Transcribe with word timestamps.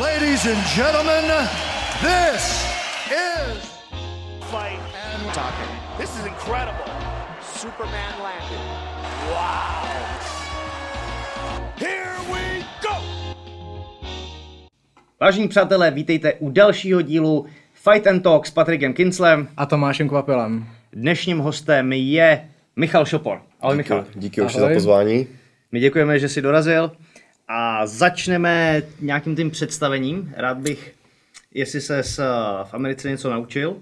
Ladies 0.00 0.44
and 0.44 0.60
gentlemen, 0.76 1.24
this 2.02 2.68
is 3.08 3.64
fight 4.52 4.78
and 4.92 5.32
talking. 5.32 5.72
This 5.98 6.10
is 6.18 6.26
incredible. 6.26 6.84
Superman 7.40 8.12
landed. 8.22 8.60
Wow. 9.32 9.88
Here 11.78 12.16
we 12.28 12.64
go. 12.82 12.96
Vážení 15.20 15.48
přátelé, 15.48 15.90
vítejte 15.90 16.32
u 16.32 16.50
dalšího 16.50 17.02
dílu 17.02 17.46
Fight 17.74 18.06
and 18.06 18.20
Talk 18.20 18.46
s 18.46 18.50
Patrikem 18.50 18.92
Kinslem. 18.92 19.48
A 19.56 19.66
Tomášem 19.66 20.08
Kvapilem. 20.08 20.66
Dnešním 20.92 21.38
hostem 21.38 21.92
je 21.92 22.48
Michal 22.76 23.04
Šopor. 23.04 23.42
Ahoj 23.60 23.76
Michal. 23.76 24.04
Díky 24.14 24.42
už 24.42 24.54
za 24.54 24.68
pozvání. 24.68 25.26
My 25.72 25.80
děkujeme, 25.80 26.18
že 26.18 26.28
jsi 26.28 26.42
dorazil 26.42 26.92
a 27.48 27.86
začneme 27.86 28.82
nějakým 29.00 29.36
tím 29.36 29.50
představením. 29.50 30.32
Rád 30.36 30.58
bych, 30.58 30.94
jestli 31.54 31.80
se 31.80 32.02
v 32.64 32.74
Americe 32.74 33.08
něco 33.10 33.30
naučil, 33.30 33.76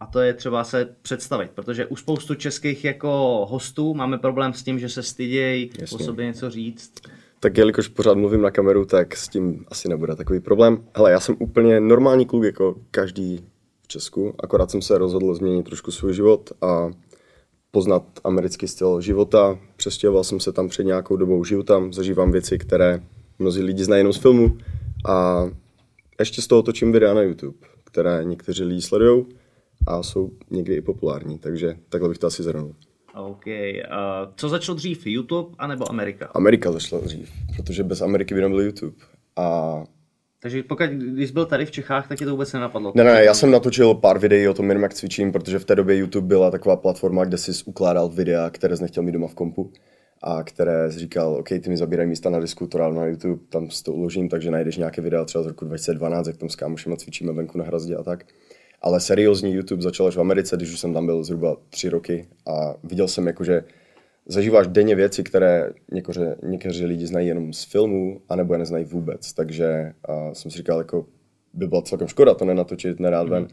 a 0.00 0.06
to 0.06 0.20
je 0.20 0.34
třeba 0.34 0.64
se 0.64 0.94
představit, 1.02 1.50
protože 1.54 1.86
u 1.86 1.96
spoustu 1.96 2.34
českých 2.34 2.84
jako 2.84 3.46
hostů 3.50 3.94
máme 3.94 4.18
problém 4.18 4.52
s 4.52 4.62
tím, 4.62 4.78
že 4.78 4.88
se 4.88 5.02
stydějí 5.02 5.70
o 5.92 5.98
sobě 5.98 6.26
něco 6.26 6.50
říct. 6.50 6.92
Tak 7.40 7.58
jelikož 7.58 7.88
pořád 7.88 8.14
mluvím 8.14 8.42
na 8.42 8.50
kameru, 8.50 8.84
tak 8.84 9.16
s 9.16 9.28
tím 9.28 9.64
asi 9.68 9.88
nebude 9.88 10.16
takový 10.16 10.40
problém. 10.40 10.84
Hele, 10.96 11.10
já 11.10 11.20
jsem 11.20 11.36
úplně 11.38 11.80
normální 11.80 12.26
kluk 12.26 12.44
jako 12.44 12.76
každý 12.90 13.44
v 13.82 13.88
Česku, 13.88 14.34
akorát 14.42 14.70
jsem 14.70 14.82
se 14.82 14.98
rozhodl 14.98 15.34
změnit 15.34 15.62
trošku 15.62 15.90
svůj 15.90 16.14
život 16.14 16.52
a 16.62 16.90
poznat 17.70 18.02
americký 18.24 18.68
styl 18.68 19.00
života. 19.00 19.58
Přestěhoval 19.76 20.24
jsem 20.24 20.40
se 20.40 20.52
tam 20.52 20.68
před 20.68 20.84
nějakou 20.84 21.16
dobou, 21.16 21.44
žiju 21.44 21.62
tam, 21.62 21.92
zažívám 21.92 22.32
věci, 22.32 22.58
které 22.58 23.02
mnozí 23.38 23.62
lidi 23.62 23.84
znají 23.84 24.00
jenom 24.00 24.12
z 24.12 24.16
filmu 24.16 24.58
a 25.08 25.44
ještě 26.18 26.42
z 26.42 26.46
toho 26.46 26.62
točím 26.62 26.92
videa 26.92 27.14
na 27.14 27.22
YouTube, 27.22 27.58
které 27.84 28.24
někteří 28.24 28.64
lidi 28.64 28.82
sledují 28.82 29.26
a 29.86 30.02
jsou 30.02 30.30
někdy 30.50 30.74
i 30.74 30.80
populární, 30.80 31.38
takže 31.38 31.76
takhle 31.88 32.08
bych 32.08 32.18
to 32.18 32.26
asi 32.26 32.42
zhrnul. 32.42 32.74
OK. 33.14 33.46
A 33.90 34.32
co 34.36 34.48
začalo 34.48 34.76
dřív, 34.76 35.06
YouTube 35.06 35.54
anebo 35.58 35.90
Amerika? 35.90 36.30
Amerika 36.34 36.72
začala 36.72 37.02
dřív, 37.02 37.30
protože 37.56 37.82
bez 37.84 38.00
Ameriky 38.00 38.34
by 38.34 38.40
nebyl 38.40 38.60
YouTube. 38.60 38.96
A 39.36 39.84
Takže 40.46 40.62
pokud, 40.62 40.86
když 40.90 41.30
byl 41.30 41.46
tady 41.46 41.66
v 41.66 41.70
Čechách, 41.70 42.08
tak 42.08 42.18
tě 42.18 42.24
to 42.24 42.30
vůbec 42.30 42.52
nenapadlo. 42.52 42.92
ne, 42.94 43.04
ne, 43.04 43.24
já 43.24 43.34
jsem 43.34 43.50
natočil 43.50 43.94
pár 43.94 44.18
videí 44.18 44.48
o 44.48 44.54
tom, 44.54 44.70
jak 44.70 44.94
cvičím, 44.94 45.32
protože 45.32 45.58
v 45.58 45.64
té 45.64 45.74
době 45.74 45.96
YouTube 45.96 46.26
byla 46.26 46.50
taková 46.50 46.76
platforma, 46.76 47.24
kde 47.24 47.38
jsi 47.38 47.52
ukládal 47.64 48.08
videa, 48.08 48.50
které 48.50 48.76
jsi 48.76 48.82
nechtěl 48.82 49.02
mít 49.02 49.12
doma 49.12 49.26
v 49.26 49.34
kompu 49.34 49.72
a 50.22 50.42
které 50.42 50.92
jsi 50.92 50.98
říkal, 50.98 51.34
OK, 51.34 51.48
ty 51.48 51.62
mi 51.66 51.76
zabírají 51.76 52.08
místa 52.08 52.30
na 52.30 52.40
disku, 52.40 52.66
to 52.66 52.78
na 52.78 53.06
YouTube, 53.06 53.42
tam 53.48 53.70
si 53.70 53.84
to 53.84 53.92
uložím, 53.92 54.28
takže 54.28 54.50
najdeš 54.50 54.76
nějaké 54.76 55.02
videa 55.02 55.24
třeba 55.24 55.44
z 55.44 55.46
roku 55.46 55.64
2012, 55.64 56.26
jak 56.26 56.36
tam 56.36 56.48
s 56.48 56.56
kámošema 56.56 56.96
cvičíme 56.96 57.32
venku 57.32 57.58
na 57.58 57.64
hrazdě 57.64 57.96
a 57.96 58.02
tak. 58.02 58.24
Ale 58.82 59.00
seriózní 59.00 59.52
YouTube 59.52 59.82
začal 59.82 60.06
až 60.06 60.16
v 60.16 60.20
Americe, 60.20 60.56
když 60.56 60.72
už 60.72 60.80
jsem 60.80 60.94
tam 60.94 61.06
byl 61.06 61.24
zhruba 61.24 61.56
tři 61.70 61.88
roky 61.88 62.28
a 62.46 62.74
viděl 62.84 63.08
jsem 63.08 63.26
jakože 63.26 63.64
zažíváš 64.26 64.66
denně 64.66 64.94
věci, 64.94 65.22
které 65.22 65.70
někteří, 65.92 66.20
někteří 66.42 66.84
lidi 66.84 67.06
znají 67.06 67.28
jenom 67.28 67.52
z 67.52 67.64
filmů, 67.64 68.20
anebo 68.28 68.54
je 68.54 68.58
neznají 68.58 68.84
vůbec. 68.84 69.32
Takže 69.32 69.92
uh, 70.08 70.32
jsem 70.32 70.50
si 70.50 70.58
říkal, 70.58 70.78
jako 70.78 71.06
by 71.52 71.66
byla 71.66 71.82
celkem 71.82 72.08
škoda 72.08 72.34
to 72.34 72.44
nenatočit, 72.44 73.00
nerad 73.00 73.28
ven. 73.28 73.48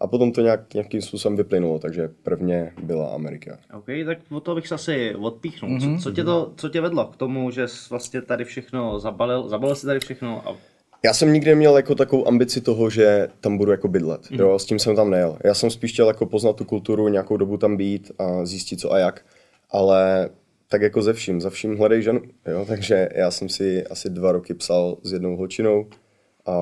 A 0.00 0.06
potom 0.06 0.32
to 0.32 0.40
nějak, 0.40 0.74
nějakým 0.74 1.02
způsobem 1.02 1.36
vyplynulo, 1.36 1.78
takže 1.78 2.10
prvně 2.22 2.72
byla 2.82 3.08
Amerika. 3.08 3.58
OK, 3.74 3.86
tak 4.06 4.18
od 4.30 4.40
toho 4.40 4.54
bych 4.54 4.68
se 4.68 4.74
asi 4.74 5.14
odpíchnul. 5.14 5.70
Mm-hmm. 5.70 5.96
Co, 5.96 6.02
co, 6.02 6.12
tě 6.12 6.24
to, 6.24 6.52
co 6.56 6.68
tě 6.68 6.80
vedlo 6.80 7.04
k 7.04 7.16
tomu, 7.16 7.50
že 7.50 7.68
jsi 7.68 7.90
vlastně 7.90 8.22
tady 8.22 8.44
všechno 8.44 9.00
zabalil, 9.00 9.48
zabalil 9.48 9.74
si 9.74 9.86
tady 9.86 10.00
všechno 10.00 10.48
a 10.48 10.56
Já 11.04 11.14
jsem 11.14 11.32
nikdy 11.32 11.50
neměl 11.50 11.76
jako 11.76 11.94
takovou 11.94 12.28
ambici 12.28 12.60
toho, 12.60 12.90
že 12.90 13.28
tam 13.40 13.58
budu 13.58 13.70
jako 13.70 13.88
bydlet. 13.88 14.30
Mm. 14.30 14.40
Jo, 14.40 14.58
s 14.58 14.64
tím 14.64 14.78
jsem 14.78 14.96
tam 14.96 15.10
nejel. 15.10 15.38
Já 15.44 15.54
jsem 15.54 15.70
spíš 15.70 15.92
chtěl 15.92 16.06
jako 16.08 16.26
poznat 16.26 16.56
tu 16.56 16.64
kulturu, 16.64 17.08
nějakou 17.08 17.36
dobu 17.36 17.56
tam 17.56 17.76
být 17.76 18.12
a 18.18 18.44
zjistit 18.44 18.80
co 18.80 18.92
a 18.92 18.98
jak. 18.98 19.24
Ale 19.70 20.30
tak 20.68 20.82
jako 20.82 21.02
ze 21.02 21.12
vším, 21.12 21.40
za 21.40 21.50
vším 21.50 21.76
hledej 21.76 22.02
ženu. 22.02 22.22
Jo? 22.46 22.64
Takže 22.68 23.08
já 23.14 23.30
jsem 23.30 23.48
si 23.48 23.86
asi 23.86 24.10
dva 24.10 24.32
roky 24.32 24.54
psal 24.54 24.96
s 25.02 25.12
jednou 25.12 25.36
holčinou 25.36 25.86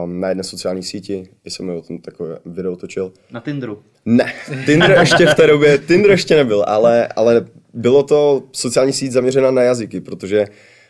um, 0.04 0.20
na 0.20 0.28
jedné 0.28 0.44
sociální 0.44 0.82
síti, 0.82 1.28
i 1.44 1.50
jsem 1.50 1.66
mi 1.66 1.72
o 1.72 1.82
tom 1.82 1.98
takové 1.98 2.38
video 2.46 2.76
točil. 2.76 3.12
na 3.30 3.40
Tinderu. 3.40 3.82
Ne, 4.04 4.32
Tinder 4.66 4.90
ještě 5.00 5.26
v 5.26 5.34
té 5.34 5.46
době, 5.46 5.78
Tinder 5.78 6.10
ještě 6.10 6.36
nebyl, 6.36 6.64
ale, 6.66 7.08
ale 7.08 7.46
bylo 7.74 8.02
to 8.02 8.42
sociální 8.52 8.92
síť 8.92 9.12
zaměřená 9.12 9.50
na 9.50 9.62
jazyky, 9.62 10.00
protože 10.00 10.46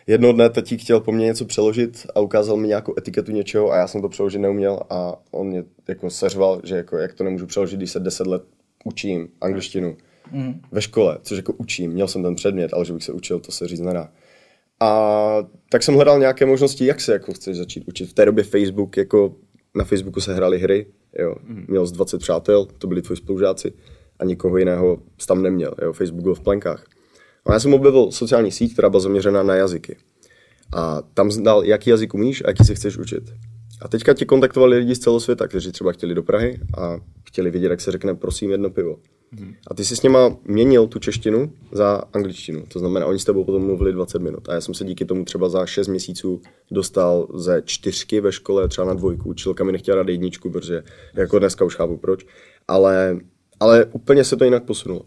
jednoho 0.07 0.33
dne 0.33 0.51
tatík 0.51 0.81
chtěl 0.81 1.01
po 1.01 1.13
mně 1.13 1.27
něco 1.27 1.45
přeložit 1.45 2.07
a 2.15 2.21
ukázal 2.21 2.57
mi 2.57 2.69
nějakou 2.69 2.95
etiketu 2.99 3.33
něčeho 3.33 3.73
a 3.73 3.77
já 3.77 3.89
jsem 3.89 4.03
to 4.03 4.09
přeložit 4.09 4.39
neuměl 4.39 4.81
a 4.91 5.15
on 5.31 5.47
mě 5.47 5.65
jako 5.89 6.11
seřval, 6.11 6.61
že 6.65 6.77
jako, 6.77 6.97
jak 6.97 7.15
to 7.15 7.25
nemůžu 7.25 7.47
přeložit, 7.47 7.77
když 7.77 7.91
se 7.91 8.01
10 8.01 8.27
let 8.27 8.43
učím 8.85 9.29
angličtinu 9.41 9.97
mm. 10.33 10.61
ve 10.73 10.83
škole, 10.83 11.19
což 11.23 11.37
jako 11.37 11.53
učím, 11.53 11.91
měl 11.91 12.09
jsem 12.09 12.23
ten 12.23 12.35
předmět, 12.35 12.75
ale 12.75 12.85
že 12.85 12.93
bych 12.93 13.05
se 13.05 13.13
učil, 13.13 13.41
to 13.41 13.53
se 13.53 13.69
říct 13.69 13.81
nedá. 13.81 14.13
A 14.81 15.39
tak 15.69 15.83
jsem 15.83 15.95
hledal 15.95 16.19
nějaké 16.19 16.47
možnosti, 16.47 16.87
jak 16.87 17.01
se 17.01 17.13
jako 17.13 17.33
chceš 17.33 17.57
začít 17.57 17.85
učit. 17.89 18.07
V 18.07 18.13
té 18.13 18.25
době 18.25 18.45
Facebook, 18.45 18.97
jako 18.97 19.35
na 19.75 19.85
Facebooku 19.85 20.21
se 20.21 20.35
hrály 20.35 20.59
hry, 20.59 20.87
jo. 21.19 21.35
Měl 21.69 21.87
jsi 21.87 21.95
20 21.95 22.19
přátel, 22.19 22.65
to 22.65 22.87
byli 22.87 23.03
tvoji 23.03 23.17
spolužáci 23.17 23.73
a 24.19 24.25
nikoho 24.25 24.59
jiného 24.59 25.03
tam 25.27 25.43
neměl, 25.43 25.75
jo. 25.83 25.93
Facebook 25.93 26.23
byl 26.23 26.35
v 26.35 26.41
plenkách. 26.41 26.85
A 27.47 27.53
já 27.53 27.61
jsem 27.61 27.75
objevil 27.75 28.13
sociální 28.13 28.53
síť, 28.53 28.73
která 28.73 28.91
byla 28.91 29.01
zaměřená 29.01 29.43
na 29.43 29.55
jazyky. 29.55 29.97
A 30.75 31.03
tam 31.15 31.31
znal, 31.31 31.65
jaký 31.65 31.91
jazyk 31.91 32.15
umíš 32.15 32.43
a 32.45 32.49
jaký 32.49 32.65
se 32.65 32.75
chceš 32.75 32.99
učit. 32.99 33.33
A 33.83 33.89
teďka 33.89 34.15
ti 34.15 34.27
kontaktovali 34.27 34.79
lidi 34.79 34.95
z 34.95 34.99
celého 34.99 35.21
světa, 35.21 35.49
kteří 35.49 35.73
třeba 35.73 35.93
chtěli 35.93 36.15
do 36.15 36.23
Prahy 36.23 36.61
a 36.79 37.01
chtěli 37.29 37.51
vědět, 37.51 37.69
jak 37.69 37.81
se 37.81 37.93
řekne 37.93 38.15
prosím 38.15 38.51
jedno 38.51 38.71
pivo. 38.71 38.99
A 39.67 39.75
ty 39.75 39.85
si 39.85 39.97
s 39.97 40.03
něma 40.03 40.37
měnil 40.45 40.87
tu 40.87 40.99
češtinu 40.99 41.53
za 41.73 42.03
angličtinu. 42.13 42.65
To 42.69 42.79
znamená, 42.79 43.07
oni 43.07 43.19
s 43.19 43.25
tebou 43.25 43.45
potom 43.45 43.67
mluvili 43.67 43.93
20 43.93 44.23
minut. 44.23 44.49
A 44.49 44.55
já 44.55 44.61
jsem 44.61 44.75
se 44.75 44.85
díky 44.85 45.05
tomu 45.05 45.25
třeba 45.25 45.49
za 45.49 45.67
6 45.67 45.89
měsíců 45.89 46.41
dostal 46.71 47.29
ze 47.35 47.63
čtyřky 47.65 48.21
ve 48.21 48.33
škole 48.33 48.69
třeba 48.69 48.87
na 48.87 48.95
dvojku. 48.95 49.29
Učilka 49.29 49.65
mi 49.65 49.73
nechtěla 49.73 49.97
dát 49.97 50.09
jedničku, 50.09 50.51
protože 50.51 50.83
jako 51.15 51.39
dneska 51.39 51.65
už 51.65 51.77
chápu 51.77 51.97
proč. 51.97 52.27
Ale, 52.69 53.19
ale 53.61 53.85
úplně 53.85 54.25
se 54.25 54.37
to 54.37 54.45
jinak 54.45 54.65
posunulo. 54.65 55.03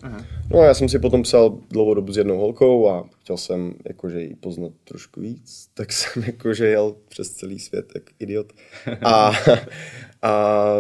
No 0.52 0.60
a 0.60 0.66
já 0.66 0.74
jsem 0.74 0.90
si 0.90 1.00
potom 1.00 1.24
psal 1.24 1.58
dlouhou 1.70 1.94
dobu 1.94 2.14
s 2.14 2.18
jednou 2.18 2.38
holkou 2.38 2.90
a 2.90 3.10
chtěl 3.22 3.38
jsem 3.38 3.74
jakože 3.88 4.22
ji 4.22 4.36
poznat 4.36 4.72
trošku 4.84 5.22
víc, 5.22 5.70
tak 5.74 5.94
jsem 5.94 6.24
jakože 6.28 6.68
jel 6.68 6.96
přes 7.10 7.32
celý 7.32 7.60
svět 7.60 7.92
jak 7.96 8.04
idiot. 8.20 8.54
A, 9.06 9.32
a 10.22 10.76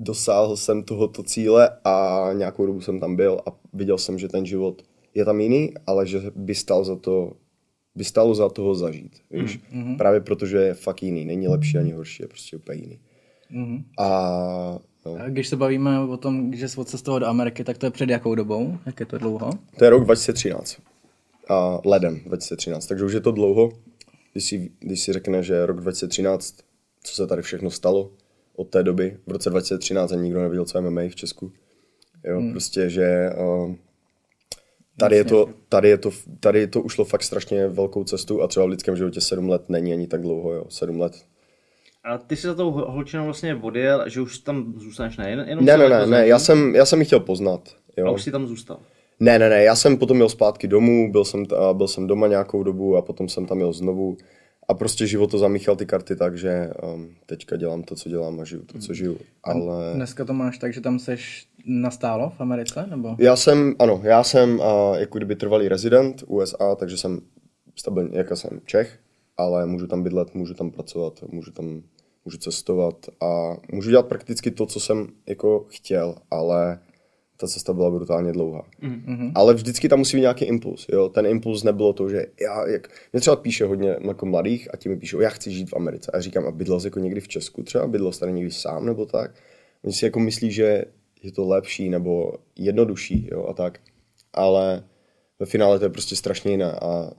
dosáhl 0.00 0.56
jsem 0.56 0.82
tohoto 0.82 1.22
cíle 1.22 1.70
a 1.84 2.26
nějakou 2.32 2.66
dobu 2.66 2.80
jsem 2.80 3.00
tam 3.00 3.16
byl 3.16 3.40
a 3.46 3.50
viděl 3.72 3.98
jsem, 3.98 4.18
že 4.18 4.28
ten 4.28 4.46
život 4.46 4.82
je 5.14 5.24
tam 5.24 5.40
jiný, 5.40 5.74
ale 5.86 6.06
že 6.06 6.22
by 6.34 6.54
stál 6.54 6.84
za 6.84 6.96
to, 6.96 7.32
by 7.94 8.04
stálo 8.04 8.34
za 8.34 8.48
toho 8.48 8.74
zažít, 8.74 9.16
víš? 9.30 9.60
Mm-hmm. 9.72 9.96
Právě 9.96 10.20
protože 10.20 10.56
je 10.56 10.74
fakt 10.74 11.02
jiný, 11.02 11.24
není 11.24 11.48
lepší 11.48 11.78
ani 11.78 11.92
horší, 11.92 12.22
je 12.22 12.28
prostě 12.28 12.56
úplně 12.56 12.80
jiný. 12.80 12.98
Mm-hmm. 13.54 13.84
A 13.98 14.78
no, 15.06 15.16
A 15.20 15.28
když 15.28 15.48
se 15.48 15.56
bavíme 15.56 16.00
o 16.00 16.16
tom, 16.16 16.54
že 16.54 16.68
jsi 16.68 16.80
odcestoval 16.80 17.20
do 17.20 17.26
Ameriky, 17.26 17.64
tak 17.64 17.78
to 17.78 17.86
je 17.86 17.90
před 17.90 18.10
jakou 18.10 18.34
dobou? 18.34 18.78
Jak 18.86 19.00
je 19.00 19.06
to 19.06 19.18
dlouho? 19.18 19.50
to 19.78 19.84
je 19.84 19.90
rok 19.90 20.04
2013. 20.04 20.78
A 21.48 21.80
ledem 21.84 22.20
2013, 22.26 22.86
takže 22.86 23.04
už 23.04 23.12
je 23.12 23.20
to 23.20 23.32
dlouho. 23.32 23.72
Když 24.32 24.44
si, 24.44 24.70
když 24.80 25.00
si 25.00 25.12
řekne, 25.12 25.42
že 25.42 25.66
rok 25.66 25.80
2013, 25.80 26.54
co 27.02 27.14
se 27.14 27.26
tady 27.26 27.42
všechno 27.42 27.70
stalo 27.70 28.10
od 28.60 28.68
té 28.68 28.82
doby, 28.82 29.16
v 29.26 29.32
roce 29.32 29.50
2013 29.50 30.12
ani 30.12 30.22
nikdo 30.22 30.40
nevěděl, 30.40 30.64
co 30.64 30.78
je 30.78 30.90
MMA 30.90 31.00
v 31.10 31.14
Česku. 31.14 31.52
Jo, 32.24 32.38
hmm. 32.38 32.50
prostě, 32.50 32.90
že 32.90 33.30
uh, 33.38 33.74
tady, 34.98 35.16
je 35.16 35.24
to, 35.24 35.46
tady, 35.68 35.88
je 35.88 35.98
to, 35.98 36.10
tady 36.40 36.66
to 36.66 36.80
ušlo 36.80 37.04
fakt 37.04 37.22
strašně 37.22 37.68
velkou 37.68 38.04
cestu 38.04 38.42
a 38.42 38.46
třeba 38.48 38.66
v 38.66 38.68
lidském 38.68 38.96
životě 38.96 39.20
7 39.20 39.48
let 39.48 39.62
není 39.68 39.92
ani 39.92 40.06
tak 40.06 40.22
dlouho, 40.22 40.52
jo, 40.52 40.64
7 40.68 41.00
let. 41.00 41.12
A 42.04 42.18
ty 42.18 42.36
jsi 42.36 42.46
za 42.46 42.54
tou 42.54 42.70
hol- 42.70 42.90
holčinou 42.90 43.24
vlastně 43.24 43.54
odjel, 43.54 44.08
že 44.08 44.20
už 44.20 44.38
tam 44.38 44.74
zůstaneš 44.76 45.16
ne? 45.16 45.30
Jen, 45.30 45.44
jenom 45.48 45.64
Ne, 45.64 45.76
ne, 45.76 45.84
jako 45.84 45.94
ne, 45.94 46.06
ne, 46.06 46.26
já 46.26 46.38
jsem, 46.38 46.74
já 46.74 46.84
jsem 46.84 46.98
ji 46.98 47.04
chtěl 47.04 47.20
poznat. 47.20 47.60
Jo. 47.96 48.06
A 48.06 48.10
už 48.10 48.22
jsi 48.22 48.30
tam 48.30 48.46
zůstal. 48.46 48.80
Ne, 49.20 49.38
ne, 49.38 49.50
ne, 49.50 49.62
já 49.62 49.76
jsem 49.76 49.96
potom 49.96 50.18
jel 50.18 50.28
zpátky 50.28 50.68
domů, 50.68 51.12
byl 51.12 51.24
jsem, 51.24 51.44
byl 51.72 51.88
jsem 51.88 52.06
doma 52.06 52.26
nějakou 52.26 52.62
dobu 52.62 52.96
a 52.96 53.02
potom 53.02 53.28
jsem 53.28 53.46
tam 53.46 53.58
jel 53.58 53.72
znovu. 53.72 54.16
A 54.70 54.74
prostě 54.74 55.06
život 55.06 55.30
to 55.30 55.38
zamíchal 55.38 55.76
ty 55.76 55.86
karty 55.86 56.16
tak, 56.16 56.38
že 56.38 56.70
um, 56.94 57.14
teďka 57.26 57.56
dělám 57.56 57.82
to, 57.82 57.94
co 57.94 58.08
dělám 58.08 58.40
a 58.40 58.44
žiju 58.44 58.62
to, 58.62 58.78
co 58.78 58.94
žiju. 58.94 59.18
Ale 59.44 59.94
Dneska 59.94 60.24
to 60.24 60.32
máš 60.32 60.58
tak, 60.58 60.72
že 60.72 60.80
tam 60.80 60.98
seš 60.98 61.46
nastálo 61.66 62.32
v 62.36 62.40
Americe? 62.40 62.86
Nebo? 62.90 63.16
já 63.18 63.36
jsem, 63.36 63.74
ano, 63.78 64.00
já 64.04 64.24
jsem 64.24 64.60
uh, 64.60 64.96
jako 64.98 65.18
kdyby 65.18 65.36
trvalý 65.36 65.68
rezident 65.68 66.24
USA, 66.26 66.74
takže 66.74 66.96
jsem 66.96 67.20
stabilně, 67.76 68.18
jako 68.18 68.36
jsem 68.36 68.60
Čech, 68.64 68.98
ale 69.36 69.66
můžu 69.66 69.86
tam 69.86 70.02
bydlet, 70.02 70.34
můžu 70.34 70.54
tam 70.54 70.70
pracovat, 70.70 71.24
můžu 71.28 71.52
tam, 71.52 71.82
můžu 72.24 72.38
cestovat 72.38 72.96
a 73.20 73.56
můžu 73.72 73.90
dělat 73.90 74.06
prakticky 74.06 74.50
to, 74.50 74.66
co 74.66 74.80
jsem 74.80 75.06
jako 75.26 75.66
chtěl, 75.68 76.14
ale 76.30 76.80
ta 77.40 77.46
cesta 77.46 77.72
byla 77.72 77.90
brutálně 77.90 78.32
dlouhá. 78.32 78.64
Mm-hmm. 78.82 79.32
Ale 79.34 79.54
vždycky 79.54 79.88
tam 79.88 79.98
musí 79.98 80.16
být 80.16 80.20
nějaký 80.20 80.44
impuls. 80.44 80.86
Jo? 80.92 81.08
Ten 81.08 81.26
impuls 81.26 81.62
nebylo 81.62 81.92
to, 81.92 82.08
že 82.08 82.26
já, 82.40 82.68
jak, 82.68 82.88
mě 83.12 83.20
třeba 83.20 83.36
píše 83.36 83.64
hodně 83.64 83.96
jako 84.08 84.26
mladých 84.26 84.74
a 84.74 84.76
ti 84.76 84.88
mi 84.88 84.96
píšou, 84.96 85.20
já 85.20 85.30
chci 85.30 85.52
žít 85.52 85.70
v 85.70 85.76
Americe. 85.76 86.10
A 86.12 86.16
já 86.16 86.20
říkám, 86.20 86.46
a 86.46 86.50
bydlel 86.50 86.80
jsi 86.80 86.86
jako 86.86 86.98
někdy 86.98 87.20
v 87.20 87.28
Česku 87.28 87.62
třeba, 87.62 87.86
bydlel 87.86 88.12
jsi 88.12 88.20
tady 88.20 88.32
někdy 88.32 88.50
sám 88.50 88.86
nebo 88.86 89.06
tak. 89.06 89.30
Oni 89.84 89.92
si 89.92 90.04
jako 90.04 90.20
myslí, 90.20 90.52
že 90.52 90.84
je 91.22 91.32
to 91.32 91.48
lepší 91.48 91.90
nebo 91.90 92.32
jednodušší 92.56 93.28
jo? 93.32 93.46
a 93.46 93.52
tak. 93.54 93.78
Ale 94.32 94.84
ve 95.38 95.46
finále 95.46 95.78
to 95.78 95.84
je 95.84 95.90
prostě 95.90 96.16
strašně 96.16 96.50
jiné 96.50 96.72
a 96.72 97.10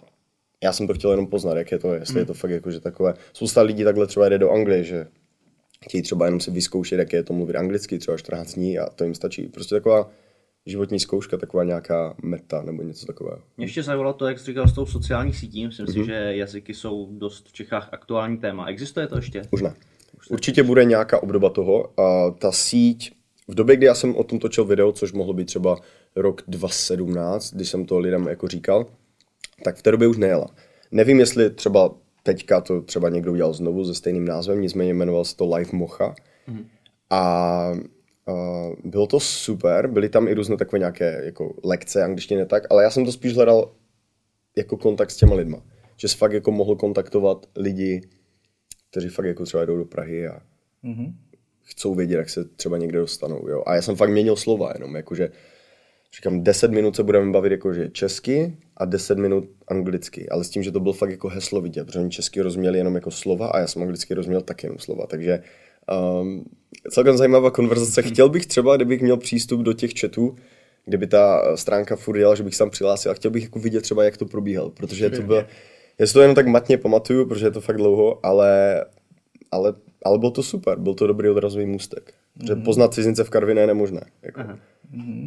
já 0.64 0.74
jsem 0.74 0.88
to 0.88 0.94
chtěl 0.94 1.12
jenom 1.12 1.28
poznat, 1.28 1.58
jak 1.58 1.72
je 1.72 1.80
to, 1.80 1.94
jestli 1.94 2.20
je 2.20 2.26
to 2.26 2.34
fakt 2.34 2.52
jako, 2.52 2.72
že 2.72 2.80
takové, 2.80 3.14
spousta 3.34 3.62
lidí 3.62 3.84
takhle 3.84 4.08
třeba 4.08 4.30
jde 4.30 4.38
do 4.38 4.52
Anglie, 4.52 4.84
že 4.84 5.08
chtějí 5.86 6.02
třeba 6.02 6.26
jenom 6.26 6.40
si 6.40 6.52
vyzkoušet, 6.52 7.00
jak 7.00 7.14
je 7.14 7.24
to 7.24 7.34
mluvit 7.34 7.56
anglicky, 7.56 7.98
třeba 7.98 8.18
14 8.18 8.54
dní 8.54 8.80
a 8.80 8.90
to 8.90 9.04
jim 9.04 9.16
stačí. 9.16 9.48
Prostě 9.48 9.76
taková 9.76 10.10
životní 10.66 11.00
zkouška, 11.00 11.38
taková 11.38 11.64
nějaká 11.64 12.16
meta 12.24 12.62
nebo 12.62 12.84
něco 12.84 13.06
takového. 13.06 13.40
Mě 13.58 13.66
ještě 13.66 13.84
zajímalo 13.84 14.14
to, 14.14 14.28
jak 14.28 14.40
jsi 14.40 14.46
říkal 14.46 14.68
s 14.68 14.74
tou 14.74 14.86
sociálních 14.86 15.38
sítí. 15.38 15.68
Myslím 15.68 15.86
Mhm. 15.86 15.94
si, 15.94 16.06
že 16.06 16.14
jazyky 16.14 16.74
jsou 16.74 17.08
dost 17.12 17.50
v 17.50 17.54
Čechách 17.54 17.90
aktuální 17.92 18.38
téma. 18.38 18.66
Existuje 18.68 19.08
to 19.08 19.16
ještě? 19.16 19.42
Už 19.52 19.62
ne. 19.62 19.74
Určitě 20.30 20.64
bude 20.64 20.86
nějaká 20.86 21.24
obdoba 21.24 21.50
toho 21.50 22.00
a 22.00 22.32
ta 22.32 22.52
síť, 22.52 23.12
v 23.48 23.56
době, 23.56 23.76
kdy 23.76 23.86
já 23.86 23.96
jsem 23.96 24.16
o 24.16 24.24
tom 24.24 24.40
točil 24.40 24.66
video, 24.66 24.92
což 24.92 25.12
mohlo 25.12 25.34
být 25.34 25.46
třeba 25.46 25.78
rok 26.16 26.42
2017, 26.48 27.54
když 27.54 27.70
jsem 27.70 27.86
to 27.86 28.00
lidem 28.00 28.28
jako 28.28 28.48
říkal, 28.48 28.86
tak 29.64 29.76
v 29.76 29.82
té 29.82 29.92
době 29.92 30.08
už 30.08 30.18
nejela. 30.18 30.48
Nevím, 30.92 31.20
jestli 31.20 31.50
třeba 31.50 31.94
teďka 32.24 32.62
to 32.62 32.82
třeba 32.82 33.10
někdo 33.10 33.32
udělal 33.32 33.54
znovu 33.54 33.86
se 33.86 33.94
stejným 33.94 34.26
názvem, 34.26 34.62
nicméně 34.62 34.94
jmenoval 34.94 35.26
se 35.26 35.36
to 35.36 35.56
Live 35.56 35.70
Mocha. 35.74 36.16
A, 37.10 37.20
a 37.20 37.74
bylo 38.84 39.08
to 39.08 39.20
super, 39.20 39.88
byly 39.88 40.10
tam 40.10 40.28
i 40.28 40.34
různé 40.34 40.58
takové 40.58 40.80
nějaké 40.80 41.22
jako 41.26 41.54
lekce 41.64 42.04
angličtiny 42.04 42.46
tak, 42.46 42.64
ale 42.70 42.84
já 42.84 42.90
jsem 42.90 43.06
to 43.06 43.12
spíš 43.12 43.36
hledal 43.36 43.72
jako 44.58 44.78
kontakt 44.78 45.12
s 45.12 45.18
těma 45.18 45.36
lidma. 45.36 45.62
Že 45.98 46.08
jsi 46.08 46.18
fakt 46.18 46.34
jako 46.34 46.52
mohl 46.52 46.76
kontaktovat 46.76 47.46
lidi, 47.56 48.02
kteří 48.92 49.10
fakt 49.10 49.26
jako 49.26 49.46
třeba 49.46 49.66
jdou 49.66 49.78
do 49.78 49.86
Prahy 49.86 50.28
a 50.28 50.42
mm-hmm. 50.84 51.14
chcou 51.62 51.96
vědět, 51.96 52.18
jak 52.18 52.30
se 52.30 52.46
třeba 52.46 52.78
někde 52.78 53.00
dostanou. 53.00 53.48
Jo? 53.48 53.64
A 53.66 53.76
já 53.76 53.82
jsem 53.82 53.96
fakt 53.96 54.10
měnil 54.10 54.36
slova 54.36 54.72
jenom, 54.74 54.96
jakože 54.96 55.30
říkám, 56.16 56.44
10 56.44 56.72
minut 56.72 56.96
se 56.96 57.04
budeme 57.04 57.32
bavit 57.32 57.52
jakože 57.52 57.90
česky 57.90 58.58
a 58.78 58.86
10 58.86 59.18
minut 59.18 59.46
anglicky, 59.68 60.30
ale 60.30 60.44
s 60.44 60.50
tím, 60.50 60.64
že 60.64 60.72
to 60.72 60.80
byl 60.80 60.94
fakt 60.94 61.10
jako 61.10 61.28
heslovitě, 61.30 61.84
protože 61.84 62.00
oni 62.00 62.10
česky 62.10 62.42
rozuměli 62.42 62.78
jenom 62.78 62.96
jako 62.96 63.12
slova 63.12 63.48
a 63.48 63.60
já 63.60 63.68
jsem 63.68 63.82
anglicky 63.82 64.14
rozuměl 64.14 64.42
taky 64.42 64.66
jenom 64.66 64.80
slova, 64.80 65.08
takže 65.08 65.44
um, 66.22 66.46
celkem 66.90 67.18
zajímavá 67.18 67.52
konverzace. 67.52 68.02
Chtěl 68.02 68.30
bych 68.30 68.46
třeba, 68.46 68.76
kdybych 68.76 69.02
měl 69.02 69.18
přístup 69.18 69.62
do 69.62 69.74
těch 69.74 69.92
chatů, 70.00 70.36
kdyby 70.86 71.08
ta 71.08 71.58
stránka 71.58 71.96
furt 71.96 72.18
jela, 72.18 72.36
že 72.36 72.44
bych 72.44 72.56
se 72.56 72.60
tam 72.60 72.70
přihlásil 72.70 73.12
a 73.12 73.14
chtěl 73.14 73.32
bych 73.32 73.44
jako 73.44 73.60
vidět 73.60 73.82
třeba, 73.82 74.04
jak 74.04 74.18
to 74.18 74.26
probíhalo, 74.26 74.70
protože 74.70 75.10
to 75.10 75.22
bylo, 75.22 75.44
já 76.00 76.08
si 76.08 76.14
to 76.14 76.22
jenom 76.22 76.36
tak 76.36 76.48
matně 76.48 76.78
pamatuju, 76.78 77.26
protože 77.26 77.46
je 77.46 77.52
to 77.52 77.62
fakt 77.62 77.78
dlouho, 77.78 78.26
ale, 78.26 78.86
ale, 79.52 79.74
ale 80.06 80.18
byl 80.18 80.32
to 80.32 80.44
super, 80.44 80.78
byl 80.78 80.94
to 80.94 81.08
dobrý 81.08 81.30
odrazový 81.30 81.66
můstek. 81.66 82.14
Že 82.48 82.56
poznat 82.56 82.94
cizince 82.94 83.24
v 83.24 83.30
Karviné 83.30 83.62
je 83.62 83.68
nemožné. 83.68 84.02
Jako, 84.22 84.42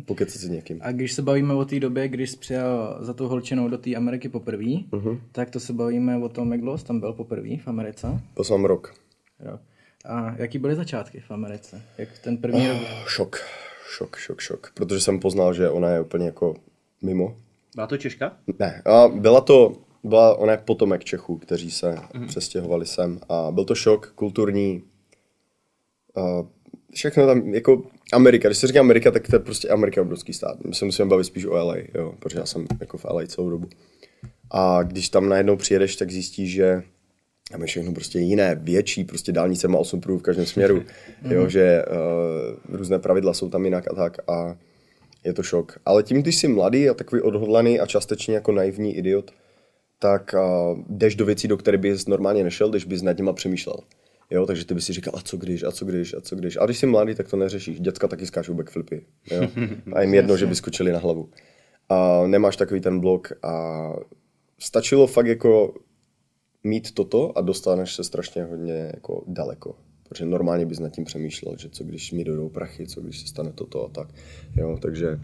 pokud 0.07 0.31
se 0.31 0.39
s 0.39 0.49
někým. 0.49 0.79
A 0.83 0.93
když 0.93 1.13
se 1.13 1.23
bavíme 1.23 1.55
o 1.55 1.65
té 1.65 1.81
době, 1.81 2.09
když 2.09 2.31
jsi 2.31 2.37
přijel 2.37 2.97
za 3.01 3.13
tou 3.15 3.29
holčinou 3.29 3.69
do 3.69 3.79
té 3.79 3.95
Ameriky 3.95 4.29
poprvé, 4.29 4.73
Mhm. 4.93 5.21
tak 5.33 5.51
to 5.51 5.61
se 5.61 5.73
bavíme 5.73 6.17
o 6.19 6.29
tom, 6.29 6.53
jak 6.53 6.61
dlouho 6.61 6.79
tam 6.79 7.01
byl 7.01 7.13
poprvé 7.13 7.57
v 7.57 7.69
Americe. 7.69 8.21
Byl 8.35 8.45
jsem 8.45 8.65
rok. 8.65 8.95
Jo. 9.45 9.59
A 10.05 10.35
jaký 10.39 10.59
byly 10.59 10.75
začátky 10.75 11.21
v 11.21 11.31
Americe? 11.31 11.83
Jak 11.99 12.09
ten 12.19 12.37
první 12.37 12.69
rok? 12.69 12.79
Šok, 13.07 13.37
šok, 13.97 14.17
šok, 14.17 14.41
šok. 14.41 14.71
Protože 14.75 15.01
jsem 15.01 15.21
poznal, 15.21 15.55
že 15.55 15.71
ona 15.71 15.89
je 15.91 16.01
úplně 16.01 16.27
jako 16.27 16.55
mimo. 17.03 17.37
Byla 17.75 17.87
to 17.87 17.97
Češka? 17.97 18.37
Ne, 18.59 18.83
a 18.85 19.09
byla 19.09 19.41
to, 19.41 19.73
byla, 20.05 20.37
ona 20.39 20.53
je 20.53 20.59
potomek 20.59 21.05
Čechů, 21.05 21.37
kteří 21.39 21.71
se 21.71 21.95
mm-hmm. 21.95 22.27
přestěhovali 22.27 22.87
sem 22.87 23.21
a 23.29 23.51
byl 23.51 23.65
to 23.65 23.75
šok 23.75 24.13
kulturní, 24.15 24.83
a 26.17 26.21
všechno 26.95 27.27
tam, 27.27 27.55
jako 27.55 27.83
Amerika, 28.13 28.49
když 28.49 28.59
se 28.59 28.67
říká 28.67 28.81
Amerika, 28.81 29.11
tak 29.11 29.29
to 29.29 29.37
je 29.37 29.41
prostě 29.41 29.69
Amerika 29.69 30.03
obrovský 30.03 30.33
stát. 30.33 30.65
My 30.65 30.75
se 30.75 30.85
musíme 30.85 31.09
bavit 31.09 31.25
spíš 31.25 31.45
o 31.45 31.55
LA, 31.55 31.77
jo, 31.95 32.15
protože 32.19 32.39
já 32.39 32.47
jsem 32.47 32.67
jako 32.81 32.99
v 32.99 33.05
LA 33.05 33.27
celou 33.27 33.51
dobu. 33.51 33.69
A 34.51 34.83
když 34.83 35.09
tam 35.09 35.29
najednou 35.29 35.57
přijedeš, 35.57 35.97
tak 35.97 36.11
zjistíš, 36.11 36.53
že 36.53 36.83
tam 37.51 37.61
je 37.61 37.67
všechno 37.67 37.93
prostě 37.93 38.19
jiné, 38.19 38.55
větší, 38.55 39.05
prostě 39.05 39.33
dálnice 39.33 39.69
má 39.69 39.79
8 39.79 40.01
průh 40.01 40.21
v 40.21 40.23
každém 40.23 40.47
směru, 40.47 40.83
jo, 41.31 41.49
že 41.49 41.83
uh, 42.69 42.77
různé 42.77 42.99
pravidla 42.99 43.35
jsou 43.35 43.49
tam 43.51 43.65
jinak 43.65 43.91
a 43.91 43.95
tak 43.95 44.17
a 44.29 44.57
je 45.25 45.33
to 45.33 45.43
šok. 45.43 45.79
Ale 45.85 46.03
tím, 46.03 46.23
když 46.23 46.37
jsi 46.37 46.49
mladý 46.49 46.89
a 46.89 46.95
takový 46.95 47.23
odhodlaný 47.23 47.81
a 47.81 47.87
částečně 47.87 48.35
jako 48.35 48.53
naivní 48.53 48.97
idiot, 48.97 49.31
tak 49.99 50.35
uh, 50.35 50.79
jdeš 50.89 51.15
do 51.15 51.25
věcí, 51.25 51.49
do 51.49 51.57
které 51.57 51.79
bys 51.79 52.07
normálně 52.07 52.45
nešel, 52.45 52.71
když 52.71 52.85
bys 52.85 53.03
nad 53.03 53.17
nima 53.17 53.33
přemýšlel. 53.33 53.77
Jo, 54.35 54.47
takže 54.47 54.65
ty 54.65 54.75
bys 54.75 54.85
si 54.87 54.93
říkal, 54.93 55.15
a 55.17 55.21
co 55.21 55.37
když, 55.37 55.63
a 55.63 55.71
co 55.71 55.85
když, 55.85 56.15
a 56.15 56.21
co 56.21 56.37
když. 56.37 56.57
A 56.57 56.65
když 56.65 56.79
jsi 56.79 56.87
mladý, 56.87 57.15
tak 57.15 57.29
to 57.29 57.37
neřešíš. 57.37 57.81
Děcka 57.81 58.09
taky 58.09 58.27
skáčou 58.27 58.55
backflipy. 58.55 59.07
Jo? 59.31 59.49
A 59.93 60.01
jim 60.01 60.15
jedno, 60.15 60.37
že 60.37 60.47
by 60.47 60.55
skočili 60.55 60.93
na 60.93 60.99
hlavu. 60.99 61.31
A 61.89 62.27
nemáš 62.27 62.57
takový 62.57 62.81
ten 62.81 63.01
blok 63.01 63.33
a 63.43 63.93
stačilo 64.59 65.07
fakt 65.07 65.27
jako 65.27 65.75
mít 66.65 66.95
toto 66.95 67.39
a 67.39 67.41
dostaneš 67.41 67.95
se 67.95 68.05
strašně 68.05 68.45
hodně 68.45 68.91
jako 68.95 69.25
daleko. 69.27 69.77
Protože 70.09 70.25
normálně 70.25 70.67
bys 70.67 70.79
nad 70.79 70.89
tím 70.89 71.05
přemýšlel, 71.05 71.57
že 71.59 71.69
co 71.69 71.85
když 71.85 72.13
mi 72.13 72.25
dodou 72.25 72.49
prachy, 72.49 72.87
co 72.87 73.01
když 73.01 73.21
se 73.21 73.27
stane 73.27 73.53
toto 73.53 73.85
a 73.85 73.89
tak. 73.89 74.09
Jo, 74.57 74.79
takže 74.83 75.21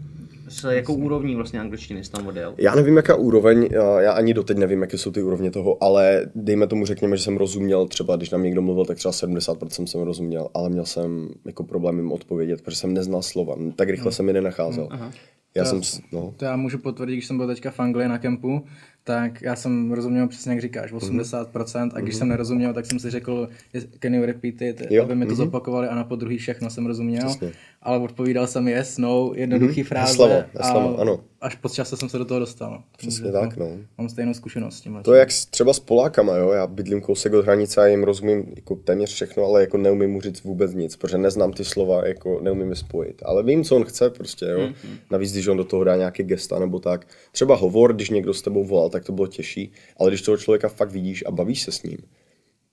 S 0.51 0.71
jakou 0.71 0.93
úrovní 0.95 1.35
vlastně 1.35 1.59
angličtiny 1.59 2.03
jsi 2.03 2.11
tam 2.11 2.27
odjel? 2.27 2.53
já 2.57 2.75
nevím, 2.75 2.97
jaká 2.97 3.15
úroveň, 3.15 3.69
já 3.99 4.11
ani 4.11 4.33
doteď 4.33 4.57
nevím, 4.57 4.81
jaké 4.81 4.97
jsou 4.97 5.11
ty 5.11 5.23
úrovně 5.23 5.51
toho, 5.51 5.83
ale 5.83 6.25
dejme 6.35 6.67
tomu, 6.67 6.85
řekněme, 6.85 7.17
že 7.17 7.23
jsem 7.23 7.37
rozuměl, 7.37 7.87
třeba 7.87 8.15
když 8.15 8.29
nám 8.29 8.43
někdo 8.43 8.61
mluvil, 8.61 8.85
tak 8.85 8.97
třeba 8.97 9.11
70% 9.11 9.85
jsem 9.85 10.01
rozuměl, 10.01 10.47
ale 10.53 10.69
měl 10.69 10.85
jsem 10.85 11.29
jako 11.45 11.63
problém 11.63 11.97
jim 11.97 12.11
odpovědět, 12.11 12.61
protože 12.61 12.77
jsem 12.77 12.93
neznal 12.93 13.21
slova, 13.21 13.55
tak 13.75 13.89
rychle 13.89 14.11
jsem 14.11 14.27
je 14.27 14.33
nenacházel. 14.33 14.89
Já 15.55 15.65
jsem, 15.65 15.83
s- 15.83 16.01
no, 16.11 16.33
To 16.37 16.45
já 16.45 16.55
můžu 16.55 16.77
potvrdit, 16.77 17.13
když 17.13 17.25
jsem 17.27 17.37
byl 17.37 17.47
teďka 17.47 17.71
v 17.71 17.79
Anglii 17.79 18.07
na 18.07 18.17
kempu, 18.17 18.65
tak 19.03 19.41
já 19.41 19.55
jsem 19.55 19.91
rozuměl 19.91 20.27
přesně, 20.27 20.51
jak 20.51 20.61
říkáš, 20.61 20.91
80%, 20.93 21.91
a 21.95 21.99
když 21.99 22.15
jsem 22.15 22.27
nerozuměl, 22.27 22.73
tak 22.73 22.85
jsem 22.85 22.99
si 22.99 23.09
řekl, 23.09 23.49
can 23.99 24.13
you 24.15 24.25
repeat 24.25 24.61
it, 24.61 24.81
Jo, 24.89 25.03
aby 25.03 25.15
mi 25.15 25.25
to 25.25 25.35
zopakovali 25.35 25.87
a 25.87 25.95
na 25.95 26.03
podruhý 26.03 26.37
všechno 26.37 26.69
jsem 26.69 26.85
rozuměl, 26.85 27.25
Přesně. 27.29 27.51
ale 27.81 27.97
odpovídal 27.99 28.47
jsem 28.47 28.67
yes, 28.67 28.97
no, 28.97 29.31
jednoduchý 29.35 29.83
fráze 29.83 30.09
Heslama, 30.11 30.33
heslama, 30.59 30.97
a 30.97 31.01
ano. 31.01 31.19
Až 31.41 31.55
po 31.55 31.69
čase 31.69 31.97
jsem 31.97 32.09
se 32.09 32.17
do 32.17 32.25
toho 32.25 32.39
dostal. 32.39 32.83
Přesně 32.97 33.31
Takže, 33.31 33.47
tak, 33.47 33.57
no. 33.57 33.77
Mám 33.97 34.09
stejnou 34.09 34.33
zkušenost 34.33 34.77
s 34.77 34.81
tím. 34.81 34.99
To 35.03 35.13
je 35.13 35.19
jak 35.19 35.31
s- 35.31 35.45
třeba 35.45 35.73
s 35.73 35.79
Polákama, 35.79 36.35
jo? 36.35 36.51
Já 36.51 36.67
bydlím 36.67 37.01
kousek 37.01 37.33
od 37.33 37.45
hranice 37.45 37.81
a 37.81 37.87
jim 37.87 38.03
rozumím 38.03 38.53
jako 38.55 38.75
téměř 38.75 39.13
všechno, 39.13 39.43
ale 39.45 39.61
jako 39.61 39.77
neumím 39.77 40.09
mu 40.11 40.21
říct 40.21 40.43
vůbec 40.43 40.73
nic, 40.73 40.95
protože 40.95 41.17
neznám 41.17 41.53
ty 41.53 41.65
slova, 41.65 42.07
jako 42.07 42.39
neumím 42.41 42.69
je 42.69 42.75
spojit. 42.75 43.21
Ale 43.25 43.43
vím, 43.43 43.63
co 43.63 43.75
on 43.75 43.83
chce 43.85 44.09
prostě, 44.09 44.45
jo? 44.45 44.59
Mm-hmm. 44.59 44.97
Navíc, 45.11 45.31
když 45.31 45.47
on 45.47 45.57
do 45.57 45.63
toho 45.63 45.83
dá 45.83 45.95
nějaké 45.95 46.23
gesta 46.23 46.59
nebo 46.59 46.79
tak. 46.79 47.07
Třeba 47.31 47.55
hovor, 47.55 47.93
když 47.93 48.09
někdo 48.09 48.33
s 48.33 48.41
tebou 48.41 48.63
volal, 48.63 48.89
tak 48.89 49.05
to 49.05 49.11
bylo 49.11 49.27
těžší, 49.27 49.71
ale 49.97 50.09
když 50.11 50.21
toho 50.21 50.37
člověka 50.37 50.69
fakt 50.69 50.91
vidíš 50.91 51.23
a 51.27 51.31
bavíš 51.31 51.61
se 51.61 51.71
s 51.71 51.83
ním, 51.83 51.97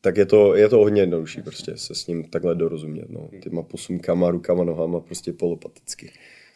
tak 0.00 0.16
je 0.16 0.26
to, 0.26 0.54
je 0.56 0.68
to 0.68 0.76
hodně 0.78 1.02
jednodušší 1.02 1.42
prostě 1.42 1.72
se 1.76 1.94
s 1.94 2.06
ním 2.06 2.24
takhle 2.24 2.54
dorozumět, 2.54 3.06
no. 3.08 3.28
Těma 3.42 3.62
posunkama, 3.62 4.30
rukama, 4.30 4.64
nohama, 4.64 5.00
prostě 5.00 5.32
polopaticky. 5.32 6.10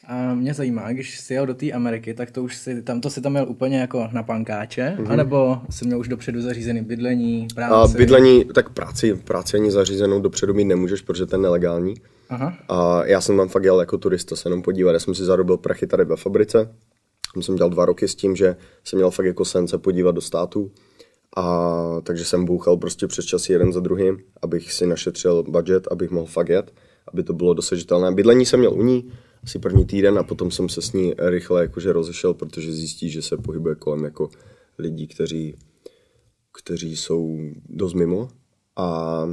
A 0.07 0.35
mě 0.35 0.55
zajímá, 0.55 0.93
když 0.93 1.21
jsi 1.21 1.35
jel 1.35 1.47
do 1.47 1.55
té 1.55 1.73
Ameriky, 1.73 2.15
tak 2.15 2.31
to 2.31 2.43
už 2.43 2.57
si, 2.57 2.83
tam 2.83 3.01
to 3.01 3.11
si 3.11 3.21
tam 3.21 3.33
měl 3.33 3.49
úplně 3.49 3.81
jako 3.81 4.09
na 4.13 4.23
pankáče, 4.23 4.97
mm-hmm. 4.99 5.13
anebo 5.13 5.59
jsi 5.71 5.87
měl 5.87 5.99
už 5.99 6.09
dopředu 6.09 6.41
zařízený 6.41 6.83
bydlení, 6.83 7.49
práci? 7.55 7.95
A 7.95 7.99
bydlení, 7.99 8.45
tak 8.45 8.69
práci, 8.69 9.15
práci 9.15 9.57
ani 9.57 9.71
zařízenou 9.71 10.21
dopředu 10.21 10.55
mít 10.55 10.65
nemůžeš, 10.65 11.01
protože 11.01 11.27
to 11.27 11.37
je 11.37 11.41
nelegální. 11.41 11.95
Aha. 12.29 12.55
A 12.69 13.07
já 13.07 13.21
jsem 13.21 13.37
tam 13.37 13.49
fakt 13.49 13.65
jel 13.65 13.81
jako 13.81 13.99
turista 13.99 14.37
se 14.37 14.49
jenom 14.49 14.63
podívat. 14.63 14.93
Já 14.93 14.99
jsem 14.99 15.15
si 15.15 15.25
zarobil 15.25 15.57
prachy 15.57 15.87
tady 15.87 16.05
ve 16.05 16.17
fabrice. 16.17 16.75
Tam 17.35 17.43
jsem 17.43 17.57
dělal 17.57 17.71
dva 17.71 17.85
roky 17.85 18.09
s 18.09 18.15
tím, 18.15 18.37
že 18.37 18.57
jsem 18.85 18.97
měl 18.97 19.11
fakt 19.11 19.27
jako 19.27 19.45
sen 19.45 19.69
se 19.69 19.79
podívat 19.79 20.15
do 20.15 20.21
státu. 20.21 20.71
A 21.37 21.77
takže 22.03 22.25
jsem 22.25 22.45
bouchal 22.45 22.77
prostě 22.77 23.07
přes 23.07 23.25
časy 23.25 23.53
jeden 23.53 23.73
za 23.73 23.81
druhým, 23.81 24.19
abych 24.43 24.73
si 24.73 24.87
našetřil 24.87 25.43
budget, 25.49 25.89
abych 25.91 26.11
mohl 26.11 26.27
fakt 26.27 26.49
jet, 26.49 26.73
aby 27.09 27.23
to 27.23 27.33
bylo 27.33 27.55
dosažitelné. 27.55 28.13
Bydlení 28.13 28.47
jsem 28.47 28.61
měl 28.61 28.73
u 28.73 28.83
ní 28.83 29.13
asi 29.43 29.59
první 29.59 29.85
týden 29.85 30.19
a 30.19 30.23
potom 30.23 30.51
jsem 30.51 30.69
se 30.69 30.83
s 30.83 30.93
ní 30.93 31.15
rychle 31.19 31.63
jakože 31.63 31.93
rozešel, 31.93 32.35
protože 32.35 32.73
zjistí, 32.73 33.11
že 33.11 33.23
se 33.23 33.37
pohybuje 33.37 33.75
kolem 33.75 34.05
jako 34.05 34.31
lidí, 34.79 35.07
kteří, 35.07 35.57
kteří 36.53 36.97
jsou 36.97 37.39
dost 37.69 37.95
mimo 37.95 38.29
a 38.77 39.27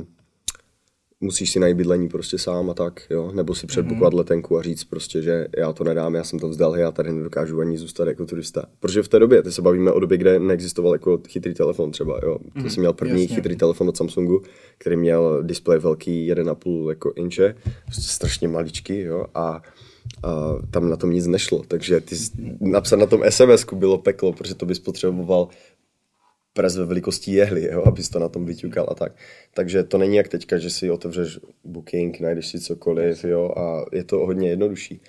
musíš 1.22 1.52
si 1.52 1.60
najít 1.60 1.78
bydlení 1.78 2.10
prostě 2.10 2.38
sám 2.38 2.70
a 2.70 2.74
tak, 2.74 3.02
jo, 3.10 3.32
nebo 3.32 3.56
si 3.56 3.68
předbukovat 3.68 4.14
letenku 4.14 4.58
a 4.58 4.62
říct 4.62 4.84
prostě, 4.84 5.22
že 5.22 5.48
já 5.58 5.74
to 5.74 5.84
nedám, 5.84 6.16
já 6.16 6.24
jsem 6.24 6.40
to 6.40 6.50
vzdal, 6.50 6.78
já 6.78 6.92
tady 6.92 7.14
nedokážu 7.14 7.60
ani 7.60 7.78
zůstat 7.78 8.08
jako 8.08 8.26
turista. 8.26 8.66
Protože 8.80 9.04
v 9.04 9.08
té 9.08 9.20
době, 9.20 9.44
ty 9.44 9.52
se 9.52 9.62
bavíme 9.62 9.92
o 9.92 10.00
době, 10.00 10.18
kde 10.18 10.40
neexistoval 10.40 10.94
jako 10.94 11.22
chytrý 11.28 11.54
telefon 11.54 11.92
třeba, 11.92 12.20
jo. 12.24 12.38
Ty 12.64 12.70
jsi 12.70 12.80
měl 12.80 12.94
první 12.94 13.22
jasně. 13.22 13.36
chytrý 13.36 13.56
telefon 13.56 13.90
od 13.90 13.98
Samsungu, 13.98 14.42
který 14.78 14.98
měl 14.98 15.44
displej 15.44 15.80
velký 15.80 16.34
1,5 16.34 16.90
jako 16.90 17.14
inče, 17.16 17.56
prostě 17.86 18.08
strašně 18.08 18.48
maličký, 18.48 19.00
jo, 19.00 19.26
a 19.36 19.62
a 20.24 20.54
tam 20.72 20.90
na 20.90 20.98
tom 20.98 21.12
nic 21.12 21.28
nešlo, 21.28 21.64
takže 21.68 22.02
ty 22.02 22.16
napsat 22.62 22.96
na 22.96 23.06
tom 23.06 23.24
sms 23.30 23.66
bylo 23.74 23.98
peklo, 23.98 24.34
protože 24.34 24.56
to 24.56 24.66
bys 24.66 24.80
potřeboval 24.80 25.48
pres 26.54 26.78
ve 26.78 26.86
velikosti 26.86 27.32
jehly, 27.32 27.70
jo, 27.72 27.84
abys 27.86 28.10
to 28.10 28.20
na 28.20 28.30
tom 28.30 28.46
vyťukal 28.46 28.88
a 28.92 28.96
tak. 28.96 29.16
Takže 29.54 29.84
to 29.84 29.98
není 29.98 30.16
jak 30.16 30.28
teďka, 30.28 30.58
že 30.58 30.70
si 30.70 30.92
otevřeš 30.92 31.40
booking, 31.64 32.20
najdeš 32.20 32.48
si 32.48 32.60
cokoliv, 32.60 33.24
jo, 33.24 33.54
a 33.58 33.86
je 33.94 34.04
to 34.04 34.18
hodně 34.18 34.50
jednodušší. 34.50 35.02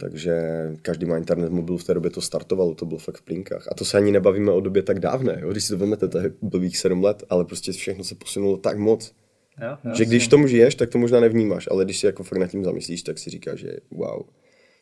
Takže 0.00 0.34
každý 0.82 1.06
má 1.06 1.16
internet, 1.16 1.52
mobil 1.52 1.76
v 1.76 1.84
té 1.84 1.94
době 1.94 2.10
to 2.10 2.20
startovalo, 2.20 2.74
to 2.74 2.86
bylo 2.86 2.98
fakt 2.98 3.16
v 3.16 3.22
plinkách. 3.22 3.68
A 3.70 3.74
to 3.74 3.84
se 3.84 3.96
ani 3.96 4.12
nebavíme 4.12 4.52
o 4.52 4.60
době 4.60 4.82
tak 4.82 5.00
dávné, 5.00 5.38
jo? 5.42 5.50
když 5.50 5.64
si 5.64 5.72
to 5.72 5.78
vezmete, 5.78 6.08
to 6.08 6.18
je 6.18 6.32
blbých 6.42 6.78
sedm 6.78 7.04
let, 7.04 7.24
ale 7.28 7.44
prostě 7.44 7.72
všechno 7.72 8.04
se 8.04 8.14
posunulo 8.14 8.56
tak 8.56 8.78
moc, 8.78 9.14
Jo, 9.62 9.78
jo. 9.84 9.94
že 9.94 10.04
když 10.04 10.28
tomu 10.28 10.46
žiješ, 10.46 10.74
tak 10.74 10.90
to 10.90 10.98
možná 10.98 11.20
nevnímáš, 11.20 11.68
ale 11.70 11.84
když 11.84 11.98
si 11.98 12.06
jako 12.06 12.22
fakt 12.22 12.38
nad 12.38 12.46
tím 12.46 12.64
zamyslíš, 12.64 13.02
tak 13.02 13.18
si 13.18 13.30
říkáš, 13.30 13.58
že 13.58 13.76
wow. 13.90 14.22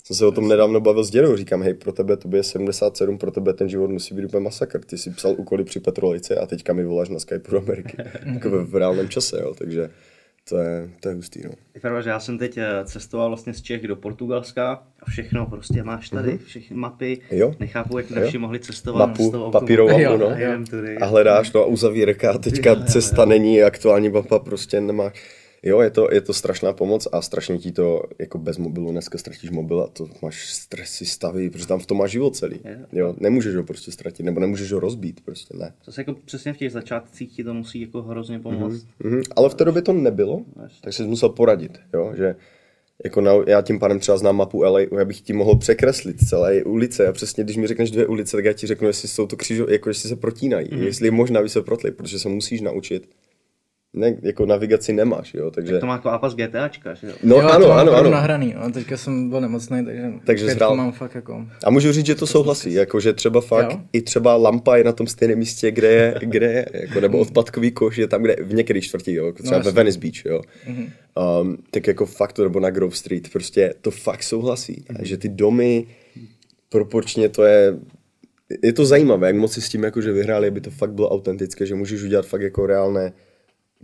Jsem 0.05 0.17
se 0.17 0.27
o 0.27 0.33
tom 0.33 0.49
nedávno 0.49 0.81
bavil 0.81 1.05
s 1.05 1.11
dědou, 1.11 1.37
říkám, 1.37 1.63
hej, 1.63 1.75
pro 1.75 1.93
tebe 1.93 2.17
to 2.17 2.37
je 2.37 2.43
77, 2.43 3.19
pro 3.19 3.31
tebe 3.31 3.53
ten 3.53 3.69
život 3.69 3.91
musí 3.91 4.15
být 4.15 4.25
úplně 4.25 4.41
masakr. 4.41 4.85
Ty 4.85 4.99
si 4.99 5.11
psal 5.11 5.35
úkoly 5.39 5.65
při 5.65 5.81
Petrolice 5.81 6.37
a 6.37 6.47
teďka 6.47 6.73
mi 6.73 6.85
voláš 6.85 7.09
na 7.09 7.19
Skype 7.19 7.51
do 7.51 7.59
Ameriky. 7.59 7.97
jako 8.35 8.65
v 8.65 8.77
reálném 8.77 9.09
čase, 9.09 9.41
jo, 9.41 9.55
takže 9.55 9.91
to 10.49 10.59
je, 10.59 10.91
to 11.01 11.09
je 11.09 11.15
hustý, 11.15 11.41
no. 11.45 11.51
Je 11.75 11.81
pravda, 11.81 12.01
že 12.01 12.11
já 12.11 12.21
jsem 12.21 12.39
teď 12.39 12.59
eh, 12.59 12.85
cestoval 12.85 13.29
vlastně 13.29 13.55
z 13.55 13.63
Čech 13.63 13.87
do 13.87 13.97
Portugalska 13.97 14.83
a 15.03 15.11
všechno 15.11 15.47
prostě 15.47 15.83
máš 15.83 16.09
tady, 16.09 16.39
všechny 16.39 16.77
mapy. 16.77 17.21
Jo. 17.31 17.55
Nechápu, 17.61 17.99
jak 17.99 18.11
Jo. 18.11 18.21
naši 18.21 18.39
mohli 18.39 18.61
cestovat. 18.61 19.09
Mapu, 19.09 19.29
z 19.29 19.31
toho 19.31 19.51
papírovou 19.51 19.99
mapu, 20.03 20.17
no. 20.17 20.27
A 20.29 20.65
tudy. 20.71 20.99
A 20.99 21.07
hledáš, 21.07 21.53
no 21.53 21.61
a 21.61 21.67
uzavírka, 21.67 22.33
a 22.33 22.39
teďka 22.39 22.85
cesta 22.85 23.25
není, 23.25 23.63
aktuální 23.63 24.09
mapa 24.09 24.39
prostě 24.39 24.81
nemá. 24.81 25.13
Jo, 25.67 25.81
je 25.81 25.91
to, 25.91 26.09
je 26.13 26.21
to 26.21 26.33
strašná 26.33 26.73
pomoc 26.73 27.09
a 27.13 27.23
strašně 27.23 27.59
ti 27.59 27.73
to, 27.73 28.03
jako 28.19 28.39
bez 28.39 28.59
mobilu, 28.59 28.91
dneska 28.91 29.19
ztratíš 29.19 29.51
mobil 29.51 29.81
a 29.81 29.87
to 29.87 30.09
máš 30.23 30.53
stresy, 30.55 31.07
stavy, 31.07 31.51
protože 31.51 31.67
tam 31.67 31.81
v 31.81 31.87
tom 31.87 31.99
máš 31.99 32.11
život 32.11 32.37
celý. 32.37 32.61
Jo, 32.93 33.15
nemůžeš 33.19 33.55
ho 33.55 33.65
prostě 33.65 33.93
ztratit, 33.93 34.27
nebo 34.27 34.41
nemůžeš 34.41 34.73
ho 34.73 34.81
rozbít, 34.81 35.21
prostě 35.25 35.57
ne. 35.57 35.75
Zase 35.85 36.01
jako 36.01 36.15
přesně 36.25 36.53
v 36.53 36.57
těch 36.57 36.73
začátcích 36.73 37.33
ti 37.33 37.45
to 37.45 37.55
musí 37.55 37.81
jako 37.81 38.03
hrozně 38.03 38.39
pomoct. 38.39 38.87
Mhm. 39.05 39.23
Ale 39.37 39.51
v 39.51 39.55
té 39.55 39.65
době 39.65 39.83
to 39.83 39.93
nebylo, 39.93 40.45
tak 40.81 40.93
jsi 40.93 41.03
musel 41.03 41.29
poradit, 41.29 41.81
jo, 41.95 42.13
že 42.17 42.37
jako 43.05 43.21
na, 43.21 43.33
já 43.47 43.63
tím 43.63 43.79
pádem 43.79 43.99
třeba 43.99 44.19
znám 44.19 44.37
mapu 44.37 44.63
LA, 44.63 44.81
já 44.81 45.05
bych 45.05 45.21
ti 45.21 45.33
mohl 45.33 45.57
překreslit 45.57 46.29
celé 46.29 46.65
ulice 46.65 47.07
a 47.07 47.13
přesně 47.13 47.45
když 47.45 47.57
mi 47.57 47.67
řekneš 47.67 47.91
dvě 47.91 48.07
ulice, 48.07 48.37
tak 48.37 48.45
já 48.45 48.53
ti 48.53 48.67
řeknu, 48.67 48.87
jestli 48.87 49.09
jsou 49.09 49.27
to 49.27 49.37
křížo, 49.37 49.67
jako 49.71 49.91
jestli 49.91 50.09
se 50.09 50.17
protínají, 50.17 50.69
mm. 50.73 50.83
jestli 50.83 51.07
je 51.07 51.11
možná, 51.11 51.41
aby 51.41 51.49
se 51.49 51.63
protli, 51.63 51.91
protože 51.91 52.19
se 52.19 52.29
musíš 52.29 52.61
naučit. 52.61 53.09
Ne, 53.95 54.17
jako 54.23 54.47
navigaci 54.47 54.93
nemáš, 54.93 55.35
jo, 55.35 55.51
takže... 55.51 55.79
To 55.79 55.87
má 55.87 55.93
jako 55.93 56.09
ápas 56.09 56.35
GTAčka, 56.35 56.95
že 56.95 57.07
jo? 57.07 57.13
No 57.23 57.37
jo, 57.37 57.43
to 57.43 57.53
ano, 57.53 57.69
mám 57.69 57.79
ano, 57.79 57.93
ano. 57.93 58.11
nahraný, 58.11 58.55
no. 58.61 58.73
teďka 58.73 58.97
jsem 58.97 59.31
byl 59.31 59.41
nemocný, 59.41 59.85
takže, 59.85 60.13
Takže 60.25 60.49
zhrál. 60.49 60.77
mám 60.77 60.93
fakt 60.93 61.15
jako... 61.15 61.47
A 61.65 61.71
můžu 61.71 61.93
říct, 61.93 62.07
že 62.07 62.15
to 62.15 62.27
souhlasí, 62.27 62.73
jakože 62.73 63.13
třeba 63.13 63.41
fakt 63.41 63.71
Jo. 63.71 63.81
i 63.93 64.03
třeba 64.03 64.37
lampa 64.37 64.77
je 64.77 64.85
na 64.85 64.93
tom 64.93 65.07
stejném 65.07 65.39
místě, 65.39 65.71
kde 65.71 65.89
je, 65.89 66.15
kde 66.21 66.47
je 66.53 66.67
jako, 66.73 67.01
nebo 67.01 67.19
odpadkový 67.19 67.71
koš 67.71 67.97
je 67.97 68.09
tam, 68.09 68.23
kde 68.23 68.37
v 68.43 68.55
některých 68.55 68.85
čtvrtích, 68.85 69.15
jo, 69.17 69.27
jako 69.27 69.43
třeba 69.43 69.59
ve 69.59 69.65
jasně. 69.65 69.73
Venice 69.73 69.99
Beach, 69.99 70.25
jo. 70.25 70.43
Um, 71.43 71.59
tak 71.71 71.87
jako 71.87 72.07
fakt 72.07 72.33
to, 72.33 72.43
nebo 72.43 72.61
na 72.61 72.71
Grove 72.71 72.97
Street, 72.97 73.33
prostě 73.33 73.75
to 73.81 73.91
fakt 73.91 74.23
souhlasí. 74.23 74.85
A 75.01 75.05
že 75.05 75.17
ty 75.17 75.29
domy, 75.29 75.87
proporčně 76.69 77.29
to 77.29 77.45
je, 77.45 77.77
je 78.63 78.73
to 78.73 78.87
zajímavé, 78.87 79.27
jak 79.27 79.37
moc 79.37 79.53
si 79.53 79.61
s 79.61 79.69
tím 79.69 79.83
jakože 79.83 80.13
vyhráli, 80.13 80.49
aby 80.49 80.61
to 80.61 80.71
fakt 80.71 80.93
bylo 80.93 81.11
autentické, 81.11 81.67
že 81.67 81.75
můžeš 81.75 82.03
udělat 82.03 82.27
fakt 82.27 82.43
jako 82.43 82.67
reálné 82.67 83.13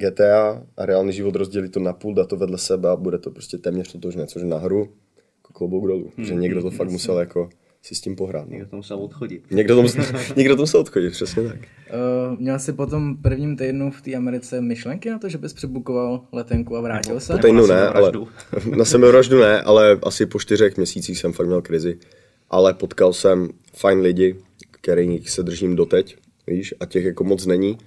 GTA 0.01 0.63
a 0.77 0.87
reálný 0.87 1.13
život 1.13 1.37
rozdělit 1.37 1.73
to 1.73 1.81
na 1.81 1.93
půl, 1.93 2.15
dát 2.15 2.29
to 2.29 2.37
vedle 2.37 2.59
sebe 2.59 2.91
a 2.91 2.97
bude 2.97 3.19
to 3.19 3.31
prostě 3.31 3.59
téměř 3.59 3.93
totožné, 3.93 4.27
což 4.27 4.43
na 4.43 4.59
hru 4.59 4.89
jako 5.37 5.53
klobouk 5.53 5.87
dolů, 5.87 6.11
že 6.19 6.35
někdo 6.35 6.63
to 6.63 6.71
fakt 6.71 6.91
musel 6.91 7.19
jako 7.19 7.49
si 7.83 7.95
s 7.95 8.01
tím 8.01 8.17
pohrát. 8.17 8.47
No. 8.47 8.53
Někdo 8.53 8.67
to 8.67 8.77
musel 8.77 8.99
odchodit. 8.99 9.51
Někdo 9.51 9.77
to, 9.77 9.83
musel, 9.83 10.05
někdo 10.37 10.57
to 10.57 10.63
musel 10.63 10.81
odchodit, 10.81 11.13
přesně 11.13 11.43
tak. 11.43 11.57
Uh, 11.57 12.41
měl 12.41 12.59
jsi 12.59 12.73
potom 12.73 13.17
prvním 13.17 13.57
týdnu 13.57 13.91
v 13.91 14.03
té 14.03 14.15
Americe 14.15 14.61
myšlenky 14.61 15.11
na 15.11 15.19
to, 15.19 15.29
že 15.29 15.39
bys 15.39 15.53
přebukoval 15.53 16.25
letenku 16.33 16.77
a 16.77 16.81
vrátil 16.81 17.21
se? 17.21 17.33
Po 17.33 17.39
týdnu 17.39 17.67
na 17.67 17.75
ne, 17.75 17.89
ale 17.89 18.13
na 18.77 18.85
sebevraždu 18.85 19.41
ne, 19.41 19.63
ale 19.63 19.99
asi 20.03 20.27
po 20.27 20.39
čtyřech 20.39 20.77
měsících 20.77 21.19
jsem 21.19 21.33
fakt 21.33 21.47
měl 21.47 21.63
krizi. 21.63 21.99
Ale 22.51 22.75
potkal 22.75 23.13
jsem 23.13 23.49
fajn 23.77 24.01
lidi, 24.01 24.37
kterých 24.71 25.31
se 25.31 25.43
držím 25.43 25.77
doteď, 25.77 26.17
víš, 26.47 26.75
a 26.81 26.87
těch 26.87 27.05
jako 27.05 27.25
moc 27.25 27.47
není. 27.47 27.79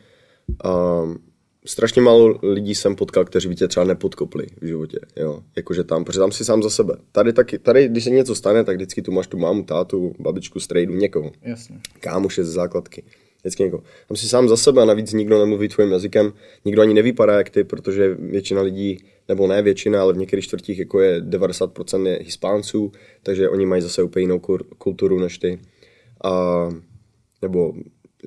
Um, 0.66 1.18
strašně 1.66 2.02
málo 2.02 2.40
lidí 2.44 2.76
jsem 2.76 2.96
potkal, 2.96 3.26
kteří 3.26 3.50
by 3.50 3.56
tě 3.56 3.68
třeba 3.68 3.84
nepodkopli 3.84 4.46
v 4.62 4.66
životě, 4.66 5.00
jo. 5.16 5.44
Jakože 5.56 5.84
tam, 5.84 6.04
protože 6.04 6.20
tam 6.20 6.32
si 6.32 6.46
sám 6.46 6.64
za 6.64 6.70
sebe. 6.70 6.96
Tady 7.12 7.34
taky, 7.34 7.60
tady, 7.60 7.88
když 7.88 8.04
se 8.04 8.10
něco 8.10 8.36
stane, 8.36 8.64
tak 8.64 8.76
vždycky 8.76 9.02
tu 9.02 9.12
máš 9.12 9.28
tu 9.28 9.38
mámu, 9.38 9.64
tátu, 9.64 10.16
babičku, 10.20 10.60
strejdu, 10.60 10.94
někoho 10.94 11.32
Jasně. 11.42 11.80
kámoše 12.00 12.44
ze 12.44 12.52
základky. 12.52 13.04
Vždycky 13.42 13.64
někoho. 13.64 13.84
Tam 14.08 14.18
si 14.18 14.30
sám 14.30 14.50
za 14.50 14.58
sebe 14.58 14.82
a 14.82 14.86
navíc 14.86 15.14
nikdo 15.14 15.40
nemluví 15.40 15.68
tvým 15.68 15.92
jazykem, 15.92 16.34
nikdo 16.66 16.82
ani 16.82 16.94
nevypadá 16.94 17.38
jak 17.38 17.50
ty, 17.50 17.64
protože 17.64 18.16
většina 18.20 18.62
lidí, 18.62 18.98
nebo 19.28 19.48
ne 19.48 19.62
většina, 19.62 20.02
ale 20.02 20.14
v 20.14 20.18
některých 20.18 20.46
čtvrtích 20.46 20.80
jako 20.80 21.00
je 21.02 21.22
90% 21.22 22.06
je 22.06 22.20
hispánců, 22.22 22.92
takže 23.24 23.50
oni 23.50 23.66
mají 23.66 23.82
zase 23.82 24.04
úplně 24.04 24.24
jinou 24.24 24.40
kulturu 24.78 25.20
než 25.20 25.38
ty. 25.38 25.60
A, 26.24 26.70
nebo 27.42 27.74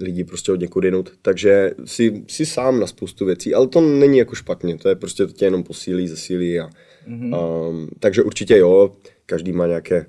lidi 0.01 0.25
prostě 0.25 0.53
od 0.53 0.61
někud 0.61 0.85
jinut. 0.85 1.13
Takže 1.23 1.71
si, 1.85 2.25
si 2.29 2.47
sám 2.47 2.81
na 2.81 2.87
spoustu 2.87 3.25
věcí, 3.25 3.55
ale 3.55 3.69
to 3.69 3.81
není 3.81 4.19
jako 4.19 4.35
špatně, 4.35 4.79
to 4.79 4.89
je 4.89 4.95
prostě 4.95 5.27
to 5.27 5.33
tě 5.33 5.45
jenom 5.45 5.63
posílí, 5.63 6.09
zesílí. 6.09 6.61
A, 6.61 6.69
mm-hmm. 7.09 7.69
um, 7.69 7.89
takže 8.01 8.23
určitě 8.23 8.57
jo, 8.57 8.93
každý 9.27 9.53
má 9.53 9.67
nějaké, 9.67 10.07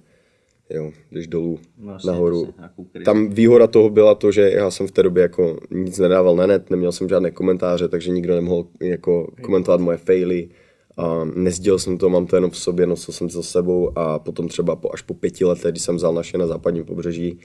jo, 0.70 0.92
když 1.10 1.28
dolů, 1.28 1.60
jasně, 1.86 2.12
nahoru. 2.12 2.54
krizi. 2.92 3.06
Tam 3.06 3.30
výhoda 3.30 3.68
toho 3.68 3.90
byla 3.90 4.16
to, 4.16 4.32
že 4.32 4.42
já 4.42 4.72
jsem 4.72 4.88
v 4.88 4.92
té 4.92 5.04
době 5.04 5.22
jako 5.22 5.60
nic 5.72 6.00
nedával 6.00 6.36
na 6.36 6.46
net, 6.46 6.70
neměl 6.70 6.92
jsem 6.92 7.10
žádné 7.10 7.32
komentáře, 7.32 7.88
takže 7.88 8.12
nikdo 8.12 8.36
nemohl 8.36 8.68
jako 8.82 9.32
komentovat 9.42 9.82
moje 9.82 9.98
faily. 9.98 10.50
A 11.00 11.26
nezdělil 11.36 11.80
jsem 11.80 11.98
to, 11.98 12.10
mám 12.10 12.28
to 12.28 12.36
jenom 12.36 12.52
v 12.52 12.58
sobě, 12.58 12.88
nosil 12.88 13.14
jsem 13.14 13.28
to 13.28 13.34
za 13.34 13.44
sebou 13.44 13.98
a 13.98 14.20
potom 14.20 14.48
třeba 14.48 14.76
po, 14.76 14.90
až 14.94 15.02
po 15.02 15.14
pěti 15.14 15.46
letech, 15.46 15.72
když 15.72 15.84
jsem 15.84 15.96
vzal 15.96 16.14
naše 16.14 16.38
na 16.38 16.48
západním 16.48 16.86
pobřeží, 16.86 17.40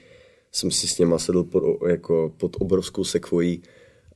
jsem 0.55 0.71
si 0.71 0.87
s 0.87 0.97
něma 0.97 1.19
sedl 1.19 1.43
pod, 1.43 1.63
jako 1.89 2.31
pod 2.37 2.57
obrovskou 2.59 3.03
sekvojí 3.03 3.61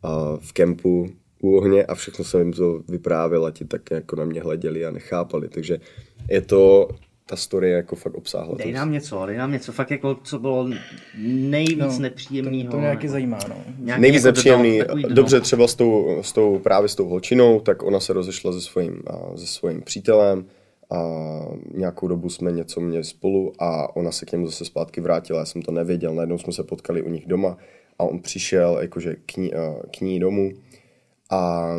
a 0.04 0.38
v 0.42 0.54
kempu 0.54 1.10
u 1.42 1.58
ohně 1.58 1.86
a 1.86 1.96
všechno 1.96 2.26
jsem 2.26 2.40
jim 2.40 2.54
to 2.54 2.82
vyprávěl 2.88 3.46
a 3.46 3.52
ti 3.52 3.66
tak 3.66 3.92
jako 3.92 4.16
na 4.16 4.26
mě 4.26 4.42
hleděli 4.42 4.86
a 4.86 4.92
nechápali, 4.92 5.50
takže 5.50 5.80
je 6.30 6.42
to, 6.42 6.90
ta 7.26 7.36
story 7.36 7.70
je 7.70 7.76
jako 7.76 7.96
fakt 7.96 8.14
obsáhla. 8.14 8.56
Dej 8.58 8.72
nám 8.72 8.92
něco, 8.92 9.26
dej 9.26 9.38
nám 9.38 9.52
něco, 9.52 9.72
fakt 9.72 9.92
jako, 9.92 10.18
co 10.24 10.40
bylo 10.40 10.70
nejvíc 11.28 11.80
no, 11.80 12.00
nepříjemného. 12.00 12.66
To, 12.66 12.72
to 12.72 12.80
nějaký 12.80 13.04
nebo 13.06 13.12
zajímá, 13.12 13.40
no. 13.50 13.56
nějaký 13.80 14.02
Nejvíc 14.02 14.24
jako 14.24 14.28
nepříjemný, 14.28 14.80
dno. 14.80 15.16
dobře 15.16 15.42
třeba 15.42 15.68
s 15.68 15.76
tou, 15.76 16.18
s 16.22 16.32
tou, 16.32 16.60
právě 16.60 16.90
s 16.90 16.96
tou 16.96 17.08
holčinou, 17.08 17.60
tak 17.60 17.84
ona 17.84 18.00
se 18.00 18.14
rozešla 18.14 18.54
se 18.54 18.62
svým, 18.62 19.02
se 19.36 19.48
svým 19.48 19.82
přítelem 19.82 20.46
a 20.90 21.02
nějakou 21.74 22.08
dobu 22.08 22.30
jsme 22.30 22.52
něco 22.52 22.82
měli 22.82 23.04
spolu 23.04 23.54
a 23.60 23.96
ona 23.96 24.12
se 24.12 24.26
k 24.26 24.32
němu 24.32 24.46
zase 24.46 24.66
zpátky 24.66 25.02
vrátila, 25.02 25.40
já 25.40 25.46
jsem 25.46 25.62
to 25.62 25.72
nevěděl, 25.72 26.16
najednou 26.16 26.38
jsme 26.38 26.54
se 26.54 26.64
potkali 26.64 27.02
u 27.02 27.10
nich 27.10 27.26
doma 27.26 27.58
a 28.00 28.04
on 28.04 28.20
přišel 28.20 28.78
jakože 28.82 29.16
k 29.26 29.38
ní, 29.38 29.54
a, 29.54 29.76
k 29.98 30.02
ní 30.02 30.20
domů 30.20 30.52
a 31.30 31.70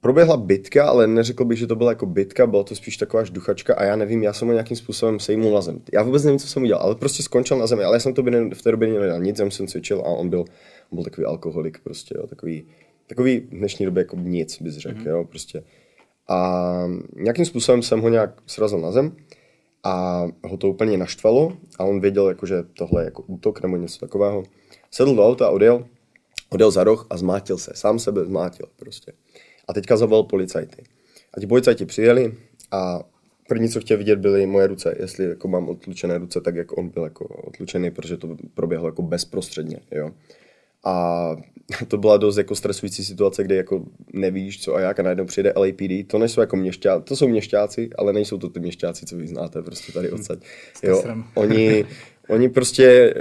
proběhla 0.00 0.36
bitka, 0.36 0.88
ale 0.88 1.06
neřekl 1.06 1.44
bych, 1.44 1.58
že 1.58 1.66
to 1.66 1.76
byla 1.76 1.90
jako 1.90 2.06
bitka, 2.06 2.46
byla 2.46 2.62
to 2.62 2.74
spíš 2.74 2.96
taková 2.96 3.24
žduchačka 3.24 3.74
a 3.74 3.84
já 3.84 3.96
nevím, 3.96 4.22
já 4.22 4.32
jsem 4.32 4.48
ho 4.48 4.52
nějakým 4.52 4.76
způsobem 4.76 5.20
sejmul 5.20 5.54
na 5.54 5.60
zem. 5.60 5.80
Já 5.92 6.02
vůbec 6.02 6.24
nevím, 6.24 6.38
co 6.38 6.48
jsem 6.48 6.62
udělal, 6.62 6.82
ale 6.82 6.94
prostě 6.94 7.22
skončil 7.22 7.58
na 7.58 7.66
zemi, 7.66 7.84
ale 7.84 7.96
já 7.96 8.00
jsem 8.00 8.14
to 8.14 8.22
by 8.22 8.50
v 8.54 8.62
té 8.62 8.70
době 8.70 8.88
nedělal 8.88 9.20
nic, 9.20 9.36
jsem 9.36 9.50
jsem 9.50 9.66
cvičil 9.66 10.00
a 10.00 10.04
on 10.04 10.28
byl, 10.28 10.40
on 10.90 10.96
byl 10.96 11.04
takový 11.04 11.24
alkoholik 11.24 11.78
prostě, 11.84 12.14
jo, 12.18 12.26
takový, 12.26 12.66
takový 13.06 13.40
v 13.40 13.50
dnešní 13.50 13.86
době 13.86 14.00
jako 14.00 14.16
nic, 14.16 14.62
bys 14.62 14.76
řekl, 14.76 15.00
mm-hmm. 15.00 15.08
jo, 15.08 15.24
prostě. 15.24 15.62
A 16.30 16.62
nějakým 17.16 17.44
způsobem 17.44 17.82
jsem 17.82 18.00
ho 18.00 18.08
nějak 18.08 18.30
srazil 18.46 18.78
na 18.80 18.92
zem 18.92 19.16
a 19.84 20.24
ho 20.44 20.56
to 20.56 20.68
úplně 20.68 20.98
naštvalo 20.98 21.52
a 21.78 21.84
on 21.84 22.00
věděl, 22.00 22.28
jako, 22.28 22.46
že 22.46 22.62
tohle 22.62 23.02
je 23.02 23.04
jako 23.04 23.22
útok 23.22 23.62
nebo 23.62 23.76
něco 23.76 23.98
takového. 23.98 24.42
Sedl 24.90 25.14
do 25.14 25.26
auta 25.26 25.50
odjel, 25.50 25.84
odjel 26.50 26.70
za 26.70 26.84
roh 26.84 27.06
a 27.10 27.16
zmátil 27.16 27.58
se, 27.58 27.70
sám 27.74 27.98
sebe 27.98 28.24
zmátil 28.24 28.66
prostě. 28.76 29.12
A 29.68 29.72
teďka 29.72 29.96
zavolal 29.96 30.24
policajty. 30.24 30.84
A 31.34 31.40
ti 31.40 31.46
policajti 31.46 31.86
přijeli 31.86 32.34
a 32.70 33.00
první, 33.48 33.68
co 33.68 33.80
chtěl 33.80 33.98
vidět, 33.98 34.18
byly 34.18 34.46
moje 34.46 34.66
ruce. 34.66 34.94
Jestli 35.00 35.24
jako 35.24 35.48
mám 35.48 35.68
odlučené 35.68 36.18
ruce, 36.18 36.40
tak 36.40 36.54
jak 36.54 36.78
on 36.78 36.88
byl 36.88 37.04
jako 37.04 37.24
odlučený, 37.24 37.90
protože 37.90 38.16
to 38.16 38.36
proběhlo 38.54 38.88
jako 38.88 39.02
bezprostředně, 39.02 39.80
jo. 39.90 40.10
A 40.84 41.36
to 41.88 41.98
byla 41.98 42.16
dost 42.16 42.36
jako 42.36 42.54
stresující 42.54 43.04
situace, 43.04 43.44
kde 43.44 43.56
jako 43.56 43.84
nevíš 44.12 44.62
co 44.62 44.74
a 44.74 44.80
jak 44.80 45.00
a 45.00 45.02
najednou 45.02 45.24
přijde 45.24 45.52
LAPD. 45.56 46.06
To 46.06 46.18
nejsou 46.18 46.40
jako 46.40 46.56
měšťáci, 46.56 47.04
to 47.04 47.16
jsou 47.16 47.28
měšťáci, 47.28 47.90
ale 47.98 48.12
nejsou 48.12 48.38
to 48.38 48.48
ty 48.48 48.60
měšťáci, 48.60 49.06
co 49.06 49.16
vy 49.16 49.26
znáte 49.26 49.62
prostě 49.62 49.92
tady 49.92 50.10
odsaď. 50.10 50.38
Jo, 50.82 51.04
oni, 51.34 51.84
oni 52.28 52.48
prostě 52.48 53.14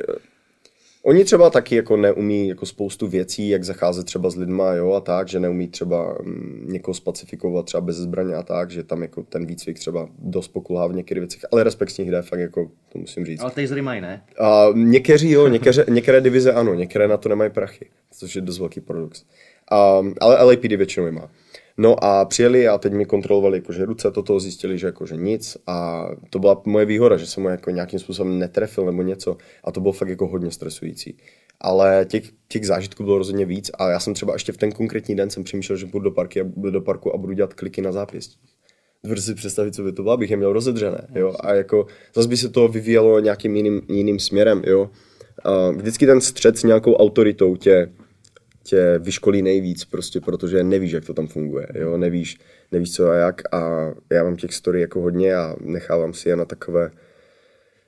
Oni 1.04 1.26
třeba 1.26 1.50
taky 1.50 1.76
jako 1.76 1.98
neumí 1.98 2.48
jako 2.48 2.66
spoustu 2.66 3.08
věcí, 3.08 3.50
jak 3.50 3.64
zacházet 3.64 4.06
třeba 4.06 4.30
s 4.30 4.36
lidma, 4.36 4.74
jo, 4.74 4.94
a 4.94 5.02
tak, 5.02 5.28
že 5.28 5.40
neumí 5.40 5.68
třeba 5.68 6.18
mm, 6.24 6.66
někoho 6.70 6.96
spacifikovat 6.96 7.66
třeba 7.66 7.82
bez 7.82 7.96
zbraně 7.96 8.34
a 8.36 8.44
tak, 8.44 8.72
že 8.72 8.84
tam 8.84 9.02
jako 9.02 9.24
ten 9.24 9.46
výcvik 9.46 9.80
třeba 9.80 10.10
dost 10.20 10.48
pokulhá 10.48 10.88
v 10.88 10.94
některých 10.94 11.22
věcech, 11.22 11.46
ale 11.52 11.64
respekt 11.64 11.90
z 11.90 11.98
nich 11.98 12.12
jde, 12.12 12.22
fakt 12.22 12.40
jako, 12.40 12.72
to 12.92 13.00
musím 13.00 13.26
říct. 13.26 13.42
Ale 13.42 13.52
tasery 13.52 13.82
mají, 13.82 14.02
ne? 14.02 14.24
A 14.40 14.66
někteří 14.74 15.32
jo, 15.32 15.48
některé, 15.48 15.86
některé 15.90 16.22
divize 16.22 16.54
ano, 16.54 16.74
některé 16.74 17.08
na 17.08 17.18
to 17.18 17.30
nemají 17.30 17.52
prachy, 17.52 17.86
což 18.12 18.36
je 18.36 18.42
dost 18.42 18.60
velký 18.60 18.82
paradox. 18.82 19.24
A, 19.72 20.02
ale 20.22 20.44
LAPD 20.44 20.64
většinou 20.64 21.06
je 21.06 21.12
má. 21.12 21.30
No 21.82 22.04
a 22.04 22.26
přijeli 22.26 22.68
a 22.68 22.78
teď 22.78 22.94
mi 22.94 23.06
kontrolovali 23.06 23.58
jakože 23.58 23.86
ruce, 23.86 24.12
toto 24.12 24.40
zjistili, 24.40 24.78
že 24.78 24.88
jakože 24.88 25.16
nic 25.16 25.58
a 25.68 26.08
to 26.30 26.40
byla 26.40 26.62
moje 26.66 26.86
výhoda, 26.86 27.18
že 27.18 27.26
jsem 27.26 27.44
ho 27.44 27.50
jako 27.50 27.70
nějakým 27.70 28.00
způsobem 28.00 28.40
netrefil 28.40 28.86
nebo 28.86 29.02
něco 29.02 29.38
a 29.64 29.72
to 29.72 29.82
bylo 29.82 29.92
fakt 29.92 30.10
jako 30.10 30.28
hodně 30.28 30.52
stresující. 30.52 31.18
Ale 31.62 32.06
těch, 32.10 32.24
těch 32.48 32.68
zážitků 32.68 33.04
bylo 33.04 33.18
rozhodně 33.18 33.46
víc 33.46 33.72
a 33.80 33.90
já 33.90 34.00
jsem 34.00 34.14
třeba 34.14 34.34
ještě 34.34 34.52
v 34.52 34.58
ten 34.58 34.72
konkrétní 34.72 35.16
den 35.16 35.30
jsem 35.30 35.44
přemýšlel, 35.44 35.78
že 35.78 35.86
půjdu 35.86 36.04
do, 36.04 36.12
parky, 36.12 36.44
do 36.70 36.82
parku 36.82 37.16
a 37.16 37.18
budu 37.18 37.34
dělat 37.34 37.54
kliky 37.54 37.82
na 37.82 37.92
zápěstí. 37.92 38.38
Dovedu 39.04 39.22
si 39.22 39.36
představit, 39.36 39.76
co 39.76 39.84
by 39.84 39.92
to 39.92 40.04
bylo, 40.04 40.14
abych 40.14 40.32
je 40.32 40.38
měl 40.38 40.54
rozedřené, 40.54 41.08
jo, 41.16 41.36
a 41.40 41.54
jako 41.54 41.86
zase 42.16 42.28
by 42.28 42.38
se 42.38 42.50
to 42.50 42.68
vyvíjelo 42.68 43.20
nějakým 43.20 43.56
jiným, 43.56 43.82
jiným 43.90 44.20
směrem, 44.20 44.62
jo. 44.66 44.90
A 45.44 45.72
vždycky 45.72 46.06
ten 46.06 46.22
střed 46.22 46.58
s 46.58 46.64
nějakou 46.64 46.96
autoritou 46.96 47.56
tě, 47.56 47.92
tě 48.70 49.00
vyškolí 49.00 49.42
nejvíc, 49.42 49.86
prostě 49.86 50.22
protože 50.22 50.64
nevíš, 50.64 50.92
jak 50.92 51.06
to 51.06 51.14
tam 51.14 51.28
funguje, 51.28 51.68
jo, 51.74 51.98
nevíš, 51.98 52.38
nevíš 52.72 52.94
co 52.94 53.10
a 53.10 53.16
jak 53.16 53.54
a 53.54 53.92
já 54.12 54.24
mám 54.24 54.36
těch 54.36 54.54
story 54.54 54.82
jako 54.82 55.02
hodně 55.02 55.36
a 55.36 55.56
nechávám 55.62 56.14
si 56.14 56.30
je 56.30 56.36
na 56.36 56.46
takové, 56.46 56.92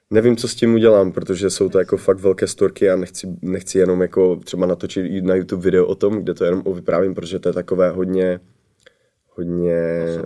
nevím, 0.09 0.37
co 0.37 0.47
s 0.47 0.55
tím 0.55 0.73
udělám, 0.73 1.11
protože 1.11 1.49
jsou 1.49 1.69
to 1.69 1.79
jako 1.79 1.97
fakt 1.97 2.19
velké 2.19 2.47
storky 2.47 2.89
a 2.89 2.95
nechci, 2.95 3.27
nechci 3.41 3.77
jenom 3.77 4.01
jako 4.01 4.35
třeba 4.35 4.65
natočit 4.65 5.23
na 5.23 5.35
YouTube 5.35 5.63
video 5.63 5.85
o 5.85 5.95
tom, 5.95 6.17
kde 6.17 6.33
to 6.33 6.45
jenom 6.45 6.63
vyprávím, 6.73 7.13
protože 7.15 7.39
to 7.39 7.49
je 7.49 7.53
takové 7.53 7.89
hodně, 7.89 8.39
hodně 9.29 9.77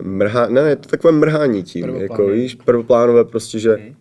mrhá, 0.01 0.47
ne, 0.47 0.63
ne, 0.63 0.75
to 0.75 0.89
takové 0.89 1.11
mrhání 1.11 1.63
tím, 1.63 1.95
jako 1.95 2.27
víš, 2.27 2.55
prvoplánové 2.55 3.25
prostě, 3.25 3.59
že, 3.59 3.93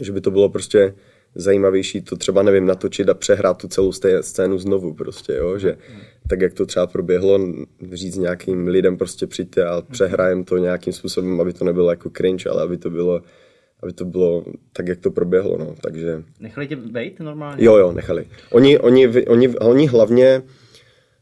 že 0.00 0.12
by 0.12 0.20
to 0.20 0.30
bylo 0.30 0.48
prostě 0.48 0.94
zajímavější 1.34 2.00
to 2.00 2.16
třeba, 2.16 2.42
nevím, 2.42 2.66
natočit 2.66 3.08
a 3.08 3.14
přehrát 3.14 3.58
tu 3.58 3.68
celou 3.68 3.92
scénu 4.20 4.58
znovu 4.58 4.94
prostě, 4.94 5.32
jo, 5.32 5.58
že 5.58 5.76
tak, 6.28 6.40
jak 6.40 6.54
to 6.54 6.66
třeba 6.66 6.86
proběhlo, 6.86 7.40
říct 7.92 8.16
nějakým 8.16 8.66
lidem 8.66 8.96
prostě 8.96 9.26
přijďte 9.26 9.64
a 9.64 9.82
přehrajem 9.90 10.44
to 10.44 10.58
nějakým 10.58 10.92
způsobem, 10.92 11.40
aby 11.40 11.52
to 11.52 11.64
nebylo 11.64 11.90
jako 11.90 12.10
cringe, 12.16 12.50
ale 12.50 12.62
aby 12.62 12.78
to 12.78 12.90
bylo, 12.90 13.22
aby 13.82 13.92
to 13.92 14.04
bylo 14.04 14.44
tak, 14.72 14.88
jak 14.88 15.00
to 15.00 15.10
proběhlo, 15.10 15.58
no, 15.58 15.74
takže... 15.80 16.22
Nechali 16.40 16.66
tě 16.66 16.76
bejt 16.76 17.20
normálně? 17.20 17.64
Jo, 17.64 17.76
jo, 17.76 17.92
nechali. 17.92 18.26
Oni, 18.50 18.78
oni, 18.78 19.08
oni, 19.26 19.48
oni 19.48 19.86
hlavně, 19.86 20.42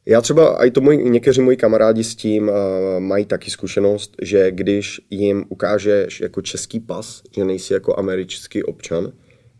já 0.06 0.20
třeba, 0.20 0.48
a 0.48 0.64
i 0.64 0.70
to 0.70 0.80
můj, 0.80 0.96
někteří 0.96 1.40
moji 1.40 1.56
kamarádi 1.56 2.04
s 2.04 2.14
tím 2.14 2.48
uh, 2.48 2.54
mají 2.98 3.24
taky 3.24 3.50
zkušenost, 3.50 4.16
že 4.22 4.50
když 4.50 5.00
jim 5.10 5.44
ukážeš 5.48 6.20
jako 6.20 6.42
český 6.42 6.80
pas, 6.80 7.22
že 7.34 7.44
nejsi 7.44 7.72
jako 7.72 7.98
americký 7.98 8.62
občan, 8.62 9.12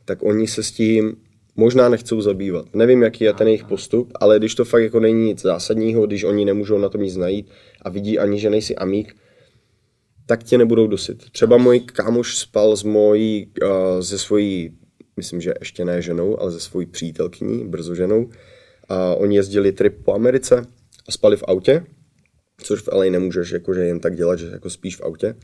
tak 0.09 0.23
oni 0.23 0.47
se 0.47 0.63
s 0.63 0.73
tím 0.73 1.17
možná 1.57 1.89
nechcou 1.89 2.21
zabývat. 2.21 2.75
Nevím, 2.75 3.03
jaký 3.03 3.25
je 3.25 3.33
ten 3.33 3.47
jejich 3.47 3.65
postup, 3.65 4.13
ale 4.21 4.39
když 4.39 4.55
to 4.55 4.65
fakt 4.65 4.83
jako 4.83 5.01
není 5.01 5.25
nic 5.25 5.43
zásadního, 5.43 6.07
když 6.07 6.25
oni 6.25 6.45
nemůžou 6.45 6.79
na 6.79 6.89
tom 6.89 7.03
nic 7.03 7.17
najít 7.17 7.51
a 7.83 7.89
vidí 7.89 8.19
ani, 8.19 8.41
že 8.41 8.51
nejsi 8.51 8.77
amík, 8.77 9.17
tak 10.27 10.45
tě 10.45 10.59
nebudou 10.59 10.87
dosit. 10.87 11.31
Třeba 11.31 11.57
můj 11.57 11.81
kámoš 11.81 12.39
spal 12.39 12.77
s 12.77 12.83
mojí, 12.83 13.53
uh, 13.63 13.69
ze 14.01 14.19
svojí, 14.19 14.71
myslím, 15.17 15.41
že 15.41 15.55
ještě 15.61 15.85
ne 15.85 16.03
ženou, 16.03 16.41
ale 16.41 16.51
ze 16.51 16.61
svojí 16.61 16.87
přítelkyní, 16.87 17.69
brzo 17.69 17.95
ženou. 17.95 18.31
A 18.89 19.15
oni 19.15 19.37
jezdili 19.37 19.73
trip 19.73 20.05
po 20.05 20.15
Americe 20.15 20.67
a 21.09 21.13
spali 21.13 21.37
v 21.37 21.45
autě, 21.49 21.87
což 22.63 22.81
v 22.81 22.89
LA 22.93 23.05
nemůžeš 23.05 23.51
jakože 23.51 23.81
jen 23.81 24.01
tak 24.01 24.17
dělat, 24.17 24.39
že 24.39 24.47
jako 24.47 24.71
spíš 24.71 24.97
v 24.97 25.03
autě. 25.03 25.35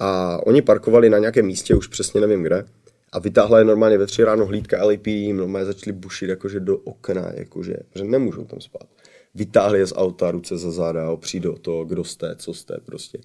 A 0.00 0.38
oni 0.46 0.62
parkovali 0.62 1.10
na 1.10 1.18
nějakém 1.18 1.46
místě, 1.46 1.74
už 1.74 1.86
přesně 1.86 2.20
nevím 2.20 2.42
kde, 2.42 2.64
a 3.12 3.18
vytáhla 3.18 3.58
je 3.58 3.64
normálně 3.64 3.98
ve 3.98 4.06
tři 4.06 4.24
ráno 4.24 4.46
hlídka 4.46 4.84
LAPD, 4.84 5.06
jim 5.06 5.36
normálně 5.36 5.66
začali 5.66 5.92
bušit 5.92 6.28
jakože 6.28 6.60
do 6.60 6.76
okna, 6.76 7.32
jakože, 7.34 7.76
že 7.94 8.04
nemůžou 8.04 8.44
tam 8.44 8.60
spát. 8.60 8.86
Vytáhli 9.34 9.78
je 9.78 9.86
z 9.86 9.92
auta, 9.96 10.30
ruce 10.30 10.58
za 10.58 10.70
záda, 10.70 11.10
opří 11.10 11.40
do 11.40 11.58
toho, 11.58 11.84
kdo 11.84 12.04
jste, 12.04 12.36
co 12.36 12.54
jste 12.54 12.78
prostě. 12.84 13.18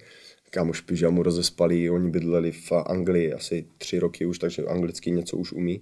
Kámoš 0.50 0.80
pyžamu 0.80 1.22
rozespalí, 1.22 1.90
oni 1.90 2.10
bydleli 2.10 2.52
v 2.52 2.72
Anglii 2.72 3.32
asi 3.32 3.66
tři 3.78 3.98
roky 3.98 4.26
už, 4.26 4.38
takže 4.38 4.62
anglicky 4.62 5.10
něco 5.10 5.36
už 5.36 5.52
umí. 5.52 5.80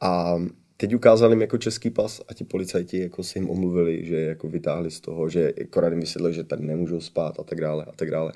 A 0.00 0.38
teď 0.76 0.94
ukázali 0.94 1.32
jim 1.32 1.40
jako 1.40 1.58
český 1.58 1.90
pas 1.90 2.20
a 2.28 2.34
ti 2.34 2.44
policajti 2.44 3.00
jako 3.00 3.22
se 3.22 3.38
jim 3.38 3.50
omluvili, 3.50 4.04
že 4.04 4.20
jako 4.20 4.48
vytáhli 4.48 4.90
z 4.90 5.00
toho, 5.00 5.28
že 5.28 5.52
akorát 5.62 5.88
jim 5.88 6.00
vysvětlili, 6.00 6.34
že 6.34 6.44
tady 6.44 6.62
nemůžou 6.62 7.00
spát 7.00 7.40
a 7.40 7.42
tak 7.42 7.60
dále 7.60 7.84
a 7.84 7.92
tak 7.96 8.10
dále. 8.10 8.32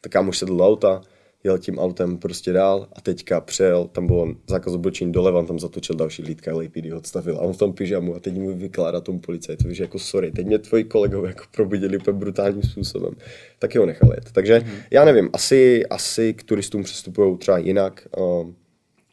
Tak 0.00 0.12
kámoš 0.12 0.38
sedl 0.38 0.56
do 0.56 0.66
auta, 0.66 1.02
jel 1.44 1.58
tím 1.58 1.78
autem 1.78 2.16
prostě 2.18 2.52
dál 2.52 2.88
a 2.92 3.00
teďka 3.00 3.40
přejel, 3.40 3.88
tam 3.92 4.06
bylo 4.06 4.34
zákaz 4.48 4.74
obočení 4.74 5.12
doleva, 5.12 5.38
on 5.38 5.46
tam 5.46 5.58
zatočil 5.58 5.96
další 5.96 6.22
lítka, 6.22 6.56
LAPD 6.56 6.86
ho 6.90 6.98
odstavil 6.98 7.36
a 7.36 7.40
on 7.40 7.52
v 7.52 7.56
tom 7.56 7.72
pyžamu 7.72 8.14
a 8.14 8.20
teď 8.20 8.34
mu 8.34 8.56
vykládá 8.56 9.00
tomu 9.00 9.18
policajtovi, 9.18 9.74
že 9.74 9.84
jako 9.84 9.98
sorry, 9.98 10.30
teď 10.30 10.46
mě 10.46 10.58
tvoji 10.58 10.84
kolegové 10.84 11.28
jako 11.28 11.44
probudili 11.50 11.98
úplně 11.98 12.18
brutálním 12.18 12.62
způsobem, 12.62 13.14
tak 13.58 13.76
ho 13.76 13.86
nechal 13.86 14.10
jet. 14.14 14.32
Takže 14.32 14.58
mm-hmm. 14.58 14.84
já 14.90 15.04
nevím, 15.04 15.30
asi, 15.32 15.86
asi 15.86 16.34
k 16.34 16.42
turistům 16.42 16.82
přistupují 16.82 17.38
třeba 17.38 17.58
jinak, 17.58 18.08
um, 18.16 18.56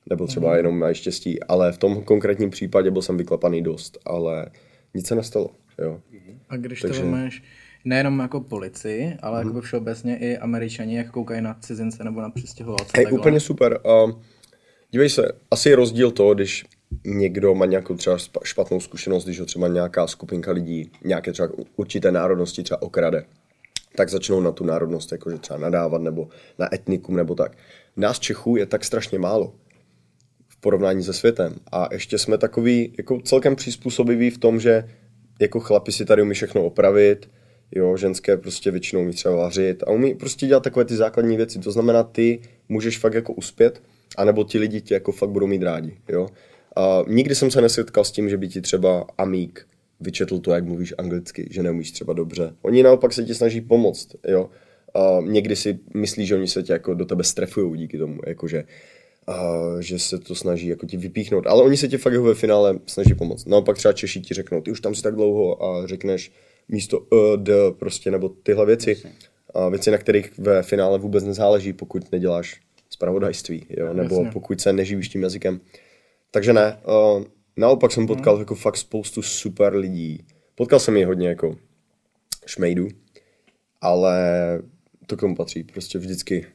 nebo 0.10 0.28
třeba 0.28 0.58
jenom 0.58 0.80
mají 0.80 0.96
štěstí, 0.96 1.44
ale 1.44 1.72
v 1.72 1.78
tom 1.78 2.04
konkrétním 2.04 2.50
případě 2.50 2.92
byl 2.92 3.02
jsem 3.02 3.18
vyklapaný 3.18 3.62
dost, 3.62 3.98
ale 4.06 4.46
nic 4.94 5.08
se 5.08 5.16
nestalo, 5.16 5.50
jo. 5.80 6.02
A 6.50 6.58
když 6.58 6.82
Takže- 6.82 7.00
to 7.00 7.06
vezmeš 7.06 7.44
nejenom 7.86 8.20
jako 8.20 8.42
policii, 8.42 9.18
ale 9.22 9.40
jako 9.40 9.54
by 9.54 9.62
všeobecně 9.62 10.18
i 10.18 10.38
američani, 10.38 10.98
jak 10.98 11.12
koukají 11.12 11.42
na 11.42 11.54
cizince 11.54 12.04
nebo 12.04 12.22
na 12.22 12.30
přistěhovalce. 12.30 12.92
Hej, 12.96 13.08
úplně 13.12 13.40
super. 13.40 13.80
Uh, 14.04 14.12
dívej 14.92 15.10
se, 15.10 15.32
asi 15.52 15.70
je 15.70 15.76
rozdíl 15.76 16.12
to, 16.12 16.34
když 16.34 16.66
někdo 17.06 17.56
má 17.56 17.66
nějakou 17.66 17.96
třeba 17.96 18.18
špatnou 18.44 18.80
zkušenost, 18.80 19.26
když 19.26 19.40
ho 19.40 19.46
třeba 19.46 19.68
nějaká 19.68 20.08
skupinka 20.08 20.52
lidí, 20.52 20.92
nějaké 21.04 21.32
třeba 21.32 21.50
určité 21.76 22.12
národnosti 22.12 22.64
třeba 22.64 22.82
okrade, 22.82 23.26
tak 23.96 24.10
začnou 24.10 24.42
na 24.42 24.52
tu 24.52 24.66
národnost 24.66 25.12
jakože 25.12 25.38
třeba 25.38 25.60
nadávat 25.60 26.02
nebo 26.02 26.30
na 26.60 26.76
etnikum 26.76 27.16
nebo 27.16 27.36
tak. 27.36 27.58
Nás 27.98 28.20
Čechů 28.20 28.56
je 28.56 28.66
tak 28.66 28.86
strašně 28.86 29.20
málo 29.20 29.54
v 30.48 30.58
porovnání 30.60 31.04
se 31.04 31.14
světem. 31.14 31.56
A 31.72 31.90
ještě 31.92 32.18
jsme 32.18 32.38
takový 32.38 32.94
jako 32.98 33.22
celkem 33.22 33.56
přizpůsobiví 33.56 34.30
v 34.30 34.38
tom, 34.38 34.60
že 34.60 34.84
jako 35.40 35.60
chlapi 35.60 35.92
si 35.92 36.06
tady 36.06 36.22
umí 36.22 36.34
všechno 36.34 36.64
opravit, 36.64 37.30
jo, 37.76 37.98
ženské 37.98 38.38
prostě 38.38 38.72
většinou 38.72 39.02
umí 39.02 39.14
třeba 39.14 39.36
vařit 39.36 39.84
a 39.84 39.92
umí 39.92 40.16
prostě 40.16 40.48
dělat 40.48 40.64
takové 40.64 40.86
ty 40.86 40.96
základní 40.96 41.38
věci. 41.38 41.60
To 41.60 41.72
znamená, 41.72 42.04
ty 42.04 42.42
můžeš 42.70 42.98
fakt 42.98 43.14
jako 43.14 43.34
uspět, 43.34 43.82
anebo 44.18 44.44
ti 44.44 44.60
lidi 44.60 44.82
tě 44.82 44.94
jako 44.94 45.12
fakt 45.12 45.30
budou 45.30 45.48
mít 45.48 45.64
rádi, 45.64 45.98
jo. 46.10 46.28
A 46.76 47.04
nikdy 47.08 47.36
jsem 47.36 47.52
se 47.52 47.62
nesetkal 47.62 48.04
s 48.04 48.12
tím, 48.12 48.30
že 48.30 48.38
by 48.38 48.48
ti 48.48 48.62
třeba 48.62 49.08
amík 49.18 49.68
vyčetl 50.00 50.40
to, 50.40 50.52
jak 50.52 50.66
mluvíš 50.66 50.94
anglicky, 50.98 51.48
že 51.52 51.64
neumíš 51.64 51.92
třeba 51.92 52.14
dobře. 52.14 52.56
Oni 52.62 52.84
naopak 52.84 53.14
se 53.14 53.24
ti 53.24 53.36
snaží 53.36 53.62
pomoct, 53.62 54.16
jo. 54.28 54.50
A 54.96 55.22
někdy 55.22 55.56
si 55.56 55.80
myslí, 55.94 56.26
že 56.26 56.36
oni 56.36 56.48
se 56.48 56.64
tě 56.64 56.74
jako 56.74 56.94
do 56.94 57.06
tebe 57.06 57.24
strefují 57.24 57.78
díky 57.78 57.98
tomu, 57.98 58.20
jakože 58.28 58.64
a 59.28 59.52
že 59.80 60.00
se 60.00 60.20
to 60.20 60.36
snaží 60.36 60.68
jako 60.68 60.86
ti 60.86 60.98
vypíchnout, 60.98 61.48
ale 61.48 61.64
oni 61.64 61.78
se 61.78 61.88
ti 61.88 61.98
fakt 61.98 62.14
jako 62.14 62.26
ve 62.26 62.36
finále 62.36 62.80
snaží 62.86 63.14
pomoct. 63.14 63.48
Naopak 63.48 63.78
třeba 63.78 63.94
Češi 63.94 64.22
ti 64.22 64.34
řeknou, 64.34 64.62
ty 64.62 64.72
už 64.72 64.82
tam 64.82 64.96
si 64.96 65.02
tak 65.02 65.16
dlouho 65.16 65.64
a 65.64 65.88
řekneš 65.88 66.32
místo 66.72 67.00
uh, 67.00 67.38
d 67.38 67.72
prostě, 67.72 68.12
nebo 68.12 68.30
tyhle 68.30 68.66
věci, 68.66 69.04
a 69.54 69.70
věci, 69.70 69.92
na 69.92 69.98
kterých 69.98 70.38
ve 70.40 70.64
finále 70.64 71.00
vůbec 71.00 71.24
nezáleží, 71.24 71.74
pokud 71.74 72.12
neděláš 72.12 72.62
zpravodajství, 72.90 73.66
jo, 73.70 73.94
nebo 73.94 74.16
Jasně. 74.16 74.32
pokud 74.32 74.62
se 74.62 74.74
neživíš 74.74 75.10
tím 75.10 75.24
jazykem. 75.24 75.60
Takže 76.32 76.54
ne, 76.54 76.80
uh, 76.88 77.24
naopak 77.58 77.92
jsem 77.92 78.08
potkal 78.08 78.40
jako 78.40 78.56
fakt 78.56 78.78
spoustu 78.78 79.22
super 79.22 79.76
lidí. 79.76 80.26
Potkal 80.56 80.80
jsem 80.80 80.98
je 80.98 81.06
hodně 81.06 81.28
jako 81.28 81.56
šmejdů, 82.46 82.88
ale 83.82 84.18
to 85.08 85.18
k 85.18 85.20
tomu 85.20 85.36
patří. 85.36 85.64
Prostě 85.64 86.00
vždycky 86.00 86.46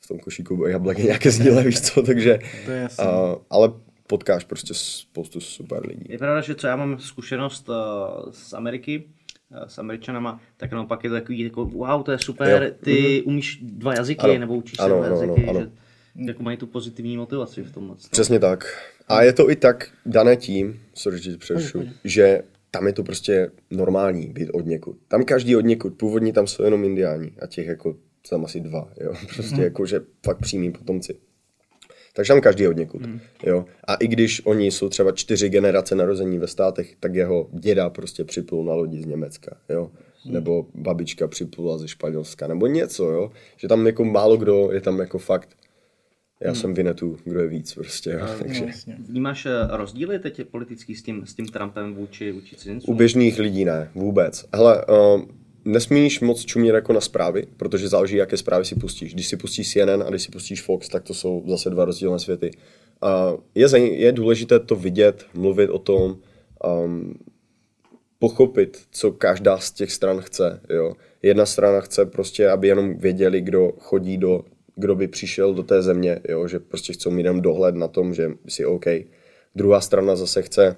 v 0.00 0.08
tom 0.08 0.18
košíku 0.18 0.66
jablek 0.66 0.98
nějaké 0.98 1.30
sdíle, 1.30 1.62
víš 1.62 1.80
co, 1.80 2.02
takže... 2.02 2.38
To 2.64 2.70
je 2.70 2.80
jasný. 2.80 3.04
uh, 3.06 3.12
ale 3.50 3.72
potkáš 4.06 4.44
prostě 4.44 4.74
spoustu 4.74 5.40
super 5.40 5.86
lidí. 5.86 6.04
Je 6.08 6.18
pravda, 6.18 6.40
že 6.40 6.54
co 6.54 6.66
já 6.66 6.76
mám 6.76 6.98
zkušenost 6.98 7.68
uh, 7.68 7.74
z 8.30 8.52
Ameriky, 8.52 9.04
s 9.66 9.78
Američanama, 9.78 10.40
tak 10.56 10.72
naopak 10.72 11.04
je 11.04 11.10
to 11.10 11.16
takový 11.16 11.40
jako 11.40 11.64
wow, 11.64 12.02
to 12.02 12.12
je 12.12 12.18
super, 12.18 12.62
Jo. 12.62 12.70
ty 12.84 13.22
umíš 13.22 13.58
dva 13.62 13.94
jazyky, 13.94 14.22
Ano. 14.22 14.38
nebo 14.38 14.54
učíš 14.54 14.76
se 14.76 14.82
Ano, 14.82 14.96
dva 14.96 15.06
ano, 15.06 15.14
jazyky, 15.22 15.46
ano, 15.48 15.60
že 15.60 15.68
jako 16.26 16.42
mají 16.42 16.56
tu 16.56 16.66
pozitivní 16.66 17.16
motivaci 17.16 17.62
v 17.62 17.72
tomhle. 17.72 17.96
Přesně 18.10 18.38
tak. 18.38 18.64
A 19.08 19.22
je 19.22 19.32
to 19.32 19.50
i 19.50 19.56
tak 19.56 19.88
dané 20.06 20.36
tím, 20.36 20.80
sorry, 20.94 21.18
že 21.18 21.36
přerušu, 21.38 21.82
že 22.04 22.42
tam 22.70 22.86
je 22.86 22.92
to 22.92 23.02
prostě 23.02 23.50
normální 23.70 24.26
být 24.26 24.50
od 24.50 24.66
někud. 24.66 24.96
Tam 25.08 25.24
každý 25.24 25.56
od 25.56 25.60
někud. 25.64 25.94
Původní 25.94 26.32
tam 26.32 26.46
jsou 26.46 26.62
jenom 26.62 26.84
indiáni 26.84 27.32
a 27.42 27.46
těch 27.46 27.66
jako 27.66 27.96
tam 28.30 28.44
asi 28.44 28.60
dva, 28.60 28.88
jo. 29.00 29.12
Prostě 29.34 29.62
jako, 29.62 29.86
že 29.86 30.00
fakt 30.24 30.38
přímý 30.38 30.72
potomci. 30.72 31.16
Takže 32.12 32.32
tam 32.32 32.40
každý 32.40 32.62
je 32.62 32.68
od 32.68 32.76
někud. 32.76 33.06
Mm. 33.06 33.20
Jo? 33.46 33.64
A 33.84 33.94
i 33.94 34.08
když 34.08 34.46
oni 34.46 34.70
jsou 34.70 34.88
třeba 34.88 35.12
čtyři 35.12 35.48
generace 35.48 35.94
narození 35.94 36.38
ve 36.38 36.46
státech, 36.46 36.96
tak 37.00 37.14
jeho 37.14 37.48
děda 37.52 37.90
prostě 37.90 38.24
připlul 38.24 38.64
na 38.64 38.74
lodi 38.74 39.02
z 39.02 39.06
Německa. 39.06 39.56
Jo? 39.68 39.90
Mm. 40.24 40.32
Nebo 40.32 40.66
babička 40.74 41.28
připlula 41.28 41.78
ze 41.78 41.88
Španělska, 41.88 42.46
nebo 42.46 42.66
něco, 42.66 43.10
jo? 43.10 43.30
Že 43.56 43.68
tam 43.68 43.86
jako 43.86 44.04
málo 44.04 44.36
kdo 44.36 44.72
je 44.72 44.80
tam 44.80 44.98
jako 44.98 45.18
fakt 45.18 45.48
já 46.44 46.50
hmm. 46.50 46.60
jsem 46.60 46.74
Vinetu, 46.74 47.18
kdo 47.24 47.40
je 47.40 47.48
víc 47.48 47.74
prostě. 47.74 48.10
Jo, 48.10 48.26
takže. 48.38 48.66
No, 48.86 48.94
Vnímáš 49.08 49.46
eh, 49.46 49.50
rozdíly 49.70 50.18
teď 50.18 50.48
politický 50.48 50.94
s 50.94 51.02
tím, 51.02 51.26
s 51.26 51.34
tím 51.34 51.48
Trumpem 51.48 51.94
vůči, 51.94 52.32
vůči 52.32 52.56
cizincům? 52.56 52.94
U 52.94 52.96
běžných 52.96 53.38
lidí 53.38 53.64
ne, 53.64 53.90
vůbec. 53.94 54.44
Hele, 54.54 54.84
uh, 54.86 55.22
nesmíš 55.64 56.20
moc 56.20 56.44
čumět 56.44 56.74
jako 56.74 56.92
na 56.92 57.00
zprávy, 57.00 57.46
protože 57.56 57.88
záleží, 57.88 58.16
jaké 58.16 58.36
zprávy 58.36 58.64
si 58.64 58.74
pustíš. 58.74 59.14
Když 59.14 59.26
si 59.26 59.36
pustíš 59.36 59.72
CNN 59.72 60.02
a 60.06 60.10
když 60.10 60.22
si 60.22 60.30
pustíš 60.30 60.62
Fox, 60.62 60.88
tak 60.88 61.02
to 61.02 61.14
jsou 61.14 61.44
zase 61.48 61.70
dva 61.70 61.84
rozdílné 61.84 62.18
světy. 62.18 62.50
Uh, 63.02 63.40
je, 63.54 63.78
je 63.78 64.12
důležité 64.12 64.60
to 64.60 64.76
vidět, 64.76 65.26
mluvit 65.34 65.70
o 65.70 65.78
tom, 65.78 66.16
um, 66.84 67.14
pochopit, 68.18 68.82
co 68.90 69.12
každá 69.12 69.58
z 69.58 69.70
těch 69.70 69.92
stran 69.92 70.20
chce. 70.20 70.60
Jo. 70.70 70.94
Jedna 71.22 71.46
strana 71.46 71.80
chce 71.80 72.06
prostě, 72.06 72.48
aby 72.48 72.68
jenom 72.68 72.94
věděli, 72.98 73.40
kdo 73.40 73.72
chodí 73.78 74.18
do 74.18 74.44
kdo 74.76 74.94
by 74.94 75.08
přišel 75.08 75.54
do 75.54 75.62
té 75.62 75.82
země, 75.82 76.20
jo, 76.28 76.48
že 76.48 76.58
prostě 76.58 76.92
chcou 76.92 77.10
mít 77.10 77.22
jenom 77.22 77.40
dohled 77.40 77.74
na 77.74 77.88
tom, 77.88 78.14
že 78.14 78.30
si 78.48 78.66
OK. 78.66 78.84
Druhá 79.54 79.80
strana 79.80 80.16
zase 80.16 80.42
chce, 80.42 80.76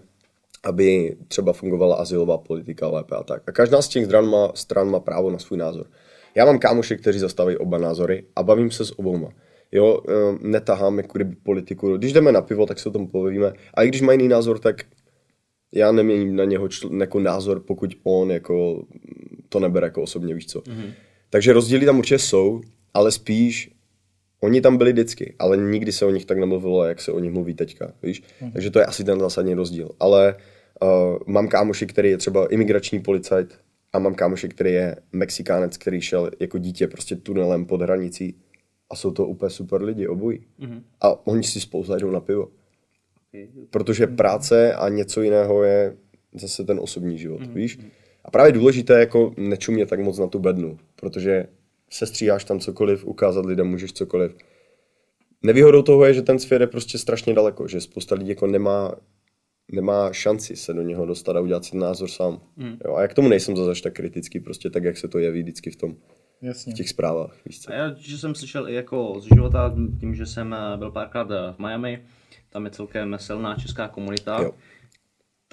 aby 0.65 1.17
třeba 1.29 1.53
fungovala 1.53 1.97
asilová 1.97 2.39
politika 2.39 2.89
lépe 2.89 3.17
a 3.17 3.23
tak. 3.23 3.43
A 3.47 3.53
každá 3.53 3.83
z 3.83 3.89
těch 3.89 4.05
stran 4.05 4.27
má, 4.27 4.53
stran 4.55 4.91
má 4.91 5.01
právo 5.01 5.31
na 5.31 5.39
svůj 5.39 5.59
názor. 5.59 5.87
Já 6.35 6.45
mám 6.45 6.59
kámoše, 6.59 6.97
kteří 6.97 7.19
zastaví 7.19 7.57
oba 7.57 7.79
názory 7.79 8.25
a 8.37 8.43
bavím 8.43 8.71
se 8.71 8.85
s 8.85 8.99
obouma. 8.99 9.29
Jo, 9.73 10.01
eh, 10.09 10.39
netahám 10.41 10.99
jako 10.99 11.13
kdyby 11.13 11.37
politiku. 11.43 11.97
Když 11.97 12.13
jdeme 12.13 12.33
na 12.33 12.43
pivo, 12.43 12.67
tak 12.67 12.79
se 12.79 12.89
o 12.89 12.93
tom 12.93 13.07
povíme. 13.07 13.53
A 13.75 13.83
i 13.83 13.89
když 13.89 14.01
mají 14.01 14.19
jiný 14.19 14.29
názor, 14.29 14.59
tak 14.59 14.83
já 15.75 15.93
neměním 15.93 16.37
na 16.37 16.45
něho 16.45 16.67
čl- 16.67 17.01
jako 17.01 17.21
názor, 17.21 17.61
pokud 17.61 17.95
on 18.05 18.31
jako 18.31 18.85
to 19.49 19.61
nebere 19.61 19.87
jako 19.87 20.03
osobně, 20.03 20.35
víš 20.35 20.47
co. 20.47 20.61
Mm-hmm. 20.61 20.93
Takže 21.31 21.53
rozdíly 21.53 21.87
tam 21.87 21.99
určitě 21.99 22.19
jsou, 22.19 22.61
ale 22.95 23.13
spíš 23.13 23.75
Oni 24.45 24.61
tam 24.61 24.77
byli 24.77 24.93
vždycky, 24.93 25.35
ale 25.39 25.57
nikdy 25.57 25.93
se 25.93 26.05
o 26.05 26.11
nich 26.11 26.25
tak 26.25 26.39
nemluvilo, 26.39 26.85
jak 26.85 27.01
se 27.01 27.13
o 27.13 27.19
nich 27.19 27.33
mluví 27.33 27.55
teďka, 27.55 27.93
víš? 28.03 28.23
Hmm. 28.41 28.53
Takže 28.53 28.71
to 28.71 28.79
je 28.79 28.87
asi 28.87 29.05
ten 29.05 29.21
zásadní 29.21 29.55
rozdíl. 29.55 29.91
Ale 30.01 30.35
uh, 30.83 31.19
mám 31.27 31.49
kámoši, 31.49 31.87
který 31.87 32.11
je 32.11 32.17
třeba 32.17 32.47
imigrační 32.47 33.01
policajt 33.01 33.59
a 33.93 33.99
mám 33.99 34.15
kámoši, 34.15 34.49
který 34.49 34.73
je 34.73 34.97
Mexikánec, 35.13 35.77
který 35.77 36.01
šel 36.01 36.31
jako 36.41 36.59
dítě 36.59 36.87
prostě 36.89 37.17
tunelem 37.17 37.67
pod 37.67 37.83
hranicí 37.83 38.37
a 38.91 38.97
jsou 38.97 39.11
to 39.11 39.27
úplně 39.27 39.51
super 39.51 39.83
lidi, 39.83 40.07
obojí. 40.07 40.47
Hmm. 40.59 40.85
A 41.01 41.27
oni 41.27 41.43
si 41.43 41.61
spolu 41.61 41.85
zajdou 41.85 42.11
na 42.11 42.21
pivo. 42.21 42.49
Okay. 43.29 43.49
Protože 43.71 44.07
práce 44.07 44.75
a 44.75 44.89
něco 44.89 45.23
jiného 45.23 45.63
je 45.63 45.97
zase 46.35 46.65
ten 46.65 46.79
osobní 46.83 47.19
život, 47.19 47.43
hmm. 47.43 47.55
víš? 47.55 47.79
A 48.25 48.31
právě 48.31 48.53
důležité 48.53 49.01
jako 49.01 49.35
nečumě 49.37 49.87
tak 49.87 50.01
moc 50.01 50.19
na 50.19 50.27
tu 50.27 50.39
bednu, 50.39 50.79
protože 50.97 51.47
sestříháš 51.91 52.45
tam 52.45 52.61
cokoliv, 52.61 53.05
ukázat 53.05 53.47
lidem 53.47 53.67
můžeš 53.67 53.93
cokoliv. 53.93 54.37
Nevýhodou 55.43 55.83
toho 55.83 56.05
je, 56.05 56.15
že 56.15 56.23
ten 56.23 56.39
svět 56.39 56.61
je 56.61 56.67
prostě 56.67 56.99
strašně 56.99 57.35
daleko, 57.35 57.69
že 57.69 57.81
spousta 57.81 58.15
lidí 58.15 58.29
jako 58.29 58.47
nemá, 58.47 58.95
nemá 59.73 60.13
šanci 60.13 60.57
se 60.57 60.75
do 60.75 60.83
něho 60.83 61.07
dostat 61.07 61.37
a 61.37 61.41
udělat 61.41 61.65
si 61.65 61.77
názor 61.77 62.09
sám. 62.09 62.41
Hmm. 62.57 62.77
Jo, 62.85 62.95
a 62.95 63.03
jak 63.03 63.15
tomu 63.15 63.29
nejsem 63.29 63.57
zase 63.57 63.83
tak 63.83 63.93
kritický, 63.93 64.41
prostě 64.41 64.71
tak, 64.71 64.85
jak 64.85 64.97
se 64.97 65.09
to 65.09 65.19
jeví 65.19 65.43
vždycky 65.43 65.71
v 65.71 65.77
tom, 65.77 65.97
Jasně. 66.43 66.73
v 66.73 66.77
těch 66.77 66.89
zprávách. 66.89 67.37
Víš 67.47 67.61
co? 67.61 67.73
A 67.73 67.75
já, 67.75 67.95
že 67.99 68.19
jsem 68.19 68.35
slyšel 68.35 68.69
i 68.69 68.75
jako 68.75 69.21
z 69.21 69.25
života, 69.35 69.75
tím, 70.01 70.15
že 70.15 70.27
jsem 70.27 70.55
eh, 70.55 70.77
byl 70.77 70.91
párkrát 70.91 71.31
eh, 71.31 71.53
v 71.53 71.59
Miami, 71.59 72.03
tam 72.51 72.65
je 72.65 72.71
celkem 72.71 73.17
silná 73.21 73.55
česká 73.57 73.89
komunita. 73.89 74.43
Jo 74.43 74.55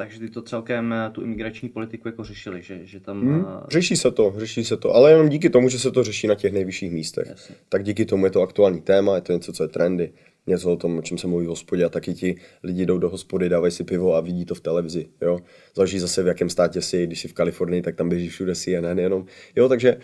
takže 0.01 0.19
ty 0.19 0.29
to 0.29 0.41
celkem 0.41 0.93
eh, 0.93 1.09
tu 1.11 1.21
imigrační 1.21 1.69
politiku 1.69 2.07
jako 2.07 2.23
řešili, 2.23 2.61
že, 2.61 2.85
že 2.85 2.99
tam... 2.99 3.21
Hmm, 3.21 3.45
řeší 3.69 3.95
se 3.95 4.11
to, 4.11 4.33
řeší 4.37 4.63
se 4.63 4.77
to, 4.77 4.95
ale 4.95 5.11
jenom 5.11 5.29
díky 5.29 5.49
tomu, 5.49 5.69
že 5.69 5.79
se 5.79 5.91
to 5.91 6.03
řeší 6.03 6.27
na 6.27 6.35
těch 6.35 6.53
nejvyšších 6.53 6.91
místech. 6.91 7.27
Jasně. 7.29 7.55
Tak 7.69 7.83
díky 7.83 8.05
tomu 8.05 8.25
je 8.25 8.31
to 8.31 8.41
aktuální 8.41 8.81
téma, 8.81 9.15
je 9.15 9.21
to 9.21 9.33
něco, 9.33 9.53
co 9.53 9.63
je 9.63 9.67
trendy, 9.67 10.13
něco 10.47 10.71
o 10.71 10.75
tom, 10.75 10.97
o 10.97 11.01
čem 11.01 11.17
se 11.17 11.27
mluví 11.27 11.45
v 11.45 11.49
hospodě 11.49 11.85
a 11.85 11.89
taky 11.89 12.13
ti 12.13 12.35
lidi 12.63 12.85
jdou 12.85 12.97
do 12.97 13.09
hospody, 13.09 13.49
dávají 13.49 13.71
si 13.71 13.83
pivo 13.83 14.15
a 14.15 14.21
vidí 14.21 14.45
to 14.45 14.55
v 14.55 14.61
televizi, 14.61 15.09
jo. 15.21 15.39
Záleží 15.75 15.99
zase 15.99 16.23
v 16.23 16.27
jakém 16.27 16.49
státě 16.49 16.81
si, 16.81 17.07
když 17.07 17.21
jsi 17.21 17.27
v 17.27 17.33
Kalifornii, 17.33 17.81
tak 17.81 17.95
tam 17.95 18.09
běží 18.09 18.29
všude 18.29 18.55
CNN 18.55 18.99
jenom, 18.99 19.25
jo, 19.55 19.69
takže 19.69 19.97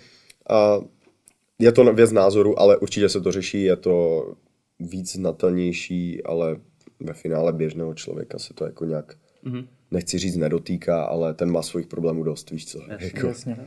a 0.50 0.80
je 1.60 1.72
to 1.72 1.94
věc 1.94 2.12
názoru, 2.12 2.60
ale 2.60 2.78
určitě 2.78 3.10
se 3.10 3.22
to 3.22 3.32
řeší, 3.32 3.64
je 3.64 3.76
to 3.76 4.26
víc 4.80 5.12
znatelnější, 5.12 6.24
ale 6.24 6.58
ve 7.00 7.14
finále 7.14 7.54
běžného 7.54 7.94
člověka 7.94 8.40
se 8.40 8.54
to 8.54 8.66
jako 8.66 8.86
nějak 8.86 9.16
mm-hmm 9.46 9.68
nechci 9.92 10.18
říct 10.18 10.36
nedotýká, 10.36 11.04
ale 11.04 11.34
ten 11.34 11.52
má 11.52 11.62
svých 11.62 11.88
problémů 11.88 12.24
dost, 12.24 12.52
víš 12.52 12.66
co. 12.66 12.82
Jasně, 12.88 13.12
jako, 13.14 13.28
jasně. 13.28 13.58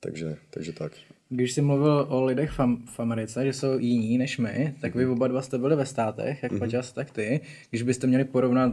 Takže, 0.00 0.36
takže 0.50 0.72
tak. 0.72 0.92
Když 1.30 1.52
jsi 1.52 1.62
mluvil 1.62 2.06
o 2.08 2.24
lidech 2.24 2.50
v, 2.50 2.58
v 2.84 3.00
Americe, 3.00 3.44
že 3.44 3.52
jsou 3.52 3.78
jiní 3.78 4.18
než 4.18 4.38
my, 4.38 4.74
tak 4.80 4.94
vy 4.94 5.04
mhm. 5.04 5.12
oba 5.12 5.28
dva 5.28 5.42
jste 5.42 5.58
byli 5.58 5.76
ve 5.76 5.86
státech, 5.86 6.42
jak 6.42 6.52
mm-hmm. 6.52 6.58
Pačas, 6.58 6.92
tak 6.92 7.10
ty. 7.10 7.40
Když 7.70 7.82
byste 7.82 8.06
měli 8.06 8.24
porovnat 8.24 8.72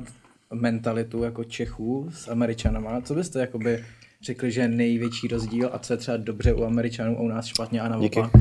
mentalitu 0.53 1.23
jako 1.23 1.43
Čechů 1.43 2.09
s 2.13 2.27
Američanama, 2.27 3.01
co 3.01 3.15
byste 3.15 3.39
jakoby 3.39 3.85
řekli, 4.21 4.51
že 4.51 4.61
je 4.61 4.67
největší 4.67 5.27
rozdíl 5.27 5.69
a 5.73 5.79
co 5.79 5.93
je 5.93 5.97
třeba 5.97 6.17
dobře 6.17 6.53
u 6.53 6.63
Američanů 6.63 7.17
a 7.17 7.21
u 7.21 7.27
nás 7.27 7.45
špatně 7.45 7.81
a 7.81 7.87
naopak? 7.89 8.31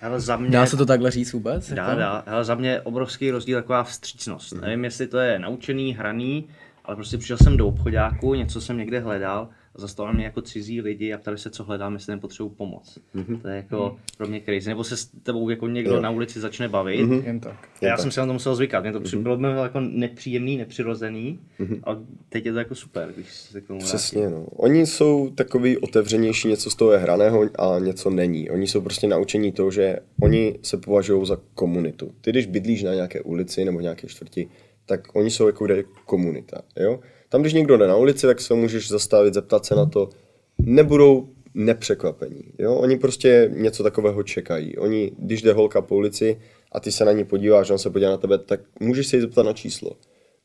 Hele, 0.00 0.20
za 0.20 0.36
mě... 0.36 0.50
Dá 0.50 0.66
se 0.66 0.76
to 0.76 0.86
takhle 0.86 1.10
říct 1.10 1.32
vůbec? 1.32 1.72
Dá, 1.72 1.84
jako? 1.84 1.98
dá. 1.98 2.24
Hele, 2.26 2.44
za 2.44 2.54
mě 2.54 2.80
obrovský 2.80 3.30
rozdíl 3.30 3.58
taková 3.58 3.84
vstřícnost. 3.84 4.52
Mm. 4.52 4.60
Nevím, 4.60 4.84
jestli 4.84 5.06
to 5.06 5.18
je 5.18 5.38
naučený, 5.38 5.94
hraný, 5.94 6.48
ale 6.84 6.96
prostě 6.96 7.18
přišel 7.18 7.36
jsem 7.38 7.56
do 7.56 7.68
obchodáku, 7.68 8.34
něco 8.34 8.60
jsem 8.60 8.78
někde 8.78 9.00
hledal 9.00 9.48
zastavili 9.74 10.16
mě 10.16 10.24
jako 10.24 10.40
cizí 10.42 10.80
lidi 10.80 11.12
a 11.12 11.18
ptali 11.18 11.38
se, 11.38 11.50
co 11.50 11.64
hledám, 11.64 11.94
jestli 11.94 12.14
nepotřebuji 12.14 12.48
pomoc. 12.50 12.98
Mm-hmm. 13.14 13.40
To 13.40 13.48
je 13.48 13.56
jako 13.56 13.76
mm-hmm. 13.76 14.16
pro 14.16 14.26
mě 14.26 14.40
crazy. 14.40 14.68
Nebo 14.68 14.84
se 14.84 14.96
s 14.96 15.04
tebou 15.04 15.50
jako 15.50 15.68
někdo 15.68 15.94
jo. 15.94 16.00
na 16.00 16.10
ulici 16.10 16.40
začne 16.40 16.68
bavit. 16.68 17.00
Mm-hmm. 17.00 17.24
Jen 17.24 17.40
tak. 17.40 17.68
Já 17.80 17.88
Jen 17.88 17.96
jsem 17.96 18.04
tak. 18.04 18.12
se 18.12 18.20
na 18.20 18.26
to 18.26 18.32
musel 18.32 18.54
zvykat. 18.54 18.82
Mě 18.82 18.92
to 18.92 19.00
mm-hmm. 19.00 19.36
bylo 19.36 19.62
jako 19.62 19.80
nepříjemný, 19.80 20.56
nepřirozený, 20.56 21.40
mm-hmm. 21.60 21.80
ale 21.82 21.98
teď 22.28 22.46
je 22.46 22.52
to 22.52 22.58
jako 22.58 22.74
super, 22.74 23.12
když 23.14 23.32
se 23.32 23.60
k 23.60 23.66
tomu 23.66 23.80
Přesně, 23.80 24.30
no. 24.30 24.46
Oni 24.46 24.86
jsou 24.86 25.30
takový 25.30 25.78
otevřenější, 25.78 26.48
něco 26.48 26.70
z 26.70 26.74
toho 26.74 26.92
je 26.92 26.98
hraného 26.98 27.44
a 27.58 27.78
něco 27.78 28.10
není. 28.10 28.50
Oni 28.50 28.66
jsou 28.66 28.80
prostě 28.80 29.06
naučení 29.06 29.52
toho, 29.52 29.70
že 29.70 29.96
oni 30.22 30.58
se 30.62 30.76
považují 30.76 31.26
za 31.26 31.36
komunitu. 31.54 32.12
Ty, 32.20 32.30
když 32.30 32.46
bydlíš 32.46 32.82
na 32.82 32.94
nějaké 32.94 33.20
ulici 33.20 33.64
nebo 33.64 33.80
nějaké 33.80 34.06
čtvrti, 34.08 34.48
tak 34.86 35.16
oni 35.16 35.30
jsou 35.30 35.46
jako 35.46 35.66
komunita, 36.04 36.62
jo. 36.76 37.00
Tam, 37.28 37.40
když 37.40 37.52
někdo 37.52 37.76
jde 37.76 37.86
na 37.86 37.96
ulici, 37.96 38.26
tak 38.26 38.40
se 38.40 38.54
můžeš 38.54 38.88
zastavit, 38.88 39.34
zeptat 39.34 39.66
se 39.66 39.74
na 39.74 39.86
to. 39.86 40.10
Nebudou 40.58 41.28
nepřekvapení, 41.54 42.44
jo. 42.58 42.74
Oni 42.74 42.98
prostě 42.98 43.50
něco 43.54 43.82
takového 43.82 44.22
čekají. 44.22 44.76
Oni, 44.76 45.12
když 45.18 45.42
jde 45.42 45.52
holka 45.52 45.82
po 45.82 45.96
ulici 45.96 46.40
a 46.72 46.80
ty 46.80 46.92
se 46.92 47.04
na 47.04 47.12
ní 47.12 47.24
podíváš, 47.24 47.70
on 47.70 47.78
se 47.78 47.90
podívá 47.90 48.10
na 48.10 48.16
tebe, 48.16 48.38
tak 48.38 48.60
můžeš 48.80 49.06
se 49.06 49.16
jí 49.16 49.20
zeptat 49.20 49.42
na 49.42 49.52
číslo. 49.52 49.90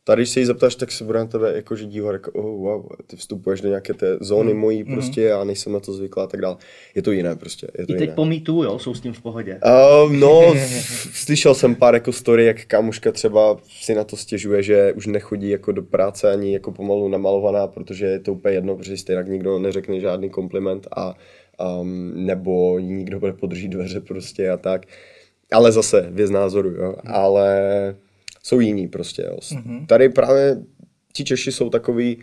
Tady, 0.10 0.22
když 0.22 0.30
se 0.30 0.40
jí 0.40 0.46
zeptáš, 0.46 0.76
tak 0.76 0.92
se 0.92 1.04
bude 1.04 1.20
na 1.20 1.26
tebe 1.26 1.54
jakože 1.56 1.86
dívat, 1.86 2.12
jako, 2.12 2.32
oh, 2.32 2.62
wow, 2.62 2.86
ty 3.08 3.16
vstupuješ 3.16 3.62
do 3.62 3.70
nějaké 3.70 3.94
té 3.94 4.18
zóny 4.22 4.54
mm. 4.54 4.60
mojí 4.60 4.84
prostě 4.84 5.34
a 5.34 5.44
nejsem 5.44 5.74
na 5.74 5.80
to 5.80 5.94
zvyklá 5.94 6.24
a 6.24 6.28
tak 6.28 6.42
dále. 6.42 6.58
Je 6.96 7.02
to 7.02 7.12
jiné 7.12 7.36
prostě. 7.36 7.68
Je 7.78 7.86
to 7.86 7.94
I 7.94 7.96
teď 7.96 8.02
jiné. 8.02 8.16
po 8.16 8.26
mýtu, 8.26 8.64
jo, 8.64 8.80
jsou 8.80 8.94
s 8.94 9.02
tím 9.02 9.14
v 9.14 9.22
pohodě. 9.22 9.60
Uh, 9.66 10.14
no, 10.14 10.56
slyšel 11.14 11.56
jsem 11.56 11.76
pár 11.76 11.94
jako 11.94 12.12
story, 12.12 12.46
jak 12.46 12.66
kamuška 12.66 13.12
třeba 13.12 13.58
si 13.68 13.96
na 13.96 14.04
to 14.04 14.18
stěžuje, 14.18 14.64
že 14.64 14.94
už 14.94 15.08
nechodí 15.08 15.50
jako 15.50 15.72
do 15.72 15.84
práce 15.84 16.32
ani 16.32 16.54
jako 16.54 16.72
pomalu 16.72 17.08
namalovaná, 17.08 17.68
protože 17.68 18.06
je 18.06 18.20
to 18.20 18.34
úplně 18.34 18.56
jedno, 18.56 18.78
protože 18.78 18.98
stejně 18.98 19.24
nikdo 19.28 19.60
neřekne 19.60 20.00
žádný 20.00 20.30
kompliment 20.30 20.88
a 20.96 21.16
um, 21.80 22.26
nebo 22.26 22.78
jí 22.78 22.94
nikdo 22.94 23.20
bude 23.20 23.34
podržít 23.34 23.68
dveře 23.68 24.02
prostě 24.02 24.50
a 24.50 24.58
tak. 24.58 24.86
Ale 25.52 25.72
zase, 25.72 26.08
věc 26.12 26.32
názoru, 26.32 26.70
jo. 26.70 26.96
Ale 27.06 27.96
jsou 28.44 28.60
jiní 28.60 28.88
prostě. 28.88 29.22
Jo. 29.22 29.38
Mm-hmm. 29.38 29.86
Tady 29.86 30.10
právě 30.10 30.58
ti 31.14 31.24
Češi 31.24 31.52
jsou 31.52 31.70
takový, 31.70 32.18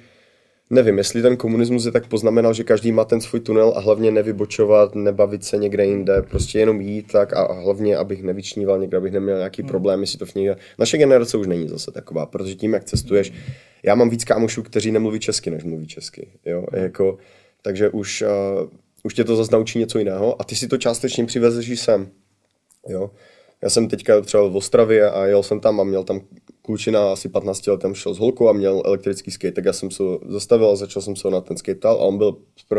nevím, 0.71 0.99
jestli 0.99 1.23
ten 1.23 1.37
komunismus 1.37 1.85
je 1.85 1.93
tak 1.93 2.07
poznamenal, 2.07 2.55
že 2.55 2.65
každý 2.65 2.93
má 2.93 3.05
ten 3.05 3.21
svůj 3.21 3.41
tunel 3.41 3.73
a 3.77 3.81
hlavně 3.81 4.11
nevybočovat, 4.11 4.95
nebavit 4.95 5.45
se 5.45 5.57
někde 5.57 5.87
jinde, 5.87 6.23
prostě 6.23 6.59
jenom 6.59 6.81
jít 6.81 7.13
tak 7.13 7.33
a 7.33 7.53
hlavně, 7.53 7.97
abych 7.97 8.23
nevyčníval 8.23 8.79
někde, 8.79 8.97
abych 8.97 9.13
neměl 9.13 9.37
nějaký 9.37 9.63
mm. 9.63 9.69
problém, 9.69 10.01
jestli 10.01 10.19
to 10.19 10.27
v 10.27 10.35
někde... 10.35 10.57
Naše 10.79 10.99
generace 10.99 11.37
už 11.37 11.47
není 11.47 11.69
zase 11.69 11.91
taková, 11.91 12.27
protože 12.27 12.55
tím, 12.55 12.73
jak 12.73 12.85
cestuješ, 12.85 13.33
já 13.83 13.95
mám 13.95 14.11
víc 14.11 14.25
kámošů, 14.25 14.63
kteří 14.63 14.93
nemluví 14.93 15.21
česky, 15.21 15.51
než 15.51 15.65
mluví 15.65 15.87
česky, 15.87 16.29
jo, 16.47 16.65
mm. 16.73 16.83
jako, 16.83 17.19
takže 17.63 17.89
už, 17.89 18.23
uh, 18.63 18.69
už 19.03 19.15
tě 19.15 19.25
to 19.25 19.37
zase 19.37 19.53
naučí 19.53 19.79
něco 19.79 19.99
jiného 19.99 20.41
a 20.41 20.45
ty 20.45 20.57
si 20.57 20.69
to 20.69 20.77
částečně 20.77 21.27
přivezeš 21.27 21.69
i 21.69 21.77
sem, 21.77 22.09
jo. 22.89 23.11
Já 23.63 23.71
jsem 23.71 23.89
teďka 23.89 24.21
třeba 24.21 24.49
v 24.49 24.57
Ostravě 24.57 25.11
a 25.11 25.27
jel 25.27 25.43
jsem 25.43 25.61
tam 25.61 25.81
a 25.81 25.85
měl 25.85 26.05
tam 26.05 26.21
klučina 26.63 27.13
asi 27.13 27.29
15 27.29 27.67
let 27.67 27.81
tam 27.81 27.95
šel 27.95 28.15
s 28.15 28.19
holkou 28.19 28.49
a 28.49 28.53
měl 28.53 28.83
elektrický 28.85 29.31
skate, 29.31 29.53
tak 29.53 29.65
já 29.65 29.73
jsem 29.73 29.91
se 29.91 30.03
zastavil 30.29 30.71
a 30.71 30.77
začal 30.77 31.03
jsem 31.03 31.17
se 31.17 31.31
na 31.31 31.41
ten 31.41 31.57
skate 31.57 31.89
a 31.89 31.95
on 31.95 32.19
byl 32.19 32.37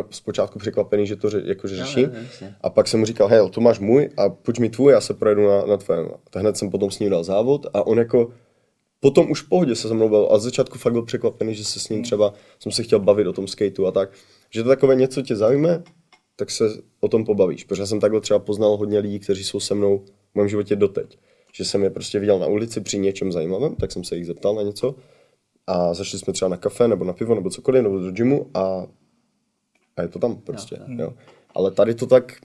zpočátku 0.10 0.60
překvapený, 0.60 1.08
že 1.08 1.16
to 1.16 1.28
ře- 1.28 1.44
jakože 1.46 1.76
řeším. 1.76 2.04
jo, 2.04 2.10
jasně. 2.24 2.56
A 2.62 2.70
pak 2.70 2.88
jsem 2.88 3.00
mu 3.00 3.06
říkal, 3.06 3.28
hej, 3.28 3.50
tu 3.50 3.62
máš 3.62 3.80
můj 3.80 4.10
a 4.18 4.30
pojď 4.30 4.60
mi 4.60 4.70
tvůj, 4.70 4.92
já 4.92 5.02
se 5.02 5.14
projedu 5.14 5.48
na, 5.48 5.66
na 5.66 5.78
tvém. 5.78 6.10
Tak 6.30 6.42
hned 6.42 6.58
jsem 6.58 6.70
potom 6.70 6.92
s 6.92 7.00
ním 7.00 7.10
dal 7.10 7.24
závod 7.24 7.66
a 7.74 7.88
on 7.88 7.98
jako 7.98 8.32
potom 9.00 9.32
už 9.32 9.42
v 9.42 9.50
pohodě 9.50 9.76
se 9.76 9.88
se 9.88 9.94
mnou. 9.94 10.32
A 10.32 10.40
z 10.40 10.44
začátku 10.44 10.78
fakt 10.78 10.94
byl 10.94 11.02
překvapený, 11.02 11.56
že 11.56 11.66
se 11.66 11.80
s 11.80 11.90
ním 11.90 12.04
třeba, 12.04 12.34
jsem 12.60 12.72
se 12.72 12.84
chtěl 12.84 13.00
bavit 13.00 13.28
o 13.28 13.34
tom 13.34 13.48
skateu 13.48 13.86
a 13.86 13.92
tak. 13.92 14.10
Že 14.50 14.64
to 14.64 14.70
takové 14.70 14.96
něco 14.96 15.22
tě 15.22 15.36
zaujme, 15.36 15.84
tak 16.36 16.52
se 16.52 16.70
o 17.00 17.08
tom 17.08 17.26
pobavíš. 17.26 17.64
Protože 17.64 17.82
já 17.82 17.86
jsem 17.86 18.00
takhle 18.00 18.22
třeba 18.22 18.40
poznal 18.40 18.78
hodně 18.78 19.00
lidí, 19.00 19.20
kteří 19.20 19.44
jsou 19.44 19.60
se 19.60 19.76
mnou 19.76 20.06
mém 20.38 20.48
životě 20.48 20.76
doteď. 20.76 21.18
Že 21.54 21.66
jsem 21.66 21.84
je 21.84 21.90
prostě 21.90 22.20
viděl 22.20 22.40
na 22.40 22.48
ulici 22.48 22.82
při 22.82 23.00
něčem 23.00 23.32
zajímavém, 23.32 23.76
tak 23.76 23.92
jsem 23.92 24.04
se 24.04 24.16
jich 24.16 24.26
zeptal 24.26 24.56
na 24.56 24.62
něco. 24.62 24.96
A 25.68 25.94
zašli 25.94 26.20
jsme 26.20 26.34
třeba 26.34 26.50
na 26.50 26.58
kafe, 26.58 26.88
nebo 26.88 27.06
na 27.06 27.14
pivo, 27.14 27.36
nebo 27.36 27.50
cokoliv, 27.50 27.84
nebo 27.84 28.00
do 28.00 28.12
gymu 28.12 28.50
a, 28.54 28.86
a 29.98 30.02
je 30.02 30.08
to 30.08 30.20
tam 30.20 30.36
prostě. 30.36 30.80
Jo. 30.88 31.14
Ale 31.56 31.72
tady 31.72 31.96
to 31.96 32.06
tak 32.06 32.38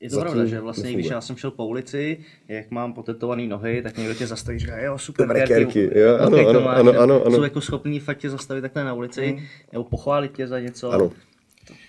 Je 0.00 0.10
to 0.10 0.20
pravda, 0.20 0.44
že 0.44 0.60
vlastně, 0.60 0.82
nefunguje. 0.82 1.02
když 1.02 1.10
já 1.10 1.20
jsem 1.20 1.36
šel 1.36 1.50
po 1.50 1.66
ulici, 1.66 2.18
jak 2.48 2.70
mám 2.70 2.92
potetované 2.92 3.46
nohy, 3.46 3.82
tak 3.82 3.98
někdo 3.98 4.14
tě 4.14 4.26
zastaví, 4.26 4.58
říká, 4.58 4.78
jo, 4.78 4.98
super, 4.98 5.26
Dobré 5.26 5.46
kérky, 5.46 5.72
kérky, 5.72 5.98
jo, 5.98 6.16
ano, 6.16 6.48
ano, 6.48 6.60
máš, 6.60 6.78
ano, 6.78 6.92
ano, 7.00 7.24
ano. 7.24 7.36
Jsou 7.36 7.42
jako 7.42 7.60
schopní 7.60 8.00
fakt 8.00 8.18
tě 8.18 8.30
zastavit 8.30 8.62
takhle 8.62 8.84
na 8.84 8.94
ulici, 8.94 9.42
nebo 9.72 9.84
pochválit 9.84 10.32
tě 10.32 10.46
za 10.46 10.60
něco. 10.60 10.90
Ano. 10.90 11.10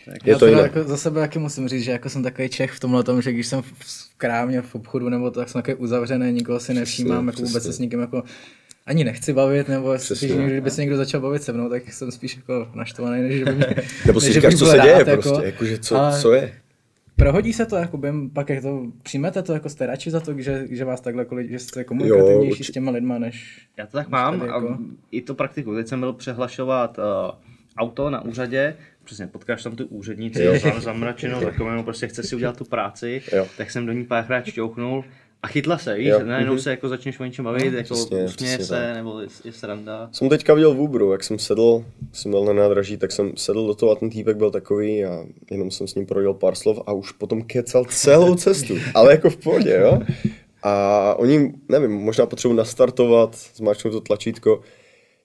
Tak, 0.05 0.27
Je 0.27 0.31
já 0.33 0.37
to 0.39 0.47
jiné. 0.47 0.61
jako 0.61 0.83
za 0.83 0.97
sebe 0.97 1.21
taky 1.21 1.39
musím 1.39 1.67
říct, 1.67 1.83
že 1.83 1.91
jako 1.91 2.09
jsem 2.09 2.23
takový 2.23 2.49
Čech 2.49 2.71
v 2.71 2.79
tomhle 2.79 3.03
tom, 3.03 3.21
že 3.21 3.31
když 3.31 3.47
jsem 3.47 3.61
v 3.61 3.73
krámě, 4.17 4.61
v 4.61 4.75
obchodu 4.75 5.09
nebo 5.09 5.31
tak 5.31 5.49
jsem 5.49 5.61
takový 5.61 5.77
uzavřený, 5.83 6.31
nikoho 6.31 6.59
si 6.59 6.73
nevšímám, 6.73 7.27
jako 7.27 7.41
vůbec 7.41 7.63
se 7.63 7.73
s 7.73 7.79
nikým 7.79 7.99
jako 7.99 8.23
ani 8.85 9.03
nechci 9.03 9.33
bavit, 9.33 9.67
nebo 9.69 9.93
Přesně. 9.95 10.27
spíš, 10.29 10.31
kdyby 10.45 10.71
se 10.71 10.81
někdo 10.81 10.97
začal 10.97 11.21
bavit 11.21 11.43
se 11.43 11.53
mnou, 11.53 11.69
tak 11.69 11.93
jsem 11.93 12.11
spíš 12.11 12.35
jako 12.35 12.67
naštvaný, 12.75 13.21
než 13.21 13.35
že 13.39 13.45
by 13.45 13.55
mě, 13.55 13.65
Nebo 14.05 14.21
si 14.21 14.27
že 14.27 14.33
říkáš, 14.33 14.55
co 14.55 14.65
se 14.65 14.77
děje 14.77 15.03
rád, 15.03 15.19
prostě, 15.21 15.45
jakože 15.45 15.77
co, 15.77 15.95
Ale 15.97 16.21
co 16.21 16.33
je. 16.33 16.53
Prohodí 17.15 17.53
se 17.53 17.65
to, 17.65 17.75
jako 17.75 17.97
bym, 17.97 18.29
pak 18.29 18.49
jak 18.49 18.61
to, 18.61 18.83
přijmete 19.03 19.41
to, 19.43 19.53
jako 19.53 19.69
jste 19.69 19.85
radši 19.85 20.11
za 20.11 20.19
to, 20.19 20.33
že, 20.41 20.67
že 20.69 20.85
vás 20.85 21.01
takhle, 21.01 21.25
kolik, 21.25 21.49
že 21.51 21.59
jste 21.59 21.83
komunikativnější 21.83 22.61
urči- 22.63 22.69
s 22.69 22.71
těma 22.71 22.91
lidma, 22.91 23.17
než... 23.17 23.59
Já 23.77 23.85
to 23.85 23.97
tak 23.97 24.09
mám 24.09 24.39
tady 24.39 24.51
a 24.51 24.55
jako- 24.55 24.77
i 25.11 25.21
to 25.21 25.35
praktikuju. 25.35 25.75
Teď 25.77 25.87
jsem 25.87 25.99
byl 25.99 26.13
přehlašovat 26.13 26.97
uh, 26.97 27.03
auto 27.77 28.09
na 28.09 28.21
úřadě, 28.25 28.75
přesně 29.03 29.27
potkáš 29.27 29.63
tam 29.63 29.75
tu 29.75 29.85
úřednici, 29.85 30.43
Jo. 30.43 30.59
zam, 30.59 30.81
zamračenou, 30.81 31.41
takovému 31.41 31.83
prostě 31.83 32.07
chce 32.07 32.23
si 32.23 32.35
udělat 32.35 32.57
tu 32.57 32.65
práci, 32.65 33.21
Jo. 33.35 33.47
tak 33.57 33.71
jsem 33.71 33.85
do 33.85 33.91
ní 33.91 34.05
párkrát 34.05 34.45
šťouchnul 34.45 35.03
a 35.43 35.47
chytla 35.47 35.77
se, 35.77 35.95
víš, 35.95 36.07
Jo. 36.07 36.19
najednou 36.25 36.53
Mhm. 36.53 36.61
se 36.61 36.69
jako 36.69 36.89
začneš 36.89 37.19
o 37.19 37.25
něčem 37.25 37.45
bavit, 37.45 37.73
jako 37.73 37.93
přesně, 37.93 38.03
usměje 38.23 38.27
přesně 38.27 38.65
se, 38.65 38.73
tak. 38.85 38.95
nebo 38.95 39.19
je, 39.19 39.27
je 39.43 39.51
sranda. 39.51 40.09
Jsem 40.11 40.29
teďka 40.29 40.53
viděl 40.53 40.73
v 40.73 40.79
Uberu, 40.79 41.11
jak 41.11 41.23
jsem 41.23 41.39
sedl, 41.39 41.85
jsem 42.11 42.31
byl 42.31 42.45
na 42.45 42.53
nádraží, 42.53 42.97
tak 42.97 43.11
jsem 43.11 43.31
sedl 43.37 43.67
do 43.67 43.73
toho 43.75 43.91
a 43.91 43.95
ten 43.95 44.09
týpek 44.09 44.37
byl 44.37 44.51
takový 44.51 45.05
a 45.05 45.25
jenom 45.51 45.71
jsem 45.71 45.87
s 45.87 45.95
ním 45.95 46.05
projel 46.05 46.33
pár 46.33 46.55
slov 46.55 46.79
a 46.85 46.93
už 46.93 47.11
potom 47.11 47.41
kecal 47.41 47.85
celou 47.85 48.35
cestu, 48.45 48.73
ale 48.95 49.11
jako 49.11 49.29
v 49.29 49.37
pohodě, 49.37 49.77
jo. 49.81 49.99
A 50.63 51.13
oni, 51.17 51.53
nevím, 51.69 51.91
možná 51.91 52.25
potřebuji 52.25 52.53
nastartovat, 52.53 53.35
zmáčknout 53.55 53.93
to 53.93 54.01
tlačítko. 54.01 54.61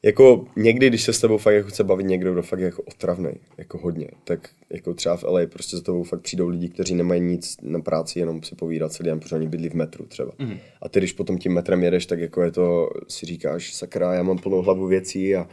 Jako 0.03 0.45
někdy, 0.57 0.89
když 0.89 1.03
se 1.03 1.13
s 1.13 1.21
tebou 1.21 1.39
fakt 1.39 1.55
jako 1.55 1.69
chce 1.69 1.85
bavit 1.85 2.07
někdo, 2.07 2.33
kdo 2.33 2.43
fakt 2.43 2.61
je 2.61 2.65
jako 2.65 2.83
otravnej, 2.83 3.35
jako 3.59 3.79
hodně, 3.79 4.09
tak 4.25 4.49
jako 4.71 4.95
třeba 4.95 5.17
v 5.17 5.23
LA 5.23 5.41
prostě 5.47 5.77
za 5.77 5.83
tebou 5.83 6.03
fakt 6.03 6.21
přijdou 6.21 6.49
lidi, 6.49 6.69
kteří 6.69 6.95
nemají 6.95 7.21
nic 7.21 7.57
na 7.63 7.81
práci, 7.81 8.19
jenom 8.19 8.43
si 8.43 8.55
povídat 8.55 8.93
celý 8.93 9.09
den, 9.09 9.21
protože 9.21 9.37
oni 9.37 9.49
bydlí 9.49 9.69
v 9.69 9.75
metru 9.75 10.07
třeba. 10.07 10.33
Mm. 10.39 10.57
A 10.83 10.89
ty, 10.89 11.01
když 11.01 11.13
potom 11.13 11.39
tím 11.39 11.53
metrem 11.53 11.83
jedeš, 11.83 12.07
tak 12.07 12.21
jako 12.21 12.43
je 12.43 12.51
to, 12.51 12.89
si 13.09 13.27
říkáš, 13.27 13.75
sakra, 13.75 14.15
já 14.15 14.23
mám 14.23 14.39
plnou 14.39 14.63
hlavu 14.63 14.87
věcí 14.87 15.37
a, 15.37 15.49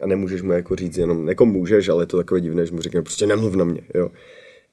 a 0.00 0.06
nemůžeš 0.06 0.42
mu 0.42 0.52
jako 0.52 0.76
říct 0.76 0.96
jenom, 0.96 1.28
jako 1.28 1.46
můžeš, 1.46 1.88
ale 1.88 2.02
je 2.02 2.06
to 2.06 2.16
takové 2.16 2.40
divné, 2.40 2.66
že 2.66 2.72
mu 2.72 2.80
řekne, 2.80 3.02
prostě 3.02 3.26
nemluv 3.26 3.54
na 3.54 3.64
mě, 3.64 3.82
jo. 3.94 4.10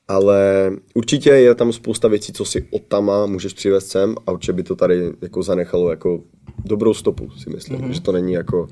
Ale 0.08 0.72
určitě 0.94 1.30
je 1.30 1.56
tam 1.56 1.74
spousta 1.74 2.08
věcí, 2.08 2.34
co 2.34 2.46
si 2.46 2.68
od 2.72 2.84
tama 2.84 3.26
můžeš 3.26 3.54
přivést 3.54 3.88
sem 3.88 4.16
a 4.28 4.32
určitě 4.32 4.54
by 4.54 4.64
to 4.64 4.76
tady 4.76 5.12
jako 5.22 5.44
zanechalo 5.44 5.90
jako 5.90 6.24
dobrou 6.66 6.94
stopu, 6.94 7.30
si 7.30 7.50
myslím, 7.50 7.80
mm-hmm. 7.80 7.90
že 7.90 8.02
to 8.02 8.12
není 8.12 8.34
jako 8.34 8.68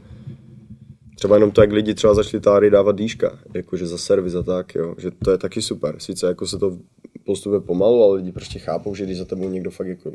Třeba 1.16 1.36
jenom 1.36 1.52
to, 1.52 1.62
jak 1.62 1.72
lidi 1.72 1.94
třeba 1.94 2.14
začali 2.14 2.42
táry 2.42 2.70
dávat 2.70 2.96
dýška, 2.96 3.40
jakože 3.54 3.88
za 3.88 3.98
servis 3.98 4.36
a 4.36 4.44
tak, 4.44 4.76
jo, 4.76 4.96
že 4.98 5.12
to 5.12 5.32
je 5.32 5.38
taky 5.38 5.62
super. 5.62 5.96
Sice 6.00 6.28
jako 6.28 6.48
se 6.48 6.58
to 6.58 6.78
postupuje 7.26 7.62
pomalu, 7.62 8.04
ale 8.04 8.16
lidi 8.16 8.32
prostě 8.32 8.60
chápou, 8.60 8.96
že 8.96 9.06
když 9.06 9.18
za 9.18 9.26
tebou 9.26 9.50
někdo 9.50 9.72
fakt 9.72 9.88
jako 9.88 10.12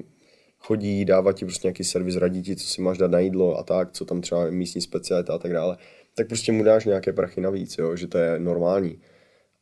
chodí, 0.58 1.04
dává 1.04 1.32
ti 1.32 1.44
prostě 1.44 1.66
nějaký 1.68 1.84
servis, 1.84 2.16
radí 2.16 2.42
ti, 2.42 2.56
co 2.56 2.66
si 2.66 2.82
máš 2.82 2.98
dát 2.98 3.10
na 3.10 3.18
jídlo 3.18 3.58
a 3.58 3.62
tak, 3.62 3.92
co 3.92 4.04
tam 4.04 4.20
třeba 4.20 4.44
je 4.44 4.50
místní 4.50 4.80
specialita 4.80 5.34
a 5.34 5.38
tak 5.38 5.52
dále, 5.52 5.76
tak 6.16 6.28
prostě 6.28 6.52
mu 6.52 6.64
dáš 6.64 6.84
nějaké 6.84 7.12
prachy 7.12 7.40
navíc, 7.40 7.78
jo, 7.78 7.96
že 7.96 8.06
to 8.06 8.18
je 8.18 8.38
normální. 8.38 8.98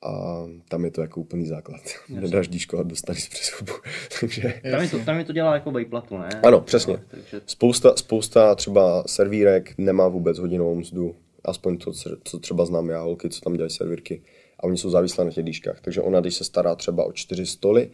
A 0.02 0.44
tam 0.68 0.84
je 0.84 0.90
to 0.90 1.00
jako 1.00 1.20
úplný 1.20 1.46
základ. 1.46 1.80
Nedáš 2.08 2.48
dýško 2.48 2.78
a 2.78 2.82
dostaneš 2.82 3.28
přes 3.28 3.48
hubu. 3.48 3.72
Takže 4.20 4.54
Tam 4.70 4.82
je, 4.82 4.88
to, 4.88 4.98
tam 4.98 5.18
je 5.18 5.24
to 5.24 5.32
dělá 5.32 5.54
jako 5.54 5.70
vejplatu, 5.70 6.18
ne? 6.18 6.28
ano, 6.42 6.60
přesně. 6.60 6.92
No, 6.92 7.00
takže 7.08 7.40
Spousta, 7.46 7.96
spousta 7.96 8.54
třeba 8.54 9.04
servírek 9.06 9.74
nemá 9.78 10.08
vůbec 10.08 10.38
hodinovou 10.38 10.74
mzdu. 10.74 11.16
Aspoň 11.44 11.78
to, 11.78 11.92
co- 12.24 12.38
třeba 12.38 12.64
znám 12.64 12.88
já, 12.88 13.00
holky, 13.00 13.28
co 13.28 13.40
tam 13.40 13.54
dělají 13.54 13.70
servírky. 13.70 14.22
A 14.60 14.64
oni 14.64 14.78
jsou 14.78 14.90
závislé 14.90 15.24
na 15.24 15.30
těch 15.30 15.44
dýškách. 15.44 15.80
Takže 15.80 16.00
ona, 16.00 16.20
když 16.20 16.34
se 16.34 16.44
stará 16.44 16.74
třeba 16.74 17.04
o 17.04 17.12
čtyři 17.12 17.46
stoly 17.46 17.90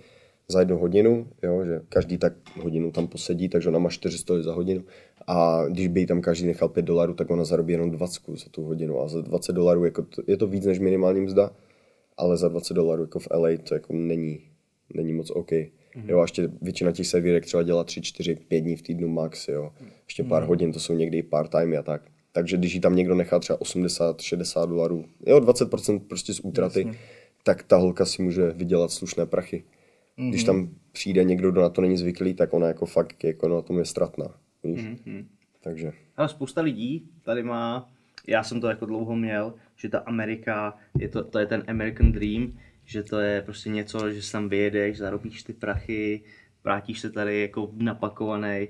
za 0.49 0.59
jednu 0.61 0.79
hodinu, 0.79 1.29
jo, 1.43 1.65
že 1.65 1.81
každý 1.89 2.19
tak 2.19 2.33
hodinu 2.63 2.91
tam 2.91 3.07
posedí, 3.07 3.49
takže 3.49 3.69
ona 3.69 3.79
má 3.79 3.91
čtyři 3.91 4.19
stoly 4.19 4.43
za 4.43 4.53
hodinu. 4.55 4.85
A 5.27 5.65
když 5.69 5.89
by 5.89 6.01
jí 6.01 6.07
tam 6.07 6.21
každý 6.21 6.47
nechal 6.47 6.69
5 6.69 6.83
dolarů, 6.83 7.15
tak 7.15 7.31
ona 7.31 7.45
zarobí 7.45 7.73
jenom 7.73 7.91
20 7.91 8.23
za 8.29 8.45
tu 8.51 8.65
hodinu. 8.65 9.01
A 9.01 9.09
za 9.09 9.21
20 9.21 9.53
dolarů 9.53 9.85
jako 9.85 10.03
to, 10.03 10.23
je 10.27 10.37
to 10.37 10.47
víc 10.47 10.67
než 10.67 10.79
minimální 10.79 11.21
mzda, 11.21 11.51
ale 12.17 12.37
za 12.37 12.49
20 12.49 12.75
dolarů 12.75 13.03
jako 13.03 13.19
v 13.19 13.29
LA 13.35 13.49
to 13.69 13.75
jako 13.75 13.93
není, 13.93 14.41
není 14.95 15.13
moc 15.13 15.31
OK. 15.31 15.51
Mm. 15.97 16.09
Jo, 16.09 16.19
a 16.19 16.23
ještě 16.23 16.49
většina 16.63 16.93
těch 16.93 17.07
servírek 17.07 17.47
třeba 17.47 17.63
dělá 17.63 17.85
3, 17.85 18.03
4, 18.03 18.35
5 18.35 18.61
dní 18.61 18.77
v 18.77 18.83
týdnu 18.83 19.09
max, 19.09 19.49
jo. 19.49 19.73
Ještě 20.07 20.25
pár 20.25 20.43
hodin, 20.43 20.73
to 20.73 20.81
jsou 20.81 20.95
někdy 20.95 21.19
i 21.19 21.23
part-time 21.23 21.79
a 21.79 21.83
tak. 21.83 22.03
Takže 22.35 22.57
když 22.57 22.75
jí 22.75 22.81
tam 22.81 22.97
někdo 22.97 23.15
nechá 23.15 23.39
třeba 23.39 23.61
80, 23.61 24.21
60 24.21 24.67
dolarů, 24.69 25.05
jo, 25.27 25.39
20% 25.39 26.01
prostě 26.01 26.35
z 26.35 26.41
útraty, 26.41 26.83
Jasně. 26.87 26.99
tak 27.43 27.63
ta 27.63 27.77
holka 27.77 28.05
si 28.05 28.23
může 28.23 28.51
vydělat 28.51 28.91
slušné 28.91 29.27
prachy. 29.27 29.65
Mm. 30.17 30.31
Když 30.31 30.45
tam 30.45 30.69
přijde 30.93 31.25
někdo, 31.25 31.51
kdo 31.51 31.61
na 31.61 31.69
to 31.69 31.81
není 31.81 31.97
zvyklý, 31.97 32.35
tak 32.35 32.55
ona 32.55 32.67
jako 32.67 32.87
fakt 32.87 33.25
jako 33.25 33.49
na 33.49 33.63
tom 33.63 33.79
je 33.79 33.85
ztratná. 33.85 34.35
Víš? 34.65 34.81
Mm. 35.05 35.29
Takže 35.63 35.93
Ale 36.17 36.29
spousta 36.29 36.61
lidí 36.61 37.09
tady 37.23 37.43
má, 37.43 37.93
já 38.27 38.43
jsem 38.43 38.61
to 38.61 38.69
jako 38.69 38.87
dlouho 38.87 39.17
měl, 39.17 39.55
že 39.77 39.89
ta 39.89 39.99
Amerika, 39.99 40.77
je 40.99 41.09
to, 41.09 41.25
to 41.25 41.39
je 41.39 41.47
ten 41.47 41.65
American 41.67 42.13
Dream, 42.13 42.59
že 42.85 43.03
to 43.03 43.19
je 43.19 43.43
prostě 43.43 43.71
něco, 43.71 44.13
že 44.13 44.33
tam 44.33 44.49
vyjedeš, 44.49 44.99
zarobíš 44.99 45.43
ty 45.43 45.53
prachy, 45.53 46.23
vrátíš 46.65 47.01
se 47.01 47.11
tady 47.11 47.41
jako 47.41 47.71
napakovaný 47.73 48.69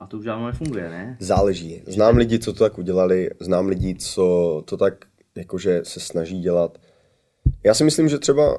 a 0.00 0.06
to 0.06 0.18
už 0.18 0.24
dávno 0.24 0.46
nefunguje, 0.46 0.90
ne? 0.90 1.16
Záleží. 1.20 1.82
Znám 1.86 2.16
lidi, 2.16 2.38
co 2.38 2.52
to 2.52 2.64
tak 2.64 2.78
udělali, 2.78 3.30
znám 3.40 3.66
lidi, 3.68 3.94
co 3.94 4.62
to 4.66 4.76
tak 4.76 4.94
jakože 5.36 5.80
se 5.84 6.00
snaží 6.00 6.40
dělat. 6.40 6.78
Já 7.64 7.74
si 7.74 7.84
myslím, 7.84 8.08
že 8.08 8.18
třeba 8.18 8.58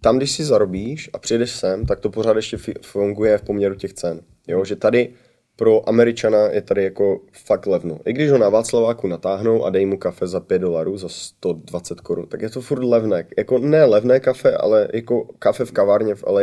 tam, 0.00 0.16
když 0.16 0.32
si 0.32 0.44
zarobíš 0.44 1.10
a 1.12 1.18
přijedeš 1.18 1.50
sem, 1.50 1.86
tak 1.86 2.00
to 2.00 2.10
pořád 2.10 2.36
ještě 2.36 2.56
funguje 2.82 3.38
v 3.38 3.42
poměru 3.42 3.74
těch 3.74 3.92
cen. 3.92 4.20
Jo, 4.48 4.64
že 4.64 4.76
tady 4.76 5.08
pro 5.56 5.88
Američana 5.88 6.38
je 6.38 6.62
tady 6.62 6.84
jako 6.84 7.20
fakt 7.32 7.66
levno. 7.66 7.98
I 8.06 8.12
když 8.12 8.30
ho 8.30 8.38
na 8.38 8.48
Václaváku 8.48 9.06
natáhnou 9.06 9.64
a 9.64 9.70
dej 9.70 9.86
mu 9.86 9.98
kafe 9.98 10.26
za 10.26 10.40
5 10.40 10.58
dolarů, 10.58 10.98
za 10.98 11.08
120 11.08 12.00
korun, 12.00 12.26
tak 12.26 12.42
je 12.42 12.50
to 12.50 12.60
furt 12.60 12.84
levné. 12.84 13.26
Jako 13.38 13.58
ne 13.58 13.84
levné 13.84 14.20
kafe, 14.20 14.56
ale 14.56 14.88
jako 14.92 15.24
kafe 15.38 15.64
v 15.64 15.72
kavárně 15.72 16.14
v 16.14 16.24
LA 16.26 16.42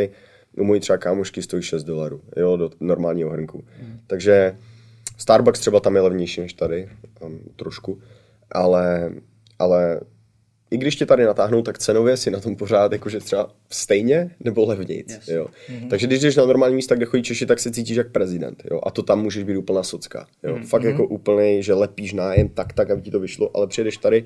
u 0.59 0.63
mojí 0.63 0.79
třeba 0.79 0.97
kámošky 0.97 1.41
stojí 1.41 1.63
6 1.63 1.83
dolarů, 1.83 2.21
jo, 2.37 2.57
do 2.57 2.71
normálního 2.79 3.29
hrnku. 3.29 3.63
Takže 4.07 4.57
Starbucks 5.17 5.59
třeba 5.59 5.79
tam 5.79 5.95
je 5.95 6.01
levnější 6.01 6.41
než 6.41 6.53
tady, 6.53 6.89
um, 7.21 7.39
trošku, 7.55 7.99
ale, 8.51 9.11
ale 9.59 9.99
i 10.71 10.77
když 10.77 10.95
tě 10.95 11.05
tady 11.05 11.25
natáhnou, 11.25 11.61
tak 11.61 11.77
cenově 11.77 12.17
si 12.17 12.31
na 12.31 12.39
tom 12.39 12.55
pořád 12.55 12.91
jakože 12.91 13.19
třeba 13.19 13.51
stejně 13.69 14.35
nebo 14.39 14.65
levnějc, 14.65 15.11
Jasně. 15.11 15.33
jo. 15.33 15.47
Takže 15.89 16.07
když 16.07 16.19
jdeš 16.19 16.35
na 16.35 16.45
normální 16.45 16.75
místa, 16.75 16.95
kde 16.95 17.05
chodí 17.05 17.23
Češi, 17.23 17.45
tak 17.45 17.59
se 17.59 17.71
cítíš 17.71 17.97
jak 17.97 18.11
prezident, 18.11 18.63
jo. 18.71 18.79
A 18.83 18.91
to 18.91 19.03
tam 19.03 19.21
můžeš 19.21 19.43
být 19.43 19.57
úplná 19.57 19.83
socka, 19.83 20.27
jo. 20.43 20.59
Fakt 20.67 20.83
jako 20.83 21.07
úplný, 21.07 21.63
že 21.63 21.73
lepíš 21.73 22.13
nájem 22.13 22.49
tak, 22.49 22.73
tak, 22.73 22.89
aby 22.89 23.01
ti 23.01 23.11
to 23.11 23.19
vyšlo, 23.19 23.57
ale 23.57 23.67
přijedeš 23.67 23.97
tady 23.97 24.25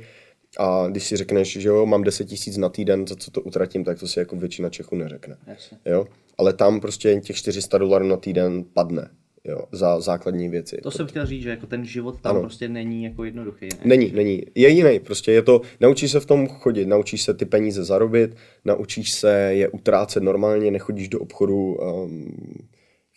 a 0.59 0.87
když 0.89 1.03
si 1.03 1.17
řekneš, 1.17 1.57
že 1.57 1.69
jo, 1.69 1.85
mám 1.85 2.03
10 2.03 2.25
tisíc 2.25 2.57
na 2.57 2.69
týden, 2.69 3.07
za 3.07 3.15
co 3.15 3.31
to 3.31 3.41
utratím, 3.41 3.83
tak 3.83 3.99
to 3.99 4.07
si 4.07 4.19
jako 4.19 4.35
většina 4.35 4.69
Čechů 4.69 4.95
neřekne. 4.95 5.37
Jasně. 5.47 5.77
Jo? 5.85 6.07
Ale 6.37 6.53
tam 6.53 6.79
prostě 6.79 7.21
těch 7.23 7.35
400 7.35 7.77
dolarů 7.77 8.07
na 8.07 8.17
týden 8.17 8.63
padne, 8.73 9.09
jo, 9.43 9.63
za 9.71 9.99
základní 9.99 10.49
věci. 10.49 10.77
To 10.83 10.91
jsem 10.91 11.07
chtěl 11.07 11.25
říct, 11.25 11.43
že 11.43 11.49
jako 11.49 11.67
ten 11.67 11.85
život 11.85 12.21
tam 12.21 12.31
Ano. 12.31 12.41
prostě 12.41 12.67
není 12.69 13.03
jako 13.03 13.23
jednoduchý, 13.23 13.65
ne? 13.65 13.77
Není, 13.85 14.11
není. 14.11 14.43
Je 14.55 14.69
jiný, 14.69 14.99
prostě 14.99 15.31
je 15.31 15.41
to, 15.41 15.61
naučíš 15.79 16.11
se 16.11 16.19
v 16.19 16.25
tom 16.25 16.47
chodit, 16.47 16.85
naučíš 16.85 17.21
se 17.23 17.33
ty 17.33 17.45
peníze 17.45 17.83
zarobit, 17.83 18.35
naučíš 18.65 19.11
se 19.11 19.53
je 19.53 19.69
utrácet 19.69 20.23
normálně, 20.23 20.71
nechodíš 20.71 21.09
do 21.09 21.19
obchodu, 21.19 21.75
um, 21.75 22.33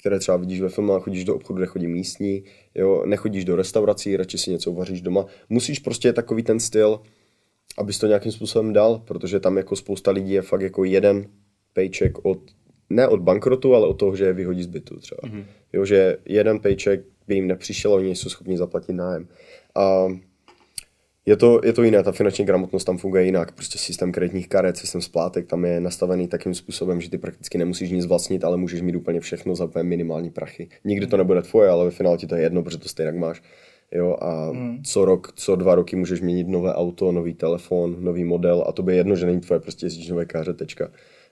které 0.01 0.19
třeba 0.19 0.37
vidíš 0.37 0.61
ve 0.61 0.69
filmách, 0.69 1.03
chodíš 1.03 1.25
do 1.25 1.35
obchodu, 1.35 1.57
kde 1.57 1.67
chodí 1.67 1.87
místní, 1.87 2.45
jo, 2.75 3.03
nechodíš 3.07 3.45
do 3.45 3.57
restaurací, 3.57 4.17
radši 4.17 4.39
si 4.39 4.51
něco 4.51 4.71
uvaříš 4.71 5.01
doma. 5.01 5.27
Musíš 5.49 5.79
prostě 5.79 6.13
takový 6.13 6.43
ten 6.43 6.61
styl, 6.61 7.01
abys 7.79 7.99
to 7.99 8.07
nějakým 8.07 8.33
způsobem 8.33 8.73
dal, 8.73 8.99
protože 8.99 9.41
tam 9.41 9.57
jako 9.57 9.77
spousta 9.77 10.11
lidí 10.11 10.33
je 10.33 10.43
fakt 10.43 10.61
jako 10.61 10.85
jeden 10.85 11.27
paycheck 11.73 12.19
od, 12.25 12.39
ne 12.91 13.09
od 13.09 13.21
bankrotu, 13.21 13.75
ale 13.75 13.87
od 13.87 13.95
toho, 13.95 14.17
že 14.17 14.25
je 14.25 14.33
vyhodí 14.33 14.63
z 14.63 14.67
bytu 14.67 15.01
třeba. 15.01 15.21
Mm-hmm. 15.25 15.45
Jo, 15.73 15.85
že 15.85 16.17
jeden 16.25 16.61
paycheck 16.61 17.05
by 17.29 17.35
jim 17.35 17.47
nepřišel, 17.47 17.93
oni 17.93 18.17
jsou 18.17 18.29
schopni 18.29 18.59
zaplatit 18.59 18.93
nájem. 18.93 19.29
A 19.75 20.07
je 21.27 21.37
to, 21.37 21.61
je 21.65 21.73
to 21.73 21.83
jiné, 21.83 22.03
ta 22.03 22.13
finanční 22.13 22.45
gramotnost 22.45 22.85
tam 22.85 22.99
funguje 22.99 23.25
jinak. 23.25 23.53
Prostě 23.53 23.79
systém 23.79 24.13
kreditních 24.13 24.49
karet, 24.49 24.77
systém 24.77 25.01
splátek 25.01 25.47
tam 25.47 25.65
je 25.65 25.81
nastavený 25.81 26.29
takým 26.29 26.55
způsobem, 26.55 27.01
že 27.01 27.11
ty 27.11 27.19
prakticky 27.19 27.59
nemusíš 27.59 27.91
nic 27.91 28.07
vlastnit, 28.07 28.45
ale 28.45 28.57
můžeš 28.57 28.81
mít 28.81 28.97
úplně 28.97 29.21
všechno 29.21 29.55
za 29.55 29.65
úplně 29.65 29.83
minimální 29.83 30.31
prachy. 30.31 30.69
Nikdy 30.85 31.07
to 31.07 31.17
nebude 31.17 31.43
tvoje, 31.43 31.69
ale 31.69 31.85
ve 31.85 31.91
finále 31.91 32.17
ti 32.17 32.27
to 32.27 32.35
je 32.35 32.43
jedno, 32.43 32.63
protože 32.63 32.79
to 32.79 32.89
stejně 32.89 33.13
máš. 33.13 33.43
Jo, 33.93 34.17
a 34.21 34.51
hmm. 34.51 34.83
co 34.83 35.05
rok, 35.05 35.33
co 35.35 35.57
dva 35.57 35.75
roky 35.75 35.97
můžeš 35.97 36.21
měnit 36.21 36.49
nové 36.49 36.75
auto, 36.75 37.13
nový 37.13 37.35
telefon, 37.35 37.97
nový 38.01 38.25
model 38.25 38.65
a 38.69 38.73
to 38.73 38.83
by 38.83 38.97
jedno, 38.97 39.17
že 39.17 39.27
není 39.27 39.41
tvoje, 39.41 39.61
prostě 39.61 39.87
jezdíš 39.87 40.09
nové 40.09 40.25
káře, 40.25 40.53
tečka. 40.53 40.91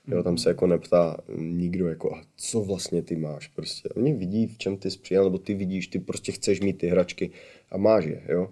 Jo, 0.08 0.22
tam 0.22 0.38
se 0.38 0.48
jako 0.48 0.66
neptá 0.66 1.16
nikdo, 1.38 1.88
jako, 1.88 2.14
a 2.14 2.22
co 2.36 2.60
vlastně 2.60 3.02
ty 3.02 3.16
máš, 3.16 3.48
prostě. 3.48 3.88
Oni 3.88 4.12
vidí, 4.12 4.46
v 4.46 4.58
čem 4.58 4.76
ty 4.76 4.90
jsi 4.90 4.98
přijel, 4.98 5.24
nebo 5.24 5.38
ty 5.38 5.54
vidíš, 5.54 5.86
ty 5.86 5.98
prostě 5.98 6.32
chceš 6.32 6.60
mít 6.60 6.78
ty 6.78 6.86
hračky 6.86 7.30
a 7.70 7.76
máš 7.76 8.04
je, 8.04 8.22
jo. 8.28 8.50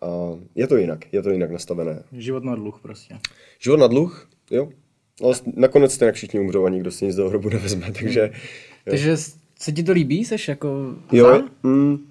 A 0.00 0.06
je 0.54 0.66
to 0.66 0.76
jinak, 0.76 1.12
je 1.12 1.22
to 1.22 1.30
jinak 1.30 1.50
nastavené. 1.50 2.02
Život 2.12 2.44
na 2.44 2.54
dluh 2.54 2.78
prostě. 2.82 3.18
Život 3.58 3.76
na 3.76 3.86
dluh, 3.86 4.30
jo. 4.50 4.68
Ale 5.22 5.34
nakonec 5.54 5.92
stejně 5.92 6.12
všichni 6.12 6.40
umřou 6.40 6.64
a 6.64 6.68
nikdo 6.68 6.90
si 6.90 7.06
nic 7.06 7.16
do 7.16 7.28
hrobu 7.28 7.48
nevezme, 7.48 7.92
takže... 7.92 8.20
Jo. 8.20 8.90
Takže 8.90 9.16
se 9.58 9.72
ti 9.72 9.82
to 9.82 9.92
líbí? 9.92 10.24
Seš 10.24 10.48
jako 10.48 10.94
Jo, 11.12 11.42
mm, 11.62 12.08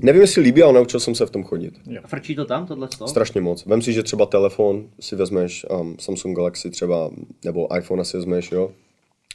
nevím, 0.00 0.22
jestli 0.22 0.42
líbí, 0.42 0.62
ale 0.62 0.72
naučil 0.72 1.00
jsem 1.00 1.14
se 1.14 1.26
v 1.26 1.30
tom 1.30 1.44
chodit. 1.44 1.74
A 2.04 2.08
frčí 2.08 2.34
to 2.34 2.44
tam, 2.44 2.66
tohle 2.66 2.88
to? 2.98 3.08
Strašně 3.08 3.40
moc. 3.40 3.66
Vem 3.66 3.82
si, 3.82 3.92
že 3.92 4.02
třeba 4.02 4.26
telefon 4.26 4.88
si 5.00 5.16
vezmeš, 5.16 5.66
um, 5.70 5.96
Samsung 6.00 6.36
Galaxy 6.36 6.70
třeba, 6.70 7.10
nebo 7.44 7.76
iPhone 7.76 8.04
si 8.04 8.16
vezmeš, 8.16 8.52
jo. 8.52 8.72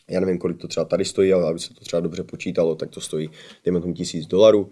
Já 0.10 0.20
nevím, 0.20 0.38
kolik 0.38 0.58
to 0.58 0.68
třeba 0.68 0.86
tady 0.86 1.06
stojí, 1.06 1.34
ale 1.34 1.50
aby 1.50 1.60
se 1.60 1.74
to 1.74 1.80
třeba 1.80 2.00
dobře 2.00 2.24
počítalo, 2.24 2.76
tak 2.76 2.90
to 2.90 3.02
stojí, 3.02 3.30
dejme 3.66 3.82
tomu 3.82 3.94
tisíc 3.94 4.28
dolarů. 4.28 4.70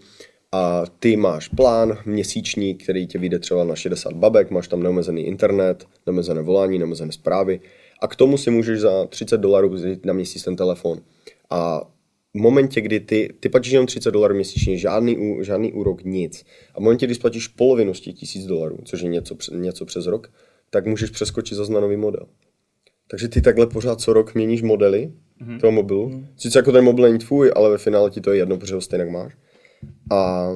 A 0.51 0.83
ty 0.99 1.17
máš 1.17 1.47
plán 1.47 1.97
měsíční, 2.05 2.75
který 2.75 3.07
tě 3.07 3.17
vyjde 3.19 3.39
třeba 3.39 3.63
na 3.63 3.75
60 3.75 4.13
babek, 4.13 4.51
máš 4.51 4.67
tam 4.67 4.83
neomezený 4.83 5.21
internet, 5.21 5.85
neomezené 6.05 6.41
volání, 6.41 6.79
neomezené 6.79 7.11
zprávy. 7.11 7.59
A 8.01 8.07
k 8.07 8.15
tomu 8.15 8.37
si 8.37 8.51
můžeš 8.51 8.79
za 8.79 9.05
30 9.05 9.37
dolarů 9.37 9.69
vzít 9.69 10.05
na 10.05 10.13
měsíc 10.13 10.43
ten 10.43 10.55
telefon. 10.55 10.99
A 11.49 11.81
v 12.33 12.39
momentě, 12.39 12.81
kdy 12.81 12.99
ty, 12.99 13.33
ty 13.39 13.49
platíš 13.49 13.71
jenom 13.71 13.87
30 13.87 14.11
dolarů 14.11 14.35
měsíčně, 14.35 14.77
žádný, 14.77 15.37
žádný 15.41 15.73
úrok, 15.73 16.03
nic. 16.03 16.45
A 16.75 16.79
v 16.79 16.83
momentě, 16.83 17.05
kdy 17.05 17.15
splatíš 17.15 17.47
polovinu 17.47 17.93
z 17.93 18.01
těch 18.01 18.13
tisíc 18.13 18.45
dolarů, 18.45 18.77
což 18.83 19.01
je 19.01 19.09
něco, 19.09 19.35
něco 19.55 19.85
přes 19.85 20.05
rok, 20.05 20.31
tak 20.69 20.85
můžeš 20.85 21.09
přeskočit 21.09 21.57
za 21.57 21.73
na 21.73 21.79
nový 21.79 21.97
model. 21.97 22.27
Takže 23.09 23.27
ty 23.27 23.41
takhle 23.41 23.67
pořád 23.67 24.01
co 24.01 24.13
rok 24.13 24.35
měníš 24.35 24.61
modely 24.61 25.11
mm-hmm. 25.41 25.59
toho 25.59 25.71
mobilu. 25.71 26.09
Mm-hmm. 26.09 26.27
Sice 26.37 26.59
jako 26.59 26.71
ten 26.71 26.83
mobil 26.83 27.05
není 27.05 27.19
tvůj, 27.19 27.51
ale 27.55 27.69
ve 27.69 27.77
finále 27.77 28.11
ti 28.11 28.21
to 28.21 28.31
je 28.31 28.37
jedno, 28.37 28.57
protože 28.57 28.75
ho 28.75 28.81
stejně 28.81 29.05
máš. 29.05 29.33
A, 30.11 30.51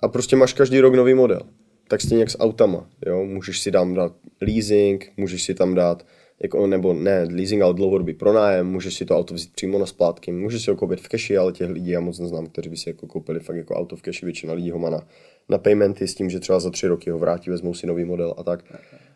a 0.00 0.08
prostě 0.08 0.36
máš 0.36 0.52
každý 0.52 0.80
rok 0.80 0.94
nový 0.94 1.14
model. 1.14 1.40
Tak 1.88 2.00
stejně 2.00 2.22
jak 2.22 2.30
s 2.30 2.40
autama. 2.40 2.90
Jo? 3.06 3.24
Můžeš 3.24 3.60
si 3.60 3.70
tam 3.70 3.94
dát 3.94 4.12
leasing, 4.40 5.12
můžeš 5.16 5.42
si 5.42 5.54
tam 5.54 5.74
dát 5.74 6.06
jako, 6.42 6.66
nebo 6.66 6.92
ne 6.92 7.22
leasing, 7.22 7.62
ale 7.62 7.74
dlouhodobý 7.74 8.14
pronájem, 8.14 8.66
můžeš 8.66 8.94
si 8.94 9.04
to 9.04 9.16
auto 9.16 9.34
vzít 9.34 9.52
přímo 9.52 9.78
na 9.78 9.86
splátky, 9.86 10.32
můžeš 10.32 10.64
si 10.64 10.70
ho 10.70 10.76
koupit 10.76 11.00
v 11.00 11.08
keši, 11.08 11.36
ale 11.36 11.52
těch 11.52 11.70
lidí 11.70 11.90
já 11.90 12.00
moc 12.00 12.18
neznám, 12.18 12.46
kteří 12.46 12.70
by 12.70 12.76
si 12.76 12.88
jako 12.88 13.06
koupili 13.06 13.40
fakt 13.40 13.56
jako 13.56 13.74
auto 13.74 13.96
v 13.96 14.02
keši, 14.02 14.26
většina 14.26 14.52
lidí 14.52 14.70
ho 14.70 14.78
má 14.78 14.90
na, 14.90 15.00
na 15.48 15.58
paymenty 15.58 16.08
s 16.08 16.14
tím, 16.14 16.30
že 16.30 16.40
třeba 16.40 16.60
za 16.60 16.70
tři 16.70 16.86
roky 16.86 17.10
ho 17.10 17.18
vrátí, 17.18 17.50
vezmou 17.50 17.74
si 17.74 17.86
nový 17.86 18.04
model 18.04 18.34
a 18.36 18.42
tak. 18.42 18.64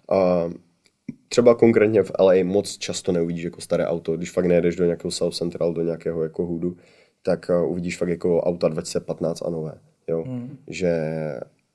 A 0.09 0.51
třeba 1.29 1.55
konkrétně 1.55 2.03
v 2.03 2.13
LA 2.21 2.35
moc 2.43 2.79
často 2.79 3.13
neuvidíš 3.13 3.45
jako 3.45 3.61
staré 3.61 3.87
auto, 3.87 4.17
když 4.17 4.31
fakt 4.31 4.47
nejedeš 4.47 4.77
do 4.77 4.85
nějakého 4.85 5.11
South 5.11 5.35
Central, 5.35 5.73
do 5.73 5.83
nějakého 5.83 6.23
jako 6.23 6.47
hudu, 6.47 6.77
tak 7.23 7.51
uh, 7.51 7.71
uvidíš 7.71 7.97
fakt 7.97 8.09
jako 8.09 8.41
auta 8.41 8.69
2015 8.69 9.43
a 9.43 9.51
nové. 9.51 9.73
Jo? 10.09 10.23
Hmm. 10.23 10.59
Že 10.67 10.91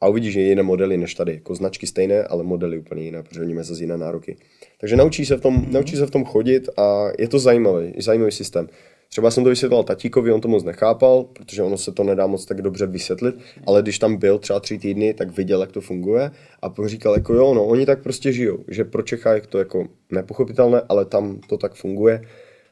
a 0.01 0.07
uvidíš, 0.07 0.33
že 0.33 0.41
jiné 0.41 0.63
modely 0.63 0.97
než 0.97 1.15
tady. 1.15 1.33
Jako 1.33 1.55
značky 1.55 1.87
stejné, 1.87 2.23
ale 2.23 2.43
modely 2.43 2.79
úplně 2.79 3.03
jiné, 3.03 3.23
protože 3.23 3.41
oni 3.41 3.53
mají 3.53 3.67
zase 3.67 3.83
jiné 3.83 3.97
nároky. 3.97 4.37
Takže 4.79 4.95
naučí 4.95 5.25
se, 5.25 5.37
v 5.37 5.41
tom, 5.41 5.57
mm-hmm. 5.57 5.71
naučí 5.71 5.95
se 5.95 6.05
v 6.05 6.11
tom 6.11 6.25
chodit 6.25 6.69
a 6.77 7.07
je 7.19 7.27
to 7.27 7.39
zajímavý, 7.39 7.93
zajímavý 7.97 8.31
systém. 8.31 8.67
Třeba 9.09 9.31
jsem 9.31 9.43
to 9.43 9.49
vysvětlil 9.49 9.83
tatíkovi, 9.83 10.31
on 10.31 10.41
to 10.41 10.47
moc 10.47 10.63
nechápal, 10.63 11.23
protože 11.23 11.63
ono 11.63 11.77
se 11.77 11.91
to 11.91 12.03
nedá 12.03 12.27
moc 12.27 12.45
tak 12.45 12.61
dobře 12.61 12.87
vysvětlit, 12.87 13.35
ale 13.67 13.81
když 13.81 13.99
tam 13.99 14.17
byl 14.17 14.39
třeba 14.39 14.59
tři 14.59 14.77
týdny, 14.77 15.13
tak 15.13 15.37
viděl, 15.37 15.61
jak 15.61 15.71
to 15.71 15.81
funguje 15.81 16.31
a 16.61 16.69
pak 16.69 16.87
říkal, 16.87 17.13
jako 17.13 17.33
jo, 17.33 17.53
no, 17.53 17.65
oni 17.65 17.85
tak 17.85 18.03
prostě 18.03 18.31
žijou, 18.31 18.59
že 18.67 18.83
pro 18.83 19.03
Čecha 19.03 19.33
je 19.33 19.41
to 19.41 19.57
jako 19.57 19.87
nepochopitelné, 20.11 20.81
ale 20.89 21.05
tam 21.05 21.39
to 21.49 21.57
tak 21.57 21.73
funguje. 21.73 22.21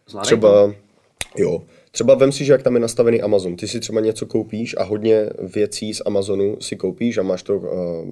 Zvládej 0.07 0.25
třeba, 0.25 0.73
jo, 1.37 1.63
Třeba 1.97 2.15
vem 2.15 2.31
si, 2.31 2.45
že 2.45 2.51
jak 2.51 2.63
tam 2.63 2.73
je 2.73 2.79
nastavený 2.79 3.21
Amazon. 3.21 3.55
Ty 3.55 3.67
si 3.67 3.79
třeba 3.79 4.01
něco 4.01 4.25
koupíš 4.25 4.75
a 4.77 4.83
hodně 4.83 5.29
věcí 5.55 5.93
z 5.93 6.01
Amazonu 6.05 6.57
si 6.60 6.75
koupíš 6.75 7.17
a 7.17 7.23
máš 7.23 7.43
to 7.43 7.57
uh, 7.57 7.67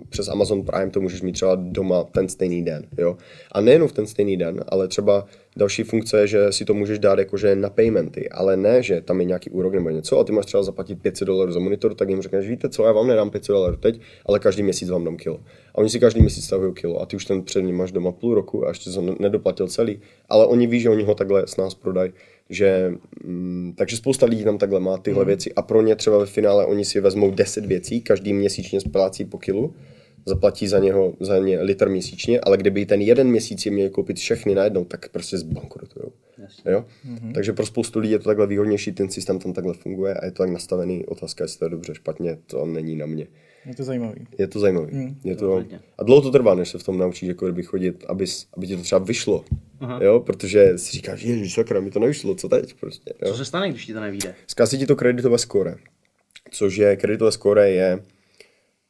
přes 0.09 0.27
Amazon 0.27 0.63
Prime, 0.63 0.91
to 0.91 1.01
můžeš 1.01 1.21
mít 1.21 1.31
třeba 1.31 1.55
doma 1.55 2.03
ten 2.03 2.29
stejný 2.29 2.65
den. 2.65 2.87
Jo? 2.97 3.17
A 3.51 3.61
nejenom 3.61 3.87
v 3.87 3.91
ten 3.91 4.07
stejný 4.07 4.37
den, 4.37 4.63
ale 4.67 4.87
třeba 4.87 5.25
další 5.57 5.83
funkce 5.83 6.19
je, 6.19 6.27
že 6.27 6.51
si 6.51 6.65
to 6.65 6.73
můžeš 6.73 6.99
dát 6.99 7.19
jakože 7.19 7.55
na 7.55 7.69
paymenty, 7.69 8.29
ale 8.29 8.57
ne, 8.57 8.83
že 8.83 9.01
tam 9.01 9.19
je 9.19 9.25
nějaký 9.25 9.49
úrok 9.49 9.73
nebo 9.73 9.89
něco 9.89 10.19
a 10.19 10.23
ty 10.23 10.31
máš 10.31 10.45
třeba 10.45 10.63
zaplatit 10.63 11.01
500 11.01 11.27
dolarů 11.27 11.51
za 11.51 11.59
monitor, 11.59 11.95
tak 11.95 12.09
jim 12.09 12.21
řekneš, 12.21 12.47
víte 12.47 12.69
co, 12.69 12.83
já 12.83 12.91
vám 12.91 13.07
nedám 13.07 13.29
500 13.29 13.53
dolarů 13.53 13.77
teď, 13.77 14.01
ale 14.25 14.39
každý 14.39 14.63
měsíc 14.63 14.89
vám 14.89 15.03
dám 15.03 15.17
kilo. 15.17 15.39
A 15.75 15.77
oni 15.77 15.89
si 15.89 15.99
každý 15.99 16.21
měsíc 16.21 16.45
stavují 16.45 16.73
kilo 16.73 17.01
a 17.01 17.05
ty 17.05 17.15
už 17.15 17.25
ten 17.25 17.43
před 17.43 17.61
ním 17.61 17.77
máš 17.77 17.91
doma 17.91 18.11
půl 18.11 18.35
roku 18.35 18.65
a 18.65 18.69
ještě 18.69 18.89
to 18.89 19.15
nedoplatil 19.19 19.67
celý, 19.67 20.01
ale 20.29 20.45
oni 20.45 20.67
ví, 20.67 20.79
že 20.79 20.89
oni 20.89 21.03
ho 21.03 21.15
takhle 21.15 21.47
s 21.47 21.57
nás 21.57 21.75
prodají 21.75 22.11
že, 22.49 22.93
mm, 23.23 23.73
takže 23.77 23.97
spousta 23.97 24.25
lidí 24.25 24.43
tam 24.43 24.57
takhle 24.57 24.79
má 24.79 24.97
tyhle 24.97 25.23
mm. 25.23 25.27
věci 25.27 25.53
a 25.53 25.61
pro 25.61 25.81
ně 25.81 25.95
třeba 25.95 26.17
ve 26.17 26.25
finále 26.25 26.65
oni 26.65 26.85
si 26.85 26.99
vezmou 26.99 27.31
10 27.31 27.65
věcí, 27.65 28.01
každý 28.01 28.33
měsíčně 28.33 28.81
splácí 28.81 29.25
po 29.25 29.37
kilu, 29.37 29.73
zaplatí 30.25 30.67
za, 30.67 30.79
něho, 30.79 31.13
za 31.19 31.37
ně 31.37 31.61
litr 31.61 31.89
měsíčně, 31.89 32.39
ale 32.39 32.57
kdyby 32.57 32.85
ten 32.85 33.01
jeden 33.01 33.27
měsíc 33.27 33.65
je 33.65 33.71
měl 33.71 33.89
koupit 33.89 34.17
všechny 34.17 34.55
najednou, 34.55 34.85
tak 34.85 35.09
prostě 35.09 35.37
zbankrotujou. 35.37 36.11
Jo? 36.65 36.85
Mm-hmm. 37.07 37.33
Takže 37.33 37.53
pro 37.53 37.65
spoustu 37.65 37.99
lidí 37.99 38.11
je 38.11 38.19
to 38.19 38.29
takhle 38.29 38.47
výhodnější, 38.47 38.91
ten 38.91 39.09
systém 39.09 39.39
tam 39.39 39.53
takhle 39.53 39.73
funguje 39.73 40.13
a 40.13 40.25
je 40.25 40.31
to 40.31 40.43
tak 40.43 40.49
nastavený. 40.49 41.05
Otázka, 41.05 41.43
jestli 41.43 41.59
to 41.59 41.65
je 41.65 41.69
dobře, 41.69 41.95
špatně, 41.95 42.37
to 42.45 42.65
není 42.65 42.95
na 42.95 43.05
mě. 43.05 43.27
Je 43.65 43.75
to 43.75 43.83
zajímavý. 43.83 44.27
Je 44.37 44.47
to 44.47 44.59
zajímavý. 44.59 44.95
Mm. 44.95 45.19
Je 45.23 45.35
to... 45.35 45.63
A 45.97 46.03
dlouho 46.03 46.21
to 46.21 46.31
trvá, 46.31 46.55
než 46.55 46.69
se 46.69 46.77
v 46.77 46.83
tom 46.83 46.97
naučíš, 46.97 47.29
jako 47.29 47.45
kdyby 47.45 47.63
chodit, 47.63 48.05
aby, 48.07 48.25
aby 48.53 48.67
ti 48.67 48.75
to 48.75 48.81
třeba 48.81 48.99
vyšlo. 48.99 49.45
Aha. 49.79 49.99
Jo, 50.03 50.19
protože 50.19 50.77
si 50.77 50.91
říkáš, 50.91 51.19
že 51.19 51.49
sakra, 51.49 51.79
mi 51.79 51.91
to 51.91 51.99
nevyšlo, 51.99 52.35
co 52.35 52.49
teď 52.49 52.73
prostě. 52.73 53.13
Jo? 53.21 53.31
Co 53.31 53.37
se 53.37 53.45
stane, 53.45 53.69
když 53.69 53.85
ti 53.85 53.93
to 53.93 53.99
nevíde? 53.99 54.35
Zkazí 54.47 54.77
ti 54.77 54.85
to 54.85 54.95
kreditové 54.95 55.37
score, 55.37 55.75
což 56.51 56.77
je, 56.77 56.95
kreditové 56.95 57.31
score 57.31 57.71
je, 57.71 57.99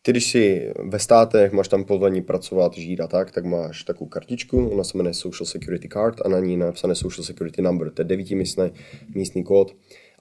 ty 0.01 0.11
když 0.11 0.31
si 0.31 0.71
ve 0.83 0.99
státech 0.99 1.51
máš 1.51 1.67
tam 1.67 1.83
povolení 1.83 2.21
pracovat, 2.21 2.73
žít 2.73 3.01
a 3.01 3.07
tak, 3.07 3.31
tak 3.31 3.45
máš 3.45 3.83
takovou 3.83 4.09
kartičku, 4.09 4.69
ona 4.69 4.83
se 4.83 4.97
jmenuje 4.97 5.13
Social 5.13 5.45
Security 5.45 5.89
Card 5.89 6.21
a 6.25 6.29
na 6.29 6.39
ní 6.39 6.51
je 6.51 6.57
napsané 6.57 6.95
Social 6.95 7.23
Security 7.23 7.61
Number, 7.61 7.91
to 7.91 8.01
je 8.01 8.05
devítimístný 8.05 8.71
místní 9.15 9.43
kód 9.43 9.75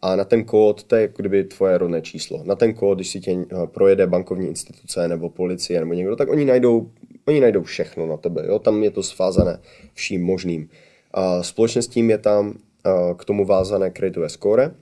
a 0.04 0.16
na 0.16 0.24
ten 0.24 0.44
kód, 0.44 0.84
to 0.84 0.96
je 0.96 1.02
jako 1.02 1.14
kdyby 1.16 1.44
tvoje 1.44 1.78
rodné 1.78 2.02
číslo. 2.02 2.42
Na 2.44 2.54
ten 2.54 2.74
kód, 2.74 2.98
když 2.98 3.08
si 3.08 3.20
tě 3.20 3.32
eh, 3.32 3.66
projede 3.66 4.06
bankovní 4.06 4.48
instituce 4.48 5.08
nebo 5.08 5.30
policie 5.30 5.80
nebo 5.80 5.94
někdo, 5.94 6.16
tak 6.16 6.28
oni 6.28 6.44
najdou, 6.44 6.90
oni 7.24 7.40
najdou 7.40 7.62
všechno 7.62 8.06
na 8.06 8.16
tebe. 8.16 8.42
Jo? 8.46 8.58
Tam 8.58 8.82
je 8.82 8.90
to 8.90 9.02
svázané 9.02 9.60
vším 9.94 10.22
možným. 10.22 10.68
A 11.14 11.42
společně 11.42 11.82
s 11.82 11.88
tím 11.88 12.10
je 12.10 12.18
tam 12.18 12.54
eh, 12.86 13.14
k 13.14 13.24
tomu 13.24 13.44
vázané 13.44 13.90
kreditové 13.90 14.28
score. 14.28 14.74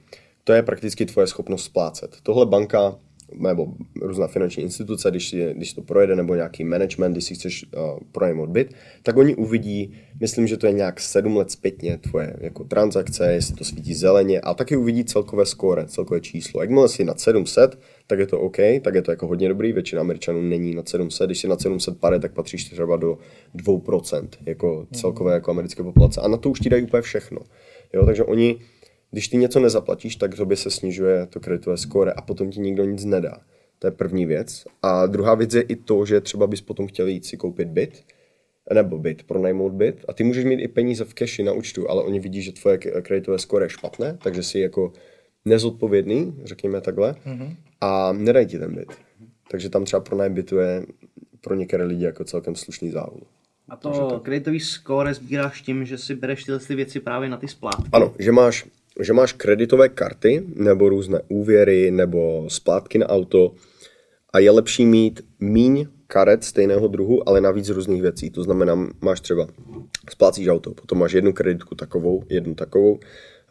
To 0.45 0.53
je 0.53 0.63
prakticky 0.63 1.07
tvoje 1.07 1.27
schopnost 1.27 1.65
splácet. 1.65 2.17
Tohle 2.23 2.47
banka 2.47 2.95
nebo 3.35 3.67
různá 4.01 4.27
finanční 4.27 4.63
instituce, 4.63 5.11
když, 5.11 5.29
si, 5.29 5.55
když 5.55 5.73
to 5.73 5.83
projede, 5.83 6.17
nebo 6.17 6.35
nějaký 6.35 6.65
management, 6.65 7.13
když 7.13 7.25
si 7.25 7.35
chceš 7.35 7.65
uh, 7.65 7.99
pronajmout 8.13 8.49
byt, 8.49 8.75
tak 9.03 9.17
oni 9.17 9.35
uvidí, 9.35 9.95
myslím, 10.21 10.47
že 10.47 10.57
to 10.57 10.67
je 10.67 10.73
nějak 10.73 11.01
sedm 11.01 11.37
let 11.37 11.51
zpětně 11.51 11.99
tvoje 11.99 12.37
jako 12.41 12.65
transakce, 12.65 13.33
jestli 13.33 13.55
to 13.55 13.65
svítí 13.65 13.95
zeleně 13.95 14.41
a 14.41 14.55
taky 14.55 14.77
uvidí 14.77 15.05
celkové 15.05 15.47
skóre, 15.47 15.87
celkové 15.87 16.21
číslo. 16.21 16.61
Jakmile 16.61 16.89
si 16.89 17.05
nad 17.05 17.21
700, 17.21 17.79
tak 18.07 18.19
je 18.19 18.27
to 18.27 18.41
OK, 18.41 18.57
tak 18.83 18.95
je 18.95 19.03
to 19.03 19.11
jako 19.11 19.27
hodně 19.27 19.49
dobrý, 19.49 19.73
většina 19.73 20.01
Američanů 20.01 20.43
není 20.43 20.75
nad 20.75 20.89
700, 20.89 21.27
když 21.27 21.39
si 21.39 21.49
nad 21.49 21.61
700 21.61 21.99
pade, 22.01 22.19
tak 22.19 22.33
patříš 22.33 22.65
třeba 22.65 22.97
do 22.97 23.19
2% 23.57 24.29
jako 24.47 24.87
celkové 24.93 25.35
jako 25.35 25.51
americké 25.51 25.83
populace 25.83 26.21
a 26.21 26.29
na 26.29 26.37
to 26.37 26.51
už 26.51 26.61
ti 26.61 26.71
dají 26.71 26.83
úplně 26.83 27.03
všechno. 27.03 27.39
Jo, 27.95 28.07
takže 28.07 28.25
oni 28.25 28.59
když 29.13 29.29
ty 29.29 29.37
něco 29.37 29.61
nezaplatíš, 29.61 30.17
tak 30.17 30.35
tobě 30.35 30.57
se 30.57 30.71
snižuje 30.71 31.27
to 31.27 31.41
kreditové 31.41 31.77
skóre 31.77 32.13
a 32.13 32.23
potom 32.23 32.51
ti 32.51 32.61
nikdo 32.61 32.85
nic 32.85 33.05
nedá. 33.05 33.39
To 33.79 33.87
je 33.87 33.91
první 33.91 34.27
věc. 34.27 34.65
A 34.83 35.07
druhá 35.07 35.35
věc 35.35 35.55
je 35.55 35.63
i 35.63 35.77
to, 35.77 36.07
že 36.07 36.21
třeba 36.21 36.47
bys 36.47 36.61
potom 36.61 36.87
chtěl 36.87 37.07
jít 37.07 37.27
si 37.27 37.37
koupit 37.37 37.69
byt, 37.69 38.05
nebo 38.75 38.99
byt, 38.99 39.23
pronajmout 39.23 39.73
byt 39.73 40.05
a 40.09 40.13
ty 40.13 40.25
můžeš 40.25 40.45
mít 40.45 40.61
i 40.61 40.69
peníze 40.69 41.05
v 41.05 41.15
cashi 41.15 41.43
na 41.43 41.53
účtu, 41.53 41.91
ale 41.91 42.03
oni 42.03 42.21
vidí, 42.21 42.43
že 42.43 42.53
tvoje 42.53 42.79
kreditové 42.79 43.39
skóre 43.39 43.65
je 43.65 43.71
špatné, 43.71 44.19
takže 44.23 44.43
jsi 44.43 44.59
jako 44.59 44.93
nezodpovědný, 45.45 46.35
řekněme 46.45 46.81
takhle, 46.81 47.13
mm-hmm. 47.13 47.57
a 47.81 48.13
nedají 48.13 48.47
ti 48.47 48.59
ten 48.59 48.75
byt. 48.75 48.93
Takže 49.51 49.71
tam 49.71 49.85
třeba 49.85 50.01
pronájem 50.01 50.35
bytu 50.35 50.57
je 50.57 50.87
pro 51.41 51.55
některé 51.55 51.85
lidi 51.85 52.05
jako 52.05 52.25
celkem 52.25 52.55
slušný 52.55 52.91
závod. 52.91 53.23
A 53.69 53.77
to 53.77 54.21
kreditový 54.21 54.61
score 54.61 55.15
sbíráš 55.15 55.63
tím, 55.63 55.85
že 55.85 55.99
si 55.99 56.15
bereš 56.15 56.45
tyhle 56.45 56.61
ty 56.61 56.75
věci 56.75 57.01
právě 57.01 57.29
na 57.29 57.37
ty 57.37 57.49
splátky. 57.49 57.89
Ano, 57.93 58.15
že 58.19 58.33
máš, 58.33 58.67
že 59.01 59.13
máš 59.13 59.33
kreditové 59.33 59.89
karty, 59.89 60.43
nebo 60.55 60.89
různé 60.89 61.21
úvěry, 61.29 61.91
nebo 61.91 62.45
splátky 62.49 62.99
na 62.99 63.09
auto 63.09 63.55
a 64.33 64.39
je 64.39 64.51
lepší 64.51 64.87
mít 64.87 65.21
míň 65.41 65.87
karet 66.07 66.45
stejného 66.45 66.89
druhu, 66.89 67.29
ale 67.29 67.41
navíc 67.41 67.69
různých 67.69 68.03
věcí. 68.03 68.31
To 68.31 68.43
znamená, 68.43 68.89
máš 69.01 69.21
třeba, 69.21 69.49
splácíš 70.11 70.49
auto, 70.49 70.75
potom 70.75 70.99
máš 70.99 71.13
jednu 71.13 71.33
kreditku 71.33 71.75
takovou, 71.75 72.25
jednu 72.29 72.55
takovou, 72.55 72.99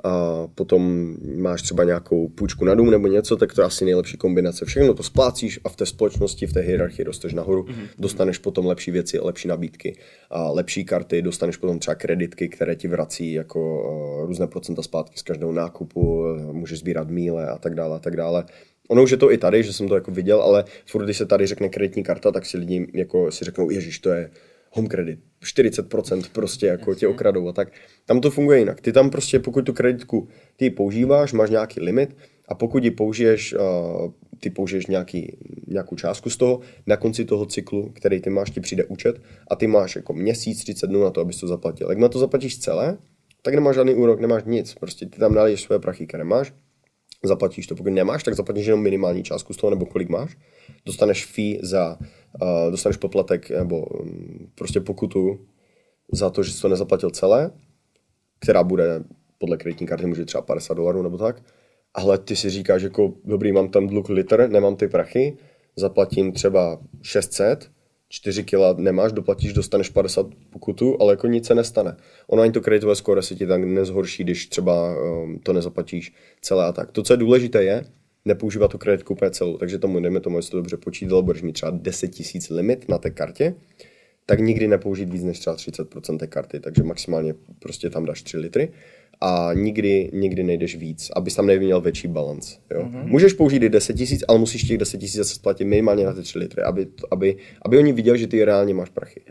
a 0.04 0.48
potom 0.56 1.14
máš 1.36 1.62
třeba 1.62 1.84
nějakou 1.84 2.30
půjčku 2.30 2.66
na 2.66 2.76
dům 2.76 2.92
nebo 2.92 3.08
něco, 3.08 3.36
tak 3.36 3.54
to 3.54 3.62
je 3.62 3.66
asi 3.66 3.86
nejlepší 3.86 4.18
kombinace. 4.18 4.66
Všechno 4.66 4.94
to 4.94 5.04
splácíš 5.04 5.60
a 5.64 5.70
v 5.70 5.76
té 5.76 5.86
společnosti, 5.86 6.48
v 6.48 6.54
té 6.54 6.60
hierarchii 6.60 7.06
rosteš 7.06 7.34
nahoru, 7.34 7.64
mm-hmm. 7.64 7.88
dostaneš 8.00 8.38
potom 8.38 8.66
lepší 8.66 8.92
věci, 8.92 9.20
lepší 9.20 9.48
nabídky, 9.48 9.98
a 10.30 10.52
lepší 10.52 10.86
karty, 10.86 11.22
dostaneš 11.22 11.58
potom 11.58 11.80
třeba 11.80 11.96
kreditky, 11.96 12.50
které 12.50 12.76
ti 12.76 12.88
vrací 12.88 13.34
jako 13.34 13.60
uh, 13.60 14.28
různé 14.28 14.48
procenta 14.48 14.82
zpátky 14.82 15.20
z 15.20 15.22
každého 15.22 15.52
nákupu, 15.52 16.02
uh, 16.02 16.54
můžeš 16.54 16.80
sbírat 16.80 17.10
míle 17.10 17.48
a 17.48 17.58
tak 17.58 17.76
dále 17.76 17.96
a 17.96 18.00
tak 18.00 18.16
dále. 18.16 18.46
Ono 18.88 19.04
už 19.04 19.12
je 19.12 19.18
to 19.18 19.32
i 19.32 19.38
tady, 19.38 19.64
že 19.64 19.74
jsem 19.74 19.88
to 19.88 19.96
jako 19.96 20.12
viděl, 20.12 20.42
ale 20.42 20.64
furt, 20.86 21.04
když 21.04 21.18
se 21.18 21.26
tady 21.26 21.48
řekne 21.48 21.70
kreditní 21.70 22.04
karta, 22.04 22.32
tak 22.32 22.46
si 22.46 22.58
lidi 22.58 22.88
jako 22.94 23.32
si 23.32 23.46
řeknou, 23.46 23.70
ježiš, 23.70 24.00
to 24.00 24.10
je 24.10 24.30
home 24.72 24.88
credit, 24.88 25.20
40% 25.44 26.24
prostě 26.32 26.66
jako 26.66 26.96
tě 26.96 27.08
okradou 27.08 27.48
a 27.48 27.54
tak. 27.54 27.72
Tam 28.06 28.22
to 28.22 28.32
funguje 28.32 28.60
jinak. 28.60 28.82
Ty 28.82 28.92
tam 28.92 29.10
prostě, 29.10 29.40
pokud 29.40 29.66
tu 29.66 29.74
kreditku 29.74 30.28
ty 30.56 30.70
používáš, 30.70 31.34
máš 31.34 31.50
nějaký 31.50 31.82
limit 31.82 32.16
a 32.48 32.56
pokud 32.56 32.84
ji 32.84 32.92
použiješ, 32.92 33.54
uh, 33.54 34.12
ty 34.40 34.50
použiješ 34.50 34.88
nějaký, 34.88 35.38
nějakou 35.68 35.96
částku 35.96 36.30
z 36.30 36.38
toho, 36.38 36.60
na 36.88 36.98
konci 36.98 37.26
toho 37.26 37.46
cyklu, 37.46 37.92
který 37.96 38.22
ty 38.22 38.30
máš, 38.30 38.52
ti 38.52 38.60
přijde 38.60 38.86
účet 38.86 39.22
a 39.48 39.56
ty 39.56 39.68
máš 39.68 39.96
jako 39.96 40.14
měsíc, 40.14 40.64
30 40.64 40.88
dnů 40.88 41.04
na 41.04 41.10
to, 41.10 41.22
abys 41.22 41.40
to 41.40 41.48
zaplatil. 41.48 41.90
Jak 41.90 41.98
na 41.98 42.10
to 42.10 42.20
zaplatíš 42.20 42.60
celé, 42.60 42.98
tak 43.42 43.54
nemáš 43.54 43.76
žádný 43.76 43.94
úrok, 43.94 44.20
nemáš 44.20 44.44
nic. 44.46 44.74
Prostě 44.74 45.06
ty 45.06 45.20
tam 45.20 45.34
naliješ 45.34 45.62
své 45.62 45.80
prachy, 45.80 46.08
které 46.08 46.24
máš, 46.24 46.54
zaplatíš 47.24 47.68
to. 47.68 47.76
Pokud 47.76 47.90
nemáš, 47.90 48.24
tak 48.24 48.34
zaplatíš 48.34 48.66
jenom 48.66 48.82
minimální 48.82 49.24
částku 49.24 49.54
z 49.54 49.58
toho, 49.58 49.70
nebo 49.70 49.86
kolik 49.86 50.10
máš. 50.10 50.38
Dostaneš 50.86 51.26
fee 51.26 51.60
za, 51.62 51.98
uh, 52.02 52.08
dostaneš 52.70 52.98
poplatek 52.98 53.50
nebo 53.50 53.86
um, 53.86 54.52
prostě 54.56 54.80
pokutu 54.80 55.40
za 56.12 56.30
to, 56.30 56.44
že 56.44 56.52
jsi 56.52 56.62
to 56.62 56.68
nezaplatil 56.68 57.10
celé, 57.10 57.52
která 58.40 58.64
bude 58.64 59.04
podle 59.38 59.58
kreditní 59.58 59.88
karty 59.88 60.06
může 60.06 60.26
třeba 60.26 60.42
50 60.42 60.74
dolarů 60.74 61.02
nebo 61.02 61.18
tak. 61.18 61.44
Ale 61.94 62.18
ty 62.18 62.36
si 62.36 62.50
říkáš, 62.50 62.82
jako 62.82 63.14
dobrý, 63.26 63.52
mám 63.52 63.70
tam 63.70 63.88
dluh 63.88 64.10
litr, 64.10 64.50
nemám 64.50 64.76
ty 64.76 64.88
prachy, 64.88 65.38
zaplatím 65.76 66.32
třeba 66.32 66.80
600, 67.02 67.72
4 68.10 68.44
kila 68.44 68.74
nemáš, 68.78 69.12
doplatíš, 69.12 69.54
dostaneš 69.54 69.90
50 69.90 70.28
pokutu, 70.50 70.98
ale 71.00 71.14
jako 71.14 71.28
nic 71.28 71.48
se 71.48 71.56
nestane. 71.56 71.98
Ono 72.28 72.42
ani 72.42 72.52
to 72.52 72.62
kreditové 72.62 72.96
skóre 72.96 73.22
se 73.22 73.36
ti 73.36 73.48
tak 73.48 73.64
nezhorší, 73.64 74.24
když 74.24 74.48
třeba 74.48 74.96
um, 75.02 75.40
to 75.40 75.54
nezaplatíš 75.54 76.14
celé 76.42 76.66
a 76.66 76.72
tak. 76.72 76.92
To, 76.92 77.04
co 77.04 77.14
je 77.14 77.18
důležité, 77.18 77.64
je 77.64 77.86
nepoužívat 78.26 78.72
tu 78.72 78.78
kreditku 78.78 79.14
úplně 79.14 79.32
celou. 79.32 79.58
Takže 79.58 79.80
tomu, 79.80 80.00
dejme 80.00 80.20
tomu, 80.20 80.38
jestli 80.38 80.52
to 80.52 80.58
dobře 80.58 80.78
počítalo, 80.78 81.22
budeš 81.22 81.42
mít 81.42 81.54
třeba 81.54 81.72
10 81.76 82.12
000 82.20 82.46
limit 82.50 82.90
na 82.90 82.98
té 82.98 83.10
kartě, 83.10 83.56
tak 84.26 84.40
nikdy 84.40 84.68
nepoužít 84.68 85.10
víc 85.10 85.24
než 85.24 85.40
třeba 85.40 85.56
30% 85.56 86.18
té 86.18 86.28
karty, 86.28 86.60
takže 86.60 86.84
maximálně 86.84 87.34
prostě 87.60 87.90
tam 87.90 88.06
dáš 88.06 88.22
3 88.22 88.38
litry 88.38 88.72
a 89.22 89.54
nikdy, 89.54 90.10
nikdy 90.14 90.44
nejdeš 90.44 90.76
víc, 90.76 91.12
abys 91.16 91.36
tam 91.36 91.48
neměl 91.48 91.82
větší 91.82 92.08
balans. 92.08 92.58
Jo? 92.72 92.82
Mm-hmm. 92.82 93.06
Můžeš 93.06 93.34
použít 93.34 93.64
i 93.64 93.70
10 93.70 93.94
tisíc, 93.94 94.24
ale 94.28 94.40
musíš 94.40 94.64
těch 94.64 94.78
10 94.78 94.98
tisíc 94.98 95.18
zase 95.18 95.36
splatit 95.36 95.66
minimálně 95.66 96.06
na 96.06 96.14
ty 96.14 96.22
3 96.22 96.40
litry, 96.40 96.64
aby, 96.64 96.88
aby, 97.12 97.38
aby 97.62 97.78
oni 97.78 97.94
viděli, 97.94 98.20
že 98.20 98.28
ty 98.28 98.46
reálně 98.46 98.74
máš 98.74 98.90
prachy. 98.90 99.22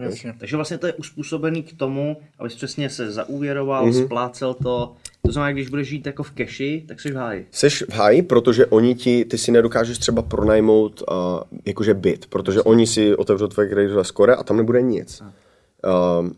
Jasně. 0.00 0.34
Takže 0.38 0.56
vlastně 0.56 0.78
to 0.78 0.86
je 0.86 0.92
uspůsobený 0.92 1.62
k 1.62 1.72
tomu, 1.72 2.16
abys 2.38 2.54
přesně 2.54 2.90
se 2.90 3.10
zaúvěroval, 3.10 3.86
mm-hmm. 3.86 4.04
splácel 4.04 4.54
to. 4.54 4.96
To 5.30 5.34
znamená, 5.34 5.52
když 5.52 5.68
budeš 5.68 5.88
žít 5.88 6.06
jako 6.06 6.22
v 6.22 6.30
keši, 6.30 6.84
tak 6.88 7.00
jsi 7.00 7.10
v 7.12 7.16
háji. 7.16 7.46
Seš 7.50 7.82
v 7.82 7.92
háji, 7.92 8.22
protože 8.22 8.66
oni 8.66 8.94
ti, 8.94 9.24
ty 9.24 9.38
si 9.38 9.52
nedokážeš 9.52 9.98
třeba 9.98 10.22
pronajmout 10.22 11.02
uh, 11.02 11.16
jakože 11.64 11.94
byt, 11.94 12.26
protože 12.26 12.62
oni 12.62 12.86
si 12.86 13.16
otevřou 13.16 13.46
tvoje 13.46 13.68
kreditové 13.68 14.04
skore 14.04 14.34
a 14.34 14.42
tam 14.42 14.56
nebude 14.56 14.82
nic. 14.82 15.22
Uh, 15.22 16.28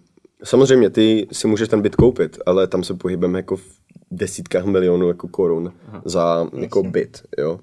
samozřejmě 0.45 0.91
ty 0.91 1.27
si 1.33 1.47
můžeš 1.47 1.69
ten 1.69 1.83
byt 1.83 1.97
koupit, 1.97 2.39
ale 2.47 2.67
tam 2.67 2.85
se 2.85 2.95
pohybem 2.95 3.35
jako 3.35 3.57
v 3.57 3.65
desítkách 4.11 4.65
milionů 4.65 5.09
jako 5.09 5.29
korun 5.29 5.73
za 6.05 6.49
jako 6.57 6.83
byt, 6.83 7.23
jo, 7.39 7.61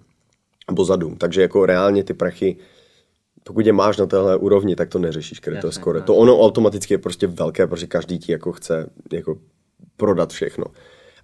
nebo 0.69 0.85
za 0.85 0.95
dům. 0.95 1.15
Takže 1.15 1.41
jako 1.41 1.65
reálně 1.65 2.03
ty 2.03 2.13
prachy, 2.13 2.57
pokud 3.43 3.65
je 3.65 3.73
máš 3.73 3.97
na 3.97 4.05
téhle 4.05 4.37
úrovni, 4.37 4.75
tak 4.75 4.89
to 4.89 4.99
neřešíš 4.99 5.39
kreditové 5.39 5.73
skore. 5.73 6.01
To 6.01 6.15
ono 6.15 6.39
automaticky 6.39 6.93
je 6.93 6.97
prostě 6.97 7.27
velké, 7.27 7.67
protože 7.67 7.87
každý 7.87 8.19
ti 8.19 8.31
jako 8.31 8.51
chce 8.51 8.89
jako 9.13 9.37
prodat 9.97 10.33
všechno. 10.33 10.65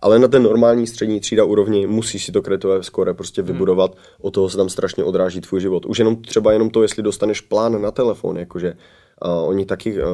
Ale 0.06 0.20
na 0.20 0.28
ten 0.28 0.44
normální 0.44 0.88
střední 0.88 1.20
třída 1.20 1.44
úrovni 1.44 1.88
musíš 1.88 2.26
si 2.26 2.32
to 2.32 2.42
kreditové 2.42 2.84
skóre 2.84 3.14
prostě 3.14 3.42
vybudovat, 3.42 3.98
o 4.22 4.32
toho 4.32 4.50
se 4.50 4.58
tam 4.58 4.70
strašně 4.70 5.04
odráží 5.04 5.42
tvůj 5.42 5.62
život. 5.62 5.86
Už 5.86 6.00
jenom 6.00 6.22
třeba 6.22 6.52
jenom 6.54 6.70
to, 6.70 6.82
jestli 6.82 7.04
dostaneš 7.04 7.42
plán 7.42 7.82
na 7.82 7.92
telefon, 7.92 8.38
jakože 8.38 8.74
uh, 9.26 9.50
oni 9.50 9.66
taky, 9.66 10.04
uh, 10.04 10.08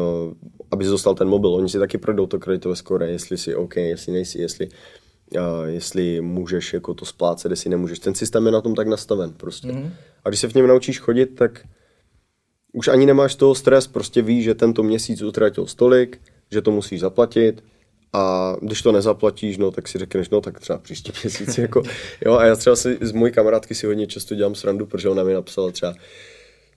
aby 0.71 0.85
dostal 0.85 1.15
ten 1.15 1.27
mobil, 1.27 1.53
oni 1.53 1.69
si 1.69 1.79
taky 1.79 1.97
projdou 1.97 2.25
to 2.25 2.39
kreditové 2.39 2.75
skóre, 2.75 3.11
jestli 3.11 3.37
si 3.37 3.55
OK, 3.55 3.75
jestli 3.75 4.11
nejsi, 4.11 4.41
jestli, 4.41 4.69
uh, 4.69 5.41
jestli 5.65 6.21
můžeš 6.21 6.73
jako 6.73 6.93
to 6.93 7.05
splácet, 7.05 7.51
jestli 7.51 7.69
nemůžeš. 7.69 7.99
Ten 7.99 8.15
systém 8.15 8.45
je 8.45 8.51
na 8.51 8.61
tom 8.61 8.75
tak 8.75 8.87
nastaven 8.87 9.33
prostě. 9.37 9.67
Mm-hmm. 9.67 9.91
A 10.23 10.29
když 10.29 10.39
se 10.39 10.47
v 10.47 10.53
něm 10.53 10.67
naučíš 10.67 10.99
chodit, 10.99 11.25
tak 11.25 11.65
už 12.73 12.87
ani 12.87 13.05
nemáš 13.05 13.35
toho 13.35 13.55
stres, 13.55 13.87
prostě 13.87 14.21
víš, 14.21 14.43
že 14.43 14.55
tento 14.55 14.83
měsíc 14.83 15.21
utratil 15.21 15.67
stolik, 15.67 16.21
že 16.51 16.61
to 16.61 16.71
musíš 16.71 16.99
zaplatit 16.99 17.63
a 18.13 18.55
když 18.61 18.81
to 18.81 18.91
nezaplatíš, 18.91 19.57
no 19.57 19.71
tak 19.71 19.87
si 19.87 19.97
řekneš, 19.97 20.29
no 20.29 20.41
tak 20.41 20.59
třeba 20.59 20.79
příští 20.79 21.11
měsíc, 21.23 21.57
jako, 21.57 21.83
jo, 22.25 22.33
a 22.33 22.45
já 22.45 22.55
třeba 22.55 22.75
si, 22.75 22.97
z 23.01 23.11
mojí 23.11 23.31
kamarádky 23.31 23.75
si 23.75 23.87
hodně 23.87 24.07
často 24.07 24.35
dělám 24.35 24.55
srandu, 24.55 24.85
protože 24.85 25.09
ona 25.09 25.23
mi 25.23 25.33
napsala 25.33 25.71
třeba, 25.71 25.93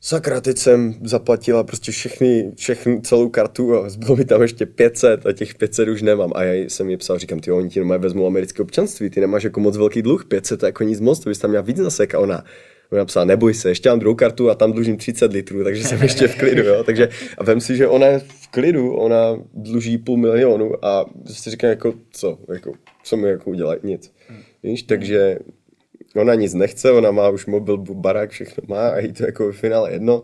sakra, 0.01 0.41
teď 0.41 0.59
jsem 0.59 0.95
zaplatila 1.05 1.65
prostě 1.65 1.93
všechny, 1.93 2.53
všechny, 2.57 3.01
celou 3.01 3.29
kartu 3.29 3.79
a 3.79 3.89
zbylo 3.89 4.17
mi 4.17 4.25
tam 4.25 4.43
ještě 4.43 4.67
500 4.67 5.27
a 5.27 5.33
těch 5.33 5.55
500 5.55 5.89
už 5.89 6.03
nemám. 6.03 6.33
A 6.35 6.43
já 6.43 6.53
jsem 6.69 6.91
jí 6.91 6.97
psal, 6.97 7.19
říkám, 7.19 7.41
ty 7.41 7.51
oni 7.51 7.71
ti 7.71 7.81
normálně 7.81 8.03
vezmou 8.03 8.27
americké 8.27 8.63
občanství, 8.63 9.11
ty 9.11 9.21
nemáš 9.21 9.45
jako 9.45 9.61
moc 9.61 9.77
velký 9.77 10.03
dluh, 10.03 10.25
500 10.25 10.61
to 10.61 10.67
je 10.67 10.69
jako 10.69 10.85
nic 10.85 11.01
moc, 11.01 11.19
to 11.21 11.31
bys 11.31 11.39
tam 11.39 11.51
měla 11.51 11.63
víc 11.63 11.79
nasek 11.79 12.15
a 12.15 12.19
ona, 12.19 12.45
ona 12.95 13.03
napsala, 13.03 13.25
neboj 13.25 13.55
se, 13.55 13.69
ještě 13.69 13.89
mám 13.89 13.99
druhou 13.99 14.15
kartu 14.15 14.51
a 14.51 14.55
tam 14.55 14.73
dlužím 14.73 14.97
30 14.97 15.33
litrů, 15.33 15.65
takže 15.65 15.85
jsem 15.85 16.03
ještě 16.03 16.29
v 16.29 16.37
klidu, 16.39 16.63
jo. 16.63 16.85
Takže 16.85 17.09
a 17.39 17.45
vem 17.45 17.61
si, 17.61 17.77
že 17.77 17.89
ona 17.89 18.07
je 18.07 18.19
v 18.19 18.49
klidu, 18.51 18.95
ona 18.97 19.37
dluží 19.55 19.99
půl 19.99 20.17
milionu 20.17 20.85
a 20.85 21.05
si 21.27 21.51
říkám, 21.51 21.71
jako 21.71 21.95
co, 22.11 22.39
jako, 22.53 22.73
co 23.05 23.17
mi 23.17 23.29
jako 23.29 23.51
udělat, 23.51 23.83
nic. 23.85 24.13
Víš, 24.63 24.83
takže 24.83 25.39
ona 26.17 26.35
nic 26.35 26.55
nechce, 26.55 26.93
ona 26.93 27.11
má 27.11 27.29
už 27.29 27.47
mobil, 27.47 27.77
barák, 27.77 28.31
všechno 28.31 28.63
má 28.69 28.89
a 28.89 28.99
jí 28.99 29.13
to 29.13 29.25
jako 29.27 29.53
v 29.53 29.57
finále 29.57 29.93
jedno. 29.93 30.23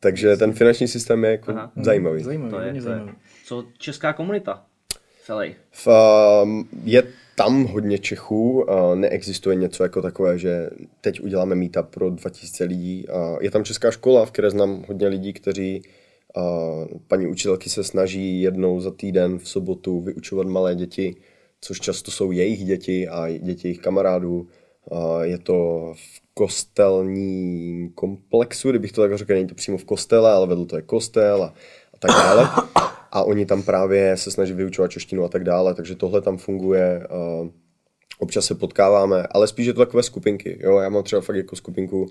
Takže 0.00 0.36
ten 0.36 0.52
finanční 0.52 0.88
systém 0.88 1.24
je 1.24 1.30
jako 1.30 1.50
Aha. 1.50 1.72
zajímavý. 1.76 2.22
Zajímavý, 2.22 2.50
To 2.50 2.58
je, 2.60 2.64
hodně 2.64 2.82
to 2.82 2.88
je. 2.88 2.94
zajímavý. 2.94 3.18
Co 3.44 3.64
česká 3.78 4.12
komunita? 4.12 4.64
Celý. 5.26 5.54
V, 5.70 5.88
um, 6.44 6.68
je 6.84 7.02
tam 7.38 7.64
hodně 7.64 7.98
Čechů, 7.98 8.66
neexistuje 8.94 9.56
něco 9.56 9.82
jako 9.82 10.02
takové, 10.02 10.38
že 10.38 10.70
teď 11.00 11.20
uděláme 11.20 11.54
meetup 11.54 11.86
pro 11.86 12.10
2000 12.10 12.64
lidí. 12.64 13.06
Je 13.40 13.50
tam 13.50 13.64
česká 13.64 13.90
škola, 13.90 14.26
v 14.26 14.30
které 14.30 14.50
znám 14.50 14.84
hodně 14.88 15.08
lidí, 15.08 15.32
kteří 15.32 15.82
paní 17.08 17.26
učitelky 17.26 17.70
se 17.70 17.84
snaží 17.84 18.40
jednou 18.40 18.80
za 18.80 18.90
týden 18.90 19.38
v 19.38 19.48
sobotu 19.48 20.00
vyučovat 20.00 20.46
malé 20.46 20.74
děti, 20.74 21.16
což 21.60 21.80
často 21.80 22.10
jsou 22.10 22.32
jejich 22.32 22.64
děti 22.64 23.08
a 23.08 23.38
děti 23.38 23.68
jejich 23.68 23.80
kamarádů. 23.80 24.48
Je 25.22 25.38
to 25.38 25.92
v 25.96 26.20
kostelním 26.34 27.90
komplexu, 27.90 28.70
kdybych 28.70 28.92
to 28.92 29.00
tak 29.00 29.18
řekl, 29.18 29.32
není 29.32 29.46
to 29.46 29.54
přímo 29.54 29.78
v 29.78 29.84
kostele, 29.84 30.32
ale 30.32 30.46
vedle 30.46 30.66
to 30.66 30.76
je 30.76 30.82
kostel 30.82 31.42
a, 31.42 31.54
a 31.98 32.06
tak 32.06 32.10
dále. 32.10 32.48
A 33.12 33.22
oni 33.22 33.46
tam 33.46 33.62
právě 33.62 34.16
se 34.16 34.30
snaží 34.30 34.52
vyučovat 34.52 34.90
češtinu 34.90 35.24
a 35.24 35.28
tak 35.28 35.44
dále, 35.44 35.74
takže 35.74 35.94
tohle 35.94 36.20
tam 36.20 36.38
funguje. 36.38 37.06
Uh, 37.42 37.48
občas 38.18 38.46
se 38.46 38.54
potkáváme, 38.54 39.26
ale 39.30 39.46
spíš 39.46 39.66
je 39.66 39.72
to 39.72 39.80
takové 39.80 40.02
skupinky. 40.02 40.58
Jo? 40.60 40.78
Já 40.78 40.88
mám 40.88 41.02
třeba 41.02 41.22
fakt 41.22 41.36
jako 41.36 41.56
skupinku 41.56 42.06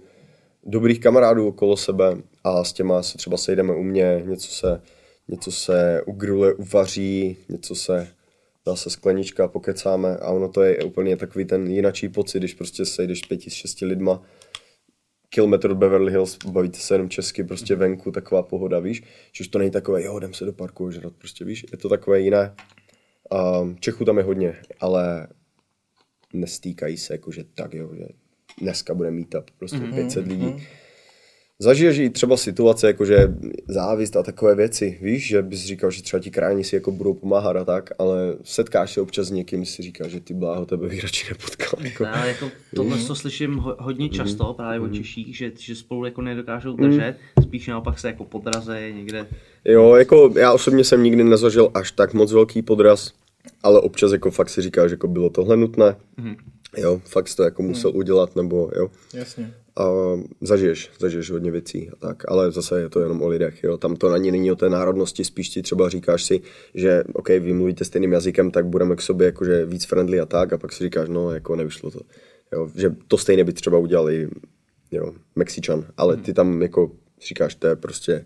dobrých 0.65 0.99
kamarádů 0.99 1.47
okolo 1.47 1.77
sebe 1.77 2.17
a 2.43 2.63
s 2.63 2.73
těma 2.73 3.03
se 3.03 3.17
třeba 3.17 3.37
sejdeme 3.37 3.75
u 3.75 3.83
mě, 3.83 4.23
něco 4.25 4.47
se, 4.51 4.81
něco 5.27 5.51
se 5.51 6.01
ugruje, 6.05 6.53
uvaří, 6.53 7.37
něco 7.49 7.75
se 7.75 8.07
dá 8.65 8.75
se 8.75 8.89
sklenička, 8.89 9.47
pokecáme 9.47 10.17
a 10.17 10.29
ono 10.29 10.49
to 10.49 10.61
je 10.63 10.83
úplně 10.83 11.17
takový 11.17 11.45
ten 11.45 11.67
jinačí 11.67 12.09
pocit, 12.09 12.39
když 12.39 12.53
prostě 12.53 12.85
sejdeš 12.85 13.21
pěti, 13.21 13.49
s 13.49 13.53
šesti 13.53 13.85
lidma, 13.85 14.21
kilometr 15.29 15.71
od 15.71 15.77
Beverly 15.77 16.11
Hills, 16.11 16.37
bavíte 16.45 16.77
se 16.77 16.93
jenom 16.93 17.09
česky, 17.09 17.43
prostě 17.43 17.75
venku, 17.75 18.11
taková 18.11 18.43
pohoda, 18.43 18.79
víš. 18.79 19.03
Čiž 19.31 19.47
to 19.47 19.59
není 19.59 19.71
takové, 19.71 20.03
jo, 20.03 20.17
jdem 20.17 20.33
se 20.33 20.45
do 20.45 20.53
parku 20.53 20.91
žrat, 20.91 21.13
prostě 21.17 21.45
víš, 21.45 21.65
je 21.71 21.77
to 21.77 21.89
takové 21.89 22.19
jiné. 22.19 22.55
Um, 23.61 23.77
Čechů 23.79 24.05
tam 24.05 24.17
je 24.17 24.23
hodně, 24.23 24.55
ale 24.79 25.27
nestýkají 26.33 26.97
se, 26.97 27.13
jakože 27.13 27.43
tak 27.55 27.73
jo, 27.73 27.95
že 27.95 28.05
dneska 28.61 28.93
bude 28.93 29.11
meetup, 29.11 29.51
prostě 29.57 29.77
mm-hmm. 29.77 29.95
500 29.95 30.27
lidí. 30.27 30.67
Zažiješ 31.59 31.97
i 31.97 32.09
třeba 32.09 32.37
situace, 32.37 32.87
jakože 32.87 33.33
závist 33.67 34.15
a 34.15 34.23
takové 34.23 34.55
věci, 34.55 34.97
víš, 35.01 35.27
že 35.27 35.41
bys 35.41 35.65
říkal, 35.65 35.91
že 35.91 36.03
třeba 36.03 36.21
ti 36.21 36.31
krajní 36.31 36.63
si 36.63 36.75
jako 36.75 36.91
budou 36.91 37.13
pomáhat 37.13 37.55
a 37.55 37.65
tak, 37.65 37.89
ale 37.99 38.35
setkáš 38.43 38.93
se 38.93 39.01
občas 39.01 39.27
s 39.27 39.31
někým, 39.31 39.65
si 39.65 39.83
říká, 39.83 40.07
že 40.07 40.19
ty 40.19 40.33
bláho 40.33 40.65
tebe 40.65 40.87
bych 40.87 41.01
radši 41.01 41.27
nepotkal. 41.29 41.85
Jako. 41.85 42.05
Ale 42.07 42.27
jako 42.27 42.51
tohle 42.75 42.97
to 42.97 43.15
slyším 43.15 43.55
ho, 43.55 43.75
hodně 43.79 44.09
často 44.09 44.53
právě 44.53 44.79
od 44.79 44.93
Češích, 44.93 45.37
že, 45.37 45.51
že 45.59 45.75
spolu 45.75 46.05
jako 46.05 46.21
nedokážou 46.21 46.75
držet, 46.75 47.15
spíš 47.41 47.67
naopak 47.67 47.99
se 47.99 48.07
jako 48.07 48.25
podrazejí 48.25 48.95
někde. 48.95 49.27
Jo, 49.65 49.95
jako 49.95 50.33
já 50.35 50.53
osobně 50.53 50.83
jsem 50.83 51.03
nikdy 51.03 51.23
nezažil 51.23 51.71
až 51.73 51.91
tak 51.91 52.13
moc 52.13 52.33
velký 52.33 52.61
podraz, 52.61 53.13
ale 53.63 53.79
občas 53.79 54.11
jako 54.11 54.31
fakt 54.31 54.49
si 54.49 54.61
říká, 54.61 54.87
že 54.87 54.93
jako 54.93 55.07
bylo 55.07 55.29
tohle 55.29 55.57
nutné. 55.57 55.95
Jo, 56.77 57.01
fakt 57.05 57.35
to 57.35 57.43
jako 57.43 57.61
musel 57.61 57.91
udělat, 57.95 58.35
nebo 58.35 58.71
jo. 58.75 58.91
Jasně. 59.13 59.53
A 59.77 59.85
zažiješ, 60.41 60.91
zažiješ 60.99 61.31
hodně 61.31 61.51
věcí 61.51 61.89
a 61.89 61.95
tak, 61.95 62.31
ale 62.31 62.51
zase 62.51 62.81
je 62.81 62.89
to 62.89 62.99
jenom 62.99 63.21
o 63.21 63.27
lidech, 63.27 63.63
jo. 63.63 63.77
Tam 63.77 63.95
to 63.95 64.11
ani 64.11 64.31
není 64.31 64.51
o 64.51 64.55
té 64.55 64.69
národnosti, 64.69 65.23
spíš 65.23 65.49
ti 65.49 65.61
třeba 65.61 65.89
říkáš 65.89 66.23
si, 66.23 66.41
že 66.73 67.03
OK, 67.13 67.29
vy 67.29 67.53
mluvíte 67.53 67.85
stejným 67.85 68.11
jazykem, 68.11 68.51
tak 68.51 68.65
budeme 68.65 68.95
k 68.95 69.01
sobě 69.01 69.25
jakože 69.25 69.65
víc 69.65 69.85
friendly 69.85 70.19
a 70.19 70.25
tak, 70.25 70.53
a 70.53 70.57
pak 70.57 70.73
si 70.73 70.83
říkáš, 70.83 71.09
no, 71.09 71.31
jako 71.31 71.55
nevyšlo 71.55 71.91
to. 71.91 71.99
Jo, 72.53 72.69
že 72.75 72.95
to 73.07 73.17
stejně 73.17 73.43
by 73.43 73.53
třeba 73.53 73.77
udělal 73.77 74.09
i, 74.09 74.29
jo, 74.91 75.13
Mexičan, 75.35 75.85
ale 75.97 76.17
ty 76.17 76.33
tam 76.33 76.61
jako 76.61 76.91
říkáš, 77.27 77.55
to 77.55 77.67
je 77.67 77.75
prostě 77.75 78.25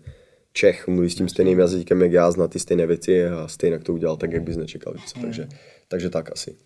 Čech, 0.52 0.88
mluví 0.88 1.10
s 1.10 1.14
tím 1.14 1.28
stejným 1.28 1.58
jazykem, 1.58 2.02
jak 2.02 2.12
já, 2.12 2.30
zná 2.30 2.48
ty 2.48 2.58
stejné 2.58 2.86
věci 2.86 3.26
a 3.26 3.48
stejně 3.48 3.78
to 3.78 3.94
udělal 3.94 4.16
tak, 4.16 4.32
jak 4.32 4.42
bys 4.42 4.56
nečekal, 4.56 4.92
víš 4.92 5.04
co, 5.04 5.20
takže, 5.20 5.48
takže 5.88 6.10
tak 6.10 6.32
asi. 6.32 6.56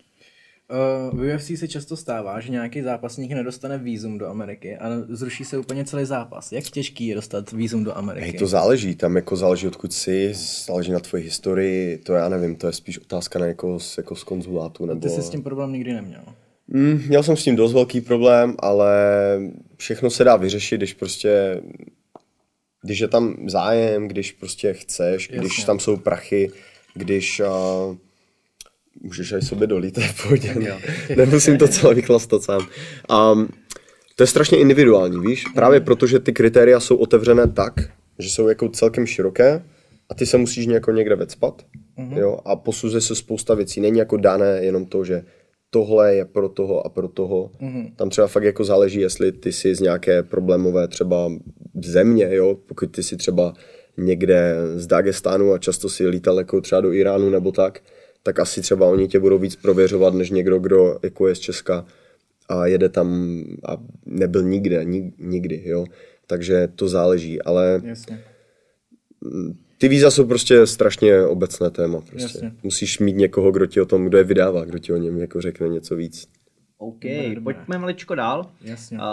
Uh, 0.73 1.19
v 1.19 1.35
UFC 1.35 1.59
se 1.59 1.67
často 1.67 1.97
stává, 1.97 2.39
že 2.39 2.51
nějaký 2.51 2.81
zápasník 2.81 3.31
nedostane 3.31 3.77
vízum 3.77 4.17
do 4.17 4.27
Ameriky 4.27 4.77
a 4.77 4.89
zruší 5.09 5.45
se 5.45 5.57
úplně 5.57 5.85
celý 5.85 6.05
zápas. 6.05 6.51
Jak 6.51 6.63
těžký 6.63 7.07
je 7.07 7.15
dostat 7.15 7.51
vízum 7.51 7.83
do 7.83 7.97
Ameriky? 7.97 8.25
Hej, 8.25 8.39
to 8.39 8.47
záleží, 8.47 8.95
tam 8.95 9.15
jako 9.15 9.35
záleží 9.35 9.67
odkud 9.67 9.93
jsi, 9.93 10.33
záleží 10.65 10.91
na 10.91 10.99
tvoji 10.99 11.23
historii, 11.23 11.97
to 11.97 12.13
já 12.13 12.29
nevím, 12.29 12.55
to 12.55 12.67
je 12.67 12.73
spíš 12.73 12.99
otázka 12.99 13.39
na 13.39 13.45
jako, 13.45 13.77
jako 13.97 14.15
z 14.15 14.23
konzulátu. 14.23 14.85
Nebo... 14.85 15.01
Ty 15.01 15.09
jsi 15.09 15.21
s 15.21 15.29
tím 15.29 15.43
problém 15.43 15.71
nikdy 15.71 15.93
neměl. 15.93 16.23
Mm, 16.67 17.03
měl 17.07 17.23
jsem 17.23 17.37
s 17.37 17.43
tím 17.43 17.55
dost 17.55 17.73
velký 17.73 18.01
problém, 18.01 18.55
ale 18.59 18.91
všechno 19.77 20.09
se 20.09 20.23
dá 20.23 20.35
vyřešit, 20.35 20.77
když 20.77 20.93
prostě, 20.93 21.61
když 22.83 22.99
je 22.99 23.07
tam 23.07 23.35
zájem, 23.47 24.07
když 24.07 24.31
prostě 24.31 24.73
chceš, 24.73 25.29
Jasně. 25.29 25.37
když 25.37 25.63
tam 25.63 25.79
jsou 25.79 25.97
prachy, 25.97 26.51
když 26.93 27.39
uh, 27.39 27.95
můžeš 29.07 29.33
aj 29.33 29.41
sobě 29.41 29.67
dolít, 29.67 29.93
to 29.95 30.01
je 30.01 30.07
v 30.07 30.23
pohodě, 30.23 30.55
nemusím 31.15 31.57
to 31.57 31.67
celé 31.67 31.95
vychlastat 31.95 32.43
sám. 32.43 32.67
Um, 33.31 33.47
to 34.15 34.23
je 34.23 34.27
strašně 34.27 34.57
individuální, 34.57 35.19
víš, 35.19 35.43
právě 35.55 35.79
protože 35.79 36.19
ty 36.19 36.33
kritéria 36.33 36.79
jsou 36.79 36.95
otevřené 36.95 37.47
tak, 37.47 37.73
že 38.19 38.29
jsou 38.29 38.47
jako 38.47 38.69
celkem 38.69 39.05
široké 39.05 39.63
a 40.09 40.15
ty 40.15 40.25
se 40.25 40.37
musíš 40.37 40.65
nějak 40.65 40.87
někde 40.87 41.15
vecpat, 41.15 41.65
jo, 42.15 42.39
a 42.45 42.55
posuzuje 42.55 43.01
se 43.01 43.15
spousta 43.15 43.55
věcí, 43.55 43.81
není 43.81 43.99
jako 43.99 44.17
dané 44.17 44.59
jenom 44.61 44.85
to, 44.85 45.05
že 45.05 45.23
tohle 45.69 46.15
je 46.15 46.25
pro 46.25 46.49
toho 46.49 46.85
a 46.85 46.89
pro 46.89 47.07
toho. 47.07 47.51
Mm-hmm. 47.61 47.91
Tam 47.95 48.09
třeba 48.09 48.27
fakt 48.27 48.43
jako 48.43 48.63
záleží, 48.63 48.99
jestli 48.99 49.31
ty 49.31 49.51
jsi 49.51 49.75
z 49.75 49.79
nějaké 49.79 50.23
problémové 50.23 50.87
třeba 50.87 51.31
země, 51.83 52.29
jo, 52.31 52.57
pokud 52.67 52.91
ty 52.91 53.03
jsi 53.03 53.17
třeba 53.17 53.53
někde 53.97 54.55
z 54.75 54.87
Dagestánu 54.87 55.53
a 55.53 55.57
často 55.57 55.89
si 55.89 56.07
lítal 56.07 56.37
jako 56.37 56.61
třeba 56.61 56.81
do 56.81 56.93
Iránu 56.93 57.29
nebo 57.29 57.51
tak, 57.51 57.79
tak 58.27 58.39
asi 58.39 58.61
třeba 58.61 58.85
oni 58.85 59.07
tě 59.07 59.19
budou 59.19 59.37
víc 59.37 59.55
prověřovat, 59.55 60.13
než 60.13 60.29
někdo, 60.29 60.59
kdo 60.59 60.99
jako 61.03 61.27
je 61.27 61.35
z 61.35 61.39
Česka 61.39 61.85
a 62.49 62.65
jede 62.65 62.89
tam 62.89 63.39
a 63.67 63.77
nebyl 64.05 64.43
nikde, 64.43 64.85
nik, 64.85 65.13
nikdy, 65.19 65.61
jo. 65.65 65.85
Takže 66.27 66.67
to 66.75 66.87
záleží, 66.87 67.41
ale 67.41 67.81
Jasně. 67.83 68.23
ty 69.77 69.87
víza 69.87 70.11
jsou 70.11 70.25
prostě 70.25 70.67
strašně 70.67 71.21
obecné 71.21 71.69
téma. 71.69 72.01
Prostě. 72.01 72.21
Jasně. 72.21 72.51
Musíš 72.63 72.99
mít 72.99 73.15
někoho, 73.15 73.51
kdo 73.51 73.65
ti 73.65 73.81
o 73.81 73.85
tom, 73.85 74.05
kdo 74.05 74.17
je 74.17 74.23
vydává, 74.23 74.65
kdo 74.65 74.79
ti 74.79 74.93
o 74.93 74.97
něm 74.97 75.17
jako 75.17 75.41
řekne 75.41 75.67
něco 75.67 75.95
víc. 75.95 76.27
OK, 76.77 77.03
pojďme 77.43 77.77
maličko 77.77 78.15
dál. 78.15 78.51
Jasně. 78.61 78.97
Uh, 78.97 79.03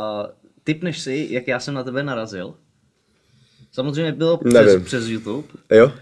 typneš 0.64 1.00
si, 1.00 1.26
jak 1.30 1.48
já 1.48 1.60
jsem 1.60 1.74
na 1.74 1.84
tebe 1.84 2.02
narazil? 2.02 2.54
Samozřejmě 3.72 4.12
bylo 4.12 4.40
Nevím. 4.44 4.68
přes, 4.68 4.82
přes 4.84 5.08
YouTube, 5.08 5.48
Jo? 5.70 5.92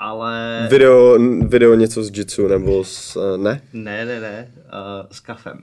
Ale 0.00 0.66
Video, 0.70 1.18
video 1.48 1.74
něco 1.74 2.04
z 2.04 2.18
jitsu 2.18 2.48
nebo 2.48 2.84
s, 2.84 3.16
eh, 3.16 3.38
ne? 3.38 3.60
ne, 3.72 4.04
ne, 4.04 4.20
ne, 4.20 4.52
uh, 4.54 5.06
s 5.10 5.20
kafem. 5.20 5.62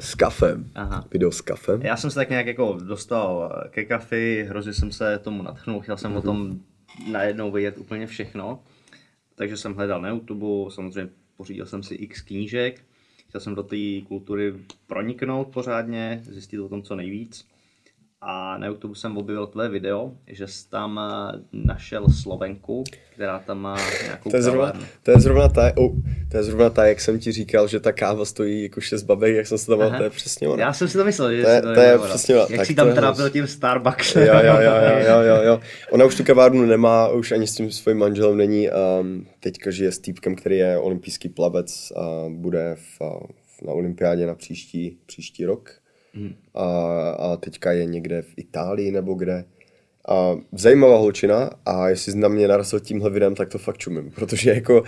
S 0.00 0.14
kafem. 0.14 0.70
Aha. 0.74 1.04
Video 1.12 1.30
s 1.30 1.40
kafem. 1.40 1.82
Já 1.82 1.96
jsem 1.96 2.10
se 2.10 2.14
tak 2.14 2.30
nějak 2.30 2.46
jako 2.46 2.78
dostal 2.86 3.52
eh, 3.64 3.68
ke 3.68 3.84
kafi, 3.84 4.46
hrozně 4.48 4.72
jsem 4.72 4.92
se 4.92 5.18
tomu 5.18 5.42
natchnul, 5.42 5.80
chtěl 5.80 5.96
jsem 5.96 6.16
o 6.16 6.22
tom 6.22 6.60
najednou 7.10 7.52
vědět 7.52 7.78
úplně 7.78 8.06
všechno. 8.06 8.62
Takže 9.34 9.56
jsem 9.56 9.74
hledal 9.74 10.02
na 10.02 10.08
YouTube, 10.08 10.70
samozřejmě 10.70 11.10
pořídil 11.36 11.66
jsem 11.66 11.82
si 11.82 11.94
x 11.94 12.20
knížek, 12.20 12.80
chtěl 13.28 13.40
jsem 13.40 13.54
do 13.54 13.62
té 13.62 14.00
kultury 14.08 14.54
proniknout 14.86 15.48
pořádně, 15.48 16.22
zjistit 16.24 16.58
o 16.58 16.68
tom 16.68 16.82
co 16.82 16.96
nejvíc. 16.96 17.51
A 18.24 18.58
na 18.58 18.66
YouTube 18.66 18.94
jsem 18.94 19.16
objevil 19.16 19.46
tvé 19.46 19.68
video, 19.68 20.12
že 20.26 20.46
jsi 20.46 20.68
tam 20.68 21.00
eh, 21.02 21.38
našel 21.52 22.06
Slovenku, 22.22 22.84
která 23.14 23.38
tam 23.38 23.58
má 23.58 23.76
nějakou 24.04 24.30
To 24.30 24.36
je, 24.36 24.42
zrovna, 24.42 24.72
to, 25.02 25.10
je 25.10 25.20
zrovna 25.20 25.48
ta, 25.48 25.72
oh, 25.76 25.92
to 26.30 26.36
je 26.36 26.42
zrovna 26.42 26.70
ta, 26.70 26.86
jak 26.86 27.00
jsem 27.00 27.18
ti 27.18 27.32
říkal, 27.32 27.68
že 27.68 27.80
ta 27.80 27.92
káva 27.92 28.24
stojí 28.24 28.62
jako 28.62 28.80
šest 28.80 29.02
babek, 29.02 29.36
jak 29.36 29.46
jsem 29.46 29.58
se 29.58 29.66
tam 29.66 29.78
mal, 29.78 29.90
to 29.96 30.02
je 30.02 30.10
přesně 30.10 30.48
ono. 30.48 30.60
Já 30.62 30.72
jsem 30.72 30.88
si 30.88 30.98
to 30.98 31.04
myslel, 31.04 31.36
že 31.36 31.42
To 31.42 31.48
je- 31.48 31.62
to 31.62 31.68
je 31.68 31.76
nejmenoval. 31.76 32.08
přesně 32.08 32.34
ono. 32.34 32.46
Jak 32.50 32.58
Tak 32.58 32.66
jsi 32.66 32.74
to 32.74 32.80
tam 32.80 32.88
je 32.88 32.94
trápil 32.94 33.30
tím 33.30 33.46
Starbucksem. 33.46 34.26
Jo, 34.26 34.34
jo, 34.34 34.54
jo, 34.60 34.72
jo, 35.08 35.20
jo, 35.20 35.42
jo. 35.42 35.60
Ona 35.90 36.04
už 36.04 36.14
tu 36.16 36.24
kavárnu 36.24 36.66
nemá, 36.66 37.08
už 37.08 37.32
ani 37.32 37.46
s 37.46 37.54
tím 37.54 37.70
svým 37.72 37.98
manželem 37.98 38.36
není. 38.36 38.68
Um, 39.00 39.26
teďka 39.40 39.70
žije 39.70 39.92
s 39.92 39.98
týpkem, 39.98 40.34
který 40.34 40.56
je 40.56 40.78
olympijský 40.78 41.28
plavec 41.28 41.92
a 41.96 42.24
bude 42.28 42.76
v, 42.76 43.00
v, 43.58 43.62
na 43.66 43.72
olympiádě 43.72 44.26
na 44.26 44.34
příští, 44.34 44.98
příští 45.06 45.44
rok. 45.44 45.81
A, 46.54 46.66
a 47.10 47.36
teďka 47.36 47.72
je 47.72 47.84
někde 47.84 48.22
v 48.22 48.34
Itálii 48.36 48.90
nebo 48.90 49.14
kde. 49.14 49.44
A 50.08 50.36
zajímavá 50.52 50.96
holčina 50.96 51.50
a 51.66 51.88
jestli 51.88 52.14
na 52.14 52.28
mě 52.28 52.48
narazil 52.48 52.80
tímhle 52.80 53.10
videem, 53.10 53.34
tak 53.34 53.48
to 53.48 53.58
fakt 53.58 53.78
čumím, 53.78 54.10
protože 54.10 54.50
jako 54.50 54.82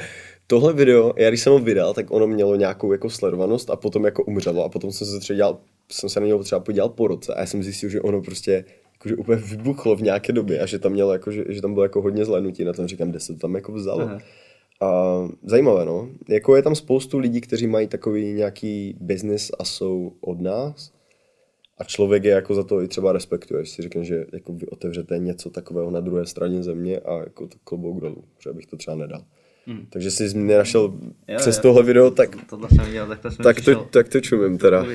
tohle 0.47 0.72
video, 0.72 1.12
já 1.16 1.29
když 1.29 1.41
jsem 1.41 1.53
ho 1.53 1.59
vydal, 1.59 1.95
tak 1.95 2.11
ono 2.11 2.27
mělo 2.27 2.57
nějakou 2.57 2.93
jako 2.93 3.11
sledovanost 3.11 3.70
a 3.70 3.77
potom 3.77 4.05
jako 4.05 4.25
umřelo 4.25 4.64
a 4.64 4.68
potom 4.68 4.93
jsem 4.93 5.07
se 5.07 5.20
třeba 5.20 5.37
dělal, 5.37 5.59
jsem 5.93 6.09
se 6.09 6.20
na 6.20 6.27
něho 6.27 6.43
třeba 6.43 6.61
podíval 6.61 6.89
po 6.89 7.09
roce 7.09 7.35
a 7.35 7.41
já 7.41 7.47
jsem 7.47 7.62
zjistil, 7.62 7.91
že 7.91 8.01
ono 8.01 8.22
prostě 8.22 8.64
jakože 8.93 9.16
úplně 9.16 9.43
vybuchlo 9.43 9.97
v 9.97 10.03
nějaké 10.03 10.33
době 10.33 10.61
a 10.61 10.66
že 10.66 10.79
tam 10.79 10.93
mělo 10.93 11.12
jako, 11.12 11.33
že, 11.33 11.45
že 11.49 11.62
tam 11.62 11.75
bylo 11.75 11.85
jako 11.85 12.03
hodně 12.03 12.25
zhlédnutí 12.25 12.64
na 12.64 12.72
tom, 12.72 12.87
říkám, 12.87 13.11
kde 13.11 13.20
se 13.20 13.33
to 13.33 13.39
tam 13.39 13.55
jako 13.55 13.72
vzalo. 13.72 14.03
Aha. 14.03 14.18
A 14.81 15.14
zajímavé, 15.45 15.85
no. 15.85 16.09
Jako 16.29 16.57
je 16.57 16.62
tam 16.62 16.75
spoustu 16.75 17.18
lidí, 17.18 17.41
kteří 17.41 17.66
mají 17.66 17.87
takový 17.87 18.33
nějaký 18.33 18.97
business 19.01 19.51
a 19.59 19.64
jsou 19.64 20.12
od 20.20 20.41
nás. 20.41 20.94
A 21.79 21.85
člověk 21.85 22.25
je 22.25 22.31
jako 22.31 22.55
za 22.55 22.62
to 22.64 22.83
i 22.83 22.89
třeba 22.89 23.12
respektuje, 23.12 23.61
když 23.61 23.70
si 23.70 23.83
řekne, 23.83 24.05
že 24.05 24.25
jako 24.33 24.53
vy 24.53 24.66
otevřete 24.66 25.18
něco 25.18 25.51
takového 25.51 25.91
na 25.91 26.01
druhé 26.01 26.27
straně 26.27 26.62
země 26.62 26.99
a 26.99 27.18
jako 27.18 27.47
to 27.47 27.57
klobouk 27.64 28.01
dolů, 28.01 28.25
že 28.39 28.53
bych 28.53 28.66
to 28.66 28.77
třeba 28.77 28.97
nedal. 28.97 29.25
Hmm. 29.66 29.87
Takže 29.91 30.11
jsi 30.11 30.39
mě 30.39 30.57
našel 30.59 30.83
Jo, 31.29 31.37
přes 31.37 31.57
jo. 31.57 31.62
tohle 31.62 31.83
video, 31.83 32.11
tak, 32.11 32.37
Tohle 32.51 32.68
jsem 32.68 32.85
viděl, 32.85 33.07
tak 33.07 33.20
to 33.20 33.31
jsem 33.31 33.43
tak, 33.43 33.61
to, 33.61 33.75
tak 33.91 34.09
to 34.09 34.20
čumím 34.20 34.59
teda. 34.59 34.87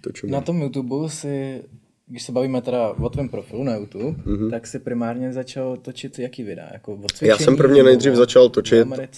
To 0.00 0.12
čumím. 0.12 0.32
Na 0.32 0.40
tom 0.40 0.62
YouTube 0.62 1.10
si, 1.10 1.62
když 2.06 2.22
se 2.22 2.32
bavíme 2.32 2.62
teda 2.62 2.88
o 2.90 3.08
tvém 3.08 3.28
profilu 3.28 3.64
na 3.64 3.76
YouTube, 3.76 4.04
mm-hmm. 4.04 4.50
tak 4.50 4.66
si 4.66 4.78
primárně 4.78 5.32
začal 5.32 5.76
točit 5.76 6.18
jaký 6.18 6.42
videa? 6.42 6.68
Jako 6.72 6.94
o 6.94 6.98
cvičení, 7.08 7.28
Já 7.28 7.38
jsem 7.38 7.56
prvně 7.56 7.82
nejdřív 7.82 8.12
o- 8.12 8.16
začal 8.16 8.48
točit-? 8.48 9.08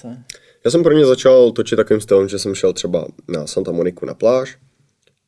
Já 0.64 0.70
jsem 0.70 0.82
prvně 0.82 1.06
začal 1.06 1.50
točit 1.52 1.76
takovým 1.76 2.00
stylem, 2.00 2.28
že 2.28 2.38
jsem 2.38 2.54
šel 2.54 2.72
třeba 2.72 3.06
na 3.28 3.46
Santa 3.46 3.72
Moniku 3.72 4.06
na 4.06 4.14
pláž 4.14 4.58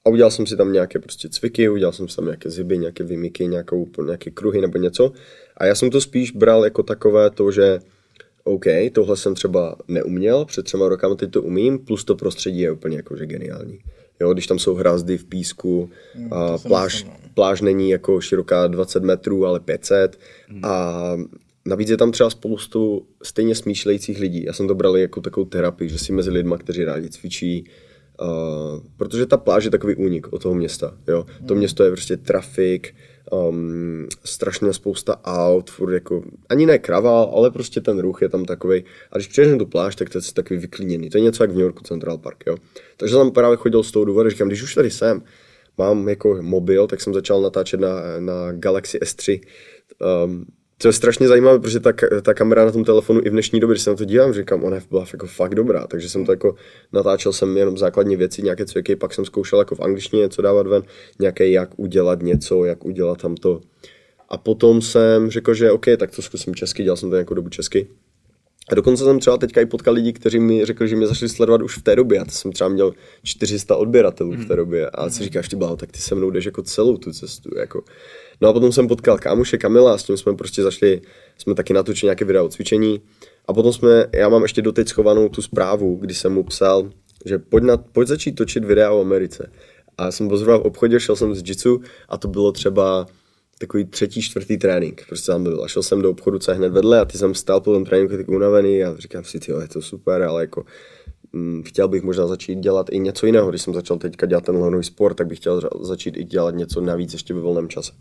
a 0.04 0.10
udělal 0.10 0.30
jsem 0.30 0.46
si 0.46 0.56
tam 0.56 0.72
nějaké 0.72 0.98
prostě 0.98 1.28
cviky, 1.28 1.68
udělal 1.68 1.92
jsem 1.92 2.08
si 2.08 2.16
tam 2.16 2.24
nějaké 2.24 2.50
ziby, 2.50 2.78
nějaké 2.78 3.04
vymyky, 3.04 3.46
nějakou, 3.46 3.86
nějaké 4.04 4.30
kruhy 4.30 4.60
nebo 4.60 4.78
něco. 4.78 5.12
A 5.56 5.66
já 5.66 5.74
jsem 5.74 5.90
to 5.90 6.00
spíš 6.00 6.30
bral 6.30 6.64
jako 6.64 6.82
takové 6.82 7.30
to, 7.30 7.50
že 7.50 7.80
OK, 8.44 8.64
tohle 8.92 9.16
jsem 9.16 9.34
třeba 9.34 9.76
neuměl, 9.88 10.44
před 10.44 10.62
třema 10.62 10.88
rokama 10.88 11.14
teď 11.14 11.30
to 11.30 11.42
umím, 11.42 11.78
plus 11.78 12.04
to 12.04 12.16
prostředí 12.16 12.60
je 12.60 12.70
úplně 12.70 12.96
jakože 12.96 13.26
geniální. 13.26 13.78
Jo, 14.20 14.32
když 14.32 14.46
tam 14.46 14.58
jsou 14.58 14.74
hrazdy 14.74 15.18
v 15.18 15.24
písku, 15.24 15.90
a 16.30 16.58
jsem 16.58 16.68
pláž, 16.68 16.94
myslím, 16.94 17.10
no. 17.10 17.30
pláž 17.34 17.60
není 17.60 17.90
jako 17.90 18.20
široká 18.20 18.66
20 18.66 19.02
metrů, 19.02 19.46
ale 19.46 19.60
500 19.60 20.18
a 20.62 21.16
navíc 21.64 21.90
je 21.90 21.96
tam 21.96 22.12
třeba 22.12 22.30
spoustu 22.30 23.06
stejně 23.22 23.54
smýšlejících 23.54 24.20
lidí. 24.20 24.44
Já 24.44 24.52
jsem 24.52 24.68
to 24.68 24.74
bral 24.74 24.96
jako 24.96 25.20
takovou 25.20 25.46
terapii, 25.46 25.90
že 25.90 25.98
si 25.98 26.12
mezi 26.12 26.30
lidma, 26.30 26.58
kteří 26.58 26.84
rádi 26.84 27.10
cvičí, 27.10 27.64
Uh, 28.20 28.80
protože 28.96 29.26
ta 29.26 29.36
pláž 29.36 29.64
je 29.64 29.70
takový 29.70 29.94
únik 29.94 30.32
od 30.32 30.42
toho 30.42 30.54
města, 30.54 30.94
jo. 31.08 31.26
To 31.46 31.54
město 31.54 31.84
je 31.84 31.90
prostě 31.90 32.16
trafik, 32.16 32.94
um, 33.32 34.08
strašně 34.24 34.72
spousta 34.72 35.20
aut, 35.24 35.70
furt 35.70 35.92
jako, 35.92 36.22
ani 36.48 36.66
ne 36.66 36.78
kraval, 36.78 37.32
ale 37.34 37.50
prostě 37.50 37.80
ten 37.80 37.98
ruch 37.98 38.22
je 38.22 38.28
tam 38.28 38.44
takový. 38.44 38.84
A 39.12 39.16
když 39.16 39.28
přijdeš 39.28 39.52
na 39.52 39.58
tu 39.58 39.66
pláž, 39.66 39.96
tak 39.96 40.10
to 40.10 40.18
je 40.18 40.22
takový 40.34 40.60
vyklíněný. 40.60 41.10
To 41.10 41.18
je 41.18 41.22
něco 41.22 41.42
jak 41.42 41.50
v 41.50 41.54
New 41.54 41.62
Yorku 41.62 41.84
Central 41.84 42.18
Park, 42.18 42.44
jo. 42.46 42.56
Takže 42.96 43.14
jsem 43.14 43.30
právě 43.30 43.56
chodil 43.56 43.82
z 43.82 43.92
toho 43.92 44.04
důvodu, 44.04 44.30
říkám, 44.30 44.48
když 44.48 44.62
už 44.62 44.74
tady 44.74 44.90
jsem, 44.90 45.22
mám 45.78 46.08
jako 46.08 46.38
mobil, 46.40 46.86
tak 46.86 47.00
jsem 47.00 47.14
začal 47.14 47.42
natáčet 47.42 47.80
na, 47.80 47.88
na 48.18 48.52
Galaxy 48.52 48.98
S3. 48.98 49.40
Um, 50.24 50.46
to 50.82 50.88
je 50.88 50.92
strašně 50.92 51.28
zajímavé, 51.28 51.58
protože 51.58 51.80
ta, 51.80 51.92
ta 52.22 52.34
kamera 52.34 52.64
na 52.64 52.72
tom 52.72 52.84
telefonu 52.84 53.20
i 53.24 53.28
v 53.28 53.32
dnešní 53.32 53.60
době, 53.60 53.74
když 53.74 53.82
se 53.82 53.90
na 53.90 53.96
to 53.96 54.04
dívám, 54.04 54.32
říkám, 54.32 54.64
ona 54.64 54.76
byla 54.90 55.06
jako 55.12 55.26
fakt 55.26 55.54
dobrá, 55.54 55.86
takže 55.86 56.08
jsem 56.08 56.26
to 56.26 56.32
jako 56.32 56.54
natáčel 56.92 57.32
jsem 57.32 57.56
jenom 57.56 57.78
základní 57.78 58.16
věci, 58.16 58.42
nějaké 58.42 58.64
cviky, 58.64 58.96
pak 58.96 59.14
jsem 59.14 59.24
zkoušel 59.24 59.58
jako 59.58 59.74
v 59.74 59.80
angličtině 59.80 60.22
něco 60.22 60.42
dávat 60.42 60.66
ven, 60.66 60.82
nějaké 61.20 61.48
jak 61.48 61.70
udělat 61.76 62.22
něco, 62.22 62.64
jak 62.64 62.84
udělat 62.84 63.22
tam 63.22 63.34
to. 63.34 63.60
A 64.28 64.38
potom 64.38 64.82
jsem 64.82 65.30
řekl, 65.30 65.54
že 65.54 65.70
OK, 65.70 65.86
tak 65.96 66.10
to 66.16 66.22
zkusím 66.22 66.54
česky, 66.54 66.82
dělal 66.82 66.96
jsem 66.96 67.10
to 67.10 67.16
nějakou 67.16 67.34
dobu 67.34 67.48
česky. 67.48 67.88
A 68.68 68.74
dokonce 68.74 69.04
jsem 69.04 69.20
třeba 69.20 69.36
teďka 69.36 69.60
i 69.60 69.66
potkal 69.66 69.94
lidi, 69.94 70.12
kteří 70.12 70.38
mi 70.38 70.64
řekli, 70.64 70.88
že 70.88 70.96
mě 70.96 71.06
začali 71.06 71.28
sledovat 71.28 71.62
už 71.62 71.78
v 71.78 71.82
té 71.82 71.96
době. 71.96 72.18
Já 72.18 72.24
jsem 72.24 72.52
třeba 72.52 72.70
měl 72.70 72.92
400 73.22 73.76
odběratelů 73.76 74.32
v 74.32 74.48
té 74.48 74.56
době. 74.56 74.90
A 74.90 75.10
si 75.10 75.24
říkáš, 75.24 75.48
ty 75.48 75.56
bláho, 75.56 75.76
tak 75.76 75.92
ty 75.92 75.98
se 75.98 76.14
mnou 76.14 76.30
jdeš 76.30 76.44
jako 76.44 76.62
celou 76.62 76.96
tu 76.96 77.12
cestu. 77.12 77.50
Jako. 77.58 77.84
No 78.40 78.48
a 78.48 78.52
potom 78.52 78.72
jsem 78.72 78.88
potkal 78.88 79.18
kámoše 79.18 79.58
Kamila, 79.58 79.98
s 79.98 80.02
tím 80.02 80.16
jsme 80.16 80.34
prostě 80.34 80.62
zašli, 80.62 81.00
jsme 81.38 81.54
taky 81.54 81.72
natočili 81.72 82.08
nějaké 82.08 82.24
video 82.24 82.48
cvičení. 82.48 83.00
A 83.48 83.52
potom 83.52 83.72
jsme, 83.72 84.06
já 84.14 84.28
mám 84.28 84.42
ještě 84.42 84.62
doteď 84.62 84.88
schovanou 84.88 85.28
tu 85.28 85.42
zprávu, 85.42 85.96
kdy 85.96 86.14
jsem 86.14 86.32
mu 86.32 86.42
psal, 86.42 86.90
že 87.26 87.38
pojď, 87.38 87.64
na, 87.64 87.76
pojď 87.76 88.08
začít 88.08 88.32
točit 88.32 88.64
videa 88.64 88.92
o 88.92 89.00
Americe. 89.00 89.52
A 89.98 90.10
jsem 90.10 90.28
byl 90.28 90.36
zrovna 90.36 90.56
v 90.56 90.62
obchodě, 90.62 91.00
šel 91.00 91.16
jsem 91.16 91.34
z 91.34 91.48
jitsu 91.48 91.80
a 92.08 92.18
to 92.18 92.28
bylo 92.28 92.52
třeba 92.52 93.06
takový 93.58 93.84
třetí, 93.84 94.22
čtvrtý 94.22 94.56
trénink. 94.56 95.04
Prostě 95.08 95.32
tam 95.32 95.42
byl. 95.42 95.64
A 95.64 95.68
šel 95.68 95.82
jsem 95.82 96.02
do 96.02 96.10
obchodu, 96.10 96.38
co 96.38 96.50
je 96.50 96.56
hned 96.56 96.68
vedle 96.68 97.00
a 97.00 97.04
ty 97.04 97.18
jsem 97.18 97.34
stál 97.34 97.60
po 97.60 97.72
tom 97.72 97.84
tréninku 97.84 98.16
tak 98.16 98.28
unavený 98.28 98.84
a 98.84 98.96
říkám 98.98 99.24
si, 99.24 99.38
jo, 99.48 99.60
je 99.60 99.68
to 99.68 99.82
super, 99.82 100.22
ale 100.22 100.42
jako 100.42 100.64
chtěl 101.64 101.88
bych 101.88 102.02
možná 102.02 102.26
začít 102.26 102.58
dělat 102.58 102.86
i 102.90 102.98
něco 102.98 103.26
jiného. 103.26 103.50
Když 103.50 103.62
jsem 103.62 103.74
začal 103.74 103.98
teďka 103.98 104.26
dělat 104.26 104.44
ten 104.44 104.60
nový 104.60 104.84
sport, 104.84 105.14
tak 105.14 105.26
bych 105.26 105.38
chtěl 105.38 105.60
začít 105.80 106.16
i 106.16 106.24
dělat 106.24 106.54
něco 106.54 106.80
navíc 106.80 107.12
ještě 107.12 107.34
ve 107.34 107.40
volném 107.40 107.68
čase. 107.68 107.92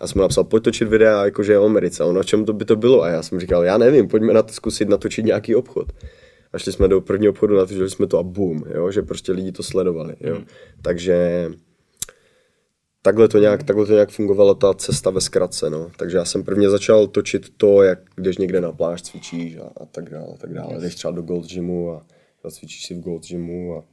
A 0.00 0.06
jsem 0.06 0.18
mu 0.18 0.22
napsal, 0.22 0.44
pojď 0.44 0.64
točit 0.64 0.88
videa, 0.88 1.24
jakože 1.24 1.58
o 1.58 1.64
Americe. 1.64 2.02
A 2.02 2.06
ono, 2.06 2.24
čem 2.24 2.44
to 2.44 2.52
by 2.52 2.64
to 2.64 2.76
bylo? 2.76 3.02
A 3.02 3.08
já 3.08 3.22
jsem 3.22 3.40
říkal, 3.40 3.64
já 3.64 3.78
nevím, 3.78 4.08
pojďme 4.08 4.32
na 4.32 4.42
to 4.42 4.52
zkusit 4.52 4.88
natočit 4.88 5.24
nějaký 5.24 5.54
obchod. 5.54 5.92
A 6.52 6.58
šli 6.58 6.72
jsme 6.72 6.88
do 6.88 7.00
prvního 7.00 7.30
obchodu, 7.30 7.56
natočili 7.56 7.90
jsme 7.90 8.06
to 8.06 8.18
a 8.18 8.22
boom, 8.22 8.64
jo, 8.74 8.90
že 8.90 9.02
prostě 9.02 9.32
lidi 9.32 9.52
to 9.52 9.62
sledovali. 9.62 10.14
Jo. 10.20 10.34
Hmm. 10.34 10.44
Takže 10.82 11.48
takhle 13.02 13.28
to, 13.28 13.38
nějak, 13.38 13.62
takhle 13.62 13.86
to 13.86 13.92
nějak 13.92 14.10
fungovala 14.10 14.54
ta 14.54 14.74
cesta 14.74 15.10
ve 15.10 15.20
zkratce, 15.20 15.70
no. 15.70 15.90
Takže 15.96 16.16
já 16.16 16.24
jsem 16.24 16.44
prvně 16.44 16.70
začal 16.70 17.06
točit 17.06 17.46
to, 17.56 17.82
jak 17.82 17.98
jdeš 18.18 18.38
někde 18.38 18.60
na 18.60 18.72
pláž, 18.72 19.02
cvičíš 19.02 19.56
a, 19.56 19.82
a 19.82 19.86
tak 19.86 20.10
dále, 20.10 20.26
a 20.34 20.36
tak 20.36 20.54
dále. 20.54 20.80
Jdeš 20.80 20.94
třeba 20.94 21.12
do 21.12 21.22
Gold 21.22 21.46
Gymu 21.46 21.92
a 21.92 22.02
cvičíš 22.50 22.86
si 22.86 22.94
v 22.94 23.00
Gold 23.00 23.26
Gymu 23.26 23.76
a 23.76 23.84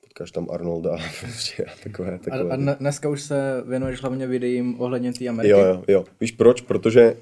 potkáš 0.00 0.30
tam 0.30 0.50
Arnolda 0.50 0.96
prostě 1.20 1.64
a 1.64 1.70
takové, 1.82 2.18
takové. 2.18 2.50
A, 2.50 2.72
a 2.72 2.74
dneska 2.74 3.08
už 3.08 3.22
se 3.22 3.62
věnuješ 3.66 4.00
hlavně 4.00 4.26
videím 4.26 4.80
ohledně 4.80 5.12
té 5.12 5.28
Ameriky? 5.28 5.50
Jo, 5.50 5.58
jo, 5.58 5.84
jo. 5.88 6.04
Víš 6.20 6.32
proč? 6.32 6.60
Protože 6.60 7.16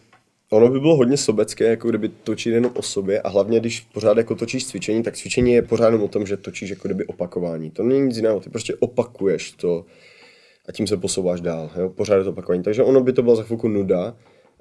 ono 0.51 0.69
by 0.69 0.81
bylo 0.81 0.97
hodně 0.97 1.17
sobecké, 1.17 1.65
jako 1.65 1.89
kdyby 1.89 2.09
točit 2.09 2.51
jenom 2.51 2.73
o 2.75 2.83
sobě 2.83 3.21
a 3.21 3.29
hlavně, 3.29 3.61
když 3.61 3.81
pořád 3.81 4.17
jako 4.17 4.35
točíš 4.35 4.67
cvičení, 4.67 5.03
tak 5.03 5.17
cvičení 5.17 5.53
je 5.53 5.63
pořád 5.63 5.87
jenom 5.87 6.03
o 6.03 6.09
tom, 6.09 6.27
že 6.27 6.37
točíš 6.37 6.71
jako 6.71 6.89
kdyby 6.89 7.07
opakování. 7.07 7.71
To 7.71 7.83
není 7.83 8.01
nic 8.01 8.17
jiného, 8.17 8.41
ty 8.41 8.51
prostě 8.51 8.75
opakuješ 8.75 9.51
to, 9.51 9.85
a 10.69 10.73
tím 10.73 10.87
se 10.87 10.97
posouváš 10.97 11.41
dál. 11.41 11.71
Jo? 11.77 11.89
Pořád 11.89 12.17
je 12.17 12.25
to 12.25 12.31
opakování. 12.31 12.63
Takže 12.63 12.83
ono 12.83 13.01
by 13.01 13.13
to 13.13 13.23
bylo 13.23 13.37
za 13.37 13.43
chvilku 13.43 13.69
nuda, 13.69 14.17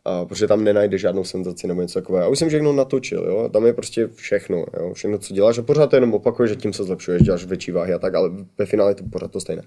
a 0.06 0.26
protože 0.26 0.47
tam 0.47 0.64
nenajde 0.64 0.97
žádnou 0.97 1.24
senzaci 1.24 1.68
nebo 1.68 1.82
něco 1.82 2.00
takového. 2.00 2.26
A 2.26 2.30
už 2.30 2.39
jsem 2.39 2.50
všechno 2.50 2.74
natočil, 2.74 3.26
jo? 3.26 3.50
tam 3.50 3.66
je 3.66 3.74
prostě 3.74 4.08
všechno, 4.08 4.66
jo? 4.80 4.93
všechno, 4.93 5.18
co 5.18 5.34
děláš 5.34 5.58
a 5.58 5.62
pořád 5.62 5.88
to 5.88 5.95
jenom 5.95 6.14
opakuješ, 6.14 6.50
že 6.50 6.56
tím 6.56 6.74
se 6.74 6.84
zlepšuješ, 6.84 7.22
děláš 7.22 7.45
větší 7.45 7.72
váhy 7.72 7.93
a 7.93 8.00
tak, 8.00 8.16
ale 8.16 8.30
ve 8.58 8.66
finále 8.66 8.91
je 8.91 8.95
to 8.95 9.04
pořád 9.04 9.32
to 9.32 9.39
stejné. 9.39 9.64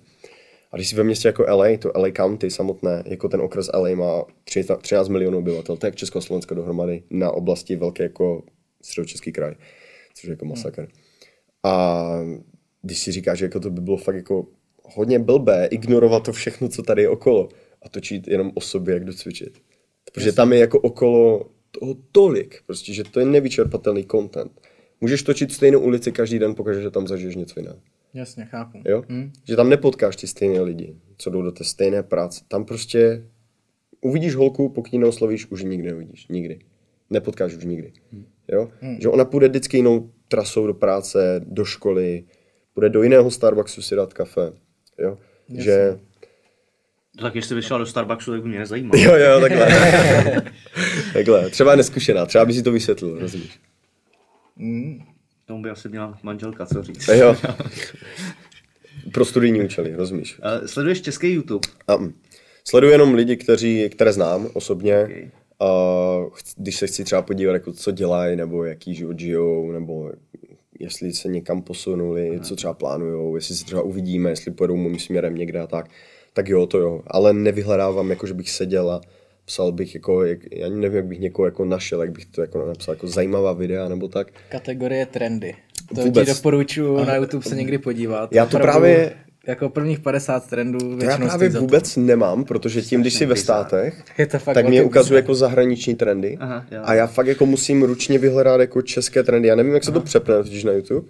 A 0.72 0.76
když 0.76 0.88
si 0.88 0.96
ve 0.96 1.04
městě 1.04 1.28
jako 1.28 1.44
LA, 1.48 1.76
to 1.78 1.92
LA 1.96 2.08
County 2.16 2.50
samotné, 2.50 3.02
jako 3.06 3.28
ten 3.28 3.40
okres 3.40 3.70
LA 3.74 3.94
má 3.94 4.24
13 4.80 5.08
milionů 5.08 5.38
obyvatel, 5.38 5.78
jak 5.84 5.96
Československo 5.96 6.54
dohromady 6.54 7.02
na 7.10 7.30
oblasti 7.30 7.76
velké 7.76 8.02
jako 8.02 8.42
středočeský 8.82 9.32
kraj, 9.32 9.54
což 10.14 10.24
je 10.24 10.30
jako 10.30 10.44
masakr. 10.44 10.88
A 11.62 12.04
když 12.82 12.98
si 12.98 13.12
říkáš, 13.12 13.38
že 13.38 13.44
jako 13.44 13.60
to 13.60 13.70
by 13.70 13.80
bylo 13.80 13.96
fakt 13.96 14.16
jako 14.16 14.46
hodně 14.82 15.18
blbé 15.18 15.66
ignorovat 15.66 16.24
to 16.24 16.32
všechno, 16.32 16.68
co 16.68 16.82
tady 16.82 17.02
je 17.02 17.08
okolo 17.08 17.48
a 17.82 17.88
točit 17.88 18.28
jenom 18.28 18.50
o 18.54 18.60
sobě, 18.60 18.94
jak 18.94 19.04
jdu 19.04 19.12
cvičit. 19.12 19.58
Protože 20.12 20.28
Jasně. 20.28 20.36
tam 20.36 20.52
je 20.52 20.58
jako 20.58 20.80
okolo 20.80 21.50
toho 21.70 21.96
tolik, 22.12 22.62
prostě, 22.66 22.92
že 22.92 23.04
to 23.04 23.20
je 23.20 23.26
nevyčerpatelný 23.26 24.06
content. 24.10 24.52
Můžeš 25.00 25.22
točit 25.22 25.52
stejnou 25.52 25.80
ulici 25.80 26.12
každý 26.12 26.38
den, 26.38 26.54
pokaže, 26.54 26.82
že 26.82 26.90
tam 26.90 27.06
zažiješ 27.06 27.36
něco 27.36 27.60
jiného. 27.60 27.78
Jasně, 28.14 28.44
chápu. 28.44 28.82
Jo? 28.84 29.04
Hmm. 29.08 29.32
Že 29.44 29.56
tam 29.56 29.70
nepotkáš 29.70 30.16
ty 30.16 30.26
stejné 30.26 30.60
lidi, 30.60 30.96
co 31.16 31.30
jdou 31.30 31.42
do 31.42 31.52
té 31.52 31.64
stejné 31.64 32.02
práce. 32.02 32.44
Tam 32.48 32.64
prostě 32.64 33.24
uvidíš 34.00 34.34
holku, 34.34 34.68
pokud 34.68 34.92
ji 34.92 34.98
neoslovíš, 34.98 35.50
už 35.50 35.60
ji 35.60 35.68
nikdy 35.68 35.88
neuvidíš. 35.88 36.28
Nikdy. 36.28 36.58
Nepotkáš 37.10 37.54
už 37.54 37.64
nikdy. 37.64 37.92
Hmm. 38.12 38.24
Jo? 38.48 38.70
Hmm. 38.80 39.00
Že 39.00 39.08
ona 39.08 39.24
půjde 39.24 39.48
vždycky 39.48 39.76
jinou 39.76 40.10
trasou 40.28 40.66
do 40.66 40.74
práce, 40.74 41.40
do 41.46 41.64
školy, 41.64 42.24
bude 42.74 42.88
do 42.88 43.02
jiného 43.02 43.30
Starbucksu 43.30 43.82
si 43.82 43.96
dát 43.96 44.14
kafe. 44.14 44.52
Jo? 44.98 45.18
Jasně. 45.48 45.62
Že 45.64 45.98
tak 47.20 47.34
jestli 47.34 47.56
vyšla 47.56 47.78
do 47.78 47.86
Starbucksu, 47.86 48.30
tak 48.30 48.42
by 48.42 48.48
mě 48.48 48.58
nezajímá. 48.58 48.90
Jo, 48.96 49.16
jo, 49.16 49.40
takhle. 49.40 49.68
takhle. 51.12 51.50
Třeba 51.50 51.76
neskušená, 51.76 52.26
třeba 52.26 52.44
by 52.44 52.52
si 52.52 52.62
to 52.62 52.72
vysvětlil, 52.72 53.18
rozumíš? 53.18 53.60
Mm. 54.56 55.02
Tomu 55.46 55.62
by 55.62 55.70
asi 55.70 55.88
měla 55.88 56.18
manželka 56.22 56.66
co 56.66 56.82
říct. 56.82 57.08
Jo. 57.08 57.36
Pro 59.12 59.24
studijní 59.24 59.62
účely, 59.62 59.96
rozumíš? 59.96 60.38
Uh, 60.38 60.66
sleduješ 60.66 61.00
český 61.00 61.32
YouTube? 61.32 61.68
Um, 61.98 62.14
sleduji 62.64 62.92
jenom 62.92 63.14
lidi, 63.14 63.36
kteří, 63.36 63.88
které 63.88 64.12
znám 64.12 64.48
osobně. 64.52 65.02
Okay. 65.02 65.30
Uh, 65.58 66.30
když 66.56 66.76
se 66.76 66.86
chci 66.86 67.04
třeba 67.04 67.22
podívat, 67.22 67.52
jako, 67.52 67.72
co 67.72 67.90
dělají, 67.90 68.36
nebo 68.36 68.64
jaký 68.64 68.94
život 68.94 69.18
žijou, 69.18 69.72
nebo 69.72 70.12
jestli 70.78 71.12
se 71.12 71.28
někam 71.28 71.62
posunuli, 71.62 72.30
Aha. 72.30 72.44
co 72.44 72.56
třeba 72.56 72.74
plánujou, 72.74 73.36
jestli 73.36 73.54
se 73.54 73.64
třeba 73.64 73.82
uvidíme, 73.82 74.30
jestli 74.30 74.50
pojedou 74.50 74.76
mým 74.76 74.98
směrem 74.98 75.34
někde 75.34 75.60
a 75.60 75.66
tak, 75.66 75.90
tak 76.32 76.48
jo, 76.48 76.66
to 76.66 76.78
jo. 76.78 77.00
Ale 77.06 77.32
nevyhledávám, 77.32 78.10
jako 78.10 78.26
že 78.26 78.34
bych 78.34 78.50
seděl 78.50 78.90
a 78.90 79.00
psal 79.44 79.72
bych 79.72 79.94
jako, 79.94 80.24
jak, 80.24 80.38
já 80.52 80.68
nevím, 80.68 80.96
jak 80.96 81.06
bych 81.06 81.20
někoho 81.20 81.46
jako 81.46 81.64
našel, 81.64 82.00
jak 82.00 82.12
bych 82.12 82.26
to 82.26 82.40
jako 82.40 82.66
napsal, 82.66 82.94
jako 82.94 83.08
zajímavá 83.08 83.52
videa 83.52 83.88
nebo 83.88 84.08
tak. 84.08 84.26
Kategorie 84.48 85.06
trendy. 85.06 85.54
To 85.94 86.00
Vůbec. 86.00 86.28
ti 86.28 86.34
doporučuji 86.34 87.04
na 87.04 87.16
YouTube 87.16 87.44
se 87.44 87.54
někdy 87.54 87.78
podívat. 87.78 88.32
Já 88.32 88.46
to 88.46 88.58
právě, 88.58 89.12
jako 89.46 89.68
prvních 89.68 90.00
50 90.00 90.50
trendů 90.50 90.98
to 90.98 91.04
já 91.04 91.16
právě 91.16 91.48
vůbec 91.48 91.94
to. 91.94 92.00
nemám, 92.00 92.44
protože 92.44 92.82
tím, 92.82 93.00
když 93.00 93.14
jsi 93.14 93.26
ve 93.26 93.36
státech, 93.36 94.04
je 94.18 94.26
to 94.26 94.38
fakt 94.38 94.54
tak 94.54 94.68
mě 94.68 94.82
ukazuje 94.82 95.18
jako 95.18 95.34
zahraniční 95.34 95.94
trendy 95.94 96.36
Aha, 96.40 96.64
a 96.82 96.94
já 96.94 97.06
fakt 97.06 97.26
jako 97.26 97.46
musím 97.46 97.82
ručně 97.82 98.18
vyhledat 98.18 98.60
jako 98.60 98.82
české 98.82 99.22
trendy. 99.22 99.48
Já 99.48 99.54
nevím, 99.54 99.74
jak 99.74 99.84
se 99.84 99.90
Aha. 99.90 100.00
to 100.00 100.04
přepne 100.04 100.42
totiž 100.42 100.64
na 100.64 100.72
YouTube, 100.72 101.08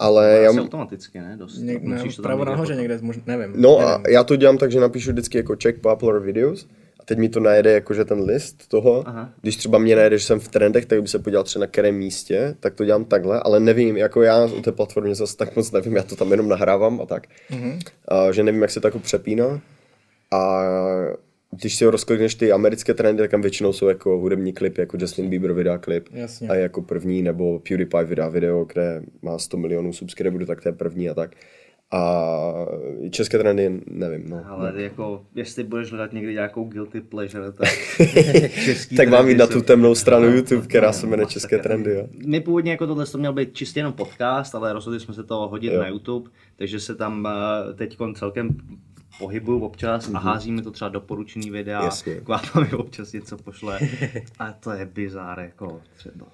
ale 0.00 0.40
já... 0.42 0.50
automaticky, 0.50 1.20
ne? 1.20 1.36
Dost, 1.36 1.58
Něk, 1.58 1.82
ne, 1.82 2.02
pravo 2.22 2.44
nahoře 2.44 2.76
někde, 2.76 2.98
mož, 3.02 3.18
nevím. 3.26 3.52
No 3.56 3.78
nevím. 3.78 3.94
a 3.94 4.02
já 4.08 4.24
to 4.24 4.36
dělám 4.36 4.58
tak, 4.58 4.70
že 4.70 4.80
napíšu 4.80 5.10
vždycky 5.10 5.38
jako 5.38 5.56
check 5.62 5.80
popular 5.80 6.20
videos 6.20 6.66
teď 7.10 7.18
mi 7.18 7.28
to 7.28 7.40
najede 7.40 7.72
jakože 7.72 8.04
ten 8.04 8.20
list 8.20 8.68
toho. 8.68 9.02
Aha. 9.06 9.30
Když 9.40 9.56
třeba 9.56 9.78
mě 9.78 9.96
najede, 9.96 10.18
že 10.18 10.24
jsem 10.24 10.40
v 10.40 10.48
trendech, 10.48 10.86
tak 10.86 11.02
by 11.02 11.08
se 11.08 11.18
podíval 11.18 11.44
třeba 11.44 11.60
na 11.60 11.66
kterém 11.66 11.94
místě, 11.94 12.54
tak 12.60 12.74
to 12.74 12.84
dělám 12.84 13.04
takhle, 13.04 13.40
ale 13.40 13.60
nevím, 13.60 13.96
jako 13.96 14.22
já 14.22 14.44
u 14.44 14.62
té 14.62 14.72
platformy 14.72 15.14
zase 15.14 15.36
tak 15.36 15.56
moc 15.56 15.72
nevím, 15.72 15.96
já 15.96 16.02
to 16.02 16.16
tam 16.16 16.30
jenom 16.30 16.48
nahrávám 16.48 17.00
a 17.00 17.06
tak. 17.06 17.26
Mm-hmm. 17.50 17.78
A, 18.08 18.32
že 18.32 18.42
nevím, 18.42 18.62
jak 18.62 18.70
se 18.70 18.80
to 18.80 18.86
jako 18.86 18.98
přepíná. 18.98 19.60
A 20.30 20.62
když 21.56 21.76
si 21.76 21.86
rozklikneš 21.86 22.34
ty 22.34 22.52
americké 22.52 22.94
trendy, 22.94 23.22
tak 23.22 23.30
tam 23.30 23.42
většinou 23.42 23.72
jsou 23.72 23.88
jako 23.88 24.18
hudební 24.18 24.52
klipy, 24.52 24.80
jako 24.80 24.96
Justin 25.00 25.30
Bieber 25.30 25.52
vydá 25.52 25.78
klip. 25.78 26.08
Jasně. 26.12 26.48
A 26.48 26.54
jako 26.54 26.82
první, 26.82 27.22
nebo 27.22 27.58
PewDiePie 27.58 28.04
vydá 28.04 28.28
video, 28.28 28.64
kde 28.64 29.02
má 29.22 29.38
100 29.38 29.56
milionů 29.56 29.92
subscriberů, 29.92 30.46
tak 30.46 30.60
to 30.60 30.68
je 30.68 30.72
první 30.72 31.10
a 31.10 31.14
tak. 31.14 31.36
A 31.92 32.66
české 33.10 33.38
trendy, 33.38 33.80
nevím. 33.86 34.24
No, 34.28 34.42
Ale 34.48 34.72
no. 34.72 34.78
jako, 34.78 35.22
jestli 35.34 35.64
budeš 35.64 35.90
hledat 35.90 36.12
někdy 36.12 36.32
nějakou 36.32 36.64
guilty 36.64 37.00
pleasure, 37.00 37.52
tak 37.52 37.68
tak 38.96 39.08
mám 39.08 39.28
jít 39.28 39.38
na 39.38 39.46
tu 39.46 39.62
temnou 39.62 39.94
stranu 39.94 40.26
no, 40.26 40.32
YouTube, 40.32 40.66
která 40.66 40.86
no, 40.86 40.92
se 40.92 41.06
jmenuje 41.06 41.26
České 41.26 41.58
trendy. 41.58 41.94
Jo. 41.94 42.06
My 42.26 42.40
původně 42.40 42.70
jako 42.70 42.86
tohle 42.86 43.06
to 43.06 43.18
měl 43.18 43.32
být 43.32 43.54
čistě 43.54 43.80
jenom 43.80 43.92
podcast, 43.92 44.54
ale 44.54 44.72
rozhodli 44.72 45.00
jsme 45.00 45.14
se 45.14 45.22
to 45.24 45.48
hodit 45.48 45.72
jo. 45.72 45.80
na 45.80 45.88
YouTube, 45.88 46.30
takže 46.56 46.80
se 46.80 46.94
tam 46.94 47.24
uh, 47.24 47.74
teď 47.76 47.96
celkem 48.14 48.56
pohybuju 49.18 49.60
občas 49.60 50.08
mm-hmm. 50.08 50.16
a 50.16 50.20
mhm. 50.20 50.28
házíme 50.28 50.62
to 50.62 50.70
třeba 50.70 50.88
doporučený 50.88 51.50
videa, 51.50 51.84
Jasně. 51.84 52.20
mi 52.60 52.72
občas 52.72 53.12
něco 53.12 53.36
pošle 53.36 53.80
a 54.38 54.52
to 54.52 54.70
je 54.70 54.86
bizár 54.86 55.40
jako 55.40 55.80
třeba. 55.96 56.26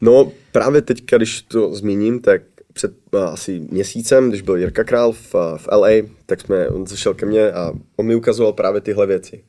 No 0.00 0.32
právě 0.52 0.82
teď, 0.82 1.04
když 1.16 1.42
to 1.42 1.74
zmíním, 1.74 2.20
tak 2.20 2.42
před 2.72 2.92
uh, 3.12 3.20
asi 3.20 3.60
měsícem, 3.70 4.28
když 4.28 4.42
byl 4.42 4.56
Jirka 4.56 4.84
Král 4.84 5.12
v, 5.12 5.34
uh, 5.34 5.58
v 5.58 5.68
LA, 5.72 5.88
tak 6.26 6.40
jsme, 6.40 6.68
on 6.68 6.86
zašel 6.86 7.14
ke 7.14 7.26
mně 7.26 7.52
a 7.52 7.72
on 7.96 8.06
mi 8.06 8.14
ukazoval 8.14 8.52
právě 8.52 8.80
tyhle 8.80 9.06
věci. 9.06 9.44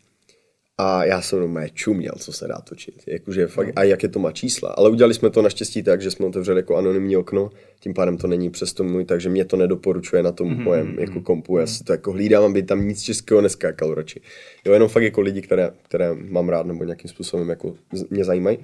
A 0.78 1.06
já 1.06 1.22
jsem 1.22 1.40
normálně 1.40 1.70
čuměl, 1.70 2.14
co 2.18 2.34
se 2.34 2.48
dá 2.48 2.58
točit. 2.62 3.04
Jakože 3.08 3.48
fakt, 3.48 3.70
a 3.76 3.84
jaké 3.84 4.08
to 4.08 4.20
má 4.20 4.32
čísla. 4.32 4.70
Ale 4.70 4.90
udělali 4.90 5.14
jsme 5.14 5.30
to 5.30 5.42
naštěstí 5.42 5.84
tak, 5.84 6.02
že 6.02 6.12
jsme 6.12 6.26
otevřeli 6.26 6.60
jako 6.60 6.76
anonymní 6.76 7.18
okno, 7.18 7.50
tím 7.80 7.94
pádem 7.94 8.18
to 8.18 8.28
není 8.28 8.50
přesto 8.50 8.84
můj, 8.84 9.06
takže 9.06 9.30
mě 9.30 9.46
to 9.46 9.58
nedoporučuje 9.58 10.24
na 10.24 10.32
tom 10.32 10.50
mm-hmm. 10.50 10.64
mojem 10.64 10.96
jako 11.00 11.22
kompu. 11.22 11.58
Já 11.58 11.68
si 11.68 11.84
to 11.84 11.92
jako 11.92 12.12
hlídám, 12.12 12.44
aby 12.44 12.64
tam 12.64 12.88
nic 12.88 13.02
českého 13.02 13.42
neskákalo 13.42 13.96
radši. 13.96 14.22
Jo, 14.66 14.74
jenom 14.74 14.90
fakt 14.90 15.04
jako 15.04 15.22
lidi, 15.22 15.42
které, 15.42 15.72
které 15.84 16.14
mám 16.14 16.50
rád 16.50 16.66
nebo 16.66 16.84
nějakým 16.84 17.10
způsobem 17.10 17.50
jako 17.50 17.76
mě 18.10 18.24
zajímají. 18.24 18.58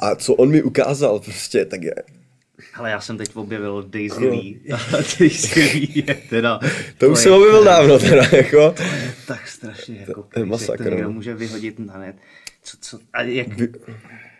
A 0.00 0.14
co 0.14 0.34
on 0.34 0.50
mi 0.50 0.62
ukázal 0.62 1.20
prostě, 1.20 1.64
tak 1.64 1.82
je, 1.82 1.94
Ale 2.74 2.90
já 2.90 3.00
jsem 3.00 3.18
teď 3.18 3.36
objevil 3.36 3.84
Daisy 3.88 4.28
Lee. 4.28 4.60
A 4.74 4.76
Daisy 5.18 5.60
Lee 5.60 5.88
je 5.94 6.14
teda... 6.14 6.60
to 6.98 7.10
už 7.10 7.18
je 7.18 7.22
jsem 7.22 7.32
objevil 7.32 7.64
dávno 7.64 7.98
teda, 7.98 8.22
jako. 8.32 8.74
Tak 9.26 9.48
strašně 9.48 10.04
jako 10.08 10.22
to 10.34 10.38
je 10.40 10.44
masakr, 10.46 10.82
to 10.84 10.90
někdo 10.90 11.04
no. 11.04 11.12
může 11.12 11.34
vyhodit 11.34 11.78
na 11.78 11.98
net. 11.98 12.16
Co, 12.62 12.76
co, 12.80 12.98
a 13.12 13.22
jak... 13.22 13.46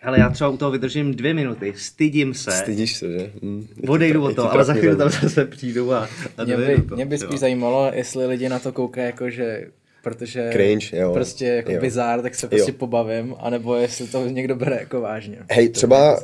Ale 0.03 0.19
já 0.19 0.31
třeba 0.31 0.51
u 0.51 0.57
toho 0.57 0.71
vydržím 0.71 1.15
dvě 1.15 1.35
minuty, 1.35 1.75
stydím 1.77 2.35
se, 2.35 2.51
Stydíš 2.51 2.97
se, 2.97 3.13
že? 3.13 3.31
Hm. 3.43 3.67
odejdu 3.89 4.21
Je 4.21 4.25
od 4.25 4.29
ti 4.29 4.37
toho, 4.37 4.53
ale 4.53 4.65
za 4.65 4.75
chvíli 4.75 4.97
tam 4.97 5.11
zase 5.11 5.45
přijdu 5.45 5.93
a, 5.93 6.09
a 6.39 6.45
Mě 6.45 6.57
by, 6.57 6.83
to. 6.89 6.95
mě 6.95 7.07
by 7.07 7.15
jo. 7.15 7.21
spíš 7.21 7.41
zajímalo, 7.41 7.91
jestli 7.95 8.27
lidi 8.27 8.49
na 8.49 8.59
to 8.59 8.73
koukají 8.73 9.07
jako, 9.07 9.31
že 9.31 9.67
protože 10.03 10.51
Cringe, 10.53 10.97
jo. 10.97 11.13
prostě 11.13 11.47
jako 11.47 11.73
Jo. 11.73 11.81
bizár, 11.81 12.23
tak 12.23 12.35
se 12.35 12.49
prostě 12.49 12.71
Jo. 12.71 12.77
pobavím, 12.79 13.35
anebo 13.39 13.75
jestli 13.77 14.07
to 14.07 14.27
někdo 14.29 14.57
bere 14.57 14.77
jako 14.77 15.01
vážně. 15.01 15.39
Hej, 15.51 15.69
To 15.69 15.73
by 15.73 15.75
třeba-. 15.75 16.21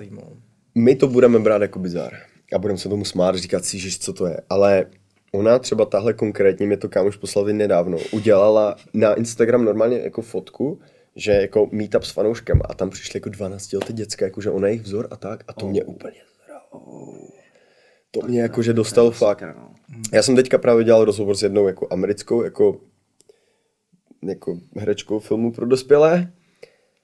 My 0.74 0.96
to 0.96 1.06
budeme 1.08 1.38
brát 1.38 1.62
jako 1.62 1.78
bizar. 1.78 2.12
A 2.52 2.58
budeme 2.58 2.78
se 2.78 2.88
tomu 2.88 3.04
smát, 3.04 3.36
říkat 3.36 3.64
si, 3.64 3.78
že 3.78 3.98
co 3.98 4.12
to 4.12 4.26
je. 4.26 4.40
Ale 4.50 4.86
ona 5.32 5.58
třeba 5.58 5.84
tahle 5.84 6.12
konkrétně, 6.12 6.66
mě 6.66 6.76
to 6.76 6.88
kámoš 6.88 7.16
poslal 7.16 7.44
nedávno, 7.44 7.98
udělala 8.12 8.76
na 8.94 9.14
Instagram 9.14 9.64
normálně 9.64 9.98
jako 9.98 10.22
fotku, 10.22 10.80
že 11.16 11.32
jako 11.32 11.68
meetup 11.72 12.04
s 12.04 12.10
fanouškem 12.10 12.60
a 12.68 12.74
tam 12.74 12.90
přišly 12.90 13.16
jako 13.16 13.28
12 13.28 13.72
leté 13.72 13.92
děcka, 13.92 14.24
jako 14.24 14.40
že 14.40 14.50
ona 14.50 14.68
je 14.68 14.72
jejich 14.72 14.82
vzor 14.82 15.08
a 15.10 15.16
tak 15.16 15.44
a 15.48 15.52
to 15.52 15.68
mě 15.68 15.84
úplně 15.84 16.16
to 18.10 18.20
mě 18.26 18.40
jako, 18.40 18.62
že 18.62 18.72
dostal 18.72 19.10
fakt. 19.10 19.42
no. 19.42 19.74
Já 20.12 20.22
jsem 20.22 20.36
teďka 20.36 20.58
právě 20.58 20.84
dělal 20.84 21.04
rozhovor 21.04 21.36
s 21.36 21.42
jednou 21.42 21.66
jako 21.66 21.86
americkou, 21.90 22.42
jako, 22.42 22.80
jako 24.22 24.58
herečkou 24.76 25.18
filmu 25.18 25.52
pro 25.52 25.66
dospělé 25.66 26.32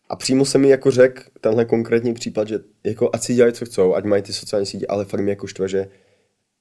a 0.08 0.16
přímo 0.16 0.44
se 0.44 0.58
mi 0.58 0.68
jako 0.68 0.90
řekl 0.90 1.22
tenhle 1.40 1.64
konkrétní 1.64 2.14
případ, 2.14 2.48
že 2.48 2.58
jako 2.84 3.10
ať 3.12 3.22
si 3.22 3.34
dělají, 3.34 3.54
co 3.54 3.64
chcou, 3.64 3.94
ať 3.94 4.04
mají 4.04 4.22
ty 4.22 4.32
sociální 4.32 4.66
sítě, 4.66 4.86
ale 4.88 5.04
fakt 5.04 5.20
mě 5.20 5.32
jako 5.32 5.46
štve, 5.46 5.68
že 5.68 5.88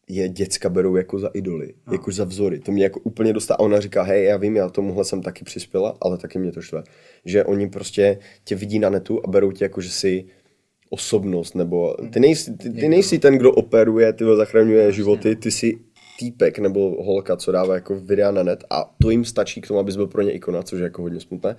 je 0.07 0.29
děcka 0.29 0.69
berou 0.69 0.95
jako 0.95 1.19
za 1.19 1.29
idoly, 1.33 1.73
no. 1.87 1.93
jako 1.93 2.11
za 2.11 2.23
vzory. 2.23 2.59
To 2.59 2.71
mě 2.71 2.83
jako 2.83 2.99
úplně 2.99 3.33
dostá. 3.33 3.55
A 3.55 3.59
ona 3.59 3.79
říká, 3.79 4.03
hej, 4.03 4.25
já 4.25 4.37
vím, 4.37 4.55
já 4.55 4.69
tomuhle 4.69 5.05
jsem 5.05 5.21
taky 5.21 5.45
přispěla, 5.45 5.97
ale 6.01 6.17
taky 6.17 6.39
mě 6.39 6.51
to 6.51 6.61
štve. 6.61 6.83
Že 7.25 7.43
oni 7.43 7.69
prostě 7.69 8.19
tě 8.43 8.55
vidí 8.55 8.79
na 8.79 8.89
netu 8.89 9.21
a 9.25 9.27
berou 9.27 9.51
tě 9.51 9.65
jako, 9.65 9.81
že 9.81 9.89
jsi 9.89 10.25
osobnost, 10.89 11.55
nebo 11.55 11.95
ty 12.13 12.19
nejsi, 12.19 12.53
ty, 12.53 12.69
ty 12.69 12.89
nejsi 12.89 13.19
ten, 13.19 13.37
kdo 13.37 13.51
operuje, 13.51 14.13
ty 14.13 14.25
zachraňuje 14.37 14.91
životy, 14.91 15.35
ty 15.35 15.51
jsi 15.51 15.79
týpek 16.19 16.59
nebo 16.59 17.03
holka, 17.03 17.37
co 17.37 17.51
dává 17.51 17.75
jako 17.75 17.95
videa 17.95 18.31
na 18.31 18.43
net 18.43 18.63
a 18.69 18.95
to 19.01 19.09
jim 19.09 19.25
stačí 19.25 19.61
k 19.61 19.67
tomu, 19.67 19.79
abys 19.79 19.95
byl 19.95 20.07
pro 20.07 20.21
ně 20.21 20.31
ikona, 20.31 20.63
což 20.63 20.79
je 20.79 20.83
jako 20.83 21.01
hodně 21.01 21.19
smutné. 21.19 21.55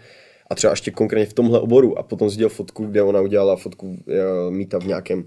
A 0.50 0.54
třeba 0.54 0.70
ještě 0.72 0.90
konkrétně 0.90 1.26
v 1.30 1.34
tomhle 1.34 1.60
oboru 1.60 1.98
a 1.98 2.02
potom 2.02 2.30
si 2.30 2.36
dělal 2.36 2.50
fotku, 2.50 2.86
kde 2.86 3.02
ona 3.02 3.20
udělala 3.20 3.56
fotku 3.56 3.86
uh, 3.88 4.54
míta 4.54 4.78
v 4.78 4.86
nějakém, 4.86 5.24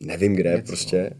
nevím 0.00 0.34
kde, 0.36 0.50
Něco. 0.50 0.66
prostě. 0.66 1.10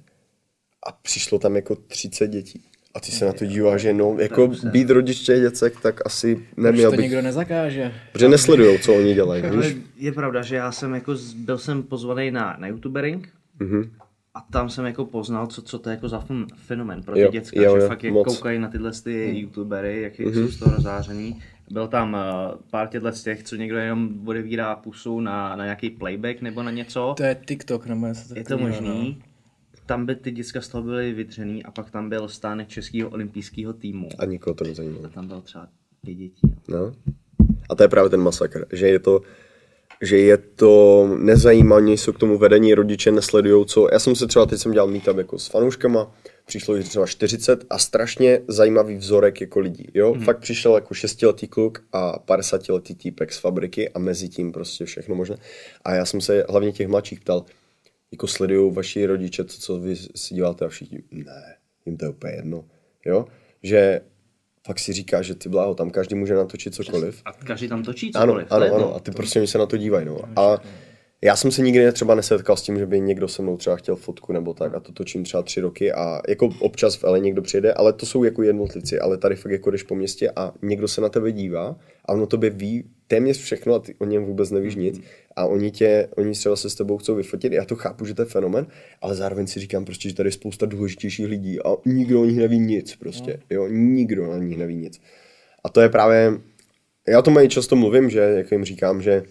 A 0.86 0.92
přišlo 0.92 1.38
tam 1.38 1.56
jako 1.56 1.76
30 1.76 2.26
dětí. 2.28 2.62
A 2.94 3.00
ty 3.00 3.12
se 3.12 3.24
na 3.24 3.32
to 3.32 3.44
díváš, 3.46 3.80
že 3.80 3.92
no, 3.92 4.16
jako 4.18 4.50
být 4.72 4.90
rodič 4.90 5.20
těch 5.20 5.40
děcek, 5.40 5.80
tak 5.80 6.06
asi 6.06 6.34
Proč 6.36 6.64
neměl 6.64 6.90
to 6.90 6.96
bych, 6.96 7.04
nikdo 7.04 7.22
nezakáže? 7.22 7.92
protože 8.12 8.28
nesledujou, 8.28 8.78
co 8.78 8.94
oni 8.94 9.14
dělají, 9.14 9.42
víš? 9.42 9.76
je 9.96 10.12
pravda, 10.12 10.42
že 10.42 10.56
já 10.56 10.72
jsem 10.72 10.94
jako, 10.94 11.14
byl 11.36 11.58
jsem 11.58 11.82
pozvaný 11.82 12.30
na, 12.30 12.56
na 12.60 12.66
youtubering 12.68 13.28
Mhm. 13.60 13.90
a 14.34 14.40
tam 14.52 14.70
jsem 14.70 14.84
jako 14.84 15.04
poznal, 15.04 15.46
co, 15.46 15.62
co 15.62 15.78
to 15.78 15.90
je 15.90 15.94
jako 15.94 16.08
za 16.08 16.20
fen- 16.20 16.46
fenomén 16.66 17.02
pro 17.02 17.14
ty 17.14 17.20
Jo, 17.20 17.30
děcka, 17.30 17.62
jo, 17.62 17.76
že 17.76 17.82
jo, 17.82 17.88
fakt. 17.88 18.02
Mhm. 18.02 18.14
koukají 18.24 18.58
na 18.58 18.68
tyhle 18.68 18.92
ty 19.04 19.30
youtubery, 19.38 20.02
jak 20.02 20.18
jsou 20.20 20.48
z 20.48 20.58
toho 20.58 20.76
rozáření. 20.76 21.42
Byl 21.70 21.88
tam 21.88 22.14
uh, 22.14 22.60
pár 22.70 22.88
těchto 22.88 23.12
z 23.12 23.22
těch, 23.22 23.42
co 23.42 23.56
někdo 23.56 23.78
jenom 23.78 24.28
odevírá 24.28 24.76
pusu 24.76 25.20
na, 25.20 25.56
na 25.56 25.64
nějaký 25.64 25.90
playback 25.90 26.40
nebo 26.40 26.62
na 26.62 26.70
něco. 26.70 27.14
To 27.16 27.22
je 27.22 27.40
TikTok 27.46 27.86
nebo 27.86 28.06
něco 28.06 28.34
Je 28.34 28.44
to 28.44 28.58
možný. 28.58 29.22
Tam 29.86 30.06
by 30.06 30.14
ty 30.14 30.30
děcka 30.30 30.60
z 30.60 30.68
toho 30.68 30.84
byly 30.84 31.12
vytřený 31.12 31.64
a 31.64 31.70
pak 31.70 31.90
tam 31.90 32.08
byl 32.08 32.28
stánek 32.28 32.68
českého 32.68 33.10
olympijského 33.10 33.72
týmu. 33.72 34.08
A 34.18 34.24
nikoho 34.24 34.54
to 34.54 34.64
nezajímá. 34.64 34.98
A 35.04 35.08
tam 35.08 35.26
bylo 35.26 35.40
třeba 35.40 35.68
pět 36.04 36.14
dětí. 36.14 36.54
No. 36.68 36.92
A 37.70 37.74
to 37.74 37.82
je 37.82 37.88
právě 37.88 38.10
ten 38.10 38.20
masakr, 38.20 38.66
že 38.72 38.88
je 38.88 38.98
to, 38.98 39.20
že 40.02 40.18
je 40.18 40.36
to 40.36 41.06
nezajímavé, 41.18 41.90
jsou 41.90 42.12
k 42.12 42.18
tomu 42.18 42.38
vedení, 42.38 42.74
rodiče 42.74 43.12
nesledují, 43.12 43.66
co... 43.66 43.88
Já 43.92 43.98
jsem 43.98 44.14
se 44.14 44.26
třeba, 44.26 44.46
teď 44.46 44.60
jsem 44.60 44.72
dělal 44.72 44.88
meetup 44.88 45.16
jako 45.16 45.38
s 45.38 45.46
fanouškama, 45.46 46.10
přišlo 46.46 46.76
jich 46.76 46.88
třeba 46.88 47.06
40 47.06 47.64
a 47.70 47.78
strašně 47.78 48.40
zajímavý 48.48 48.96
vzorek 48.96 49.40
jako 49.40 49.60
lidí, 49.60 49.88
jo. 49.94 50.12
Hmm. 50.12 50.24
Fakt 50.24 50.38
přišel 50.38 50.74
jako 50.74 50.94
šestiletý 50.94 51.46
kluk 51.48 51.84
a 51.92 52.18
50 52.18 52.68
letý 52.68 52.94
týpek 52.94 53.32
z 53.32 53.38
fabriky 53.38 53.88
a 53.88 53.98
mezi 53.98 54.28
tím 54.28 54.52
prostě 54.52 54.84
všechno 54.84 55.14
možné. 55.14 55.36
A 55.84 55.94
já 55.94 56.04
jsem 56.04 56.20
se 56.20 56.44
hlavně 56.48 56.72
těch 56.72 56.88
mladších 56.88 57.20
ptal, 57.20 57.44
jako 58.12 58.26
sledují 58.26 58.74
vaši 58.74 59.06
rodiče 59.06 59.44
to, 59.44 59.52
co 59.52 59.78
vy 59.78 59.96
si 59.96 60.34
děláte 60.34 60.64
a 60.64 60.68
všichni, 60.68 60.98
ne, 61.12 61.56
jim 61.86 61.96
to 61.96 62.04
je 62.04 62.08
úplně 62.08 62.32
jedno, 62.32 62.64
jo. 63.06 63.26
Že 63.62 64.00
fakt 64.66 64.78
si 64.78 64.92
říká, 64.92 65.22
že 65.22 65.34
ty 65.34 65.48
bláho, 65.48 65.74
tam 65.74 65.90
každý 65.90 66.14
může 66.14 66.34
natočit 66.34 66.74
cokoliv. 66.74 67.22
A 67.24 67.32
každý 67.32 67.68
tam 67.68 67.82
točí 67.82 68.10
Ano, 68.14 68.26
cokoliv. 68.26 68.46
ano, 68.50 68.60
to 68.60 68.64
je 68.64 68.70
ano. 68.70 68.80
to. 68.88 68.94
A 68.94 69.00
ty 69.00 69.10
prostě 69.10 69.38
oni 69.38 69.46
se 69.48 69.58
na 69.58 69.66
to 69.66 69.76
dívají, 69.76 70.06
no. 70.06 70.18
A 70.36 70.58
já 71.22 71.36
jsem 71.36 71.50
se 71.50 71.62
nikdy 71.62 71.92
třeba 71.92 72.14
nesetkal 72.14 72.56
s 72.56 72.62
tím, 72.62 72.78
že 72.78 72.86
by 72.86 73.00
někdo 73.00 73.28
se 73.28 73.42
mnou 73.42 73.56
třeba 73.56 73.76
chtěl 73.76 73.96
fotku 73.96 74.32
nebo 74.32 74.54
tak 74.54 74.74
a 74.74 74.80
to 74.80 74.92
točím 74.92 75.24
třeba 75.24 75.42
tři 75.42 75.60
roky 75.60 75.92
a 75.92 76.20
jako 76.28 76.50
občas 76.60 76.96
v 76.96 77.04
LA 77.04 77.18
někdo 77.18 77.42
přijede, 77.42 77.72
ale 77.72 77.92
to 77.92 78.06
jsou 78.06 78.24
jako 78.24 78.42
jednotlivci, 78.42 78.98
ale 78.98 79.18
tady 79.18 79.36
fakt 79.36 79.52
jako 79.52 79.70
jdeš 79.70 79.82
po 79.82 79.94
městě 79.94 80.30
a 80.36 80.52
někdo 80.62 80.88
se 80.88 81.00
na 81.00 81.08
tebe 81.08 81.32
dívá 81.32 81.76
a 82.04 82.12
ono 82.12 82.26
tobě 82.26 82.50
ví 82.50 82.84
téměř 83.08 83.38
všechno 83.38 83.74
a 83.74 83.78
ty 83.78 83.94
o 83.98 84.04
něm 84.04 84.24
vůbec 84.24 84.50
nevíš 84.50 84.74
nic. 84.74 85.00
A 85.36 85.46
oni 85.46 85.70
tě, 85.70 86.08
oni 86.16 86.32
třeba 86.32 86.56
se 86.56 86.70
s 86.70 86.74
tebou 86.74 86.98
chcou 86.98 87.14
vyfotit, 87.14 87.52
já 87.52 87.64
to 87.64 87.76
chápu, 87.76 88.04
že 88.04 88.14
to 88.14 88.22
je 88.22 88.26
fenomen, 88.26 88.66
ale 89.02 89.14
zároveň 89.14 89.46
si 89.46 89.60
říkám 89.60 89.84
prostě, 89.84 90.08
že 90.08 90.14
tady 90.14 90.26
je 90.26 90.32
spousta 90.32 90.66
důležitějších 90.66 91.26
lidí 91.26 91.62
a 91.62 91.76
nikdo 91.84 92.22
o 92.22 92.24
nich 92.24 92.36
neví 92.36 92.58
nic 92.58 92.96
prostě, 92.96 93.40
jo, 93.50 93.68
nikdo 93.68 94.30
o 94.30 94.36
nich 94.36 94.58
neví 94.58 94.76
nic. 94.76 95.00
A 95.64 95.68
to 95.68 95.80
je 95.80 95.88
právě, 95.88 96.32
já 97.08 97.18
o 97.18 97.22
tom 97.22 97.38
i 97.38 97.48
často 97.48 97.76
mluvím, 97.76 98.10
že 98.10 98.20
jak 98.20 98.52
jim 98.52 98.64
říkám, 98.64 99.02
že 99.02 99.22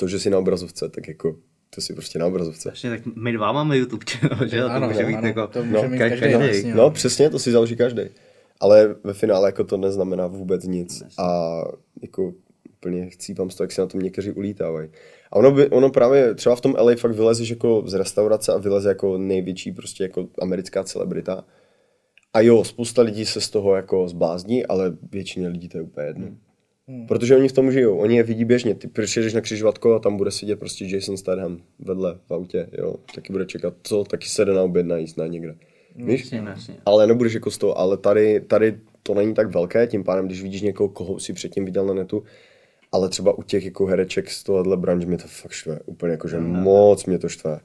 to, 0.00 0.08
že 0.08 0.20
jsi 0.20 0.30
na 0.30 0.38
obrazovce, 0.38 0.88
tak 0.88 1.08
jako 1.08 1.36
to 1.74 1.80
si 1.80 1.92
prostě 1.92 2.18
na 2.18 2.26
obrazovce. 2.26 2.68
Vlastně, 2.68 2.90
tak 2.90 3.00
my 3.06 3.32
dva 3.32 3.52
máme 3.52 3.76
YouTube 3.78 4.04
channel, 4.10 4.48
že? 4.48 4.56
jo? 4.56 4.68
to 4.68 4.74
Ano, 4.74 4.88
může 4.88 5.04
být 5.04 5.14
ano, 5.14 5.28
jako... 5.28 5.46
to 5.46 5.64
může 5.64 5.88
mít 5.88 5.98
každý. 5.98 6.20
každý 6.20 6.36
vlastně. 6.36 6.74
No 6.74 6.90
přesně, 6.90 7.30
to 7.30 7.38
si 7.38 7.50
založí 7.50 7.76
každý. 7.76 8.02
Ale 8.60 8.96
ve 9.04 9.12
finále 9.12 9.48
jako 9.48 9.64
to 9.64 9.76
neznamená 9.76 10.26
vůbec 10.26 10.64
nic. 10.64 11.02
A 11.18 11.60
jako 12.02 12.32
úplně 12.68 13.10
chcípám 13.10 13.50
z 13.50 13.54
toho, 13.54 13.64
jak 13.64 13.72
se 13.72 13.80
na 13.80 13.86
tom 13.86 14.00
někteří 14.00 14.30
ulítávají. 14.30 14.88
A 15.32 15.36
ono, 15.36 15.50
by, 15.50 15.68
ono 15.68 15.90
právě 15.90 16.34
třeba 16.34 16.56
v 16.56 16.60
tom 16.60 16.74
LA 16.78 16.92
fakt 16.96 17.12
vylezeš 17.12 17.50
jako 17.50 17.82
z 17.86 17.94
restaurace 17.94 18.52
a 18.52 18.58
vyleze 18.58 18.88
jako 18.88 19.18
největší 19.18 19.72
prostě 19.72 20.02
jako 20.02 20.28
americká 20.42 20.84
celebrita. 20.84 21.44
A 22.34 22.40
jo, 22.40 22.64
spousta 22.64 23.02
lidí 23.02 23.26
se 23.26 23.40
z 23.40 23.50
toho 23.50 23.76
jako 23.76 24.08
zblázní, 24.08 24.66
ale 24.66 24.96
většině 25.12 25.48
lidí 25.48 25.68
to 25.68 25.78
je 25.78 25.82
úplně 25.82 26.06
jedno. 26.06 26.26
Hmm. 26.26 26.38
Protože 27.08 27.36
oni 27.36 27.48
v 27.48 27.52
tom 27.52 27.72
žijou, 27.72 27.96
oni 27.98 28.16
je 28.16 28.22
vidí 28.22 28.44
běžně. 28.44 28.74
Ty 28.74 28.88
přijdeš 28.88 29.34
na 29.34 29.40
křižovatko 29.40 29.94
a 29.94 29.98
tam 29.98 30.16
bude 30.16 30.30
sedět 30.30 30.58
prostě 30.58 30.84
Jason 30.84 31.16
Statham 31.16 31.58
vedle 31.78 32.18
v 32.26 32.34
autě, 32.34 32.68
jo. 32.72 32.94
Taky 33.14 33.32
bude 33.32 33.46
čekat, 33.46 33.74
co, 33.82 34.04
taky 34.04 34.28
se 34.28 34.44
jde 34.44 34.52
na 34.52 34.62
oběd 34.62 34.86
najíst 34.86 35.16
na 35.16 35.26
někde. 35.26 35.54
Víš? 35.96 36.20
Jasně, 36.20 36.38
jasně. 36.38 36.76
ale 36.86 37.06
nebudeš 37.06 37.32
jako 37.32 37.50
z 37.50 37.58
toho, 37.58 37.78
ale 37.78 37.96
tady, 37.96 38.40
tady 38.40 38.78
to 39.02 39.14
není 39.14 39.34
tak 39.34 39.54
velké, 39.54 39.86
tím 39.86 40.04
pádem, 40.04 40.26
když 40.26 40.42
vidíš 40.42 40.62
někoho, 40.62 40.88
koho 40.88 41.18
si 41.18 41.32
předtím 41.32 41.64
viděl 41.64 41.86
na 41.86 41.94
netu, 41.94 42.22
ale 42.92 43.08
třeba 43.08 43.38
u 43.38 43.42
těch 43.42 43.64
jako 43.64 43.86
hereček 43.86 44.30
z 44.30 44.44
tohohle 44.44 44.76
branže 44.76 45.06
mě 45.06 45.18
to 45.18 45.28
fakt 45.28 45.52
štve, 45.52 45.80
úplně 45.86 46.12
jako, 46.12 46.28
že 46.28 46.40
moc 46.40 47.06
mě 47.06 47.18
to 47.18 47.28
štve. 47.28 47.60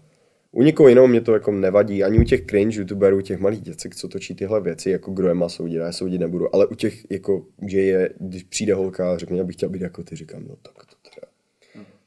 U 0.56 0.64
někoho 0.64 0.90
jiného 0.90 1.08
mě 1.08 1.22
to 1.22 1.34
jako 1.34 1.52
nevadí, 1.52 2.04
ani 2.04 2.20
u 2.20 2.24
těch 2.24 2.46
cringe 2.46 2.80
youtuberů, 2.80 3.22
těch 3.22 3.40
malých 3.40 3.62
děcek, 3.62 3.96
co 3.96 4.08
točí 4.08 4.36
tyhle 4.36 4.62
věci, 4.62 4.90
jako 4.90 5.12
kdo 5.12 5.28
je 5.28 5.34
má 5.34 5.50
soudit, 5.50 5.76
já 5.76 5.92
soudit 5.92 6.18
nebudu, 6.18 6.56
ale 6.56 6.66
u 6.66 6.76
těch, 6.76 7.12
jako, 7.12 7.46
že 7.68 7.82
je, 7.82 8.10
když 8.20 8.44
přijde 8.44 8.74
holka 8.74 9.14
a 9.14 9.18
řekne, 9.18 9.38
já 9.38 9.44
bych 9.44 9.56
chtěl 9.56 9.70
být 9.70 9.82
jako 9.82 10.04
ty, 10.04 10.16
říkám, 10.16 10.44
no 10.48 10.56
tak 10.62 10.74
to 10.74 10.96
teda, 11.10 11.28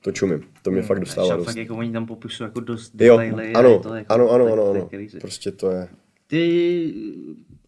to 0.00 0.12
čumím, 0.12 0.42
to 0.62 0.70
mě 0.70 0.82
fakt 0.82 1.00
dostává 1.00 1.36
dost. 1.36 1.46
fakt 1.46 1.56
jako 1.56 1.76
oni 1.76 1.92
tam 1.92 2.06
popisují 2.06 2.46
jako 2.46 2.60
dost 2.60 2.96
detaily 2.96 3.52
a 3.52 3.58
ano, 3.58 3.78
to 3.78 3.94
jako, 3.94 4.12
ano, 4.12 4.30
ano, 4.30 4.52
ano, 4.52 4.70
ano, 4.70 4.88
prostě 5.20 5.50
to 5.52 5.70
je 5.70 5.88
Ty, 6.26 6.94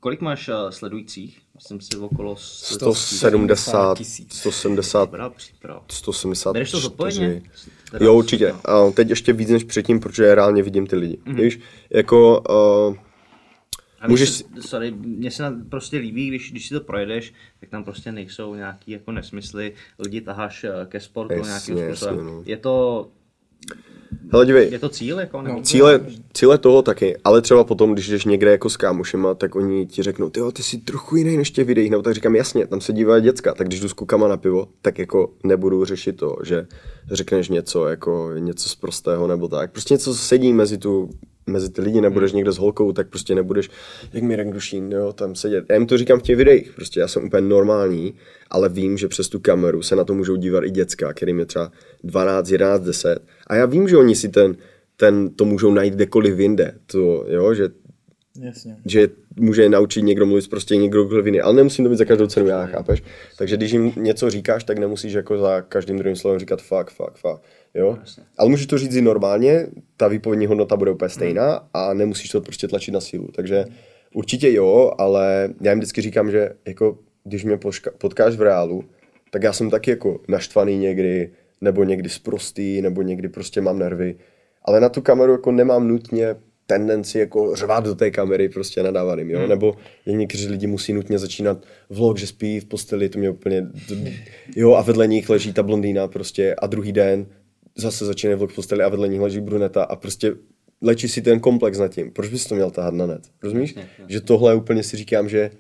kolik 0.01 0.20
máš 0.20 0.49
uh, 0.49 0.55
sledujících? 0.70 1.41
Myslím 1.55 1.81
si 1.81 1.97
okolo 1.97 2.37
100. 2.37 2.95
170, 2.95 3.99
tisíc. 3.99 4.35
170 4.35 5.05
Dobrá 5.05 5.31
příprava. 5.31 5.85
170. 5.91 6.53
Bereš 6.53 6.70
to 6.70 6.81
zodpovědně? 6.81 7.43
Teda 7.91 8.07
Jo, 8.07 8.14
určitě. 8.14 8.53
A 8.64 8.91
teď 8.91 9.11
ještě 9.11 9.32
víc 9.32 9.51
než 9.51 9.64
předtím, 9.64 10.01
protože 10.01 10.34
reálně 10.34 10.62
vidím 10.62 10.86
ty 10.86 10.97
lidi. 10.97 11.18
Mm-hmm. 11.26 11.43
Víš, 11.43 11.61
jako... 11.91 12.41
Uh, 12.91 12.97
A 14.01 14.09
Můžeš- 14.09 14.45
můžeš... 14.51 14.66
sorry, 14.66 14.91
mně 14.91 15.30
se 15.30 15.43
na- 15.43 15.57
prostě 15.68 15.97
líbí, 15.99 16.28
když, 16.28 16.51
když 16.51 16.68
si 16.68 16.74
to 16.74 16.80
projedeš, 16.80 17.32
tak 17.61 17.68
tam 17.70 17.84
prostě 17.84 18.12
nejsou 18.12 18.55
nějaký 18.55 18.91
jako 18.93 19.12
nesmysly, 19.12 19.72
lidi 19.99 20.20
taháš 20.20 20.64
eh, 20.64 20.70
ke 20.88 21.01
sportu 21.01 21.34
Jasně, 21.34 21.74
nějakým 21.74 21.95
způsobem. 21.95 22.14
jasně, 22.18 22.30
no. 22.32 22.43
Je 22.47 22.57
to, 22.57 23.09
hele, 24.32 24.46
dívej, 24.46 24.72
je 24.72 24.78
to 24.78 24.88
cíl 24.88 25.20
jako? 25.20 25.42
Nebo... 25.42 25.62
Cíle, 25.62 26.00
cíle 26.32 26.58
toho 26.58 26.82
taky, 26.82 27.16
ale 27.24 27.42
třeba 27.42 27.64
potom, 27.64 27.92
když 27.92 28.08
jdeš 28.08 28.24
někde 28.24 28.50
jako 28.50 28.70
s 28.70 28.76
kámošema, 28.76 29.34
tak 29.34 29.56
oni 29.56 29.86
ti 29.86 30.02
řeknou, 30.02 30.30
ty 30.30 30.40
ty 30.52 30.62
jsi 30.62 30.78
trochu 30.78 31.16
jiný 31.16 31.36
než 31.36 31.50
tě 31.50 31.64
videích, 31.64 31.90
nebo 31.90 32.02
tak 32.02 32.14
říkám, 32.14 32.36
jasně, 32.36 32.66
tam 32.66 32.80
se 32.80 32.92
dívají 32.92 33.22
děcka, 33.22 33.54
tak 33.54 33.66
když 33.66 33.80
jdu 33.80 33.88
s 33.88 33.92
klukama 33.92 34.28
na 34.28 34.36
pivo, 34.36 34.68
tak 34.82 34.98
jako 34.98 35.32
nebudu 35.44 35.84
řešit 35.84 36.16
to, 36.16 36.36
že 36.44 36.66
řekneš 37.12 37.48
něco 37.48 37.88
jako 37.88 38.30
něco 38.38 38.68
z 38.68 38.74
prostého 38.74 39.26
nebo 39.26 39.48
tak, 39.48 39.72
prostě 39.72 39.94
něco 39.94 40.14
co 40.14 40.20
sedí 40.20 40.52
mezi 40.52 40.78
tu 40.78 41.11
mezi 41.47 41.70
ty 41.70 41.80
lidi, 41.80 42.01
nebudeš 42.01 42.32
někde 42.32 42.53
s 42.53 42.59
holkou, 42.59 42.93
tak 42.93 43.09
prostě 43.09 43.34
nebudeš, 43.34 43.70
jak 44.12 44.22
mi 44.22 44.45
Dušín, 44.45 44.93
jo, 44.93 45.12
tam 45.12 45.34
sedět. 45.34 45.64
Já 45.68 45.74
jim 45.74 45.86
to 45.86 45.99
říkám 45.99 46.18
v 46.18 46.22
těch 46.22 46.36
videích, 46.36 46.72
prostě 46.72 47.01
já 47.01 47.09
jsem 47.09 47.24
úplně 47.24 47.49
normální, 47.49 48.14
ale 48.51 48.68
vím, 48.68 48.99
že 48.99 49.09
přes 49.09 49.28
tu 49.28 49.41
kameru 49.41 49.82
se 49.82 49.97
na 49.97 50.05
to 50.05 50.14
můžou 50.14 50.36
dívat 50.36 50.64
i 50.64 50.70
děcka, 50.70 51.12
kterým 51.12 51.38
je 51.38 51.47
třeba 51.47 51.72
12, 52.05 52.51
11, 52.51 52.82
10. 52.82 53.18
A 53.47 53.55
já 53.55 53.66
vím, 53.66 53.88
že 53.88 53.97
oni 53.97 54.16
si 54.16 54.28
ten, 54.28 54.57
ten 54.97 55.30
to 55.30 55.45
můžou 55.45 55.72
najít 55.72 55.95
kdekoliv 55.95 56.38
jinde. 56.38 56.74
To, 56.86 57.24
jo, 57.28 57.55
že, 57.55 57.68
Jasně. 58.41 58.76
že 58.86 59.09
může 59.36 59.68
naučit 59.68 60.03
někdo 60.03 60.26
mluvit 60.26 60.51
prostě 60.51 60.76
někdo 60.76 61.01
kdokoliv 61.03 61.26
jiný, 61.26 61.41
ale 61.41 61.55
nemusím 61.55 61.84
to 61.84 61.91
být 61.91 61.97
za 61.97 62.05
každou 62.05 62.26
cenu 62.26 62.47
já, 62.47 62.66
chápeš? 62.66 63.03
Takže 63.38 63.57
když 63.57 63.72
jim 63.72 63.93
něco 63.97 64.30
říkáš, 64.30 64.64
tak 64.64 64.78
nemusíš 64.78 65.12
jako 65.12 65.38
za 65.38 65.61
každým 65.61 65.99
druhým 65.99 66.16
slovem 66.16 66.38
říkat 66.38 66.62
fuck, 66.62 66.91
fuck, 66.91 67.16
fuck. 67.16 67.43
Jo? 67.75 67.99
Ale 68.39 68.51
můžeš 68.51 68.66
to 68.66 68.79
říct 68.79 68.97
i 68.97 69.03
normálně, 69.03 69.66
ta 69.97 70.09
výpovědní 70.09 70.47
hodnota 70.47 70.77
bude 70.77 70.91
úplně 70.91 71.09
stejná 71.09 71.68
a 71.75 71.95
nemusíš 71.95 72.31
to 72.31 72.41
prostě 72.41 72.68
tlačit 72.68 72.95
na 72.95 73.01
sílu. 73.01 73.29
Takže 73.35 73.64
určitě 74.14 74.53
jo, 74.53 74.93
ale 74.99 75.49
já 75.61 75.73
jim 75.73 75.79
vždycky 75.79 76.01
říkám, 76.01 76.31
že 76.31 76.51
jako 76.68 76.99
když 77.25 77.45
mě 77.45 77.57
poška- 77.57 77.91
potkáš 77.99 78.37
v 78.37 78.43
reálu, 78.43 78.85
tak 79.31 79.43
já 79.43 79.53
jsem 79.53 79.71
taky 79.71 79.91
jako 79.91 80.21
naštvaný 80.29 80.79
někdy, 80.79 81.31
nebo 81.61 81.85
někdy 81.85 82.09
sprostý, 82.09 82.83
nebo 82.83 83.03
někdy 83.03 83.29
prostě 83.29 83.61
mám 83.61 83.79
nervy. 83.79 84.14
Ale 84.64 84.81
na 84.81 84.89
tu 84.89 85.01
kameru 85.03 85.33
jako 85.33 85.53
nemám 85.53 85.89
nutně 85.89 86.37
tendenci 86.66 87.18
jako 87.18 87.57
řvát 87.57 87.85
do 87.85 87.95
té 87.95 88.11
kamery, 88.11 88.49
prostě 88.49 88.83
nadávat 88.83 89.18
jim, 89.18 89.31
jo? 89.31 89.47
Nebo 89.47 89.75
jak 90.07 90.16
někteří 90.16 90.49
lidi 90.49 90.66
musí 90.66 90.93
nutně 90.93 91.18
začínat 91.18 91.64
vlog, 91.91 92.18
že 92.18 92.27
spí 92.27 92.61
v 92.61 92.64
posteli, 92.64 93.09
to 93.09 93.18
mě 93.18 93.31
úplně, 93.31 93.66
jo, 94.57 94.75
a 94.75 94.83
vedle 94.83 95.07
nich 95.07 95.29
leží 95.29 95.53
ta 95.53 95.62
blondýna 95.62 96.09
prostě 96.09 96.55
a 96.55 96.66
druhý 96.66 96.93
den 96.93 97.27
zase 97.81 98.07
začíná 98.07 98.37
vlog 98.37 98.51
v 98.51 98.55
posteli 98.55 98.83
a 98.83 98.89
vedle 98.89 99.09
nich 99.09 99.20
leží 99.20 99.41
bruneta 99.41 99.83
a 99.83 99.97
prostě 99.97 100.35
léčí 100.83 101.09
si 101.09 101.22
ten 101.22 101.41
komplex 101.41 101.78
nad 101.78 101.89
tím. 101.89 102.11
Proč 102.11 102.28
bys 102.28 102.47
to 102.47 102.55
měl 102.55 102.70
tahat 102.70 102.95
na 102.95 103.07
net? 103.07 103.22
Rozumíš? 103.43 103.74
Že 104.09 104.20
tohle 104.20 104.55
úplně 104.55 104.83
si 104.83 104.97
říkám, 104.97 105.28
že 105.28 105.51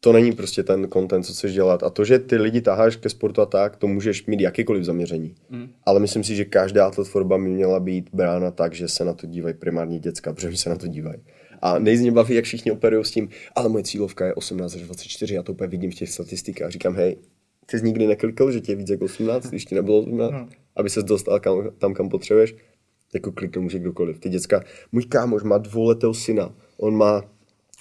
to 0.00 0.12
není 0.12 0.32
prostě 0.32 0.62
ten 0.62 0.88
content, 0.92 1.26
co 1.26 1.32
chceš 1.32 1.52
dělat. 1.52 1.82
A 1.82 1.90
to, 1.90 2.04
že 2.04 2.18
ty 2.18 2.36
lidi 2.36 2.60
taháš 2.60 2.96
ke 2.96 3.08
sportu 3.08 3.40
a 3.40 3.46
tak, 3.46 3.76
to 3.76 3.86
můžeš 3.86 4.26
mít 4.26 4.40
jakýkoliv 4.40 4.84
zaměření. 4.84 5.34
Mm. 5.50 5.68
Ale 5.84 6.00
myslím 6.00 6.24
si, 6.24 6.36
že 6.36 6.44
každá 6.44 6.86
atlet 6.86 7.08
tvorba 7.08 7.38
by 7.38 7.44
měla 7.44 7.80
být 7.80 8.10
brána 8.12 8.50
tak, 8.50 8.74
že 8.74 8.88
se 8.88 9.04
na 9.04 9.12
to 9.12 9.26
dívají 9.26 9.54
primárně 9.54 9.98
děcka, 9.98 10.32
protože 10.32 10.56
se 10.56 10.70
na 10.70 10.76
to 10.76 10.86
dívají. 10.86 11.20
A 11.62 11.78
nejvíc 11.78 12.02
mě 12.02 12.12
baví, 12.12 12.34
jak 12.34 12.44
všichni 12.44 12.72
operují 12.72 13.04
s 13.04 13.10
tím, 13.10 13.28
ale 13.54 13.68
moje 13.68 13.84
cílovka 13.84 14.26
je 14.26 14.34
18 14.34 14.74
až 14.74 14.82
24, 14.82 15.34
já 15.34 15.42
to 15.42 15.52
úplně 15.52 15.68
vidím 15.68 15.90
v 15.90 15.94
těch 15.94 16.10
statistikách. 16.10 16.70
Říkám, 16.70 16.94
hej, 16.94 17.16
ty 17.70 17.78
jsi 17.78 17.84
nikdy 17.84 18.06
neklikl, 18.06 18.50
že 18.50 18.60
tě 18.60 18.72
je 18.72 18.76
víc 18.76 18.90
jako 18.90 19.04
18, 19.04 19.46
když 19.46 19.64
ti 19.64 19.74
nebylo 19.74 19.98
18, 19.98 20.32
no. 20.32 20.48
aby 20.76 20.90
se 20.90 21.02
dostal 21.02 21.40
kam, 21.40 21.70
tam, 21.78 21.94
kam 21.94 22.08
potřebuješ, 22.08 22.54
jako 23.14 23.32
kliknout 23.32 23.62
může 23.62 23.78
kdokoliv. 23.78 24.18
Ty 24.18 24.28
děcka, 24.28 24.64
můj 24.92 25.02
kámoš 25.02 25.42
má 25.42 25.58
dvouletého 25.58 26.14
syna, 26.14 26.54
on 26.76 26.96
má, 26.96 27.24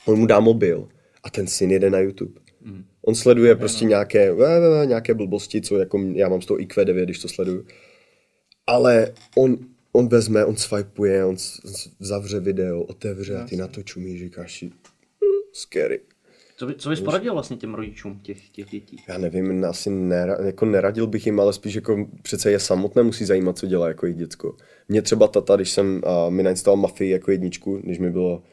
on 0.06 0.20
mu 0.20 0.26
dá 0.26 0.40
mobil 0.40 0.88
a 1.24 1.30
ten 1.30 1.48
syn 1.48 1.72
jede 1.72 1.90
na 1.90 2.00
YouTube. 2.00 2.42
Mm. 2.62 2.84
On 3.02 3.16
sleduje 3.16 3.56
prostě 3.56 3.86
nějaké, 3.86 4.32
eh, 4.32 4.86
nějaké 4.86 5.14
blbosti, 5.14 5.62
co 5.62 5.78
jako 5.78 6.00
já 6.14 6.30
mám 6.30 6.42
z 6.42 6.46
toho 6.46 6.58
IQ9, 6.58 7.04
když 7.04 7.20
to 7.20 7.28
sleduju. 7.28 7.66
Ale 8.68 9.14
on, 9.36 9.58
on 9.92 10.08
vezme, 10.08 10.46
on 10.46 10.56
swipeuje, 10.56 11.26
on 11.26 11.36
zavře 12.00 12.40
video, 12.40 12.82
otevře 12.82 13.38
a 13.38 13.46
ty 13.46 13.56
na 13.56 13.68
to 13.68 13.84
čumí, 13.84 14.20
říkáš 14.20 14.60
si, 14.60 14.66
"Hm, 14.66 14.72
scary. 15.54 16.00
Co, 16.60 16.68
by, 16.68 16.76
co 16.76 16.89
bys 16.89 17.01
poradil 17.01 17.34
vlastně 17.34 17.58
těm 17.58 17.74
rodičům 17.74 18.20
těch, 18.20 18.49
těch 18.49 18.70
dětí? 18.70 18.97
Já 19.08 19.18
nevím, 19.18 19.66
asi 19.66 19.89
nera, 19.89 20.38
jako 20.45 20.66
neradil 20.66 21.08
bych 21.08 21.26
jim, 21.26 21.39
ale 21.39 21.53
spíš 21.53 21.76
jako 21.76 22.08
přece 22.22 22.51
je 22.51 22.60
samotné 22.60 23.03
musí 23.03 23.26
zajímat, 23.26 23.58
co 23.58 23.68
dělá 23.68 23.88
jako 23.88 24.05
jejich 24.05 24.18
děcko. 24.18 24.55
Mě 24.89 25.01
třeba 25.01 25.28
tata, 25.28 25.55
když 25.55 25.70
jsem 25.70 26.01
uh, 26.05 26.34
mi 26.34 26.43
nainstaloval 26.43 26.82
Mafii 26.82 27.12
jako 27.12 27.32
jedničku, 27.32 27.78
když 27.78 27.99
mi 27.99 28.10
bylo, 28.10 28.43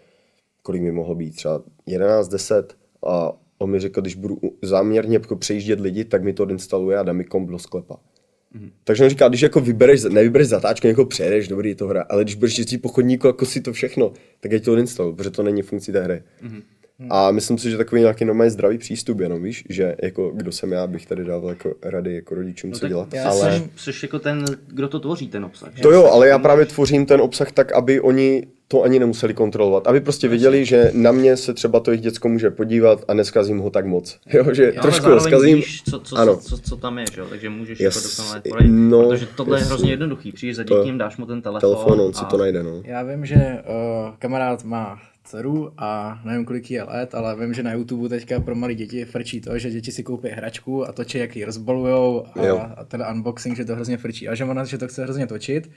kolik 0.63 0.83
mi 0.83 0.93
mohlo 0.93 1.15
být, 1.15 1.37
třeba 1.37 1.63
11, 1.87 2.29
10 2.29 2.77
a 3.07 3.33
on 3.59 3.71
mi 3.71 3.81
řekl, 3.81 4.01
když 4.01 4.15
budu 4.15 4.41
záměrně 4.63 5.17
jako 5.17 5.37
přejíždět 5.37 5.81
lidi, 5.81 6.05
tak 6.05 6.23
mi 6.25 6.33
to 6.33 6.49
instaluje 6.49 6.99
a 6.99 7.03
dá 7.03 7.13
mi 7.13 7.25
komp 7.25 7.51
do 7.51 7.59
sklepa. 7.59 7.95
Mm-hmm. 7.95 8.71
Takže 8.85 9.05
on 9.05 9.11
říká, 9.11 9.29
když 9.29 9.43
jako 9.43 9.61
vybereš, 9.61 10.05
nevybereš 10.05 10.49
zatáčku, 10.49 10.87
jako 10.87 11.05
přejedeš, 11.05 11.49
dobrý 11.49 11.69
je 11.69 11.75
to 11.75 11.87
hra, 11.87 12.07
ale 12.09 12.25
když 12.25 12.35
budeš 12.35 12.59
jezdit 12.59 12.79
po 12.79 12.89
chodníku 12.89 13.27
jako 13.27 13.47
si 13.47 13.61
to 13.61 13.73
všechno, 13.73 14.13
tak 14.41 14.53
ať 14.53 14.65
to 14.65 14.73
odinstaluje, 14.73 15.17
protože 15.17 15.31
to 15.31 15.43
není 15.43 15.63
funkcí 15.63 15.93
té 15.93 16.03
hry. 16.03 16.23
Mm-hmm. 16.43 16.63
A 17.11 17.31
myslím 17.31 17.59
si, 17.59 17.71
že 17.71 17.77
takový 17.77 18.01
nějaký 18.01 18.25
normální 18.25 18.51
zdravý 18.51 18.79
přístup 18.79 19.21
jenom, 19.21 19.43
víš, 19.43 19.65
že 19.69 19.95
jako 20.03 20.31
kdo 20.35 20.53
jsem 20.53 20.73
já, 20.73 20.87
bych 20.87 21.07
tady 21.07 21.25
dával 21.25 21.49
jako 21.51 21.75
rady 21.83 22.15
jako 22.15 22.35
rodičům, 22.35 22.73
co 22.73 22.89
dělat. 22.89 23.15
já 23.15 23.31
Ale 23.31 23.63
jsi, 23.77 23.93
jsi 23.93 24.05
jako 24.07 24.19
ten, 24.19 24.45
kdo 24.67 24.89
to 24.89 25.01
tvoří, 25.01 25.29
ten 25.29 25.45
obsah. 25.45 25.69
že? 25.77 25.83
to 25.83 25.91
jo, 25.93 26.05
ale 26.13 26.29
já 26.29 26.39
právě 26.39 26.67
tvořím 26.67 27.07
ten 27.07 27.21
obsah 27.21 27.53
tak, 27.53 27.73
aby 27.73 28.01
oni 28.01 28.47
to 28.69 28.83
ani 28.83 28.99
nemuseli 28.99 29.35
kontrolovat. 29.35 29.87
Aby 29.87 30.01
prostě 30.01 30.29
věděli, 30.29 30.65
že 30.65 30.91
na 30.95 31.13
mě 31.13 31.37
se 31.37 31.55
třeba 31.55 31.81
to 31.81 31.91
jejich 31.91 32.03
děcko 32.03 32.29
může 32.29 32.51
podívat 32.51 33.05
a 33.09 33.15
neskazím 33.15 33.59
ho 33.59 33.71
tak 33.71 33.87
moc. 33.87 34.19
Jo, 34.33 34.45
že 34.55 34.65
Jo, 34.65 34.73
ale 34.77 34.83
trošku 34.83 35.07
ho 35.07 35.21
zároveň 35.21 35.31
zkazím. 35.31 35.57
Víš, 35.57 35.83
co, 35.91 36.01
co, 36.01 36.17
ano. 36.17 36.37
co, 36.37 36.57
co, 36.57 36.63
co, 36.63 36.77
tam 36.77 36.99
je, 36.99 37.05
že 37.15 37.21
jo? 37.21 37.27
takže 37.31 37.51
můžeš 37.51 37.81
Yes. 37.81 37.95
jako 37.97 38.09
dokonale 38.09 38.43
poradit. 38.49 38.71
No, 38.73 39.09
protože 39.09 39.27
tohle 39.37 39.59
je 39.59 39.61
yes. 39.61 39.69
hrozně 39.69 39.91
jednoduchý. 39.91 40.33
Přijdeš 40.33 40.57
za 40.57 40.63
je- 40.63 40.67
dětím, 40.79 40.99
dáš 40.99 41.17
mu 41.17 41.27
ten 41.27 41.43
telefon. 41.43 41.71
Telefon, 41.71 42.01
on 42.01 42.15
si 42.15 42.21
a- 42.21 42.25
to 42.25 42.37
najde, 42.37 42.63
no. 42.63 42.83
Já 42.85 43.03
vím, 43.03 43.27
že 43.27 43.35
uh, 43.37 44.15
kamarád 44.19 44.65
má 44.65 44.99
dceru 45.25 45.73
a 45.79 46.21
nevím, 46.25 46.45
kolik 46.45 46.71
je 46.71 46.83
let, 46.83 47.15
ale 47.15 47.37
vím, 47.41 47.55
že 47.55 47.63
na 47.63 47.73
YouTube 47.73 48.09
teďka 48.09 48.41
pro 48.41 48.55
malé 48.55 48.75
děti 48.75 49.05
frčí 49.05 49.41
to, 49.41 49.59
že 49.59 49.71
děti 49.71 49.93
si 49.93 50.03
koupí 50.03 50.29
hračku 50.29 50.89
a 50.89 50.93
točí, 50.93 51.19
jak 51.19 51.37
ji 51.37 51.45
rozbalujou 51.45 52.25
Jo. 52.43 52.59
a, 52.59 52.63
a 52.63 52.85
ten 52.85 53.05
unboxing, 53.13 53.57
že 53.57 53.65
to 53.65 53.75
hrozně 53.75 53.97
frčí 53.97 54.29
a 54.29 54.35
že 54.35 54.45
ona, 54.45 54.65
že 54.65 54.79
to 54.79 54.89
chce 54.89 55.03
hrozně 55.05 55.27
točit. 55.27 55.71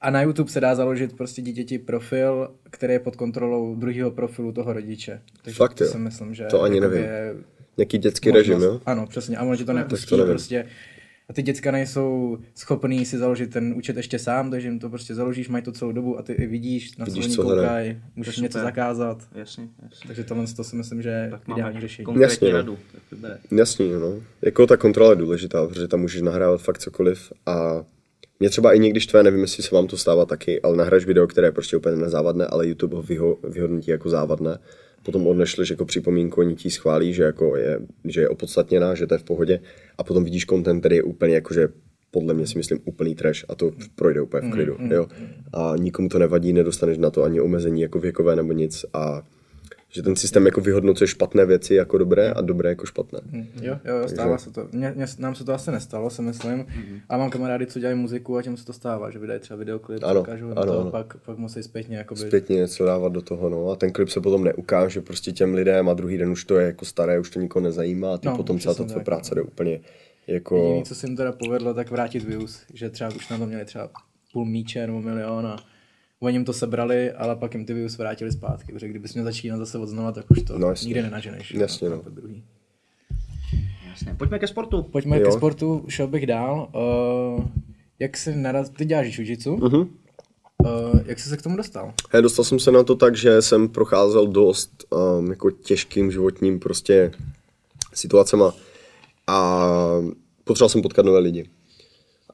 A 0.00 0.10
na 0.10 0.22
YouTube 0.22 0.50
se 0.50 0.60
dá 0.60 0.74
založit 0.74 1.16
prostě 1.16 1.42
dítěti 1.42 1.78
profil, 1.78 2.50
který 2.70 2.92
je 2.92 2.98
pod 3.00 3.16
kontrolou 3.16 3.74
druhého 3.74 4.10
profilu 4.10 4.52
toho 4.52 4.72
rodiče. 4.72 5.22
Takže 5.42 5.56
Fakt 5.56 5.74
to 5.74 5.84
jo? 5.84 5.90
si 5.90 5.98
myslím, 5.98 6.34
že 6.34 6.44
To 6.44 6.62
ani 6.62 6.80
nevím. 6.80 6.98
je 7.02 7.34
Nějaký 7.76 7.98
dětský 7.98 8.30
režim, 8.30 8.60
jo? 8.62 8.80
Ano, 8.86 9.06
přesně. 9.06 9.36
A 9.36 9.42
on 9.44 9.56
ti 9.56 9.64
to 9.64 9.72
nepustí 9.72 10.06
to 10.08 10.16
nevím. 10.16 10.30
prostě. 10.32 10.66
A 11.28 11.32
ty 11.32 11.42
děcka 11.42 11.70
nejsou 11.70 12.38
schopný 12.54 13.06
si 13.06 13.18
založit 13.18 13.52
ten 13.52 13.74
účet 13.76 13.96
ještě 13.96 14.18
sám, 14.18 14.50
takže 14.50 14.68
jim 14.68 14.78
to 14.78 14.88
prostě 14.90 15.14
založíš, 15.14 15.48
mají 15.48 15.64
to 15.64 15.72
celou 15.72 15.92
dobu 15.92 16.18
a 16.18 16.22
ty 16.22 16.32
i 16.32 16.46
vidíš, 16.46 16.96
na 16.96 17.04
Vidíš, 17.04 17.34
co 17.34 17.42
oni 17.42 17.50
koukají, 17.50 18.02
můžeš 18.16 18.36
něco 18.36 18.58
zakázat. 18.58 19.22
Jasně, 19.34 19.68
jasně. 19.82 20.06
Takže 20.06 20.24
tohle 20.24 20.46
to 20.56 20.64
si 20.64 20.76
myslím, 20.76 21.02
že 21.02 21.08
je 21.08 21.32
ideální 21.52 21.80
řešení. 21.80 22.04
konkrétní 22.04 22.22
Jasně, 22.32 22.52
no. 22.52 22.56
radu. 22.56 22.78
Tak 22.92 23.02
to 23.10 23.16
bere. 23.16 23.38
Jasný, 23.50 23.92
no. 23.92 24.14
Jako 24.42 24.66
ta 24.66 24.76
kontrola 24.76 25.10
je 25.10 25.16
důležitá, 25.16 25.66
protože 25.66 25.88
tam 25.88 26.00
můžeš 26.00 26.22
nahrávat 26.22 26.60
fakt 26.60 26.78
cokoliv 26.78 27.32
a 27.46 27.84
mě 28.40 28.50
třeba 28.50 28.72
i 28.72 28.78
někdy 28.78 29.00
štve, 29.00 29.22
nevím, 29.22 29.40
jestli 29.40 29.62
se 29.62 29.74
vám 29.74 29.86
to 29.86 29.96
stává 29.96 30.26
taky, 30.26 30.62
ale 30.62 30.76
nahraješ 30.76 31.06
video, 31.06 31.26
které 31.26 31.48
je 31.48 31.52
prostě 31.52 31.76
úplně 31.76 31.96
nezávadné, 31.96 32.46
ale 32.46 32.68
YouTube 32.68 32.96
ho 32.96 33.02
vyho, 33.02 33.38
vyhodnotí 33.48 33.90
jako 33.90 34.10
závadné. 34.10 34.58
Potom 35.06 35.26
odnešleš 35.26 35.70
jako 35.70 35.84
připomínku, 35.84 36.40
oni 36.40 36.54
ti 36.54 36.70
schválí, 36.70 37.14
že, 37.14 37.22
jako 37.22 37.56
je, 37.56 37.78
že 38.04 38.20
je 38.20 38.28
opodstatněná, 38.28 38.94
že 38.94 39.06
to 39.06 39.14
je 39.14 39.18
v 39.18 39.24
pohodě 39.24 39.60
a 39.98 40.04
potom 40.04 40.24
vidíš 40.24 40.46
content, 40.46 40.80
který 40.80 40.96
je 40.96 41.02
úplně 41.02 41.34
jakože 41.34 41.68
podle 42.10 42.34
mě 42.34 42.46
si 42.46 42.58
myslím 42.58 42.78
úplný 42.84 43.14
trash 43.14 43.44
a 43.48 43.54
to 43.54 43.72
projde 43.94 44.20
úplně 44.20 44.48
v 44.48 44.52
klidu, 44.52 44.76
jo. 44.90 45.06
A 45.52 45.72
nikomu 45.76 46.08
to 46.08 46.18
nevadí, 46.18 46.52
nedostaneš 46.52 46.98
na 46.98 47.10
to 47.10 47.22
ani 47.22 47.40
omezení 47.40 47.80
jako 47.80 47.98
věkové 47.98 48.36
nebo 48.36 48.52
nic 48.52 48.84
a 48.92 49.22
že 49.96 50.02
ten 50.02 50.16
systém 50.16 50.46
jako 50.46 50.60
vyhodnocuje 50.60 51.08
špatné 51.08 51.46
věci 51.46 51.74
jako 51.74 51.98
dobré 51.98 52.32
a 52.32 52.40
dobré 52.40 52.68
jako 52.68 52.86
špatné. 52.86 53.20
Jo, 53.62 53.78
jo, 53.84 53.96
jo, 53.96 54.08
stává 54.08 54.38
se 54.38 54.50
to. 54.50 54.68
Mě, 54.72 54.92
mě, 54.96 55.06
nám 55.18 55.34
se 55.34 55.44
to 55.44 55.52
asi 55.52 55.70
nestalo, 55.70 56.10
si 56.10 56.22
myslím. 56.22 56.58
Mhm. 56.58 57.00
A 57.08 57.16
mám 57.16 57.30
kamarády, 57.30 57.66
co 57.66 57.78
dělají 57.78 57.98
muziku 57.98 58.36
a 58.36 58.42
těm 58.42 58.56
se 58.56 58.64
to 58.64 58.72
stává, 58.72 59.10
že 59.10 59.18
vydají 59.18 59.40
třeba 59.40 59.56
videoklip, 59.56 60.04
Ano, 60.04 60.20
ukážou 60.20 60.46
ano, 60.46 60.72
to, 60.72 60.80
ano. 60.80 60.90
Pak, 60.90 61.16
pak 61.16 61.38
musí 61.38 61.62
zpětně 61.62 61.96
jakoby... 61.96 62.20
zpětně 62.20 62.56
něco 62.56 62.84
dávat 62.84 63.12
do 63.12 63.22
toho, 63.22 63.48
no 63.48 63.70
a 63.70 63.76
ten 63.76 63.92
klip 63.92 64.08
se 64.08 64.20
potom 64.20 64.44
neukáže 64.44 65.00
prostě 65.00 65.32
těm 65.32 65.54
lidem 65.54 65.88
a 65.88 65.94
druhý 65.94 66.18
den 66.18 66.30
už 66.30 66.44
to 66.44 66.58
je 66.58 66.66
jako 66.66 66.84
staré, 66.84 67.18
už 67.18 67.30
to 67.30 67.40
nikoho 67.40 67.62
nezajímá 67.62 68.14
a 68.14 68.18
ty 68.18 68.28
No, 68.28 68.36
potom 68.36 68.58
celá 68.58 68.74
ta 68.74 68.84
tvoje 68.84 69.04
práce 69.04 69.34
no. 69.34 69.34
jde 69.34 69.48
úplně 69.48 69.80
jako... 70.26 70.56
Jediný, 70.56 70.84
co 70.84 70.94
se 70.94 71.06
jim 71.06 71.16
teda 71.16 71.32
povedlo, 71.32 71.74
tak 71.74 71.90
vrátit 71.90 72.24
views, 72.24 72.62
že 72.74 72.90
třeba 72.90 73.10
už 73.16 73.28
na 73.28 73.38
to 73.38 73.46
měli 73.46 73.64
třeba 73.64 73.90
půl 74.32 74.44
míče 74.44 74.86
nebo 74.86 75.02
milion 75.02 75.46
a 75.46 75.56
oni 76.26 76.34
jim 76.36 76.44
to 76.44 76.52
sebrali, 76.52 77.12
ale 77.12 77.36
pak 77.36 77.54
jim 77.54 77.64
ty 77.66 77.74
views 77.74 77.98
vrátili 77.98 78.32
zpátky, 78.32 78.72
protože 78.72 78.88
kdybys 78.88 79.14
měl 79.14 79.24
začínat 79.24 79.56
zase 79.58 79.78
od 79.78 79.86
znova, 79.86 80.12
tak 80.12 80.30
už 80.30 80.42
to 80.42 80.58
No, 80.58 80.68
jasně. 80.68 80.86
nikdy 80.86 81.02
nenaženeš. 81.02 81.54
Jasně, 81.54 81.90
no. 81.90 82.02
druhý. 82.10 82.44
Jasně. 83.90 84.14
Pojďme 84.14 84.38
ke 84.38 84.46
sportu. 84.46 84.82
Pojďme 84.82 85.20
Jo. 85.20 85.26
ke 85.26 85.32
sportu, 85.32 85.84
šel 85.88 86.06
bych 86.08 86.26
dál. 86.26 86.68
Uh, 87.38 87.44
Jak 87.98 88.16
jsi 88.16 88.36
naraz... 88.36 88.70
Ty 88.70 88.84
děláš 88.84 89.18
jiu-jitsu? 89.18 89.56
Mhm. 89.56 89.76
Uh, 89.76 91.00
jak 91.06 91.18
jsi 91.18 91.28
se 91.28 91.36
k 91.36 91.42
tomu 91.42 91.56
dostal? 91.56 91.92
Hej, 92.10 92.22
dostal 92.22 92.44
jsem 92.44 92.58
se 92.58 92.72
na 92.72 92.82
to 92.82 92.94
tak, 92.96 93.16
že 93.16 93.42
jsem 93.42 93.68
procházel 93.68 94.26
dost 94.26 94.84
um, 95.18 95.30
jako 95.30 95.50
těžkým 95.50 96.10
životním 96.12 96.58
prostě 96.60 97.10
situacema 97.94 98.54
a 99.26 99.60
potřeboval 100.44 100.68
jsem 100.68 100.82
potkat 100.82 101.06
nové 101.06 101.18
lidi. 101.18 101.48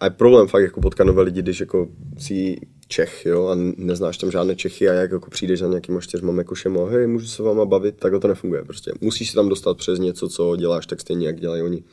A 0.00 0.04
je 0.04 0.10
problém 0.10 0.48
fakt 0.48 0.62
jako 0.62 0.80
potkat 0.80 1.04
nové 1.06 1.22
lidi, 1.22 1.42
když 1.42 1.60
jako 1.60 1.88
jsi 2.18 2.56
Čech, 2.88 3.26
jo, 3.26 3.46
a 3.46 3.54
neznáš 3.76 4.18
tam 4.18 4.30
žádné 4.30 4.56
Čechy 4.56 4.88
a 4.88 4.92
jak 4.92 5.10
jako 5.10 5.30
přijdeš 5.30 5.60
za 5.60 5.68
nějakýma 5.68 6.00
čtyřma 6.00 6.32
mekušema, 6.32 6.90
hej, 6.90 7.06
můžu 7.06 7.26
se 7.26 7.42
váma 7.42 7.64
bavit, 7.64 7.96
tak 7.98 8.12
to 8.20 8.28
nefunguje 8.28 8.64
prostě. 8.64 8.92
Musíš 9.00 9.30
se 9.30 9.34
tam 9.34 9.48
dostat 9.48 9.76
přes 9.76 9.98
něco, 9.98 10.28
co 10.28 10.56
děláš 10.56 10.86
tak 10.86 11.00
stejně, 11.00 11.26
jak 11.26 11.40
dělají 11.40 11.62
oni. 11.62 11.84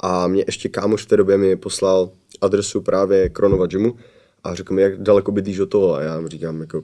A 0.00 0.26
mě 0.26 0.44
ještě 0.46 0.68
kámoš 0.68 1.02
v 1.02 1.06
té 1.06 1.16
době 1.16 1.38
mi 1.38 1.56
poslal 1.56 2.10
adresu 2.40 2.80
právě 2.80 3.28
Kronova 3.28 3.66
Gymu 3.66 3.96
a 4.44 4.54
řekl 4.54 4.74
mi, 4.74 4.82
jak 4.82 5.02
daleko 5.02 5.32
bydlíš 5.32 5.58
od 5.58 5.66
toho 5.66 5.94
a 5.94 6.02
já 6.02 6.20
mu 6.20 6.28
říkám 6.28 6.60
jako, 6.60 6.82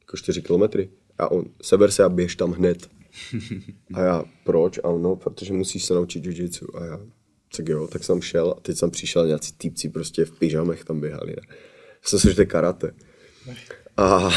jako 0.00 0.16
4 0.16 0.42
kilometry. 0.42 0.90
A 1.18 1.30
on, 1.30 1.44
seber 1.62 1.90
se 1.90 2.04
a 2.04 2.08
běž 2.08 2.36
tam 2.36 2.52
hned. 2.52 2.88
A 3.94 4.00
já, 4.00 4.24
proč? 4.44 4.78
A 4.84 4.92
no, 4.92 5.16
protože 5.16 5.52
musíš 5.52 5.84
se 5.84 5.94
naučit 5.94 6.24
jiu-jitsu. 6.24 6.66
A 6.74 6.84
já, 6.84 7.00
tak 7.56 7.68
jo, 7.68 7.86
tak 7.86 8.04
jsem 8.04 8.22
šel 8.22 8.54
a 8.56 8.60
teď 8.60 8.76
jsem 8.76 8.90
přišel 8.90 9.26
nějací 9.26 9.52
týpci 9.52 9.88
prostě 9.88 10.24
v 10.24 10.30
pyžamech 10.30 10.84
tam 10.84 11.00
běhali. 11.00 11.36
Ne? 11.36 11.56
Jsem 12.06 12.18
si, 12.18 12.28
že 12.28 12.34
to 12.34 12.42
je 12.42 12.46
karate. 12.46 12.90
A 13.96 14.30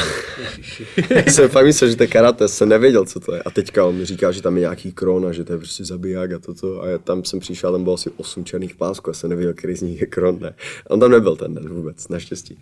jsem 1.27 1.49
fakt 1.49 1.65
myslel, 1.65 1.89
že 1.89 1.95
to 1.95 2.03
je 2.03 2.07
karate, 2.07 2.47
jsem 2.47 2.69
nevěděl, 2.69 3.05
co 3.05 3.19
to 3.19 3.33
je. 3.33 3.43
A 3.43 3.49
teďka 3.49 3.85
on 3.85 3.95
mi 3.95 4.05
říká, 4.05 4.31
že 4.31 4.41
tam 4.41 4.55
je 4.57 4.61
nějaký 4.61 4.91
kron 4.91 5.27
a 5.27 5.31
že 5.31 5.43
to 5.43 5.53
je 5.53 5.57
prostě 5.57 5.85
zabiják 5.85 6.31
a 6.31 6.39
toto. 6.39 6.81
A 6.81 6.87
já 6.87 6.97
tam 6.97 7.25
jsem 7.25 7.39
přišel, 7.39 7.71
tam 7.71 7.83
bylo 7.83 7.93
asi 7.93 8.09
8 8.17 8.45
černých 8.45 8.75
pásků 8.75 9.09
a 9.09 9.13
jsem 9.13 9.29
nevěděl, 9.29 9.53
který 9.53 9.75
z 9.75 9.81
nich 9.81 10.01
je 10.01 10.07
kron, 10.07 10.39
ne. 10.39 10.55
A 10.87 10.89
on 10.89 10.99
tam 10.99 11.11
nebyl 11.11 11.35
ten 11.35 11.53
den 11.53 11.69
vůbec, 11.69 12.07
naštěstí. 12.07 12.59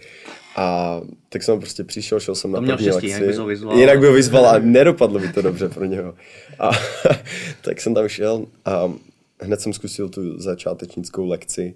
A 0.56 1.02
tak 1.30 1.44
jsem 1.44 1.60
prostě 1.60 1.84
přišel, 1.84 2.20
šel 2.20 2.36
jsem 2.36 2.52
na 2.52 2.60
první 2.60 2.74
štěstí, 2.74 3.08
lekci. 3.08 3.24
jinak 3.24 3.38
ho 3.38 3.46
vyzval. 3.46 3.80
Jinak 3.80 4.00
by 4.00 4.08
ho 4.08 4.14
vyzval 4.14 4.46
a 4.46 4.60
nedopadlo 4.60 5.20
by 5.20 5.28
to 5.28 5.42
dobře 5.42 5.70
pro 5.70 5.86
něho. 5.86 6.16
A 6.60 6.72
tak 7.62 7.82
jsem 7.82 7.94
tam 7.94 8.08
šel 8.08 8.46
a 8.66 8.94
hned 9.42 9.62
jsem 9.62 9.74
zkusil 9.74 10.10
tu 10.10 10.40
začátečnickou 10.40 11.26
lekci 11.26 11.76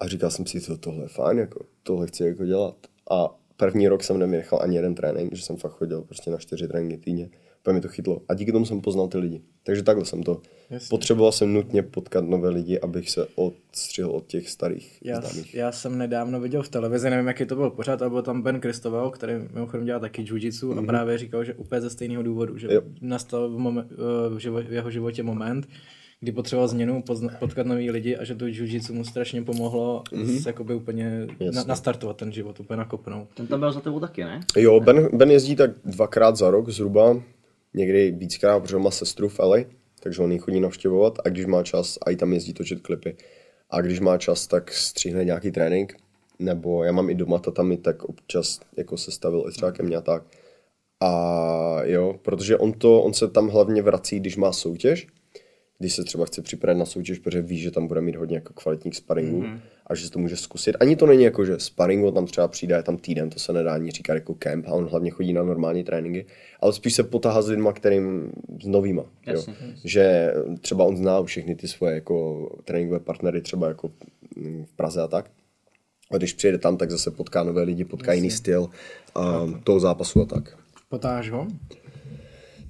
a 0.00 0.08
říkal 0.08 0.30
jsem 0.30 0.46
si, 0.46 0.60
to, 0.60 0.76
tohle 0.78 1.04
je 1.04 1.08
fajn, 1.08 1.38
jako, 1.38 1.64
tohle 1.82 2.06
chci 2.06 2.24
jako 2.24 2.44
dělat. 2.44 2.76
A 3.10 3.38
první 3.56 3.88
rok 3.88 4.02
jsem 4.04 4.18
nevynechal 4.18 4.58
ani 4.62 4.76
jeden 4.76 4.94
trénink, 4.94 5.34
že 5.34 5.42
jsem 5.42 5.56
fakt 5.56 5.72
chodil 5.72 6.02
prostě 6.02 6.30
na 6.30 6.36
čtyři 6.38 6.68
tréninky 6.68 6.96
týdně. 6.96 7.30
Úplně 7.60 7.74
mi 7.74 7.80
to 7.80 7.88
chytlo. 7.88 8.20
A 8.28 8.34
díky 8.34 8.52
tomu 8.52 8.66
jsem 8.66 8.80
poznal 8.80 9.08
ty 9.08 9.18
lidi. 9.18 9.42
Takže 9.62 9.82
takhle 9.82 10.04
jsem 10.04 10.22
to. 10.22 10.40
Jasně. 10.70 10.86
Potřeboval 10.90 11.32
jsem 11.32 11.52
nutně 11.52 11.82
potkat 11.82 12.24
nové 12.24 12.48
lidi, 12.48 12.80
abych 12.80 13.10
se 13.10 13.26
odstřihl 13.34 14.10
od 14.10 14.26
těch 14.26 14.48
starých 14.50 14.98
Já, 15.04 15.20
známých. 15.20 15.54
já 15.54 15.72
jsem 15.72 15.98
nedávno 15.98 16.40
viděl 16.40 16.62
v 16.62 16.68
televizi, 16.68 17.10
nevím, 17.10 17.26
jaký 17.26 17.46
to 17.46 17.56
byl 17.56 17.70
pořád, 17.70 18.02
ale 18.02 18.10
byl 18.10 18.22
tam 18.22 18.42
Ben 18.42 18.60
Kristoval, 18.60 19.10
který 19.10 19.32
mimochodem 19.54 19.86
dělá 19.86 19.98
taky 19.98 20.22
jiu-jitsu 20.22 20.70
mm-hmm. 20.72 20.78
a 20.78 20.86
právě 20.86 21.18
říkal, 21.18 21.44
že 21.44 21.54
úplně 21.54 21.80
ze 21.80 21.90
stejného 21.90 22.22
důvodu, 22.22 22.58
že 22.58 22.66
Mhm. 22.66 22.76
Jo. 22.76 22.82
nastal 23.00 23.48
v, 23.50 23.58
momen, 23.58 23.88
v, 24.30 24.38
živo, 24.38 24.62
v 24.62 24.72
jeho 24.72 24.90
životě 24.90 25.22
moment, 25.22 25.68
kdy 26.20 26.32
potřeboval 26.32 26.68
změnu, 26.68 27.02
pozna, 27.02 27.30
potkat 27.38 27.66
nový 27.66 27.90
lidi 27.90 28.16
a 28.16 28.24
že 28.24 28.34
to 28.34 28.44
jiu-jitsu 28.44 28.94
mu 28.94 29.04
strašně 29.04 29.42
pomohlo 29.42 30.02
mm-hmm. 30.12 30.46
jakoby 30.46 30.74
úplně 30.74 31.26
na, 31.54 31.64
nastartovat 31.64 32.16
ten 32.16 32.32
život, 32.32 32.60
úplně 32.60 32.76
nakopnout. 32.76 33.28
Ten 33.34 33.46
tam 33.46 33.60
byl 33.60 33.72
za 33.72 33.80
tebou 33.80 34.00
taky, 34.00 34.24
ne? 34.24 34.40
Jo, 34.56 34.80
ben, 34.80 35.08
ben 35.16 35.30
jezdí 35.30 35.56
tak 35.56 35.70
dvakrát 35.84 36.36
za 36.36 36.50
rok 36.50 36.68
zhruba, 36.68 37.22
někdy 37.74 38.10
víckrát, 38.10 38.62
protože 38.62 38.78
má 38.78 38.90
sestru 38.90 39.28
v 39.28 39.38
LA, 39.38 39.56
takže 40.02 40.22
on 40.22 40.32
ji 40.32 40.38
chodí 40.38 40.60
navštěvovat 40.60 41.18
a 41.24 41.28
když 41.28 41.46
má 41.46 41.62
čas, 41.62 41.98
a 42.06 42.10
i 42.10 42.16
tam 42.16 42.32
jezdí 42.32 42.52
točit 42.52 42.80
klipy. 42.80 43.16
A 43.70 43.80
když 43.80 44.00
má 44.00 44.18
čas, 44.18 44.46
tak 44.46 44.72
stříhne 44.72 45.24
nějaký 45.24 45.50
trénink, 45.50 45.96
nebo 46.38 46.84
já 46.84 46.92
mám 46.92 47.10
i 47.10 47.14
doma 47.14 47.38
tatami, 47.38 47.76
tak 47.76 48.04
občas 48.04 48.60
jako 48.76 48.96
se 48.96 49.10
stavil 49.10 49.44
i 49.48 49.52
třeba 49.52 49.72
ke 49.72 49.82
mně 49.82 49.96
a 49.96 50.00
tak. 50.00 50.22
A 51.00 51.82
jo, 51.82 52.14
protože 52.22 52.56
on, 52.56 52.72
to, 52.72 53.02
on 53.02 53.14
se 53.14 53.28
tam 53.28 53.48
hlavně 53.48 53.82
vrací, 53.82 54.20
když 54.20 54.36
má 54.36 54.52
soutěž, 54.52 55.06
když 55.78 55.94
se 55.94 56.04
třeba 56.04 56.26
chce 56.26 56.42
připravit 56.42 56.78
na 56.78 56.84
soutěž, 56.84 57.18
protože 57.18 57.42
ví, 57.42 57.58
že 57.58 57.70
tam 57.70 57.86
bude 57.86 58.00
mít 58.00 58.16
hodně 58.16 58.36
jako 58.36 58.52
kvalitních 58.52 58.96
sparingů 58.96 59.42
mm-hmm. 59.42 59.60
a 59.86 59.94
že 59.94 60.06
si 60.06 60.10
to 60.10 60.18
může 60.18 60.36
zkusit. 60.36 60.76
Ani 60.80 60.96
to 60.96 61.06
není 61.06 61.22
jako, 61.22 61.44
že 61.44 61.58
sparing 61.58 62.04
on 62.04 62.14
tam 62.14 62.26
třeba 62.26 62.48
přijde, 62.48 62.76
je 62.76 62.82
tam 62.82 62.96
týden, 62.96 63.30
to 63.30 63.38
se 63.38 63.52
nedá 63.52 63.74
ani 63.74 63.90
říkat 63.90 64.14
jako 64.14 64.34
kemp 64.34 64.66
a 64.68 64.72
on 64.72 64.88
hlavně 64.88 65.10
chodí 65.10 65.32
na 65.32 65.42
normální 65.42 65.84
tréninky, 65.84 66.26
ale 66.60 66.72
spíš 66.72 66.94
se 66.94 67.02
potahá 67.02 67.42
s 67.42 67.48
lidma, 67.48 67.72
kterým 67.72 68.32
s 68.62 68.66
novýma. 68.66 69.02
Jo. 69.02 69.32
Jasně. 69.32 69.54
Že 69.84 70.34
třeba 70.60 70.84
on 70.84 70.96
zná 70.96 71.22
všechny 71.22 71.54
ty 71.54 71.68
svoje 71.68 71.94
jako 71.94 72.48
tréninkové 72.64 73.00
partnery 73.00 73.40
třeba 73.40 73.68
jako 73.68 73.90
mm, 74.36 74.64
v 74.64 74.72
Praze 74.72 75.02
a 75.02 75.08
tak. 75.08 75.30
A 76.10 76.16
když 76.16 76.32
přijede 76.32 76.58
tam, 76.58 76.76
tak 76.76 76.90
zase 76.90 77.10
potká 77.10 77.42
nové 77.42 77.62
lidi, 77.62 77.84
potká 77.84 78.12
jiný 78.12 78.30
styl 78.30 78.68
a 79.14 79.46
toho 79.64 79.80
zápasu 79.80 80.22
a 80.22 80.26
tak. 80.26 80.58
Potáž 80.88 81.30
ho? 81.30 81.46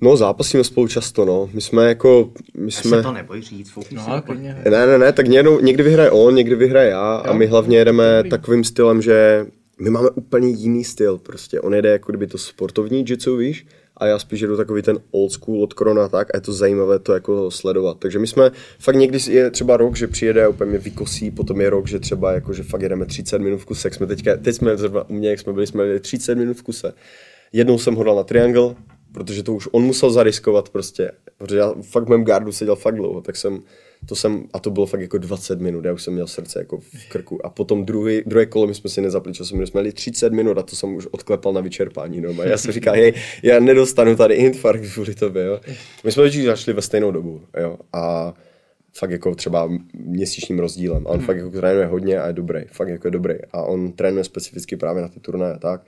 No, 0.01 0.17
zápasíme 0.17 0.65
spolu 0.65 0.89
často, 0.89 1.25
no. 1.25 1.51
My 1.53 1.61
jsme 1.61 1.89
jako, 1.89 2.31
my 2.57 2.73
Já 2.73 2.81
jsme... 2.81 2.97
se 2.97 3.03
to 3.03 3.13
neboj 3.13 3.43
říct, 3.43 3.71
fokus 3.71 4.07
No, 4.09 4.23
klidně. 4.23 4.63
Ne, 4.71 4.87
ne, 4.87 4.99
ne, 4.99 5.13
tak 5.13 5.29
někdo, 5.29 5.61
někdy 5.61 5.83
vyhraje 5.83 6.11
on, 6.11 6.35
někdy 6.35 6.55
vyhraje 6.55 6.91
já 6.91 7.17
a 7.17 7.33
my 7.33 7.47
hlavně 7.47 7.79
jedeme 7.79 8.25
takovým 8.31 8.65
stylem, 8.65 9.03
že 9.03 9.47
my 9.81 9.91
máme 9.91 10.11
úplně 10.11 10.49
jiný 10.49 10.85
styl 10.85 11.19
prostě. 11.19 11.61
On 11.61 11.75
jede 11.75 11.89
jako 11.89 12.13
kdyby 12.13 12.27
to 12.27 12.39
sportovní 12.39 13.05
jitsu, 13.09 13.37
víš, 13.37 13.67
a 13.97 14.07
já 14.07 14.19
spíš 14.19 14.41
jedu 14.41 14.57
takový 14.57 14.83
ten 14.83 14.99
old 15.11 15.33
school 15.33 15.63
od 15.63 15.75
Korona 15.75 16.09
tak 16.09 16.35
a 16.35 16.37
je 16.37 16.41
to 16.41 16.53
zajímavé 16.53 16.99
to 16.99 17.15
jako 17.15 17.51
sledovat. 17.51 17.99
Takže 17.99 18.19
my 18.19 18.27
jsme 18.27 18.51
fakt 18.79 18.97
někdy 18.97 19.19
je 19.29 19.51
třeba 19.51 19.77
rok, 19.77 19.97
že 19.97 20.07
přijede 20.07 20.45
a 20.45 20.49
úplně 20.49 20.71
mě 20.71 20.79
vykosí, 20.79 21.31
potom 21.31 21.61
je 21.61 21.71
rok, 21.71 21.89
že 21.89 21.99
třeba 21.99 22.33
jako, 22.33 22.53
že 22.53 22.63
fakt 22.63 22.83
jedeme 22.83 23.07
30 23.07 23.39
minut 23.39 23.59
v 23.59 23.65
kuse, 23.65 23.87
jak 23.87 23.95
jsme 23.95 24.07
teďka, 24.07 24.37
teď 24.37 24.55
jsme 24.55 24.77
třeba 24.77 25.09
u 25.11 25.15
mě, 25.15 25.31
jak 25.31 25.41
jsme 25.41 25.53
byli, 25.53 25.67
jsme 25.67 25.85
jeli 25.85 26.01
30 26.01 26.35
minut 26.35 26.57
v 26.57 26.63
kuse. 26.63 26.93
Jednou 27.53 27.79
jsem 27.79 27.95
ho 27.95 28.05
dal 28.05 28.17
na 28.17 28.23
triangle, 28.23 28.75
protože 29.13 29.43
to 29.43 29.55
už 29.55 29.69
on 29.73 29.83
musel 29.83 30.11
zariskovat 30.11 30.69
prostě, 30.69 31.13
protože 31.39 31.59
já 31.59 31.75
fakt 31.83 32.05
v 32.05 32.09
mém 32.09 32.25
gardu 32.25 32.53
seděl 32.53 32.77
fakt 32.77 32.95
dlouho, 32.95 33.21
tak 33.21 33.37
jsem, 33.37 33.61
to 34.07 34.17
jsem, 34.17 34.45
a 34.53 34.59
to 34.59 34.71
bylo 34.71 34.87
fakt 34.87 35.01
jako 35.01 35.19
20 35.19 35.61
minut, 35.61 35.85
já 35.85 35.93
už 35.93 36.03
jsem 36.03 36.15
měl 36.15 36.27
srdce 36.27 36.59
jako 36.59 36.79
v 36.79 37.09
krku 37.09 37.47
a 37.47 37.51
potom 37.51 37.85
druhý, 37.85 38.23
druhé 38.27 38.47
kolo 38.47 38.67
my 38.67 38.75
jsme 38.75 38.91
si 38.91 39.01
nezapli 39.01 39.33
čas, 39.33 39.49
jsme 39.49 39.65
měli 39.73 39.93
30 39.93 40.33
minut 40.33 40.59
a 40.59 40.63
to 40.63 40.77
jsem 40.77 40.95
už 40.95 41.07
odklepal 41.07 41.53
na 41.53 41.61
vyčerpání 41.61 42.23
doma. 42.23 42.45
Já 42.45 42.59
jsem 42.59 42.73
říkal, 42.73 42.95
hej, 42.95 43.15
já 43.43 43.61
nedostanu 43.61 44.17
tady 44.17 44.35
infarkt 44.35 44.93
kvůli 44.93 45.15
tobě, 45.15 45.45
jo. 45.45 45.61
My 46.05 46.13
jsme 46.13 46.23
vždycky 46.23 46.47
zašli 46.47 46.73
ve 46.73 46.83
stejnou 46.83 47.11
dobu, 47.11 47.43
jo, 47.61 47.79
a 47.93 48.35
fakt 48.99 49.11
jako 49.11 49.35
třeba 49.35 49.71
měsíčním 49.95 50.59
rozdílem. 50.59 51.07
A 51.07 51.11
on 51.11 51.21
fakt 51.21 51.37
jako 51.37 51.51
trénuje 51.51 51.87
hodně 51.87 52.21
a 52.21 52.27
je 52.27 52.33
dobrý, 52.33 52.61
fakt 52.73 52.89
jako 52.89 53.07
je 53.07 53.11
dobrý. 53.11 53.35
A 53.53 53.63
on 53.63 53.93
trénuje 53.93 54.25
specificky 54.25 54.77
právě 54.77 55.03
na 55.03 55.09
ty 55.09 55.21
turnaje 55.21 55.55
a 55.55 55.59
tak. 55.59 55.83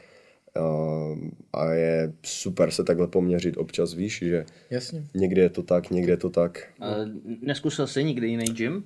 Uh, 0.56 1.18
a 1.52 1.72
je 1.72 2.12
super 2.22 2.70
se 2.70 2.84
takhle 2.84 3.06
poměřit 3.06 3.56
občas, 3.56 3.94
víš, 3.94 4.18
že 4.18 4.44
Jasně. 4.70 5.04
někdy 5.14 5.40
je 5.40 5.48
to 5.48 5.62
tak, 5.62 5.90
někdy 5.90 6.12
je 6.12 6.16
to 6.16 6.30
tak. 6.30 6.68
Ale 6.80 7.10
neskusil 7.42 7.86
jsi 7.86 8.04
nikdy 8.04 8.28
jiný 8.28 8.44
gym? 8.44 8.84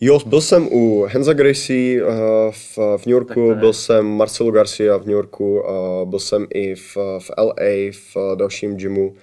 Jo, 0.00 0.20
byl 0.26 0.40
jsem 0.40 0.68
u 0.72 1.02
Henza 1.02 1.32
Gracie 1.32 2.06
uh, 2.06 2.12
v, 2.50 2.78
v 2.96 3.06
New 3.06 3.12
Yorku, 3.12 3.54
byl 3.54 3.72
jsem 3.72 4.06
Marcelo 4.06 4.50
Garcia 4.50 4.96
v 4.96 5.06
New 5.06 5.14
Yorku, 5.14 5.62
byl 6.04 6.18
jsem 6.18 6.46
i 6.54 6.74
v, 6.74 6.96
v 6.96 7.30
LA 7.38 7.92
v 7.92 8.36
dalším 8.36 8.76
gymu, 8.76 9.14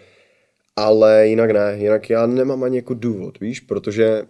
ale 0.76 1.28
jinak 1.28 1.52
ne, 1.52 1.78
jinak 1.78 2.10
já 2.10 2.28
nemám 2.28 2.64
ani 2.64 2.76
jako 2.76 2.94
důvod, 2.94 3.40
víš, 3.40 3.60
protože 3.60 4.24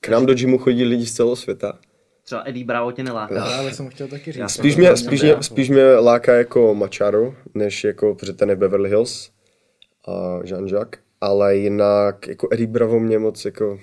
k 0.00 0.08
nám 0.08 0.26
do 0.26 0.34
gymu 0.34 0.58
chodí 0.58 0.84
lidi 0.84 1.06
z 1.06 1.12
celého 1.12 1.36
světa. 1.36 1.78
Třeba 2.24 2.42
Eddie 2.46 2.64
Bravo 2.64 2.92
tě 2.92 3.02
neláká. 3.02 3.44
Právě 3.44 3.74
jsem 3.74 3.88
chtěl 3.88 4.08
taky 4.08 4.32
říct. 4.32 4.50
Spíš 4.50 4.76
mě, 4.76 4.96
spíš, 4.96 5.22
mě, 5.22 5.36
spíš 5.40 5.70
mě 5.70 5.84
láká 5.94 6.34
jako 6.34 6.74
Machado, 6.74 7.34
než 7.54 7.84
jako, 7.84 8.14
protože 8.14 8.32
ten 8.32 8.50
je 8.50 8.56
v 8.56 8.58
Beverly 8.58 8.88
Hills 8.88 9.30
a 10.08 10.40
Jean-Jacques, 10.42 10.98
ale 11.20 11.56
jinak 11.56 12.28
jako 12.28 12.48
Eddie 12.52 12.66
Bravo 12.66 13.00
mě 13.00 13.18
moc 13.18 13.44
jako 13.44 13.78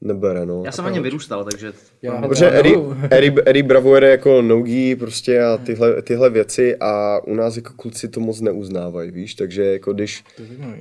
nebere, 0.00 0.46
no. 0.46 0.62
Já 0.64 0.72
jsem 0.72 0.84
na 0.84 0.90
něm 0.90 1.02
vyrůstal, 1.02 1.44
takže... 1.44 1.72
Já 2.02 2.12
mám- 2.12 2.22
ho 2.22 2.28
Protože 2.28 2.44
No. 2.50 2.56
Eddie, 2.56 2.76
Eddie, 3.10 3.32
Eddie 3.46 3.62
Bravo 3.62 3.94
jede 3.94 4.10
jako 4.10 4.42
nogi 4.42 4.96
prostě 4.96 5.42
a 5.42 5.56
tyhle, 5.56 6.02
tyhle 6.02 6.30
věci 6.30 6.76
a 6.80 7.20
u 7.26 7.34
nás 7.34 7.56
jako 7.56 7.72
kluci 7.76 8.08
to 8.08 8.20
moc 8.20 8.40
neuznávají, 8.40 9.10
víš, 9.10 9.34
takže 9.34 9.64
jako 9.64 9.92
když, 9.92 10.24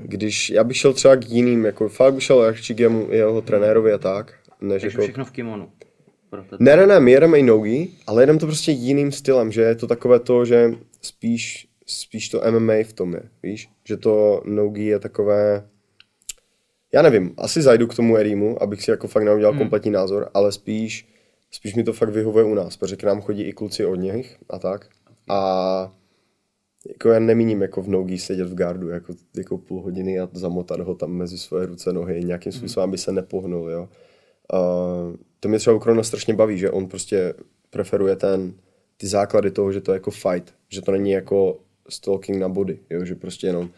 když 0.01 0.49
já 0.49 0.63
bych 0.63 0.77
šel 0.77 0.93
třeba 0.93 1.15
k 1.15 1.29
jiným, 1.29 1.65
jako 1.65 1.89
fakt 1.89 2.13
bych 2.13 2.23
šel 2.23 2.53
k 2.75 2.79
jemu, 2.79 3.07
jeho 3.11 3.41
trenérovi 3.41 3.93
a 3.93 3.97
tak, 3.97 4.33
než 4.61 4.81
Takže 4.81 4.95
jako... 4.95 5.01
všechno 5.01 5.25
v 5.25 5.31
kimonu. 5.31 5.69
Ne, 6.59 6.75
ne, 6.75 6.87
ne, 6.87 6.99
my 6.99 7.11
jedeme 7.11 7.39
i 7.39 7.43
nogi, 7.43 7.91
ale 8.07 8.21
jedeme 8.21 8.39
to 8.39 8.45
prostě 8.45 8.71
jiným 8.71 9.11
stylem, 9.11 9.51
že 9.51 9.61
je 9.61 9.75
to 9.75 9.87
takové 9.87 10.19
to, 10.19 10.45
že 10.45 10.71
spíš, 11.01 11.67
spíš 11.85 12.29
to 12.29 12.41
MMA 12.51 12.73
v 12.83 12.93
tom 12.93 13.13
je, 13.13 13.21
víš, 13.43 13.69
že 13.87 13.97
to 13.97 14.41
nogi 14.45 14.85
je 14.85 14.99
takové, 14.99 15.69
já 16.93 17.01
nevím, 17.01 17.33
asi 17.37 17.61
zajdu 17.61 17.87
k 17.87 17.95
tomu 17.95 18.17
Erimu, 18.17 18.63
abych 18.63 18.83
si 18.83 18.91
jako 18.91 19.07
fakt 19.07 19.23
neudělal 19.23 19.53
hmm. 19.53 19.59
kompletní 19.59 19.91
názor, 19.91 20.29
ale 20.33 20.51
spíš, 20.51 21.07
spíš 21.51 21.75
mi 21.75 21.83
to 21.83 21.93
fakt 21.93 22.09
vyhovuje 22.09 22.45
u 22.45 22.53
nás, 22.53 22.77
protože 22.77 22.95
k 22.95 23.03
nám 23.03 23.21
chodí 23.21 23.43
i 23.43 23.53
kluci 23.53 23.85
od 23.85 23.95
nich 23.95 24.37
a 24.49 24.59
tak. 24.59 24.87
A 25.29 25.91
jako 26.87 27.09
já 27.09 27.19
nemíním 27.19 27.61
jako 27.61 27.81
v 27.81 27.87
nogi 27.87 28.17
sedět 28.17 28.47
v 28.47 28.55
gardu 28.55 28.89
jako, 28.89 29.13
jako 29.37 29.57
půl 29.57 29.81
hodiny 29.81 30.19
a 30.19 30.29
zamotat 30.33 30.79
ho 30.79 30.95
tam 30.95 31.11
mezi 31.11 31.37
svoje 31.37 31.65
ruce, 31.65 31.93
nohy, 31.93 32.23
nějakým 32.23 32.51
způsobem, 32.51 32.89
aby 32.89 32.97
se 32.97 33.11
nepohnul, 33.11 33.69
jo. 33.69 33.89
A 34.53 34.57
to 35.39 35.49
mě 35.49 35.59
třeba 35.59 35.75
u 35.75 35.79
Krona 35.79 36.03
strašně 36.03 36.33
baví, 36.33 36.57
že 36.57 36.71
on 36.71 36.87
prostě 36.87 37.33
preferuje 37.69 38.15
ten 38.15 38.53
ty 38.97 39.07
základy 39.07 39.51
toho, 39.51 39.71
že 39.71 39.81
to 39.81 39.91
je 39.91 39.95
jako 39.95 40.11
fight, 40.11 40.53
že 40.69 40.81
to 40.81 40.91
není 40.91 41.11
jako 41.11 41.59
stalking 41.89 42.37
na 42.37 42.49
body, 42.49 42.79
jo? 42.89 43.05
že 43.05 43.15
prostě 43.15 43.47
jenom 43.47 43.69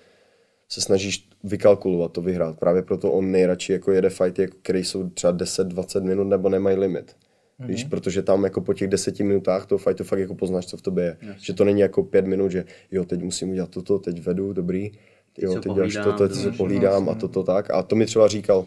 se 0.69 0.81
snažíš 0.81 1.29
vykalkulovat 1.43 2.11
to 2.11 2.21
vyhrát. 2.21 2.59
Právě 2.59 2.81
proto 2.81 3.11
on 3.11 3.31
nejradši 3.31 3.73
jako 3.73 3.91
jede 3.91 4.09
fighty, 4.09 4.41
jako, 4.41 4.57
které 4.61 4.79
jsou 4.79 5.09
třeba 5.09 5.33
10-20 5.33 6.03
minut 6.03 6.23
nebo 6.23 6.49
nemají 6.49 6.77
limit. 6.77 7.15
Mm-hmm. 7.59 7.67
Víš, 7.67 7.83
protože 7.83 8.21
tam 8.21 8.43
jako 8.43 8.61
po 8.61 8.73
těch 8.73 8.87
deseti 8.87 9.23
minutách 9.23 9.65
toho 9.65 9.79
fightu 9.79 10.03
fakt 10.03 10.19
jako 10.19 10.35
poznáš, 10.35 10.65
co 10.65 10.77
v 10.77 10.81
tobě 10.81 11.03
je. 11.03 11.17
Jasně. 11.21 11.43
Že 11.45 11.53
to 11.53 11.65
není 11.65 11.81
jako 11.81 12.03
pět 12.03 12.25
minut, 12.25 12.51
že 12.51 12.65
jo, 12.91 13.05
teď 13.05 13.21
musím 13.21 13.49
udělat 13.49 13.69
toto, 13.69 13.99
teď 13.99 14.21
vedu, 14.21 14.53
dobrý, 14.53 14.91
jo, 15.37 15.53
se 15.53 15.59
teď 15.59 15.73
děláš 15.73 15.97
toto, 16.03 16.27
teď 16.27 16.37
se 16.37 16.51
pohlídám 16.51 17.09
a 17.09 17.15
toto 17.15 17.43
tak. 17.43 17.71
A 17.71 17.83
to 17.83 17.95
mi 17.95 18.05
třeba 18.05 18.27
říkal 18.27 18.65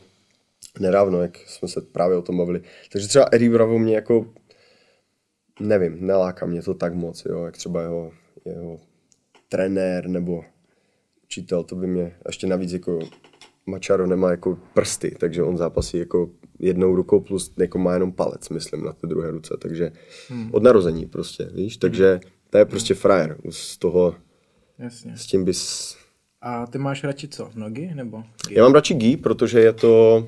nedávno, 0.80 1.22
jak 1.22 1.36
jsme 1.36 1.68
se 1.68 1.80
právě 1.80 2.16
o 2.16 2.22
tom 2.22 2.38
bavili. 2.38 2.62
Takže 2.92 3.08
třeba 3.08 3.28
Eddie 3.32 3.50
Bravo 3.50 3.78
mě 3.78 3.94
jako, 3.94 4.26
nevím, 5.60 6.06
neláká 6.06 6.46
mě 6.46 6.62
to 6.62 6.74
tak 6.74 6.94
moc, 6.94 7.24
jo, 7.24 7.44
jak 7.44 7.56
třeba 7.56 7.82
jeho, 7.82 8.12
jeho 8.44 8.80
trenér 9.48 10.08
nebo 10.08 10.44
učitel, 11.24 11.64
to 11.64 11.76
by 11.76 11.86
mě, 11.86 12.16
ještě 12.26 12.46
navíc 12.46 12.72
jako 12.72 12.98
Mačaro 13.66 14.06
nemá 14.06 14.30
jako 14.30 14.58
prsty, 14.74 15.16
takže 15.20 15.42
on 15.42 15.56
zápasí 15.56 15.98
jako 15.98 16.30
jednou 16.58 16.96
rukou 16.96 17.20
plus 17.20 17.52
jako 17.58 17.78
má 17.78 17.94
jenom 17.94 18.12
palec, 18.12 18.48
myslím, 18.48 18.84
na 18.84 18.92
té 18.92 19.06
druhé 19.06 19.30
ruce, 19.30 19.56
takže 19.62 19.92
hmm. 20.28 20.50
od 20.54 20.62
narození 20.62 21.06
prostě, 21.06 21.50
víš, 21.54 21.76
takže 21.76 22.20
to 22.50 22.58
je 22.58 22.64
prostě 22.64 22.94
frajer, 22.94 23.36
z 23.50 23.78
toho, 23.78 24.14
Jasně. 24.78 25.16
s 25.16 25.26
tím 25.26 25.44
bys... 25.44 25.96
A 26.40 26.66
ty 26.66 26.78
máš 26.78 27.04
radši 27.04 27.28
co? 27.28 27.50
Nogy 27.54 27.90
nebo? 27.94 28.22
Já 28.50 28.62
mám 28.62 28.74
radši 28.74 28.94
gi, 28.94 29.16
protože 29.16 29.60
je 29.60 29.72
to, 29.72 30.26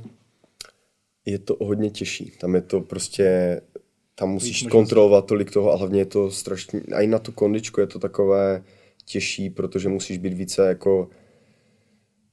je 1.26 1.38
to 1.38 1.56
hodně 1.60 1.90
těžší, 1.90 2.32
tam 2.40 2.54
je 2.54 2.60
to 2.60 2.80
prostě, 2.80 3.60
tam 4.14 4.30
musíš 4.30 4.62
možností. 4.62 4.72
kontrolovat 4.72 5.26
tolik 5.26 5.50
toho 5.50 5.72
a 5.72 5.76
hlavně 5.76 6.00
je 6.00 6.06
to 6.06 6.30
strašně, 6.30 6.80
a 6.94 7.00
i 7.00 7.06
na 7.06 7.18
tu 7.18 7.32
kondičku 7.32 7.80
je 7.80 7.86
to 7.86 7.98
takové 7.98 8.62
těžší, 9.04 9.50
protože 9.50 9.88
musíš 9.88 10.18
být 10.18 10.34
více 10.34 10.68
jako, 10.68 11.08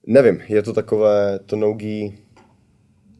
nevím, 0.07 0.41
je 0.49 0.61
to 0.61 0.73
takové, 0.73 1.39
to 1.45 1.55
nogi, 1.55 2.17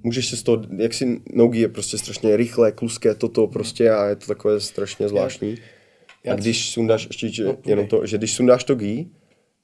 můžeš 0.03 0.29
se 0.29 0.37
z 0.37 0.43
toho, 0.43 0.63
jak 0.77 0.93
si 0.93 1.21
nogi 1.33 1.59
je 1.59 1.67
prostě 1.67 1.97
strašně 1.97 2.37
rychlé, 2.37 2.71
kluské, 2.71 3.15
toto 3.15 3.47
prostě 3.47 3.91
a 3.91 4.05
je 4.05 4.15
to 4.15 4.25
takové 4.25 4.59
strašně 4.59 5.09
zvláštní. 5.09 5.57
já 6.23 6.33
A 6.33 6.35
když 6.35 6.71
sundáš, 6.71 7.07
ještě 7.07 7.29
že, 7.29 7.45
No, 7.45 7.57
jenom 7.65 7.87
to, 7.87 8.05
že 8.05 8.17
když 8.17 8.33
sundáš 8.33 8.63
to 8.63 8.75
gi, 8.75 9.07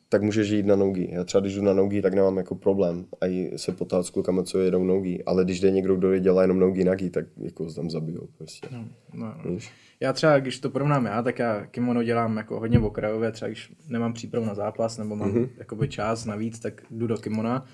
tak 0.09 0.21
můžeš 0.21 0.49
jít 0.49 0.65
na 0.65 0.75
nogi. 0.75 1.09
Já 1.11 1.23
třeba 1.23 1.41
když 1.41 1.55
jdu 1.55 1.61
na 1.61 1.73
nogi, 1.73 2.01
tak 2.01 2.13
nemám 2.13 2.37
jako 2.37 2.55
problém 2.55 3.05
a 3.21 3.27
i 3.27 3.51
se 3.55 3.71
potáhat 3.71 4.05
s 4.05 4.09
klukama, 4.09 4.43
co 4.43 4.59
jedou 4.59 4.83
nogi. 4.83 5.23
Ale 5.25 5.43
když 5.43 5.59
jde 5.59 5.71
někdo, 5.71 5.95
kdo 5.95 6.17
dělá 6.17 6.41
jenom 6.41 6.59
nogi 6.59 6.83
na 6.83 6.95
gi, 6.95 7.09
tak 7.09 7.25
jako 7.37 7.73
tam 7.73 7.89
zabijou 7.89 8.27
prostě. 8.37 8.67
No, 8.71 8.85
no. 9.13 9.35
Víš? 9.49 9.71
Já 9.99 10.13
třeba, 10.13 10.39
když 10.39 10.59
to 10.59 10.69
porovnám 10.69 11.05
já, 11.05 11.21
tak 11.23 11.39
já 11.39 11.65
kimono 11.65 12.03
dělám 12.03 12.37
jako 12.37 12.59
hodně 12.59 12.79
okrajově, 12.79 13.31
třeba 13.31 13.47
když 13.49 13.73
nemám 13.87 14.13
přípravu 14.13 14.45
na 14.45 14.55
zápas 14.55 14.97
nebo 14.97 15.15
mám 15.15 15.29
Mhm. 15.29 15.37
mm-hmm. 15.43 15.49
jakoby 15.57 15.87
čas 15.87 16.25
navíc, 16.25 16.59
tak 16.59 16.81
jdu 16.91 17.07
do 17.07 17.17
kimona 17.17 17.65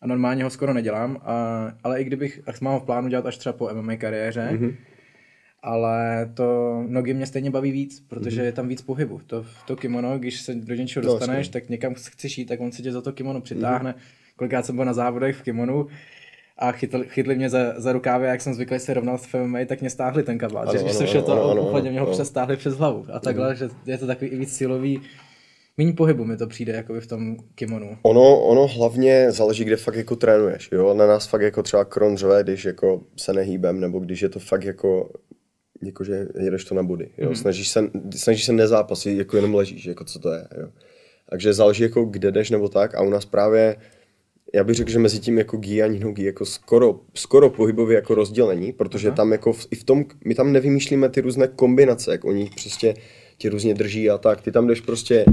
a 0.00 0.06
normálně 0.06 0.44
ho 0.44 0.50
skoro 0.50 0.72
nedělám, 0.74 1.16
a, 1.22 1.72
ale 1.84 2.00
i 2.00 2.04
kdybych, 2.04 2.40
ach, 2.46 2.60
mám 2.60 2.72
ho 2.74 2.80
v 2.80 2.84
plánu 2.84 3.08
dělat 3.08 3.26
až 3.26 3.38
třeba 3.38 3.52
po 3.52 3.68
MMA 3.74 3.96
kariéře, 3.96 4.48
Mhm. 4.52 4.64
mm-hmm. 4.68 4.76
Ale 5.62 6.30
to 6.34 6.80
nogy 6.88 7.14
mě 7.14 7.26
stejně 7.26 7.50
baví 7.50 7.70
víc, 7.72 8.04
protože 8.08 8.36
Mhm. 8.40 8.46
je 8.46 8.52
tam 8.52 8.68
víc 8.68 8.82
pohybu. 8.82 9.20
To, 9.26 9.44
to 9.66 9.76
kimono, 9.76 10.18
když 10.18 10.40
se 10.40 10.54
do 10.54 10.74
něčeho 10.74 11.02
dostaneš, 11.06 11.48
tak 11.48 11.68
někam 11.68 11.94
chceš 11.94 12.38
jít, 12.38 12.44
tak 12.46 12.60
on 12.60 12.72
si 12.72 12.82
tě 12.82 12.92
za 12.92 13.00
to 13.00 13.12
kimono 13.12 13.40
přitáhne. 13.40 13.94
Kolikrát 14.36 14.66
jsem 14.66 14.76
byl 14.76 14.84
na 14.84 14.92
závodech 14.92 15.36
v 15.36 15.42
kimonu 15.42 15.86
a 16.58 16.72
chytli, 16.72 17.04
chytli 17.08 17.34
mě 17.36 17.50
za, 17.50 17.80
za 17.80 17.92
rukávy, 17.92 18.26
jak 18.26 18.40
jsem 18.40 18.54
zvyklý 18.54 18.78
se 18.78 18.94
rovnat 18.94 19.20
v 19.26 19.34
MMA, 19.34 19.58
tak 19.66 19.80
mě 19.80 19.90
stáhli 19.90 20.22
ten 20.22 20.38
kabát. 20.38 20.62
Ano, 20.68 20.72
že 20.72 20.78
když 20.78 20.90
ano, 20.90 20.98
jsem 20.98 21.06
šel 21.06 21.22
to 21.22 21.62
úplně, 21.68 21.90
mě 21.90 22.00
ho 22.00 22.06
přestáhli 22.06 22.56
přes 22.56 22.74
hlavu. 22.74 23.06
A 23.12 23.20
takhle, 23.20 23.56
že 23.56 23.68
je 23.86 23.98
to 23.98 24.06
takový 24.06 24.30
i 24.30 24.36
víc 24.36 24.56
silový, 24.56 25.00
méně 25.76 25.92
pohybu 25.92 26.24
mi 26.24 26.36
to 26.36 26.46
přijde 26.46 26.72
jakoby 26.72 27.00
v 27.00 27.06
tom 27.06 27.36
kimonu. 27.54 27.96
Ono, 28.02 28.40
ono 28.44 28.66
hlavně 28.66 29.32
záleží, 29.32 29.64
kde 29.64 29.76
fakt 29.76 29.94
jako 29.94 30.16
trénuješ, 30.16 30.68
jo. 30.72 30.94
Na 30.94 31.06
nás 31.06 31.26
fakt 31.26 31.42
jako 31.42 31.62
třeba 31.62 31.84
kron 31.84 32.16
řve, 32.16 32.42
když 32.42 32.64
jako 32.64 33.00
se 33.16 33.32
nehýbem, 33.32 33.80
nebo 33.80 33.98
když 33.98 34.22
je 34.22 34.28
to 34.28 34.38
fakt 34.38 34.64
jako 34.64 35.10
jakože 35.82 36.26
jedeš 36.40 36.64
to 36.64 36.74
na 36.74 36.82
body, 36.82 37.08
jo. 37.18 37.28
Mm. 37.28 37.34
Snažíš, 37.34 37.68
se, 37.68 37.90
snažíš 38.16 38.44
se 38.44 38.52
nezápasit, 38.52 39.18
jako 39.18 39.36
jenom 39.36 39.54
ležíš, 39.54 39.84
jako 39.84 40.04
co 40.04 40.18
to 40.18 40.32
je, 40.32 40.48
jo. 40.60 40.68
Takže 41.30 41.52
záleží 41.52 41.82
jako 41.82 42.04
kde 42.04 42.30
jdeš 42.32 42.50
nebo 42.50 42.68
tak 42.68 42.94
a 42.94 43.02
u 43.02 43.10
nás 43.10 43.24
právě 43.24 43.76
já 44.54 44.64
bych 44.64 44.76
řekl, 44.76 44.90
že 44.90 44.98
mezi 44.98 45.20
tím 45.20 45.38
jako 45.38 45.56
gi 45.56 45.82
a 45.82 45.88
nogi 46.04 46.24
jako 46.24 46.46
skoro, 46.46 47.00
skoro 47.14 47.50
pohybově 47.50 47.94
jako 47.94 48.14
rozdělení, 48.14 48.72
protože 48.72 49.08
Aha. 49.08 49.16
tam 49.16 49.32
jako 49.32 49.52
v, 49.52 49.66
i 49.70 49.76
v 49.76 49.84
tom, 49.84 50.04
my 50.24 50.34
tam 50.34 50.52
nevymýšlíme 50.52 51.08
ty 51.08 51.20
různé 51.20 51.48
kombinace, 51.48 52.12
jak 52.12 52.24
oni 52.24 52.50
prostě 52.62 52.94
tě 53.38 53.50
různě 53.50 53.74
drží 53.74 54.10
a 54.10 54.18
tak, 54.18 54.40
ty 54.40 54.52
tam 54.52 54.66
jdeš 54.66 54.80
prostě, 54.80 55.24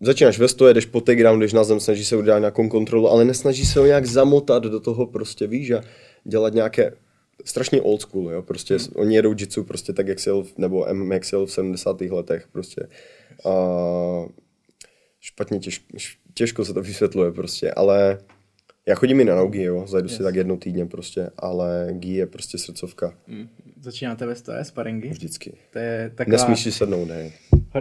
začínáš 0.00 0.38
ve 0.38 0.48
stoje, 0.48 0.74
jdeš 0.74 0.86
po 0.86 1.00
takedown, 1.00 1.40
jdeš 1.40 1.52
na 1.52 1.64
zem, 1.64 1.80
snažíš 1.80 2.08
se 2.08 2.16
udělat 2.16 2.38
nějakou 2.38 2.68
kontrolu, 2.68 3.08
ale 3.08 3.24
nesnaží 3.24 3.66
se 3.66 3.80
ho 3.80 3.86
nějak 3.86 4.06
zamotat 4.06 4.62
do 4.62 4.80
toho 4.80 5.06
prostě, 5.06 5.46
víš, 5.46 5.70
a 5.70 5.82
dělat 6.24 6.54
nějaké, 6.54 6.92
strašně 7.44 7.82
old 7.82 8.00
school, 8.00 8.30
jo, 8.30 8.42
prostě 8.42 8.76
hmm. 8.76 8.86
oni 8.94 9.16
jedou 9.16 9.34
jitsu 9.38 9.64
prostě 9.64 9.92
tak, 9.92 10.08
jak 10.08 10.26
jel, 10.26 10.44
nebo 10.56 10.86
MMA, 10.92 11.14
jak 11.14 11.32
jel 11.32 11.46
v 11.46 11.52
70. 11.52 12.00
letech 12.00 12.48
prostě. 12.52 12.88
A 13.44 13.52
špatně, 15.20 15.58
těž, 15.58 15.86
těžko 16.34 16.64
se 16.64 16.74
to 16.74 16.82
vysvětluje 16.82 17.32
prostě, 17.32 17.70
ale 17.70 18.18
já 18.86 18.94
chodím 18.94 19.20
i 19.20 19.24
na 19.24 19.34
nogi, 19.34 19.62
jo, 19.62 19.86
zajdu 19.86 20.08
yes. 20.08 20.16
si 20.16 20.22
tak 20.22 20.34
jednou 20.34 20.56
týdně 20.56 20.86
prostě, 20.86 21.30
ale 21.36 21.88
gi 21.92 22.12
je 22.12 22.26
prostě 22.26 22.58
srdcovka, 22.58 23.14
Začínáte 23.80 24.26
ve 24.26 24.34
stoje, 24.34 24.64
sparingy? 24.64 25.08
vždycky. 25.08 25.52
To 25.72 25.78
je 25.78 26.12
taková... 26.14 26.36
Nesmíš 26.36 26.62
si 26.62 26.72
sednout, 26.72 27.08
ne. 27.08 27.30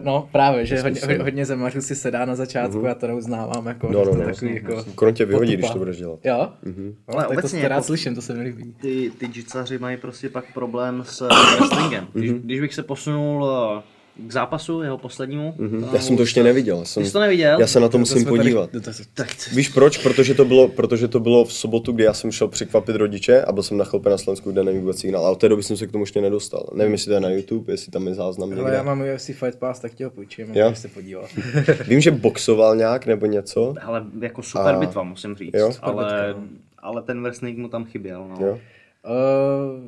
No 0.04 0.30
právě, 0.32 0.66
že 0.66 0.82
hodně, 0.82 1.00
sednout. 1.00 1.24
hodně 1.24 1.46
zemařů 1.46 1.82
si 1.82 1.96
sedá 1.96 2.26
na 2.26 2.36
začátku, 2.36 2.86
já 2.86 2.96
to 2.96 3.08
neuznávám, 3.08 3.68
jako, 3.68 3.92
No, 3.92 4.00
no, 4.06 4.12
to 4.12 4.18
no, 4.18 4.26
takový, 4.26 4.54
jako 4.56 4.84
Kron 4.96 5.14
tě 5.14 5.26
vyhodí, 5.26 5.52
potupa. 5.52 5.60
když 5.68 5.72
to 5.74 5.80
budeš 5.80 5.98
dělat. 5.98 6.20
Jo? 6.24 6.50
Mhm. 6.64 6.96
No, 7.08 7.14
Ale 7.14 7.24
tak 7.24 7.28
to 7.36 7.40
obecně 7.40 7.68
rád 7.68 7.76
jako- 7.76 7.86
slyším, 7.86 8.16
to 8.16 8.22
se 8.22 8.34
mi 8.34 8.44
líbí. 8.44 8.74
Ty, 8.82 9.12
ty 9.18 9.30
jitsaři 9.36 9.78
mají 9.78 9.98
prostě 9.98 10.30
pak 10.30 10.54
problém 10.54 11.04
s 11.06 11.28
wrestlingem. 11.58 12.08
Když, 12.14 12.32
když 12.32 12.60
bych 12.62 12.74
se 12.74 12.84
posunul 12.84 13.48
eh, 13.78 13.82
k 14.28 14.32
zápasu, 14.32 14.82
jeho 14.82 14.98
poslednímu. 14.98 15.56
eh, 15.84 15.96
Já 15.96 16.02
jsem 16.02 16.16
to 16.18 16.24
ještě 16.24 16.44
neviděl. 16.44 16.86
Jsem, 16.86 17.04
Ty 17.04 17.08
jsi 17.08 17.14
to 17.14 17.20
neviděl? 17.20 17.60
Já 17.60 17.68
se 17.68 17.80
na 17.80 17.88
to 17.88 17.92
To 17.92 17.98
musím 17.98 18.26
tady- 18.26 18.38
podívat. 18.38 18.70
to- 18.72 18.82
to- 18.82 18.92
Tak, 19.14 19.28
Víš 19.54 19.70
proč? 19.70 19.98
Protože 19.98 20.34
to, 20.34 20.46
bylo, 20.46 20.68
protože 20.68 21.08
to 21.08 21.20
bylo 21.20 21.46
v 21.46 21.54
sobotu, 21.54 21.92
kdy 21.92 22.04
já 22.04 22.14
jsem 22.14 22.32
šel 22.32 22.48
překvapit 22.48 22.96
rodiče 22.96 23.42
a 23.42 23.52
byl 23.52 23.64
jsem 23.64 23.78
na 23.78 23.86
chlpe 23.86 24.10
na 24.10 24.18
Slovensku, 24.18 24.52
kde 24.52 24.64
nevím 24.64 24.82
vůbec 24.82 25.00
signál. 25.00 25.26
A 25.26 25.30
od 25.32 25.40
té 25.40 25.50
doby 25.50 25.64
jsem 25.64 25.78
se 25.78 25.88
k 25.88 25.92
tomu 25.92 26.02
ještě 26.04 26.22
nedostal. 26.22 26.70
Nevím, 26.74 26.92
jestli 26.92 27.08
to 27.10 27.14
je 27.14 27.20
na 27.20 27.30
YouTube, 27.30 27.74
jestli 27.74 27.92
tam 27.92 28.08
je 28.08 28.14
záznam 28.14 28.50
Ale 28.50 28.56
někde. 28.62 28.74
já 28.74 28.84
mám 28.84 29.02
UFC 29.16 29.26
Fight 29.34 29.56
Pass, 29.60 29.80
tak 29.80 29.94
ti 29.94 30.04
ho 30.04 30.10
půjčím, 30.10 30.48
můžeš 30.48 30.78
se 30.78 30.88
podívat. 30.88 31.30
Vím, 31.88 32.02
že 32.02 32.12
boxoval 32.12 32.76
nějak 32.76 33.06
nebo 33.06 33.26
něco. 33.26 33.74
ale 33.84 34.06
jako 34.22 34.42
super 34.44 34.76
A- 34.76 34.80
bitva, 34.80 35.04
musím 35.04 35.36
říct. 35.36 35.54
Jo? 35.58 35.72
ale, 35.82 36.04
bitka, 36.06 36.42
ale 36.80 37.02
ten 37.02 37.24
wrestling 37.24 37.58
mu 37.58 37.68
tam 37.70 37.86
chyběl. 37.86 38.28
No. 38.28 38.46
Jo? 38.48 38.60
Uh, 39.08 39.80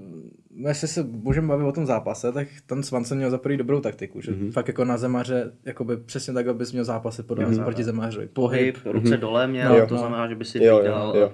jestli 0.55 0.87
se 0.87 1.03
můžeme 1.03 1.47
bavit 1.47 1.63
o 1.65 1.71
tom 1.71 1.85
zápase, 1.85 2.31
tak 2.31 2.47
ten 2.65 2.83
Swanson 2.83 3.17
měl 3.17 3.31
za 3.31 3.37
prvý 3.37 3.57
dobrou 3.57 3.79
taktiku, 3.79 4.21
že 4.21 4.31
mm-hmm. 4.31 4.51
fakt 4.51 4.67
jako 4.67 4.85
na 4.85 4.97
zemaře, 4.97 5.51
jakoby 5.65 5.97
přesně 5.97 6.33
takhle 6.33 6.53
bys 6.53 6.71
měl 6.71 6.83
zápasy 6.85 7.23
podle 7.23 7.45
mm-hmm. 7.45 7.63
proti 7.63 7.83
zemaři. 7.83 8.29
Pohyb, 8.33 8.77
Pohyb, 8.83 8.95
ruce 8.95 9.17
dole 9.17 9.47
měl, 9.47 9.79
No, 9.79 9.87
to 9.87 9.93
no. 9.93 9.99
znamená, 9.99 10.27
že 10.29 10.35
by 10.35 10.45
si 10.45 10.57
Jo, 10.63 10.77
jo, 10.77 10.83
dělal 10.83 11.17
jo. 11.17 11.31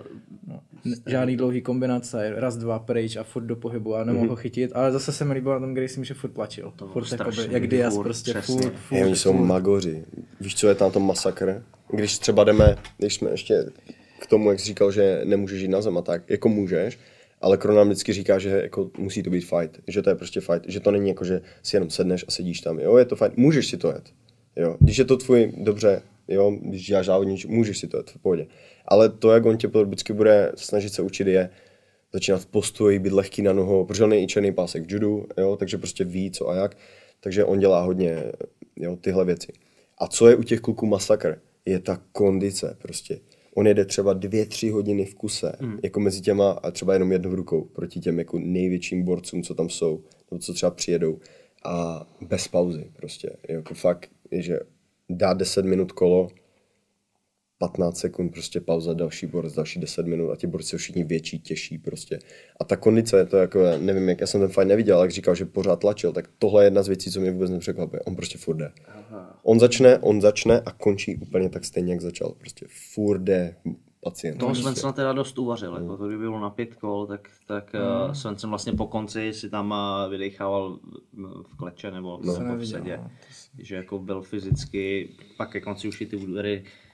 n- 0.85 0.95
žádný 1.07 1.37
dlouhý 1.37 1.61
kombinace, 1.61 2.33
raz, 2.35 2.57
dva, 2.57 2.79
pryč 2.79 3.15
a 3.15 3.23
furt 3.23 3.43
do 3.43 3.55
pohybu 3.55 3.95
a 3.95 4.03
nemohl 4.03 4.29
ho 4.29 4.35
chytit, 4.35 4.71
ale 4.73 4.91
zase 4.91 5.11
se 5.11 5.25
mi 5.25 5.33
líbilo 5.33 5.53
na 5.53 5.59
tom, 5.59 5.73
když 5.73 5.91
si 5.91 5.99
mi, 5.99 6.05
že 6.05 6.13
furt 6.13 6.31
plačil. 6.31 6.73
To 6.75 6.87
furt 6.87 7.05
strašný, 7.05 7.43
jakoby, 7.43 7.53
jak 7.53 7.67
Diaz 7.67 7.93
furt, 7.93 8.03
prostě 8.03 8.31
přesně. 8.33 8.61
furt, 8.61 8.73
furt, 8.75 9.01
oni 9.05 9.15
jsou 9.15 9.33
magoři. 9.33 10.03
Víš, 10.41 10.55
co 10.55 10.67
je 10.67 10.75
tam 10.75 10.91
to 10.91 10.99
masakr? 10.99 11.63
Když 11.91 12.19
třeba 12.19 12.43
jdeme, 12.43 12.75
když 12.97 13.15
jsme 13.15 13.29
ještě 13.29 13.65
k 14.19 14.27
tomu, 14.27 14.49
jak 14.49 14.59
jsi 14.59 14.65
říkal, 14.65 14.91
že 14.91 15.21
nemůžeš 15.25 15.61
jít 15.61 15.67
na 15.67 15.81
zem 15.81 15.97
a 15.97 16.01
tak, 16.01 16.29
jako 16.29 16.49
můžeš, 16.49 16.99
ale 17.41 17.57
Krona 17.57 17.77
nám 17.77 17.87
vždycky 17.87 18.13
říká, 18.13 18.39
že 18.39 18.49
jako 18.49 18.91
musí 18.97 19.23
to 19.23 19.29
být 19.29 19.41
fight, 19.41 19.79
že 19.87 20.01
to 20.01 20.09
je 20.09 20.15
prostě 20.15 20.41
fight, 20.41 20.69
že 20.69 20.79
to 20.79 20.91
není 20.91 21.09
jako, 21.09 21.25
že 21.25 21.41
si 21.63 21.75
jenom 21.75 21.89
sedneš 21.89 22.25
a 22.27 22.31
sedíš 22.31 22.61
tam, 22.61 22.79
jo, 22.79 22.97
je 22.97 23.05
to 23.05 23.15
fight, 23.15 23.37
můžeš 23.37 23.67
si 23.67 23.77
to 23.77 23.87
jet, 23.87 24.09
jo, 24.55 24.77
když 24.79 24.97
je 24.97 25.05
to 25.05 25.17
tvůj, 25.17 25.53
dobře, 25.57 26.01
jo, 26.27 26.57
když 26.61 26.85
děláš 26.87 27.05
závodníč, 27.05 27.45
můžeš 27.45 27.77
si 27.77 27.87
to 27.87 27.97
jet 27.97 28.09
v 28.09 28.17
pohodě, 28.17 28.47
ale 28.87 29.09
to, 29.09 29.31
jak 29.31 29.45
on 29.45 29.57
tě 29.57 29.67
vždycky 29.67 30.13
bude 30.13 30.51
snažit 30.55 30.93
se 30.93 31.01
učit, 31.01 31.27
je 31.27 31.49
začínat 32.13 32.41
v 32.41 32.45
postoji, 32.45 32.99
být 32.99 33.13
lehký 33.13 33.41
na 33.41 33.53
nohou, 33.53 33.85
protože 33.85 34.03
on 34.03 34.13
je 34.13 34.23
i 34.23 34.27
černý 34.27 34.51
pásek 34.51 34.91
judu, 34.91 35.27
jo, 35.37 35.55
takže 35.55 35.77
prostě 35.77 36.03
ví, 36.03 36.31
co 36.31 36.49
a 36.49 36.55
jak, 36.55 36.77
takže 37.19 37.45
on 37.45 37.59
dělá 37.59 37.81
hodně, 37.81 38.23
jo, 38.75 38.95
tyhle 38.95 39.25
věci. 39.25 39.53
A 39.97 40.07
co 40.07 40.27
je 40.27 40.35
u 40.35 40.43
těch 40.43 40.61
kluků 40.61 40.85
masakr, 40.85 41.39
je 41.65 41.79
ta 41.79 42.01
kondice 42.11 42.77
prostě. 42.81 43.19
On 43.57 43.67
jede 43.67 43.85
třeba 43.85 44.13
dvě, 44.13 44.45
tři 44.45 44.69
hodiny 44.69 45.05
v 45.05 45.15
kuse, 45.15 45.55
mm. 45.61 45.79
jako 45.83 45.99
mezi 45.99 46.21
těma 46.21 46.51
a 46.51 46.71
třeba 46.71 46.93
jenom 46.93 47.11
jednou 47.11 47.35
rukou 47.35 47.61
proti 47.61 47.99
těm 47.99 48.19
jako 48.19 48.39
největším 48.39 49.03
borcům, 49.03 49.43
co 49.43 49.55
tam 49.55 49.69
jsou, 49.69 50.03
nebo 50.31 50.39
co 50.39 50.53
třeba 50.53 50.71
přijedou 50.71 51.19
a 51.65 52.05
bez 52.21 52.47
pauzy 52.47 52.91
prostě. 52.95 53.29
Jako 53.49 53.73
fakt, 53.73 54.09
že 54.31 54.59
dá 55.09 55.33
10 55.33 55.65
minut 55.65 55.91
kolo, 55.91 56.27
15 57.57 57.97
sekund, 57.97 58.29
prostě 58.29 58.61
pauza, 58.61 58.93
další 58.93 59.27
borec, 59.27 59.53
další 59.53 59.79
10 59.79 60.05
minut 60.05 60.31
a 60.31 60.35
ti 60.35 60.47
borci 60.47 60.69
jsou 60.69 60.77
všichni 60.77 61.03
větší, 61.03 61.39
těžší 61.39 61.77
prostě. 61.77 62.19
A 62.59 62.63
ta 62.63 62.75
kondice, 62.75 63.25
to 63.25 63.37
jako, 63.37 63.59
nevím, 63.79 64.09
jak 64.09 64.21
já 64.21 64.27
jsem 64.27 64.41
ten 64.41 64.49
fight 64.49 64.67
neviděl, 64.67 65.01
jak 65.01 65.11
říkal, 65.11 65.35
že 65.35 65.45
pořád 65.45 65.79
tlačil, 65.79 66.13
tak 66.13 66.29
tohle 66.39 66.63
je 66.63 66.67
jedna 66.67 66.83
z 66.83 66.87
věcí, 66.87 67.11
co 67.11 67.19
mě 67.19 67.31
vůbec 67.31 67.51
nepřekvapuje. 67.51 68.01
On 68.01 68.15
prostě 68.15 68.37
furt 68.37 68.55
jde. 68.55 68.71
On 69.43 69.59
začne, 69.59 69.99
on 69.99 70.21
začne 70.21 70.59
a 70.59 70.71
končí 70.71 71.15
úplně 71.15 71.49
tak 71.49 71.65
stejně, 71.65 71.93
jak 71.93 72.01
začal. 72.01 72.29
Prostě 72.39 72.65
furt 72.69 73.21
jde 73.21 73.55
pacient. 74.03 74.37
Toho 74.37 74.49
Prostě. 74.49 74.63
Svensona 74.63 74.93
teda 74.93 75.13
dost 75.13 75.37
uvařil, 75.37 75.75
jako 75.75 75.97
to 75.97 76.07
kdyby 76.07 76.23
bylo 76.23 76.39
na 76.39 76.49
pět 76.49 76.75
kol, 76.75 77.07
tak, 77.07 77.29
tak 77.47 77.73
mm. 77.73 78.15
Svensson 78.15 78.49
vlastně 78.49 78.73
po 78.73 78.87
konci 78.87 79.33
si 79.33 79.49
tam 79.49 79.73
eh, 79.73 80.09
vydechával 80.09 80.79
v 81.43 81.57
kleče 81.57 81.91
nebo, 81.91 82.19
nebo 82.39 82.55
v 82.55 82.65
sedě. 82.65 82.97
no. 82.97 83.11
Že 83.59 83.75
jako 83.75 83.99
byl 83.99 84.21
fyzicky, 84.21 85.09
pak 85.37 85.51
ke 85.51 85.61
konci 85.61 85.87
už 85.87 86.01
i 86.01 86.05
ty 86.05 86.15
údery 86.15 86.63
eh, 86.65 86.84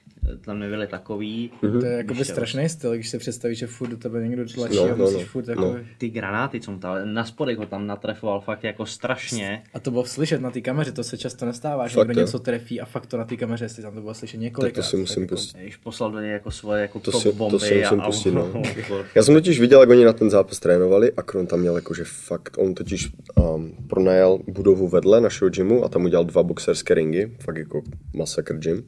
tam 0.44 0.58
nebyly 0.58 0.86
takový. 0.86 1.50
To 1.60 1.86
je 1.86 1.92
jakoby 1.96 2.24
strašný 2.24 2.68
styl, 2.68 2.94
když 2.94 3.08
si 3.08 3.18
představíš, 3.18 3.58
že 3.58 3.66
furt 3.66 3.88
do 3.88 3.96
tebe 3.96 4.28
někdo 4.28 4.44
tlačí 4.54 4.76
No, 4.76 4.82
a 4.82 4.86
no, 4.88 4.96
musíš 4.96 5.18
no, 5.20 5.26
furt 5.26 5.46
no. 5.46 5.52
jako... 5.52 5.76
Ty 5.98 6.08
granáty, 6.08 6.60
co 6.60 6.76
tam, 6.78 7.14
na 7.14 7.24
spodek 7.24 7.58
ho 7.58 7.66
tam 7.66 7.86
natrefoval 7.86 8.40
fakt 8.40 8.64
jako 8.64 8.86
strašně. 8.86 9.62
A 9.74 9.80
to 9.80 9.90
bylo 9.90 10.04
slyšet 10.04 10.40
na 10.40 10.50
té 10.50 10.60
kameře, 10.60 10.92
to 10.92 11.04
se 11.04 11.18
často 11.18 11.46
nestává, 11.46 11.86
že 11.88 11.94
Fakt, 11.94 12.08
někdo 12.08 12.20
něco 12.20 12.38
trefí 12.38 12.80
a 12.80 12.84
fakt 12.84 13.06
to 13.06 13.16
na 13.16 13.24
té 13.24 13.36
kameře, 13.36 13.64
jestli 13.64 13.82
tam 13.82 13.94
to 13.94 14.00
bylo 14.00 14.14
slyšet 14.14 14.36
Tak 14.36 14.42
několikrát. 14.42 14.82
to 14.84 14.90
si 14.90 14.96
musím 14.96 15.22
jako- 15.22 15.34
pustit. 15.34 15.58
Když 15.58 15.76
poslal 15.76 16.10
do 16.10 16.20
něj 16.20 16.30
jako 16.32 16.50
svoje 16.50 16.82
jako 16.82 17.00
To 17.00 17.10
top 17.12 17.22
si, 17.22 17.28
to 17.28 17.34
bomby 17.34 17.58
si 17.60 17.74
musím 17.74 18.00
a, 18.00 18.06
pustit, 18.06 18.30
no. 18.30 18.52
jako- 18.76 19.04
Já 19.14 19.22
jsem 19.22 19.34
totiž 19.34 19.60
viděl, 19.60 19.80
jak 19.80 19.88
oni 19.90 20.04
na 20.04 20.12
ten 20.12 20.30
zápas 20.30 20.58
trénovali 20.58 21.12
a 21.12 21.22
Kron 21.22 21.46
tam 21.46 21.60
měl 21.60 21.76
jakože 21.76 22.04
fakt, 22.06 22.58
on 22.58 22.74
totiž 22.74 23.08
um, 23.54 23.72
pronajal 23.88 24.38
budovu 24.48 24.88
vedle 24.88 25.20
našeho 25.20 25.48
gymu 25.48 25.84
a 25.84 25.88
tam 25.88 26.04
udělal 26.04 26.24
dva 26.24 26.42
boxerské 26.42 26.94
ringy, 26.94 27.32
fakt 27.40 27.56
jako 27.56 27.82
masakr 28.14 28.56
gym. 28.58 28.84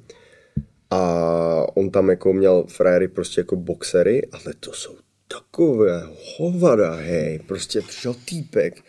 A 0.95 1.77
on 1.77 1.91
tam 1.91 2.11
jako 2.11 2.33
měl 2.33 2.65
frajery 2.69 3.09
prostě 3.09 3.41
jako 3.41 3.57
boxery, 3.57 4.29
ale 4.33 4.55
to 4.61 4.73
jsou 4.73 4.97
takové 5.29 6.03
hovada, 6.37 6.95
hej, 6.95 7.39
prostě 7.39 7.81
přišel 7.81 8.15
týpek, 8.25 8.83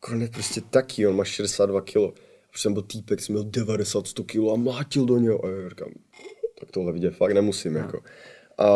Kron 0.00 0.22
je 0.22 0.28
prostě 0.28 0.60
taky, 0.60 1.06
on 1.06 1.16
má 1.16 1.24
62 1.24 1.80
kilo. 1.80 2.14
Už 2.54 2.60
jsem 2.60 2.72
byl 2.72 2.82
týpek, 2.82 3.20
jsem 3.20 3.34
měl 3.34 3.44
90, 3.44 4.06
100 4.06 4.24
kilo 4.24 4.52
a 4.52 4.56
mlátil 4.56 5.06
do 5.06 5.18
něho 5.18 5.44
a 5.44 5.48
já 5.48 5.68
říkám, 5.68 5.88
tak 6.60 6.70
tohle 6.70 6.92
vidět 6.92 7.16
fakt 7.16 7.32
nemusím, 7.32 7.76
jako. 7.76 8.00
A 8.58 8.66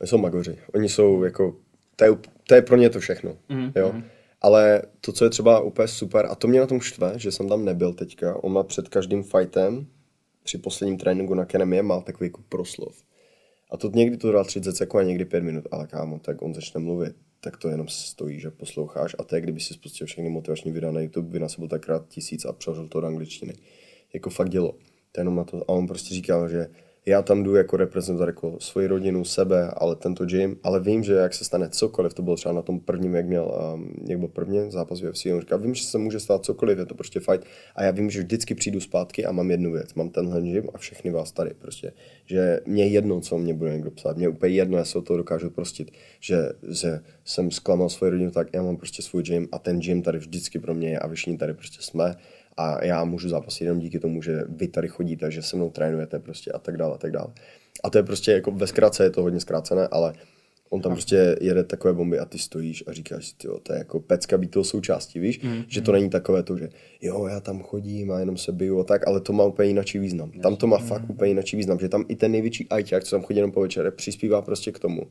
Oni 0.00 0.08
jsou 0.08 0.18
magoři. 0.18 0.58
Oni 0.74 0.88
jsou 0.88 1.22
jako, 1.24 1.56
to 1.96 2.04
je, 2.04 2.10
to 2.48 2.54
je 2.54 2.62
pro 2.62 2.76
ně 2.76 2.90
to 2.90 3.00
všechno, 3.00 3.36
mm, 3.48 3.72
jo. 3.76 3.94
Ale 4.40 4.82
to, 5.00 5.12
co 5.12 5.24
je 5.24 5.30
třeba 5.30 5.60
úplně 5.60 5.88
super, 5.88 6.26
a 6.30 6.34
to 6.34 6.48
mě 6.48 6.60
na 6.60 6.66
tom 6.66 6.80
štve, 6.80 7.12
že 7.16 7.32
jsem 7.32 7.48
tam 7.48 7.64
nebyl 7.64 7.92
teďka, 7.94 8.44
on 8.44 8.52
má 8.52 8.62
před 8.62 8.88
každým 8.88 9.22
fightem, 9.22 9.86
při 10.46 10.58
posledním 10.58 10.98
tréninku 10.98 11.34
na 11.34 11.44
Kenemie, 11.44 11.82
má 11.82 12.00
takový 12.00 12.26
jako 12.28 12.42
proslov. 12.48 13.02
A 13.70 13.76
to 13.76 13.90
někdy 13.94 14.16
to 14.16 14.32
dá 14.32 14.44
30 14.44 14.76
sekund 14.76 15.00
a 15.00 15.02
někdy 15.02 15.24
5 15.24 15.42
minut, 15.42 15.64
ale 15.70 15.86
kámo, 15.86 16.18
tak 16.18 16.42
on 16.42 16.54
začne 16.54 16.80
mluvit, 16.80 17.16
tak 17.40 17.56
to 17.56 17.68
jenom 17.68 17.88
stojí, 17.88 18.40
že 18.40 18.50
posloucháš 18.50 19.16
a 19.18 19.24
to 19.24 19.34
je, 19.34 19.40
kdyby 19.40 19.60
si 19.60 19.74
spustil 19.74 20.06
všechny 20.06 20.30
motivační 20.30 20.72
videa 20.72 20.90
na 20.90 21.00
YouTube, 21.00 21.30
vynasobil 21.30 21.68
takrát 21.68 22.08
tisíc 22.08 22.44
a 22.44 22.52
přeložil 22.52 22.88
to 22.88 23.00
do 23.00 23.06
angličtiny. 23.06 23.54
Jako 24.14 24.30
fakt 24.30 24.48
dělo. 24.48 24.72
To 25.12 25.20
je 25.20 25.20
jenom 25.20 25.36
na 25.36 25.44
to. 25.44 25.62
A 25.62 25.68
on 25.68 25.86
prostě 25.86 26.14
říkal, 26.14 26.48
že 26.48 26.66
já 27.08 27.22
tam 27.22 27.42
jdu 27.42 27.54
jako 27.54 27.76
reprezentovat 27.76 28.28
jako 28.28 28.56
svoji 28.60 28.86
rodinu, 28.86 29.24
sebe, 29.24 29.70
ale 29.76 29.96
tento 29.96 30.26
gym, 30.26 30.56
ale 30.62 30.80
vím, 30.80 31.04
že 31.04 31.12
jak 31.12 31.34
se 31.34 31.44
stane 31.44 31.68
cokoliv, 31.68 32.14
to 32.14 32.22
bylo 32.22 32.36
třeba 32.36 32.54
na 32.54 32.62
tom 32.62 32.80
prvním, 32.80 33.14
jak 33.14 33.26
měl, 33.26 33.72
um, 33.74 33.94
jak 34.08 34.18
byl 34.18 34.28
první 34.28 34.70
zápas 34.70 35.02
UFC, 35.02 35.26
on 35.26 35.40
říkal, 35.40 35.58
vím, 35.58 35.74
že 35.74 35.84
se 35.84 35.98
může 35.98 36.20
stát 36.20 36.44
cokoliv, 36.44 36.78
je 36.78 36.86
to 36.86 36.94
prostě 36.94 37.20
fight 37.20 37.46
a 37.76 37.82
já 37.82 37.90
vím, 37.90 38.10
že 38.10 38.20
vždycky 38.20 38.54
přijdu 38.54 38.80
zpátky 38.80 39.26
a 39.26 39.32
mám 39.32 39.50
jednu 39.50 39.72
věc, 39.72 39.94
mám 39.94 40.10
tenhle 40.10 40.42
gym 40.42 40.68
a 40.74 40.78
všechny 40.78 41.10
vás 41.10 41.32
tady 41.32 41.50
prostě, 41.58 41.92
že 42.26 42.60
mě 42.66 42.84
je 42.84 42.88
jedno, 42.88 43.20
co 43.20 43.38
mě 43.38 43.54
bude 43.54 43.72
někdo 43.72 43.90
psát, 43.90 44.16
mě 44.16 44.28
úplně 44.28 44.54
jedno, 44.54 44.78
já 44.78 44.84
se 44.84 44.98
o 44.98 45.02
to 45.02 45.16
dokážu 45.16 45.50
prostit, 45.50 45.90
že, 46.20 46.48
že 46.68 47.00
jsem 47.24 47.50
zklamal 47.50 47.88
svoji 47.88 48.10
rodinu, 48.10 48.30
tak 48.30 48.48
já 48.52 48.62
mám 48.62 48.76
prostě 48.76 49.02
svůj 49.02 49.22
gym 49.22 49.48
a 49.52 49.58
ten 49.58 49.78
gym 49.78 50.02
tady 50.02 50.18
vždycky 50.18 50.58
pro 50.58 50.74
mě 50.74 50.88
je 50.88 50.98
a 50.98 51.08
všichni 51.08 51.38
tady 51.38 51.54
prostě 51.54 51.78
jsme 51.82 52.16
a 52.56 52.84
já 52.84 53.04
můžu 53.04 53.28
zápasit 53.28 53.64
jenom 53.64 53.78
díky 53.78 53.98
tomu, 53.98 54.22
že 54.22 54.44
vy 54.48 54.68
tady 54.68 54.88
chodíte, 54.88 55.30
že 55.30 55.42
se 55.42 55.56
mnou 55.56 55.70
trénujete 55.70 56.18
prostě 56.18 56.52
a 56.52 56.58
tak 56.58 56.76
dále 56.76 56.94
a 56.94 56.98
tak 56.98 57.12
dále. 57.12 57.28
A 57.84 57.90
to 57.90 57.98
je 57.98 58.04
prostě 58.04 58.32
jako 58.32 58.50
ve 58.50 58.66
zkratce 58.66 59.04
je 59.04 59.10
to 59.10 59.22
hodně 59.22 59.40
zkrácené, 59.40 59.88
ale 59.90 60.14
on 60.70 60.80
tam 60.80 60.92
prostě 60.92 61.36
jede 61.40 61.64
takové 61.64 61.94
bomby 61.94 62.18
a 62.18 62.24
ty 62.24 62.38
stojíš 62.38 62.84
a 62.86 62.92
říkáš 62.92 63.26
si, 63.26 63.34
to 63.62 63.72
je 63.72 63.78
jako 63.78 64.00
pecka 64.00 64.38
být 64.38 64.50
toho 64.50 64.64
součástí, 64.64 65.18
víš? 65.18 65.40
Mm, 65.40 65.62
že 65.68 65.80
to 65.80 65.92
není 65.92 66.10
takové 66.10 66.42
to, 66.42 66.56
že 66.56 66.68
jo, 67.00 67.26
já 67.26 67.40
tam 67.40 67.62
chodím 67.62 68.10
a 68.10 68.20
jenom 68.20 68.36
se 68.36 68.52
biju 68.52 68.80
a 68.80 68.84
tak, 68.84 69.06
ale 69.08 69.20
to 69.20 69.32
má 69.32 69.44
úplně 69.44 69.68
jiný 69.68 69.82
význam. 69.94 70.30
Tam 70.30 70.56
to 70.56 70.66
má 70.66 70.78
fakt 70.78 71.10
úplně 71.10 71.30
jiný 71.30 71.42
význam, 71.52 71.78
že 71.78 71.88
tam 71.88 72.04
i 72.08 72.16
ten 72.16 72.32
největší 72.32 72.68
ajťák, 72.68 73.04
co 73.04 73.16
tam 73.16 73.24
chodí 73.24 73.38
jenom 73.38 73.52
po 73.52 73.60
večere, 73.60 73.90
přispívá 73.90 74.42
prostě 74.42 74.72
k 74.72 74.78
tomu, 74.78 75.02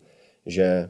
že 0.45 0.89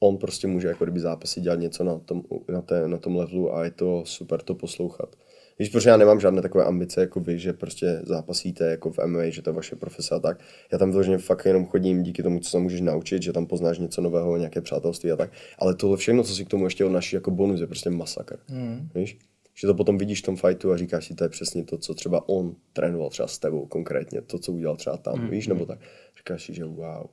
on 0.00 0.16
prostě 0.16 0.46
může 0.46 0.68
jako 0.68 0.84
kdyby 0.84 1.00
zápasy 1.00 1.40
dělat 1.40 1.58
něco 1.58 1.84
na 1.84 1.98
tom, 1.98 2.22
na, 2.48 2.62
té, 2.62 2.88
na 2.88 2.98
tom 2.98 3.16
levelu 3.16 3.54
a 3.54 3.64
je 3.64 3.70
to 3.70 4.02
super 4.06 4.42
to 4.42 4.54
poslouchat. 4.54 5.16
Víš, 5.58 5.68
protože 5.68 5.90
já 5.90 5.96
nemám 5.96 6.20
žádné 6.20 6.42
takové 6.42 6.64
ambice 6.64 7.00
jako 7.00 7.20
vy, 7.20 7.38
že 7.38 7.52
prostě 7.52 8.00
zápasíte 8.04 8.70
jako 8.70 8.90
v 8.90 8.98
MMA, 9.06 9.28
že 9.28 9.42
to 9.42 9.50
je 9.50 9.54
vaše 9.54 9.76
profese 9.76 10.14
a 10.14 10.18
tak. 10.18 10.40
Já 10.72 10.78
tam 10.78 10.90
vyloženě 10.90 11.18
fakt 11.18 11.44
jenom 11.44 11.66
chodím 11.66 12.02
díky 12.02 12.22
tomu, 12.22 12.40
co 12.40 12.50
se 12.50 12.58
můžeš 12.58 12.80
naučit, 12.80 13.22
že 13.22 13.32
tam 13.32 13.46
poznáš 13.46 13.78
něco 13.78 14.00
nového, 14.00 14.36
nějaké 14.36 14.60
přátelství 14.60 15.12
a 15.12 15.16
tak. 15.16 15.32
Ale 15.58 15.74
tohle 15.74 15.96
všechno, 15.96 16.22
co 16.22 16.34
si 16.34 16.44
k 16.44 16.48
tomu 16.48 16.64
ještě 16.64 16.84
odnáší 16.84 17.16
jako 17.16 17.30
bonus, 17.30 17.60
je 17.60 17.66
prostě 17.66 17.90
masakr. 17.90 18.38
Mm. 18.50 18.88
Víš? 18.94 19.18
Že 19.54 19.66
to 19.66 19.74
potom 19.74 19.98
vidíš 19.98 20.22
v 20.22 20.24
tom 20.24 20.36
fightu 20.36 20.72
a 20.72 20.76
říkáš 20.76 21.06
si, 21.06 21.14
to 21.14 21.24
je 21.24 21.28
přesně 21.28 21.64
to, 21.64 21.78
co 21.78 21.94
třeba 21.94 22.28
on 22.28 22.54
trénoval 22.72 23.10
třeba 23.10 23.28
s 23.28 23.38
tebou 23.38 23.66
konkrétně, 23.66 24.20
to, 24.20 24.38
co 24.38 24.52
udělal 24.52 24.76
třeba 24.76 24.96
tam, 24.96 25.20
mm. 25.20 25.30
víš, 25.30 25.46
nebo 25.46 25.66
tak. 25.66 25.78
Říkáš 26.16 26.44
si, 26.44 26.54
že 26.54 26.64
wow. 26.64 27.06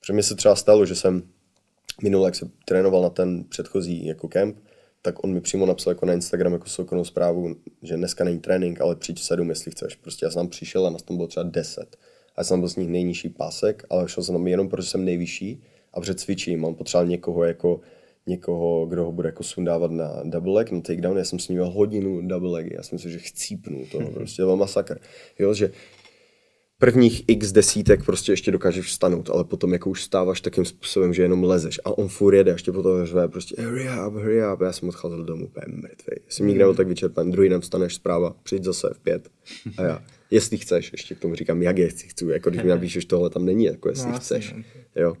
Protože 0.00 0.12
mi 0.12 0.22
se 0.22 0.34
třeba 0.34 0.56
stalo, 0.56 0.86
že 0.86 0.94
jsem 0.94 1.22
minule, 2.02 2.28
jak 2.28 2.34
se 2.34 2.50
trénoval 2.64 3.02
na 3.02 3.10
ten 3.10 3.44
předchozí 3.44 4.06
jako 4.06 4.28
kemp, 4.28 4.56
tak 5.02 5.24
on 5.24 5.32
mi 5.32 5.40
přímo 5.40 5.66
napsal 5.66 5.90
jako 5.90 6.06
na 6.06 6.12
Instagram 6.12 6.52
jako 6.52 6.68
soukromou 6.68 7.04
zprávu, 7.04 7.56
že 7.82 7.96
dneska 7.96 8.24
není 8.24 8.38
trénink, 8.38 8.80
ale 8.80 8.96
přijď 8.96 9.20
sedm, 9.20 9.48
jestli 9.50 9.70
chceš. 9.70 9.94
Prostě 9.94 10.26
já 10.26 10.30
jsem 10.30 10.40
tam 10.40 10.48
přišel 10.48 10.86
a 10.86 10.90
nás 10.90 11.02
tam 11.02 11.16
bylo 11.16 11.28
třeba 11.28 11.44
10. 11.44 11.96
A 12.36 12.40
já 12.40 12.44
jsem 12.44 12.60
byl 12.60 12.68
z 12.68 12.76
nich 12.76 12.88
nejnižší 12.88 13.28
pásek, 13.28 13.84
ale 13.90 14.08
šel 14.08 14.24
jsem 14.24 14.34
tam 14.34 14.46
jenom, 14.46 14.68
protože 14.68 14.88
jsem 14.88 15.04
nejvyšší 15.04 15.62
a 15.94 16.00
protože 16.00 16.14
cvičím. 16.14 16.64
On 16.64 16.74
potřeboval 16.74 17.06
někoho 17.06 17.44
jako 17.44 17.80
někoho, 18.26 18.86
kdo 18.86 19.04
ho 19.04 19.12
bude 19.12 19.28
jako 19.28 19.42
sundávat 19.42 19.90
na 19.90 20.22
double 20.24 20.52
leg, 20.52 20.70
na 20.70 20.80
takedown. 20.80 21.18
Já 21.18 21.24
jsem 21.24 21.38
s 21.38 21.48
ním 21.48 21.58
měl 21.58 21.70
hodinu 21.70 22.28
double 22.28 22.50
legy. 22.50 22.74
Já 22.74 22.82
jsem 22.82 22.98
si, 22.98 23.10
že 23.10 23.18
chcípnu 23.18 23.86
to, 23.92 23.98
prostě 24.14 24.42
to 24.42 24.46
byl 24.46 24.56
masakr. 24.56 25.00
Jo, 25.38 25.54
že 25.54 25.72
prvních 26.80 27.24
x 27.26 27.52
desítek 27.52 28.04
prostě 28.04 28.32
ještě 28.32 28.50
dokážeš 28.50 28.86
vstanout, 28.86 29.30
ale 29.30 29.44
potom 29.44 29.72
jako 29.72 29.90
už 29.90 30.02
stáváš 30.02 30.40
takým 30.40 30.64
způsobem, 30.64 31.14
že 31.14 31.22
jenom 31.22 31.44
lezeš 31.44 31.80
a 31.84 31.98
on 31.98 32.08
furt 32.08 32.34
jede 32.34 32.50
a 32.50 32.54
ještě 32.54 32.72
potom 32.72 33.06
řve 33.06 33.28
prostě 33.28 33.62
hurry 33.62 33.88
up, 34.06 34.14
hurry 34.14 34.40
up. 34.54 34.60
Já 34.60 34.72
jsem 34.72 34.88
odcházel 34.88 35.24
domů 35.24 35.44
úplně 35.44 35.66
mrtvý. 35.68 36.16
Jsem 36.28 36.46
nikdy 36.46 36.58
nebyl 36.58 36.74
tak 36.74 36.88
vyčerpan. 36.88 37.30
Druhý 37.30 37.48
den 37.48 37.60
vstaneš 37.60 37.94
zpráva, 37.94 38.36
přijď 38.42 38.64
zase 38.64 38.90
v 38.94 38.98
pět. 38.98 39.28
A 39.78 39.82
já, 39.82 40.02
jestli 40.30 40.58
chceš, 40.58 40.92
ještě 40.92 41.14
k 41.14 41.18
tomu 41.18 41.34
říkám, 41.34 41.62
jak 41.62 41.78
jestli 41.78 42.08
chci, 42.08 42.26
jako 42.26 42.50
když 42.50 42.62
mi 42.62 42.68
napíšeš 42.68 43.04
tohle 43.04 43.30
tam 43.30 43.44
není, 43.44 43.64
jako 43.64 43.88
jestli 43.88 44.10
No, 44.10 44.18
chceš. 44.18 44.54
Jo. 44.96 45.14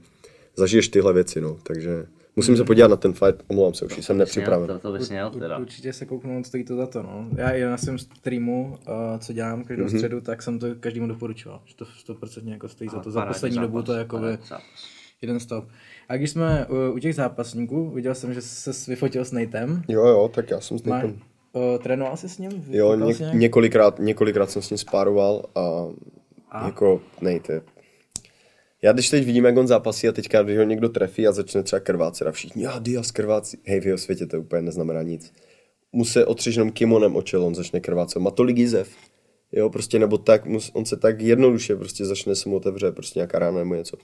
Zažiješ 0.56 0.88
tyhle 0.88 1.12
věci, 1.12 1.40
no, 1.40 1.58
takže 1.62 2.06
musím 2.40 2.56
se 2.56 2.64
podívat 2.64 2.88
na 2.88 2.96
ten 2.96 3.12
fight, 3.12 3.44
omlouvám 3.48 3.74
se, 3.74 3.84
už 3.84 4.04
jsem 4.04 4.18
nepřipraven. 4.18 4.66
To, 4.66 4.78
to 4.78 4.92
bys 4.92 5.10
měl 5.10 5.30
teda. 5.30 5.58
Určitě 5.58 5.92
se 5.92 6.06
kouknout, 6.06 6.46
stojí 6.46 6.64
to 6.64 6.76
za 6.76 6.86
to, 6.86 7.02
no. 7.02 7.28
Já 7.36 7.50
i 7.50 7.62
na 7.62 7.76
svém 7.76 7.98
streamu, 7.98 8.78
uh, 8.88 9.18
co 9.18 9.32
dělám 9.32 9.64
každou 9.64 9.84
Mhm. 9.84 9.98
středu, 9.98 10.20
tak 10.20 10.42
jsem 10.42 10.58
to 10.58 10.66
každému 10.80 11.06
doporučoval, 11.08 11.60
že 11.64 11.76
to 11.76 11.84
100% 11.84 12.48
jako 12.52 12.68
stojí 12.68 12.90
za 12.90 12.98
to. 13.00 13.10
Za 13.10 13.26
poslední 13.26 13.54
zápas, 13.54 13.68
dobu 13.70 13.82
to 13.82 13.92
je 13.92 13.98
jako 13.98 14.18
zápas. 14.48 14.60
jeden 15.22 15.40
stav. 15.40 15.64
A 16.08 16.16
když 16.16 16.30
jsme 16.30 16.66
uh, 16.66 16.94
u 16.94 16.98
těch 16.98 17.14
zápasníků, 17.14 17.90
viděl 17.90 18.14
jsem, 18.14 18.34
že 18.34 18.40
se 18.42 18.90
vyfotil 18.90 19.24
s 19.24 19.32
Natem. 19.32 19.82
Jo, 19.88 20.06
jo, 20.06 20.30
tak 20.34 20.50
já 20.50 20.60
jsem 20.60 20.78
s 20.78 20.82
Nikem. 20.84 21.18
uh, 21.52 21.62
trénoval 21.82 22.16
jsi 22.16 22.28
s 22.28 22.38
ním? 22.38 22.64
Jo, 22.68 22.94
ně, 22.94 23.14
nějak? 23.18 23.34
několikrát, 23.34 23.98
několikrát 23.98 24.50
jsem 24.50 24.62
s 24.62 24.70
ním 24.70 24.78
spároval 24.78 25.42
a, 25.54 25.60
a? 26.50 26.66
jako, 26.66 27.00
nejte. 27.20 27.62
Já 28.82 28.92
když 28.92 29.10
teď 29.10 29.24
vidím, 29.24 29.44
jak 29.44 29.56
on 29.56 29.66
zápasí 29.66 30.08
a 30.08 30.12
teďka, 30.12 30.42
když 30.42 30.58
ho 30.58 30.64
někdo 30.64 30.88
trefí 30.88 31.26
a 31.26 31.32
začne 31.32 31.62
třeba 31.62 31.80
krvácet 31.80 32.28
a 32.28 32.32
všichni, 32.32 32.62
já 32.62 32.78
Diaz 32.78 33.10
krvácí, 33.10 33.58
hej, 33.64 33.80
v 33.80 33.86
jeho 33.86 33.98
světě 33.98 34.26
to 34.26 34.40
úplně 34.40 34.62
neznamená 34.62 35.02
nic. 35.02 35.32
Mu 35.92 36.04
se 36.04 36.26
otřeš 36.26 36.54
jenom 36.54 36.72
kimonem 36.72 37.16
o 37.16 37.22
čelo, 37.22 37.46
on 37.46 37.54
začne 37.54 37.80
krvácet, 37.80 38.22
má 38.22 38.30
tolik 38.30 38.56
jizev. 38.56 38.96
Jo, 39.52 39.70
prostě 39.70 39.98
nebo 39.98 40.18
tak, 40.18 40.42
on 40.72 40.84
se 40.84 40.96
tak 40.96 41.20
jednoduše 41.20 41.76
prostě 41.76 42.04
začne 42.04 42.34
se 42.34 42.48
mu 42.48 42.56
otevře 42.56 42.92
prostě 42.92 43.18
nějaká 43.18 43.38
rána 43.38 43.58
nebo 43.58 43.74
něco. 43.74 43.96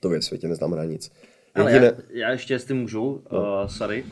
To 0.00 0.08
v 0.08 0.12
jeho 0.12 0.22
světě 0.22 0.48
neznamená 0.48 0.84
nic. 0.84 1.12
Ale 1.54 1.72
Jediné, 1.72 1.86
já, 1.86 2.26
já 2.26 2.30
ještě, 2.30 2.54
jestli 2.54 2.74
můžu, 2.74 3.24
no. 3.32 3.62
uh, 3.62 3.68
sorry. 3.68 4.04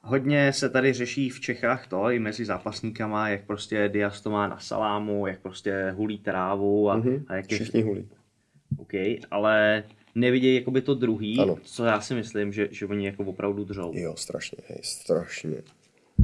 Hodně 0.00 0.52
se 0.52 0.68
tady 0.68 0.92
řeší 0.92 1.30
v 1.30 1.40
Čechách 1.40 1.88
to 1.88 2.10
i 2.10 2.18
mezi 2.18 2.44
zápasníkama, 2.44 3.28
jak 3.28 3.46
prostě 3.46 3.88
Diaz 3.88 4.20
to 4.20 4.30
má 4.30 4.48
na 4.48 4.58
salámu, 4.58 5.26
jak 5.26 5.40
prostě 5.40 5.94
hulí 5.96 6.18
trávu 6.18 6.90
a, 6.90 6.98
mm-hmm. 6.98 7.24
a 7.28 7.34
jak 7.34 7.52
je... 7.52 7.58
všichni 7.58 7.82
hulí. 7.82 8.08
OK, 8.84 9.20
ale 9.30 9.84
nevidějí 10.14 10.54
jakoby 10.56 10.80
to 10.80 10.94
druhý, 10.94 11.38
Ano. 11.38 11.56
co 11.64 11.84
já 11.84 12.00
si 12.00 12.14
myslím, 12.14 12.52
že, 12.52 12.68
že 12.70 12.86
oni 12.86 13.06
jako 13.06 13.24
opravdu 13.24 13.64
držou. 13.64 13.92
Jo, 13.94 14.14
strašně, 14.16 14.58
hej, 14.68 14.78
strašně. 14.82 15.62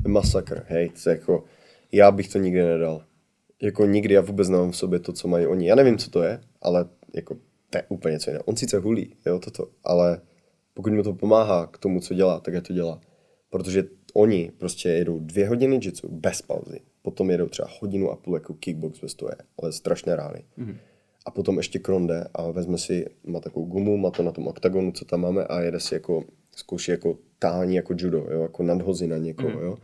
Masakr, 0.08 0.64
hej, 0.68 0.88
to 1.02 1.10
je 1.10 1.16
jako, 1.16 1.44
já 1.92 2.10
bych 2.10 2.28
to 2.28 2.38
nikdy 2.38 2.62
nedal. 2.62 3.04
jako 3.62 3.86
nikdy 3.86 4.14
já 4.14 4.20
vůbec 4.20 4.48
nemám 4.48 4.70
v 4.70 4.76
sobě 4.76 4.98
to, 4.98 5.12
co 5.12 5.28
mají 5.28 5.46
oni. 5.46 5.66
Já 5.68 5.74
nevím, 5.74 5.98
co 5.98 6.10
to 6.10 6.22
je, 6.22 6.40
ale 6.62 6.84
jako 7.14 7.34
to 7.70 7.78
je 7.78 7.82
úplně 7.88 8.12
něco 8.12 8.30
jiného. 8.30 8.44
On 8.44 8.56
sice 8.56 8.78
hulí, 8.78 9.14
jo, 9.26 9.38
toto, 9.38 9.68
ale 9.84 10.20
pokud 10.74 10.92
mu 10.92 11.02
to 11.02 11.12
pomáhá 11.12 11.66
k 11.66 11.78
tomu, 11.78 12.00
co 12.00 12.14
dělá, 12.14 12.40
tak 12.40 12.54
je 12.54 12.60
to 12.60 12.72
dělá. 12.72 13.00
Protože 13.50 13.84
oni 14.14 14.52
prostě 14.58 14.88
jedou 14.88 15.18
dvě 15.20 15.48
hodiny 15.48 15.80
jitsu 15.82 16.08
bez 16.08 16.42
pauzy. 16.42 16.80
Potom 17.02 17.30
jedou 17.30 17.46
třeba 17.46 17.68
hodinu 17.80 18.10
a 18.10 18.16
půl 18.16 18.34
jako 18.34 18.54
kickbox 18.54 19.00
bez 19.00 19.14
toho, 19.14 19.30
ale 19.62 19.72
strašné 19.72 20.16
rány. 20.16 20.44
Mm-hmm. 20.58 20.76
A 21.30 21.32
potom 21.32 21.56
ještě 21.56 21.78
kronde 21.78 22.26
a 22.34 22.50
vezme 22.50 22.78
si, 22.78 23.06
má 23.24 23.40
takovou 23.40 23.66
gumu, 23.66 23.96
má 23.96 24.10
to 24.10 24.22
na 24.22 24.32
tom 24.32 24.48
oktagonu, 24.48 24.92
co 24.92 25.04
tam 25.04 25.20
máme 25.20 25.44
a 25.44 25.60
jede 25.60 25.80
si 25.80 25.94
jako, 25.94 26.24
zkouší 26.56 26.90
jako 26.90 27.18
tání 27.38 27.76
jako 27.76 27.94
judo, 27.98 28.26
jo, 28.30 28.42
jako 28.42 28.62
nadhozy 28.62 29.06
na 29.06 29.16
někoho, 29.16 29.48
mm. 29.48 29.64
jo. 29.64 29.78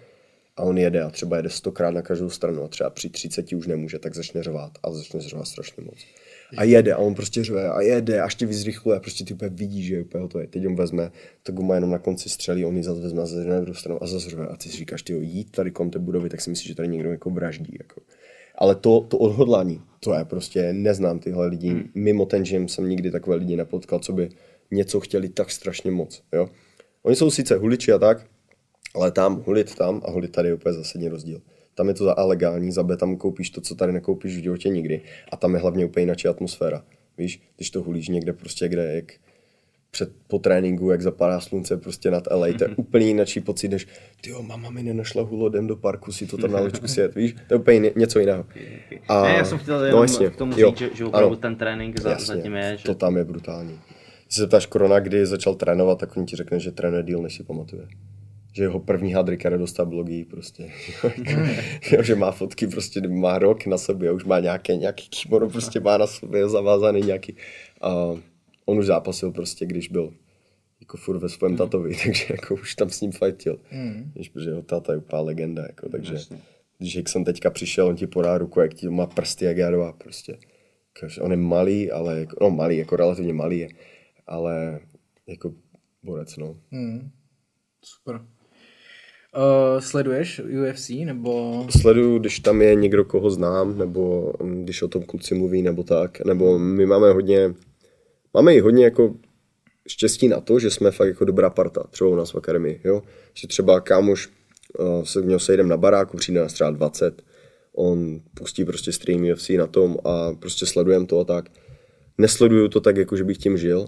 A 0.56 0.62
on 0.62 0.78
jede 0.78 1.02
a 1.02 1.10
třeba 1.10 1.36
jede 1.36 1.50
stokrát 1.50 1.90
na 1.90 2.02
každou 2.02 2.30
stranu 2.30 2.64
a 2.64 2.68
třeba 2.68 2.90
při 2.90 3.10
30 3.10 3.52
už 3.52 3.66
nemůže, 3.66 3.98
tak 3.98 4.14
začne 4.14 4.42
řvát 4.42 4.72
a 4.82 4.92
začne 4.92 5.20
řvát 5.20 5.46
strašně 5.46 5.82
moc. 5.84 5.96
A 6.56 6.64
jede 6.64 6.92
a 6.92 6.98
on 6.98 7.14
prostě 7.14 7.44
řve 7.44 7.68
a 7.68 7.80
jede, 7.80 8.20
až 8.20 8.34
tě 8.34 8.46
vyzrychluje 8.46 8.96
a 8.96 9.00
prostě 9.00 9.24
ty 9.24 9.34
úplně 9.34 9.50
vidíš, 9.50 9.86
že 9.86 9.94
je 9.94 10.02
úplně 10.02 10.22
hotový. 10.22 10.46
Teď 10.46 10.66
on 10.66 10.76
vezme, 10.76 11.12
to 11.42 11.52
guma 11.52 11.74
jenom 11.74 11.90
na 11.90 11.98
konci 11.98 12.28
střelí, 12.28 12.64
on 12.64 12.76
ji 12.76 12.82
zase 12.82 13.00
vezme 13.00 13.22
a 13.22 13.26
zase 13.26 13.48
na 13.48 13.60
druhou 13.60 13.74
stranu 13.74 14.02
a 14.02 14.06
zase 14.06 14.30
řve. 14.30 14.46
A 14.46 14.56
ty 14.56 14.68
si 14.68 14.76
říkáš, 14.76 15.02
ty 15.02 15.12
jít 15.12 15.50
tady 15.50 15.70
kolem 15.70 15.90
té 15.90 15.98
budovy, 15.98 16.28
tak 16.28 16.40
si 16.40 16.50
myslíš, 16.50 16.68
že 16.68 16.74
tady 16.74 16.88
někdo 16.88 17.10
jako 17.10 17.30
vraždí. 17.30 17.76
Jako. 17.78 18.00
Ale 18.58 18.74
to, 18.74 19.00
to 19.00 19.18
odhodlání, 19.18 19.80
to 20.00 20.14
je 20.14 20.24
prostě, 20.24 20.72
neznám 20.72 21.18
tyhle 21.18 21.46
lidi. 21.46 21.68
Hmm. 21.68 21.90
Mimo 21.94 22.26
ten 22.26 22.42
gym 22.42 22.68
jsem 22.68 22.88
nikdy 22.88 23.10
takové 23.10 23.36
lidi 23.36 23.56
nepotkal, 23.56 23.98
co 23.98 24.12
by 24.12 24.28
něco 24.70 25.00
chtěli 25.00 25.28
tak 25.28 25.50
strašně 25.50 25.90
moc. 25.90 26.22
Jo? 26.32 26.48
Oni 27.02 27.16
jsou 27.16 27.30
sice 27.30 27.56
huliči 27.56 27.92
a 27.92 27.98
tak, 27.98 28.26
ale 28.94 29.12
tam, 29.12 29.42
hulit 29.46 29.74
tam 29.74 30.02
a 30.04 30.10
hulit 30.10 30.32
tady 30.32 30.48
je 30.48 30.54
úplně 30.54 30.72
zásadní 30.72 31.08
rozdíl. 31.08 31.40
Tam 31.74 31.88
je 31.88 31.94
to 31.94 32.04
za 32.04 32.12
A 32.12 32.24
legální, 32.24 32.72
za 32.72 32.82
B 32.82 32.96
tam 32.96 33.16
koupíš 33.16 33.50
to, 33.50 33.60
co 33.60 33.74
tady 33.74 33.92
nekoupíš 33.92 34.36
v 34.36 34.42
životě 34.42 34.68
nikdy. 34.68 35.00
A 35.32 35.36
tam 35.36 35.54
je 35.54 35.60
hlavně 35.60 35.86
úplně 35.86 36.02
jiná 36.02 36.14
atmosféra. 36.30 36.84
Víš, 37.18 37.42
když 37.56 37.70
to 37.70 37.82
hulíš 37.82 38.08
někde 38.08 38.32
prostě, 38.32 38.68
kde 38.68 38.94
jak 38.94 39.12
před, 39.96 40.12
po 40.28 40.38
tréninku, 40.38 40.90
jak 40.90 41.02
zapadá 41.02 41.40
slunce 41.40 41.76
prostě 41.76 42.10
nad 42.10 42.24
LA, 42.30 42.46
to 42.58 42.64
je 42.64 42.70
úplně 42.76 43.06
jiný 43.06 43.24
pocit, 43.44 43.68
než 43.68 43.86
ty 44.20 44.30
jo, 44.30 44.42
mama 44.42 44.70
mi 44.70 44.82
nenašla 44.82 45.22
hulo, 45.22 45.48
jdem 45.48 45.66
do 45.66 45.76
parku 45.76 46.12
si 46.12 46.26
to 46.26 46.36
tam 46.36 46.52
na 46.52 46.60
loďku 46.60 46.88
sjet, 46.94 47.14
víš, 47.14 47.34
to 47.48 47.54
je 47.54 47.58
úplně 47.58 47.92
něco 47.96 48.18
jiného. 48.18 48.44
A, 49.08 49.22
ne, 49.22 49.34
já 49.36 49.44
jsem 49.44 49.58
chtěl 49.58 49.84
jenom 49.84 49.98
no, 49.98 50.04
jasně, 50.04 50.30
k 50.30 50.36
tomu 50.36 50.52
říct, 50.52 50.60
jo, 50.60 50.74
že, 50.76 50.90
že 50.94 51.04
opravdu 51.04 51.28
ano, 51.28 51.36
ten 51.36 51.56
trénink 51.56 52.00
za, 52.00 52.10
jasně, 52.10 52.36
zatím 52.36 52.54
je. 52.54 52.76
Že... 52.76 52.84
To 52.84 52.94
tam 52.94 53.16
je 53.16 53.24
brutální. 53.24 53.80
Když 54.26 54.36
se 54.36 54.46
ptáš 54.46 54.66
Korona, 54.66 54.98
kdy 54.98 55.26
začal 55.26 55.54
trénovat, 55.54 55.98
tak 55.98 56.16
on 56.16 56.26
ti 56.26 56.36
řekne, 56.36 56.60
že 56.60 56.70
trénuje 56.70 57.02
díl, 57.02 57.22
než 57.22 57.36
si 57.36 57.42
pamatuje 57.42 57.88
že 58.56 58.62
jeho 58.62 58.80
první 58.80 59.12
hadry, 59.12 59.36
které 59.36 59.58
dostal 59.58 59.86
blogy 59.86 60.24
prostě. 60.24 60.70
jo, 61.92 62.02
že 62.02 62.14
má 62.14 62.30
fotky 62.30 62.66
prostě, 62.66 63.08
má 63.08 63.38
rok 63.38 63.66
na 63.66 63.78
sobě, 63.78 64.12
už 64.12 64.24
má 64.24 64.40
nějaké, 64.40 64.76
nějaký 64.76 65.08
kimono 65.08 65.50
prostě 65.50 65.80
má 65.80 65.96
na 65.96 66.06
sobě 66.06 66.48
zavázaný 66.48 67.00
nějaký. 67.00 67.36
A 67.82 68.16
on 68.66 68.78
už 68.78 68.86
zápasil 68.86 69.32
prostě, 69.32 69.66
když 69.66 69.88
byl 69.88 70.14
jako 70.80 70.96
furt 70.96 71.18
ve 71.18 71.28
svém 71.28 71.50
mm. 71.50 71.58
tatovi, 71.58 71.96
takže 72.04 72.26
jako 72.30 72.54
už 72.54 72.74
tam 72.74 72.90
s 72.90 73.00
ním 73.00 73.12
fightil. 73.12 73.58
Mm. 73.72 74.12
Víš, 74.16 74.28
protože 74.28 74.50
jeho 74.50 74.62
tata 74.62 74.92
je 74.92 74.98
úplná 74.98 75.20
legenda, 75.20 75.62
jako, 75.62 75.88
takže 75.88 76.14
Jasně. 76.14 76.38
když 76.78 76.94
jak 76.94 77.08
jsem 77.08 77.24
teďka 77.24 77.50
přišel, 77.50 77.86
on 77.86 77.96
ti 77.96 78.06
podá 78.06 78.38
ruku, 78.38 78.60
jak 78.60 78.74
ti 78.74 78.88
má 78.88 79.06
prsty, 79.06 79.44
jak 79.44 79.56
já 79.56 79.92
prostě. 79.92 80.38
On 81.20 81.30
je 81.30 81.36
malý, 81.36 81.90
ale 81.90 82.20
jako, 82.20 82.36
no 82.40 82.50
malý, 82.50 82.78
jako 82.78 82.96
relativně 82.96 83.32
malý 83.32 83.58
je, 83.58 83.68
ale 84.26 84.80
jako 85.26 85.52
borec, 86.02 86.36
no. 86.36 86.56
Mm. 86.70 87.10
Super. 87.84 88.14
Uh, 88.16 89.80
sleduješ 89.80 90.40
UFC 90.40 90.88
nebo? 90.88 91.66
Sleduju, 91.80 92.18
když 92.18 92.40
tam 92.40 92.62
je 92.62 92.74
někdo, 92.74 93.04
koho 93.04 93.30
znám, 93.30 93.78
nebo 93.78 94.32
když 94.62 94.82
o 94.82 94.88
tom 94.88 95.02
kluci 95.02 95.34
mluví, 95.34 95.62
nebo 95.62 95.82
tak. 95.82 96.24
Nebo 96.24 96.58
my 96.58 96.86
máme 96.86 97.12
hodně, 97.12 97.54
máme 98.36 98.54
i 98.54 98.60
hodně 98.60 98.84
jako 98.84 99.14
štěstí 99.88 100.28
na 100.28 100.40
to, 100.40 100.58
že 100.58 100.70
jsme 100.70 100.90
fakt 100.90 101.08
jako 101.08 101.24
dobrá 101.24 101.50
parta, 101.50 101.82
třeba 101.90 102.10
u 102.10 102.14
nás 102.14 102.32
v 102.32 102.36
akademii, 102.36 102.80
jo. 102.84 103.02
Že 103.34 103.48
třeba 103.48 103.80
kámoš 103.80 104.28
uh, 104.78 105.02
se 105.02 105.20
v 105.20 105.26
něho 105.26 105.40
sejdem 105.40 105.68
na 105.68 105.76
baráku, 105.76 106.16
přijde 106.16 106.40
nás 106.40 106.52
třeba 106.52 106.70
20, 106.70 107.22
on 107.76 108.20
pustí 108.34 108.64
prostě 108.64 108.92
stream 108.92 109.24
UFC 109.32 109.48
na 109.48 109.66
tom 109.66 109.96
a 110.04 110.32
prostě 110.32 110.66
sledujem 110.66 111.06
to 111.06 111.20
a 111.20 111.24
tak. 111.24 111.48
Nesleduju 112.18 112.68
to 112.68 112.80
tak, 112.80 112.96
jako 112.96 113.16
že 113.16 113.24
bych 113.24 113.38
tím 113.38 113.58
žil, 113.58 113.86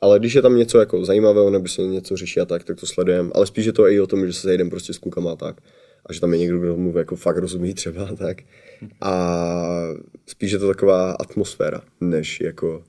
ale 0.00 0.18
když 0.18 0.34
je 0.34 0.42
tam 0.42 0.56
něco 0.56 0.78
jako 0.78 1.04
zajímavého, 1.04 1.50
nebo 1.50 1.68
se 1.68 1.82
něco 1.82 2.16
řeší 2.16 2.40
a 2.40 2.44
tak, 2.44 2.64
tak 2.64 2.80
to 2.80 2.86
sledujeme. 2.86 3.30
Ale 3.34 3.46
spíš 3.46 3.66
je 3.66 3.72
to 3.72 3.88
i 3.88 4.00
o 4.00 4.06
tom, 4.06 4.26
že 4.26 4.32
se 4.32 4.40
sejdem 4.40 4.70
prostě 4.70 4.92
s 4.92 4.98
klukama 4.98 5.32
a 5.32 5.36
tak. 5.36 5.60
A 6.06 6.12
že 6.12 6.20
tam 6.20 6.32
je 6.32 6.38
někdo, 6.38 6.58
kdo 6.58 6.76
mu 6.76 6.98
jako 6.98 7.16
fakt 7.16 7.36
rozumí 7.36 7.74
třeba 7.74 8.08
tak. 8.16 8.42
A 9.00 9.34
spíš 10.26 10.52
je 10.52 10.58
to 10.58 10.68
taková 10.68 11.12
atmosféra, 11.12 11.82
než 12.00 12.40
jako 12.40 12.82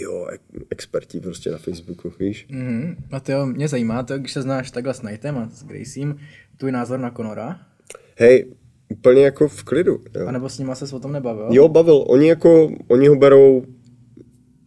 jo, 0.00 0.26
experti 0.70 1.20
prostě 1.20 1.50
na 1.50 1.58
Facebooku, 1.58 2.12
víš? 2.20 2.46
Mm-hmm. 2.50 2.96
A 3.12 3.20
to 3.20 3.32
jo, 3.32 3.46
mě 3.46 3.68
zajímá 3.68 4.02
to, 4.02 4.18
když 4.18 4.32
se 4.32 4.42
znáš 4.42 4.70
takhle 4.70 4.94
s 4.94 5.00
Knightem 5.00 5.38
a 5.38 5.48
s 5.48 5.64
Graciem, 5.64 6.18
tvůj 6.56 6.72
názor 6.72 7.00
na 7.00 7.10
Conora? 7.10 7.60
Hej, 8.16 8.52
úplně 8.88 9.24
jako 9.24 9.48
v 9.48 9.64
klidu. 9.64 10.04
Jo. 10.14 10.26
A 10.26 10.32
nebo 10.32 10.48
s 10.48 10.58
nima 10.58 10.74
se 10.74 10.96
o 10.96 11.00
tom 11.00 11.12
nebavil? 11.12 11.48
Jo, 11.50 11.68
bavil. 11.68 12.04
Oni 12.08 12.28
jako, 12.28 12.72
oni 12.88 13.08
ho 13.08 13.16
berou 13.16 13.64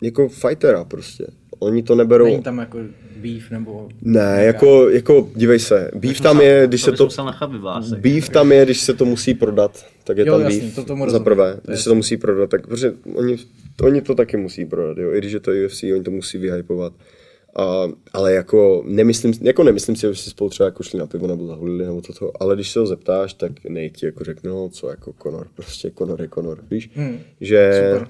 jako 0.02 0.30
fightera 0.30 0.86
prostě 0.86 1.28
oni 1.62 1.84
to 1.84 1.96
neberou... 1.96 2.26
Není 2.26 2.42
tam 2.42 2.58
jako 2.58 2.78
beef 3.22 3.52
nebo... 3.52 3.90
Ne, 4.02 4.44
jako, 4.46 4.90
jako, 4.90 5.30
dívej 5.36 5.60
se, 5.60 5.92
beef 5.96 6.22
tam 6.22 6.42
je, 6.42 6.68
když 6.68 6.82
se 6.82 6.92
to... 6.92 7.10
Beef 8.00 8.30
tam 8.30 8.52
je, 8.52 8.66
když 8.66 8.80
se 8.82 8.94
to 8.94 9.06
musí 9.06 9.34
prodat, 9.34 9.86
tak 10.04 10.18
je 10.18 10.28
jo, 10.28 10.34
tam 10.34 10.42
jasný, 10.42 10.60
beef. 10.60 10.76
To 10.76 10.84
tomu 10.84 11.10
Za 11.10 11.20
prvé, 11.20 11.60
když 11.68 11.82
se 11.82 11.90
to 11.90 11.96
musí 11.96 12.18
prodat, 12.18 12.50
tak 12.50 12.68
protože 12.68 12.94
oni, 13.16 13.38
oni 13.82 14.02
to 14.02 14.16
taky 14.16 14.38
musí 14.38 14.66
prodat, 14.66 14.98
jo, 14.98 15.14
i 15.14 15.18
když 15.18 15.34
je 15.34 15.40
to 15.40 15.52
UFC, 15.66 15.84
oni 15.84 16.04
to 16.04 16.12
musí 16.12 16.38
vyhypovat. 16.38 16.94
A, 17.56 17.90
ale 18.14 18.34
jako 18.34 18.84
nemyslím, 18.86 19.34
jako 19.42 19.64
nemyslím 19.64 19.96
si, 19.96 20.02
že 20.02 20.16
si 20.16 20.30
spolu 20.30 20.50
třeba 20.50 20.68
jako 20.68 20.84
šli 20.84 21.00
na 21.00 21.06
pivo 21.06 21.28
nebo 21.28 21.48
zahulili 21.48 21.86
nebo 21.86 22.02
toto, 22.02 22.32
ale 22.40 22.56
když 22.56 22.72
se 22.72 22.80
ho 22.80 22.88
zeptáš, 22.88 23.34
tak 23.34 23.52
nejti 23.70 24.06
jako 24.06 24.24
řekne, 24.24 24.50
no 24.50 24.70
co 24.70 24.90
jako 24.90 25.14
Conor, 25.24 25.48
prostě 25.56 25.92
Conor 25.98 26.22
je 26.22 26.28
Conor, 26.28 26.60
víš, 26.72 26.90
hmm, 26.96 27.20
že 27.42 27.92
super. 27.94 28.08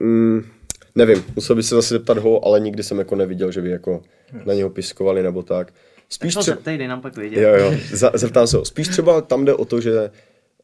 Mm, 0.00 0.42
Nevím, 0.96 1.24
musel 1.34 1.56
by 1.56 1.62
se 1.62 1.74
zase 1.74 1.94
zeptat 1.94 2.18
ho, 2.18 2.44
ale 2.44 2.60
nikdy 2.60 2.82
jsem 2.82 2.98
jako 2.98 3.16
neviděl, 3.16 3.52
že 3.52 3.62
by 3.62 3.70
jako 3.70 4.02
na 4.44 4.54
něho 4.54 4.70
piskovali 4.70 5.22
nebo 5.22 5.42
tak. 5.42 5.72
Spíš 6.08 6.34
tak 6.34 6.42
třeba... 6.42 6.54
zeptej, 6.54 6.78
dej 6.78 6.88
nám 6.88 7.00
pak 7.00 7.16
vědět. 7.16 7.40
Jo, 7.40 7.54
jo, 7.54 7.74
zeptám 8.14 8.46
se 8.46 8.56
ho. 8.56 8.64
Spíš 8.64 8.88
třeba 8.88 9.20
tam 9.20 9.44
jde 9.44 9.54
o 9.54 9.64
to, 9.64 9.80
že 9.80 10.10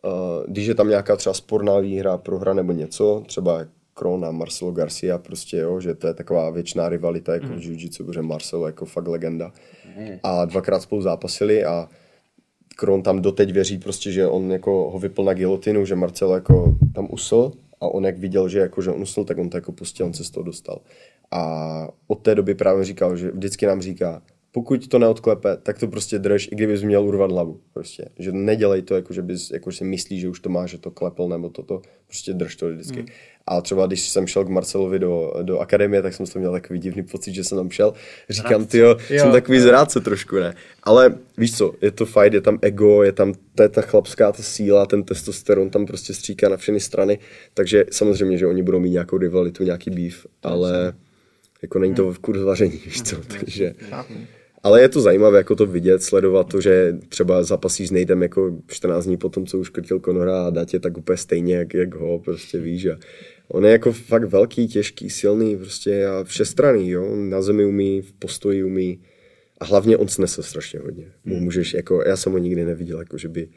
uh, 0.03 0.13
když 0.49 0.67
je 0.67 0.75
tam 0.75 0.89
nějaká 0.89 1.17
třeba 1.17 1.35
sporná 1.35 1.79
výhra, 1.79 2.19
prohra 2.19 2.55
nebo 2.55 2.73
něco, 2.73 3.23
třeba 3.27 3.65
Krona, 3.95 4.31
Marcelo 4.31 4.73
Garcia, 4.73 5.19
prostě 5.19 5.57
jo, 5.57 5.81
že 5.81 5.95
to 5.95 6.07
je 6.07 6.15
taková 6.15 6.51
věčná 6.51 6.89
rivalita 6.89 7.35
jako 7.35 7.47
mm. 7.47 7.53
v 7.53 7.63
jiu-jitsu, 7.63 8.05
protože 8.05 8.23
Marcelo 8.23 8.67
jako 8.67 8.85
fakt 8.85 9.09
legenda. 9.09 9.53
Mm. 9.99 10.09
A 10.23 10.45
dvakrát 10.45 10.83
spolu 10.83 11.03
zápasili 11.03 11.65
a 11.65 11.89
Kron 12.77 13.03
tam 13.03 13.23
doteď 13.23 13.53
věří 13.53 13.79
prostě, 13.79 14.13
že 14.13 14.27
on 14.27 14.53
jako 14.53 14.91
ho 14.91 14.99
vypl 14.99 15.25
na 15.25 15.35
gilotinu, 15.35 15.85
že 15.85 15.95
Marcelo 15.95 16.35
jako 16.35 16.75
tam 16.95 17.09
usl 17.11 17.53
a 17.83 17.87
on 17.89 18.05
jak 18.05 18.19
viděl, 18.19 18.49
že, 18.49 18.59
jako, 18.59 18.83
že 18.83 18.91
on 18.91 19.03
usnul, 19.03 19.27
tak 19.27 19.39
on 19.39 19.51
to 19.51 19.57
jako 19.57 19.73
pustil, 19.73 20.07
on 20.07 20.15
se 20.15 20.25
z 20.25 20.31
toho 20.31 20.45
dostal. 20.45 20.81
A 21.31 21.89
od 22.07 22.15
té 22.15 22.35
doby 22.35 22.55
právě 22.55 22.85
říkal, 22.85 23.17
že 23.17 23.31
vždycky 23.31 23.67
nám 23.67 23.81
říká, 23.81 24.23
pokud 24.55 24.89
to 24.89 24.99
neodklepe, 24.99 25.57
tak 25.57 25.79
to 25.79 25.89
prostě 25.89 26.19
drž, 26.19 26.49
i 26.53 26.55
kdybys 26.55 26.83
měl 26.83 27.05
urvat 27.05 27.33
hlavu. 27.33 27.61
Prostě. 27.75 28.09
Že 28.19 28.33
nedělej 28.33 28.83
to, 28.83 28.95
jako 28.95 29.13
že 29.15 29.23
bys, 29.23 29.51
jako 29.51 29.73
si 29.73 29.85
myslí, 29.85 30.21
že 30.21 30.29
už 30.29 30.41
to 30.41 30.49
má, 30.49 30.67
že 30.67 30.79
to 30.79 30.91
klepl 30.91 31.29
nebo 31.29 31.49
toto. 31.49 31.83
Prostě 32.07 32.33
drž 32.33 32.57
to 32.57 32.69
vždycky. 32.69 32.99
Hmm. 32.99 33.07
A 33.47 33.61
třeba 33.61 33.87
když 33.87 34.09
jsem 34.09 34.27
šel 34.27 34.45
k 34.45 34.49
Marcelovi 34.49 34.99
do, 34.99 35.33
do 35.43 35.59
akademie, 35.59 36.03
tak 36.03 36.15
jsem 36.15 36.27
to 36.27 36.39
měl 36.39 36.53
takový 36.53 36.79
divný 36.79 37.03
pocit, 37.03 37.35
že 37.35 37.45
jsem 37.45 37.59
tam 37.59 37.71
šel. 37.71 37.95
Říkám, 38.31 38.67
ty 38.67 38.83
jsem 39.09 39.33
takový 39.33 39.59
jo. 39.59 39.65
zrádce 39.65 40.01
trošku, 40.01 40.37
ne? 40.37 40.55
Ale 40.83 41.15
víš 41.39 41.57
co, 41.57 41.73
je 41.83 41.91
to 41.91 42.07
fajn, 42.07 42.33
je 42.33 42.41
tam 42.41 42.59
ego, 42.63 43.03
je 43.03 43.13
tam 43.13 43.35
ta, 43.55 43.69
ta 43.69 43.83
chlapská 43.83 44.33
ta 44.33 44.43
síla, 44.43 44.87
ten 44.87 45.03
testosteron 45.03 45.71
tam 45.71 45.87
prostě 45.87 46.15
stříká 46.15 46.49
na 46.49 46.57
všechny 46.57 46.81
strany. 46.81 47.19
Takže 47.55 47.85
samozřejmě, 47.91 48.39
že 48.39 48.47
oni 48.47 48.63
budou 48.63 48.81
mít 48.81 48.91
nějakou 48.91 49.19
rivalitu, 49.19 49.65
nějaký 49.65 49.91
beef, 49.91 50.27
ale 50.43 50.93
jako 51.63 51.79
není 51.79 51.95
to 51.95 52.13
v 52.13 52.19
kurz 52.19 52.41
vaření, 52.43 52.81
víš 52.85 53.03
co, 53.03 53.17
takže... 53.17 53.75
Ale 54.63 54.81
je 54.81 54.89
to 54.89 55.01
zajímavé 55.01 55.39
jako 55.39 55.57
to 55.57 55.67
vidět, 55.67 56.03
sledovat 56.03 56.49
to, 56.49 56.61
že 56.61 56.99
třeba 57.09 57.43
zapasí 57.43 57.87
s 57.87 57.91
Nejdem 57.91 58.23
jako 58.23 58.59
14 58.67 59.05
dní 59.05 59.17
potom, 59.17 59.47
co 59.47 59.59
už 59.59 59.69
krtil 59.69 60.01
Konora 60.01 60.47
a 60.47 60.51
dá 60.51 60.65
tě 60.65 60.81
tak 60.81 60.99
úplně 60.99 61.17
stejně, 61.17 61.55
jak, 61.55 61.75
jak 61.75 61.95
ho, 61.95 62.19
prostě 62.19 62.59
víš. 62.59 62.87
A 62.87 62.99
on 63.49 63.65
je 63.65 63.73
jako 63.73 63.93
fakt 63.93 64.25
velký, 64.25 64.69
těžký, 64.69 65.11
silný, 65.11 65.57
prostě 65.57 66.07
a 66.07 66.25
všestranný, 66.25 66.91
jo. 66.91 67.17
Na 67.17 67.43
zemi 67.43 67.65
umí, 67.65 68.03
v 68.03 68.13
postoji 68.13 68.65
umí. 68.65 69.01
A 69.61 69.65
hlavně 69.65 69.97
on 69.97 70.09
snese 70.09 70.43
strašně 70.43 70.81
hodně. 70.81 71.13
Hmm. 71.25 71.43
Můžeš, 71.43 71.75
jako, 71.75 72.03
já 72.07 72.17
jsem 72.17 72.33
ho 72.33 72.39
nikdy 72.39 72.65
neviděl, 72.65 72.99
jako, 72.99 73.19
že 73.19 73.29
by, 73.29 73.49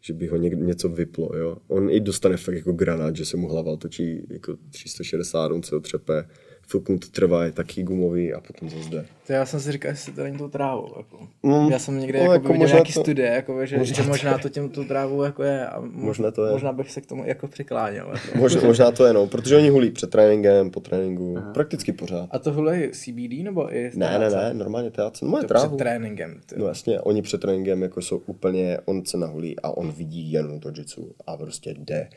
že 0.00 0.12
by 0.12 0.26
ho 0.26 0.36
něco 0.36 0.88
vyplo, 0.88 1.30
jo. 1.36 1.56
On 1.68 1.90
i 1.90 2.00
dostane 2.00 2.36
fakt 2.36 2.54
jako 2.54 2.72
granát, 2.72 3.16
že 3.16 3.24
se 3.24 3.36
mu 3.36 3.48
hlava 3.48 3.76
točí 3.76 4.26
jako 4.30 4.56
360, 4.70 5.52
on 5.52 5.62
se 5.62 5.76
otřepe 5.76 6.24
chvilku 6.70 6.98
to 6.98 7.06
trvá, 7.10 7.44
je 7.44 7.52
taky 7.52 7.82
gumový 7.82 8.32
a 8.34 8.40
potom 8.40 8.68
zase 8.70 8.90
jde. 8.90 9.06
To 9.26 9.32
já 9.32 9.46
jsem 9.46 9.60
si 9.60 9.72
říkal, 9.72 9.90
jestli 9.90 10.12
to 10.12 10.22
není 10.22 10.38
tou 10.38 10.48
trávou. 10.48 10.88
Jako. 10.96 11.18
Mm, 11.42 11.70
já 11.72 11.78
jsem 11.78 12.00
někde 12.00 12.18
no, 12.18 12.24
jako 12.24 12.32
jako 12.32 12.52
viděl 12.52 12.68
nějaký 12.68 12.92
to- 12.92 13.00
studie, 13.00 13.28
jako, 13.28 13.66
že, 13.66 13.78
možná 13.78 13.94
že 13.96 14.02
to 14.02 14.08
možná 14.08 14.38
to 14.38 14.48
tím 14.48 14.68
tou 14.68 14.84
trávou 14.84 15.22
jako 15.22 15.42
je. 15.42 15.66
A 15.66 15.80
mo- 15.80 15.90
Možná 15.92 16.30
to 16.30 16.46
je. 16.46 16.52
Možná 16.52 16.72
bych 16.72 16.90
se 16.90 17.00
k 17.00 17.06
tomu 17.06 17.24
jako 17.26 17.48
přikláněl. 17.48 18.10
Jako. 18.12 18.38
Možná, 18.38 18.60
možná 18.64 18.90
to 18.90 19.04
je, 19.06 19.12
no, 19.12 19.26
protože 19.26 19.56
oni 19.56 19.68
hulí 19.68 19.90
před 19.90 20.10
tréninkem, 20.10 20.70
po 20.70 20.80
tréninku, 20.80 21.38
prakticky 21.54 21.92
pořád. 21.92 22.28
A 22.30 22.38
to 22.38 22.70
je 22.70 22.90
CBD 22.90 23.42
nebo 23.42 23.74
i 23.74 23.90
Ne, 23.94 24.18
ne, 24.18 24.30
ne, 24.30 24.54
normálně 24.54 24.90
THC, 24.90 25.22
no 25.22 25.38
je 25.38 25.42
To 25.42 25.48
trávu. 25.48 25.68
před 25.68 25.78
tréninkem. 25.78 26.40
Ty. 26.46 26.54
No 26.58 26.66
jasně, 26.66 27.00
oni 27.00 27.22
před 27.22 27.40
tréninkem 27.40 27.82
jako 27.82 28.02
jsou 28.02 28.22
úplně, 28.26 28.78
on 28.84 29.06
se 29.06 29.16
nahulí 29.18 29.60
a 29.60 29.70
on 29.76 29.92
vidí 29.92 30.32
jenom 30.32 30.60
to 30.60 30.68
jitsu 30.76 31.12
a 31.26 31.36
prostě 31.36 31.74
jde. 31.78 32.08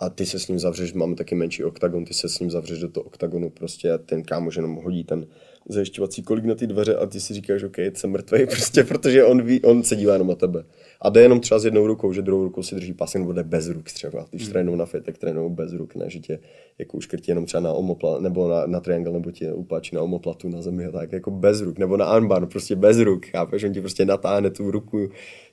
A 0.00 0.10
ty 0.10 0.26
se 0.26 0.38
s 0.38 0.48
ním 0.48 0.58
zavřeš, 0.58 0.92
máme 0.92 1.14
taky 1.14 1.34
menší 1.34 1.64
oktagon, 1.64 2.04
ty 2.04 2.14
se 2.14 2.28
s 2.28 2.40
ním 2.40 2.50
zavřeš 2.50 2.78
do 2.78 2.88
toho 2.88 3.04
oktagonu 3.04 3.50
prostě 3.50 3.92
a 3.92 3.98
ten 3.98 4.22
kámoš 4.22 4.56
jenom 4.56 4.74
hodí 4.76 5.04
ten 5.04 5.26
zajišťovací 5.68 6.22
kolik 6.22 6.44
na 6.44 6.54
ty 6.54 6.66
dveře 6.66 6.96
a 6.96 7.06
ty 7.06 7.20
si 7.20 7.34
říkáš, 7.34 7.62
OK, 7.62 7.76
jsem 7.94 8.10
mrtvý 8.10 8.46
prostě, 8.46 8.84
protože 8.84 9.24
on 9.24 9.42
ví, 9.42 9.62
on 9.62 9.82
se 9.82 9.96
dívá 9.96 10.12
jenom 10.12 10.28
na 10.28 10.34
tebe. 10.34 10.64
A 11.00 11.08
jde 11.10 11.22
jenom 11.22 11.40
třeba 11.40 11.58
s 11.58 11.64
jednou 11.64 11.86
rukou, 11.86 12.12
že 12.12 12.22
druhou 12.22 12.44
rukou 12.44 12.62
si 12.62 12.74
drží 12.74 12.92
pas, 12.92 13.14
nebo 13.14 13.32
jde 13.32 13.42
bez 13.42 13.68
ruk 13.68 13.90
třeba. 13.92 14.26
Když 14.30 14.42
Hmm. 14.42 14.52
trénují 14.52 14.78
na 14.78 14.86
fit, 14.86 15.04
tak 15.04 15.18
trénují 15.18 15.52
bez 15.52 15.72
ruk, 15.72 15.94
ne, 15.94 16.10
že 16.10 16.18
tě 16.18 16.38
jako 16.78 16.96
uškrtí 16.96 17.30
jenom 17.30 17.46
třeba 17.46 17.60
na 17.60 17.72
omopla, 17.72 18.20
nebo 18.20 18.48
na, 18.48 18.66
na 18.66 18.80
triangle, 18.80 19.12
nebo 19.12 19.30
tě 19.30 19.52
upáčí 19.52 19.94
na 19.94 20.02
omoplatu 20.02 20.48
na 20.48 20.62
zemi 20.62 20.84
a 20.84 20.90
tak, 20.90 21.12
jako 21.12 21.30
bez 21.30 21.60
ruk, 21.60 21.78
nebo 21.78 21.96
na 21.96 22.04
armbar, 22.04 22.46
prostě 22.46 22.76
bez 22.76 22.98
ruk, 22.98 23.26
chápeš, 23.26 23.64
on 23.64 23.72
ti 23.72 23.80
prostě 23.80 24.04
natáhne 24.04 24.50
tu 24.50 24.70
ruku 24.70 25.08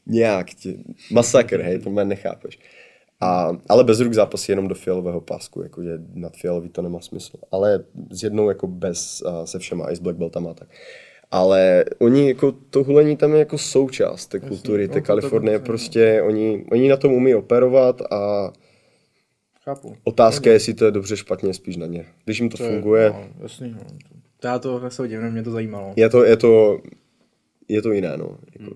nějak, 0.06 0.53
tě, 0.53 0.74
masakr, 1.11 1.61
hej, 1.61 1.80
to 1.80 1.90
mě 1.90 2.06
nechápeš. 2.06 2.60
A, 3.19 3.52
ale 3.69 3.84
bez 3.84 3.99
ruk 3.99 4.14
zápasy 4.14 4.52
jenom 4.52 4.68
do 4.68 4.76
fialového 4.76 5.22
pásku, 5.22 5.61
jakože 5.64 5.91
nad 6.14 6.35
fialový 6.38 6.69
to 6.69 6.81
nemá 6.81 6.99
smysl. 6.99 7.38
Ale 7.52 7.84
s 8.10 8.23
jednou 8.23 8.49
jako 8.49 8.68
bez, 8.68 9.22
a 9.26 9.45
se 9.45 9.60
všema, 9.60 9.91
i 9.91 9.95
s 9.95 9.99
black 9.99 10.18
beltama 10.18 10.52
a 10.52 10.53
tak. 10.53 10.69
Ale 11.31 11.85
oni 11.99 12.27
jako 12.27 12.52
to 12.52 12.84
hulení 12.84 13.18
tam 13.18 13.34
je 13.34 13.39
jako 13.39 13.57
součást 13.57 14.27
té 14.27 14.39
kultury, 14.39 14.88
no, 14.88 14.94
té 14.94 15.02
Kalifornie, 15.02 15.60
to- 15.60 15.65
prostě 15.65 16.22
oni, 16.22 16.65
oni 16.72 16.89
na 16.89 16.98
tom 16.98 17.14
umí 17.14 17.35
operovat 17.35 18.02
a 18.02 18.52
Chápu. 19.64 19.95
otázka 20.03 20.49
je, 20.49 20.56
jestli 20.56 20.73
to 20.73 20.85
je 20.85 20.91
dobře, 20.91 21.18
špatně, 21.18 21.53
spíš 21.53 21.77
na 21.77 21.85
ně. 21.85 22.06
Když 22.26 22.39
jim 22.39 22.49
to, 22.49 22.57
To 22.57 22.64
je- 22.64 22.69
funguje, 22.69 23.10
No, 23.10 23.27
jasný, 23.39 23.72
no. 23.72 23.80
To 24.39 24.48
já 24.48 24.60
to 24.60 24.80
nesoudím, 24.80 25.31
mě 25.31 25.44
to 25.44 25.52
zajímalo. 25.52 25.94
je 25.95 26.10
to, 26.10 26.23
je 26.23 26.38
to, 26.38 26.80
je 27.68 27.81
to 27.81 27.91
jiné, 27.91 28.18
no. 28.18 28.38
Jako, 28.60 28.76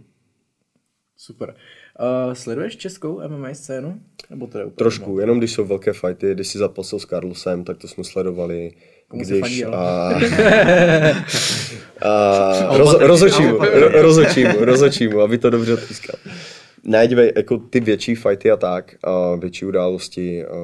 Super. 1.18 1.56
Uh, 2.02 2.34
sleduješ 2.34 2.78
českou 2.78 3.22
MMA 3.28 3.54
scénu? 3.54 4.00
Nebo 4.30 4.48
to 4.48 4.58
je 4.58 4.66
úplně 4.66 4.76
Trošku, 4.76 5.20
jenom 5.20 5.38
když 5.38 5.52
jsou 5.52 5.66
velké 5.66 5.94
fighty, 5.94 6.34
když 6.34 6.48
si 6.48 6.58
zapasil 6.58 7.00
s 7.00 7.06
Carlosem, 7.06 7.64
tak 7.64 7.78
to 7.78 7.88
jsme 7.88 8.04
sledovali, 8.04 8.72
Komu 9.08 9.24
když... 9.24 9.64
A, 9.64 9.72
a, 12.02 12.78
roz, 12.78 12.94
rozočím, 13.00 13.50
ro- 13.50 14.02
rozočím, 14.02 14.48
rozočím, 14.48 15.20
aby 15.20 15.38
to 15.38 15.50
dobře 15.50 15.74
odpískal. 15.74 16.16
Ne, 16.84 17.08
dívej, 17.08 17.34
jako 17.36 17.58
ty 17.58 17.80
větší 17.80 18.16
fighty 18.16 18.52
a 18.52 18.58
tak, 18.58 18.96
a 19.04 19.36
větší 19.36 19.66
události, 19.66 20.46
a 20.46 20.56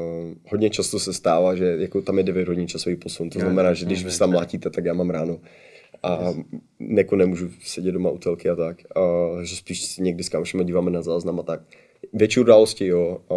hodně 0.49 0.69
často 0.69 0.99
se 0.99 1.13
stává, 1.13 1.55
že 1.55 1.75
jako 1.79 2.01
tam 2.01 2.17
je 2.17 2.23
9 2.23 2.47
hodin 2.47 2.67
časový 2.67 2.95
posun, 2.95 3.29
to 3.29 3.39
znamená, 3.39 3.73
že 3.73 3.85
když 3.85 4.03
vy 4.05 4.11
se 4.11 4.19
tam 4.19 4.29
mlátíte, 4.31 4.69
tak 4.69 4.85
já 4.85 4.93
mám 4.93 5.09
ráno 5.09 5.39
a 6.07 6.33
jako 6.79 7.15
nemůžu 7.15 7.49
sedět 7.63 7.91
doma 7.91 8.09
u 8.09 8.17
telky 8.17 8.49
a 8.49 8.55
tak, 8.55 8.77
a, 8.95 9.01
že 9.43 9.55
spíš 9.55 9.85
si 9.85 10.01
někdy 10.01 10.23
s 10.23 10.29
kámošema 10.29 10.63
díváme 10.63 10.91
na 10.91 11.01
záznam 11.01 11.39
a 11.39 11.43
tak. 11.43 11.61
Větší 12.13 12.39
události, 12.39 12.87
jo, 12.87 13.21
a 13.29 13.35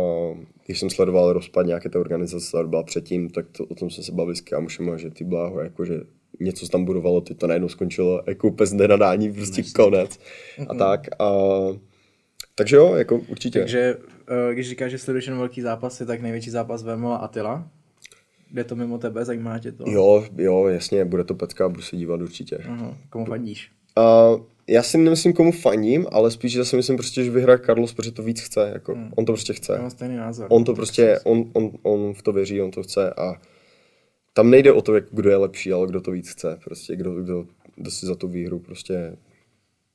když 0.67 0.81
jsem 0.81 0.91
sledoval 0.91 1.33
rozpad 1.33 1.67
nějaké 1.67 1.89
té 1.89 1.99
organizace, 1.99 2.49
která 2.49 2.67
byla 2.67 2.83
předtím, 2.83 3.31
tak 3.31 3.47
to, 3.53 3.65
o 3.65 3.75
tom 3.75 3.91
jsme 3.91 4.05
se 4.05 4.13
bavili 4.13 4.37
s 4.37 4.41
kámošema, 4.41 4.97
že 4.97 5.11
ty 5.11 5.25
bláho, 5.25 5.61
jako 5.61 5.85
že 5.85 6.01
něco 6.41 6.67
se 6.67 6.73
tam 6.73 6.85
budovalo, 6.85 7.21
teď 7.21 7.39
to 7.39 7.47
najednou 7.47 7.69
skončilo, 7.69 8.23
jako 8.27 8.49
úplně 8.49 8.71
nenadání, 8.75 9.33
prostě 9.33 9.63
konec 9.75 10.19
a 10.69 10.75
tak. 10.75 11.09
A, 11.19 11.29
takže 12.55 12.77
jo, 12.77 12.95
jako 12.95 13.21
určitě. 13.29 13.59
Takže 13.59 13.97
uh, 13.97 14.53
když 14.53 14.69
říkáš, 14.69 14.91
že 14.91 14.99
sleduješ 14.99 15.27
jen 15.27 15.39
velký 15.39 15.61
zápasy, 15.61 16.07
tak 16.07 16.21
největší 16.21 16.51
zápas 16.51 16.83
Vemo 16.83 17.13
a 17.13 17.17
Attila. 17.17 17.69
Jde 18.53 18.65
to 18.65 18.77
mimo 18.77 18.99
tebe, 18.99 19.25
zajímá 19.25 19.59
tě 19.59 19.73
to? 19.73 19.85
Jo, 19.87 20.25
jo, 20.39 20.67
jasně, 20.67 21.05
bude 21.05 21.25
to 21.25 21.35
pecka, 21.35 21.69
budu 21.69 21.83
se 21.83 21.97
dívat 21.97 22.21
určitě. 22.21 22.57
Aha, 22.69 22.97
komu 23.11 23.25
fandíš? 23.25 23.71
Uh, 23.99 24.41
já 24.67 24.83
si 24.83 24.99
nemyslím, 24.99 25.33
komu 25.33 25.53
faním, 25.53 26.07
ale 26.13 26.31
spíš, 26.31 26.53
že 26.53 26.65
si 26.65 26.77
myslím 26.77 26.97
prostě, 26.97 27.25
že 27.25 27.31
vyhraje 27.31 27.59
Carlos, 27.59 27.95
protože 27.95 28.13
to 28.13 28.23
víc 28.23 28.41
chce, 28.41 28.71
jako, 28.73 28.95
Hmm. 28.95 29.11
on 29.17 29.25
to 29.25 29.33
prostě 29.33 29.53
chce. 29.53 29.73
Já 29.73 29.81
mám 29.81 29.91
stejný 29.91 30.17
názor. 30.17 30.47
On 30.51 30.65
to 30.65 30.75
prostě, 30.75 31.19
on, 31.25 31.51
on, 31.53 31.71
on 31.83 32.15
v 32.15 32.23
to 32.23 32.33
věří, 32.33 32.63
on 32.63 32.71
to 32.71 32.83
chce 32.83 33.11
a 33.15 33.41
tam 34.33 34.51
nejde 34.51 34.73
o 34.73 34.83
to, 34.83 34.95
jak, 34.95 35.05
kdo 35.11 35.31
je 35.31 35.37
lepší, 35.37 35.73
ale 35.73 35.87
kdo 35.87 36.01
to 36.01 36.11
víc 36.11 36.31
chce, 36.31 36.59
prostě 36.65 36.97
kdo, 36.97 37.15
kdo, 37.15 37.45
kdo 37.77 37.91
si 37.91 38.07
za 38.07 38.15
tu 38.15 38.29
výhru 38.29 38.59
prostě 38.59 39.17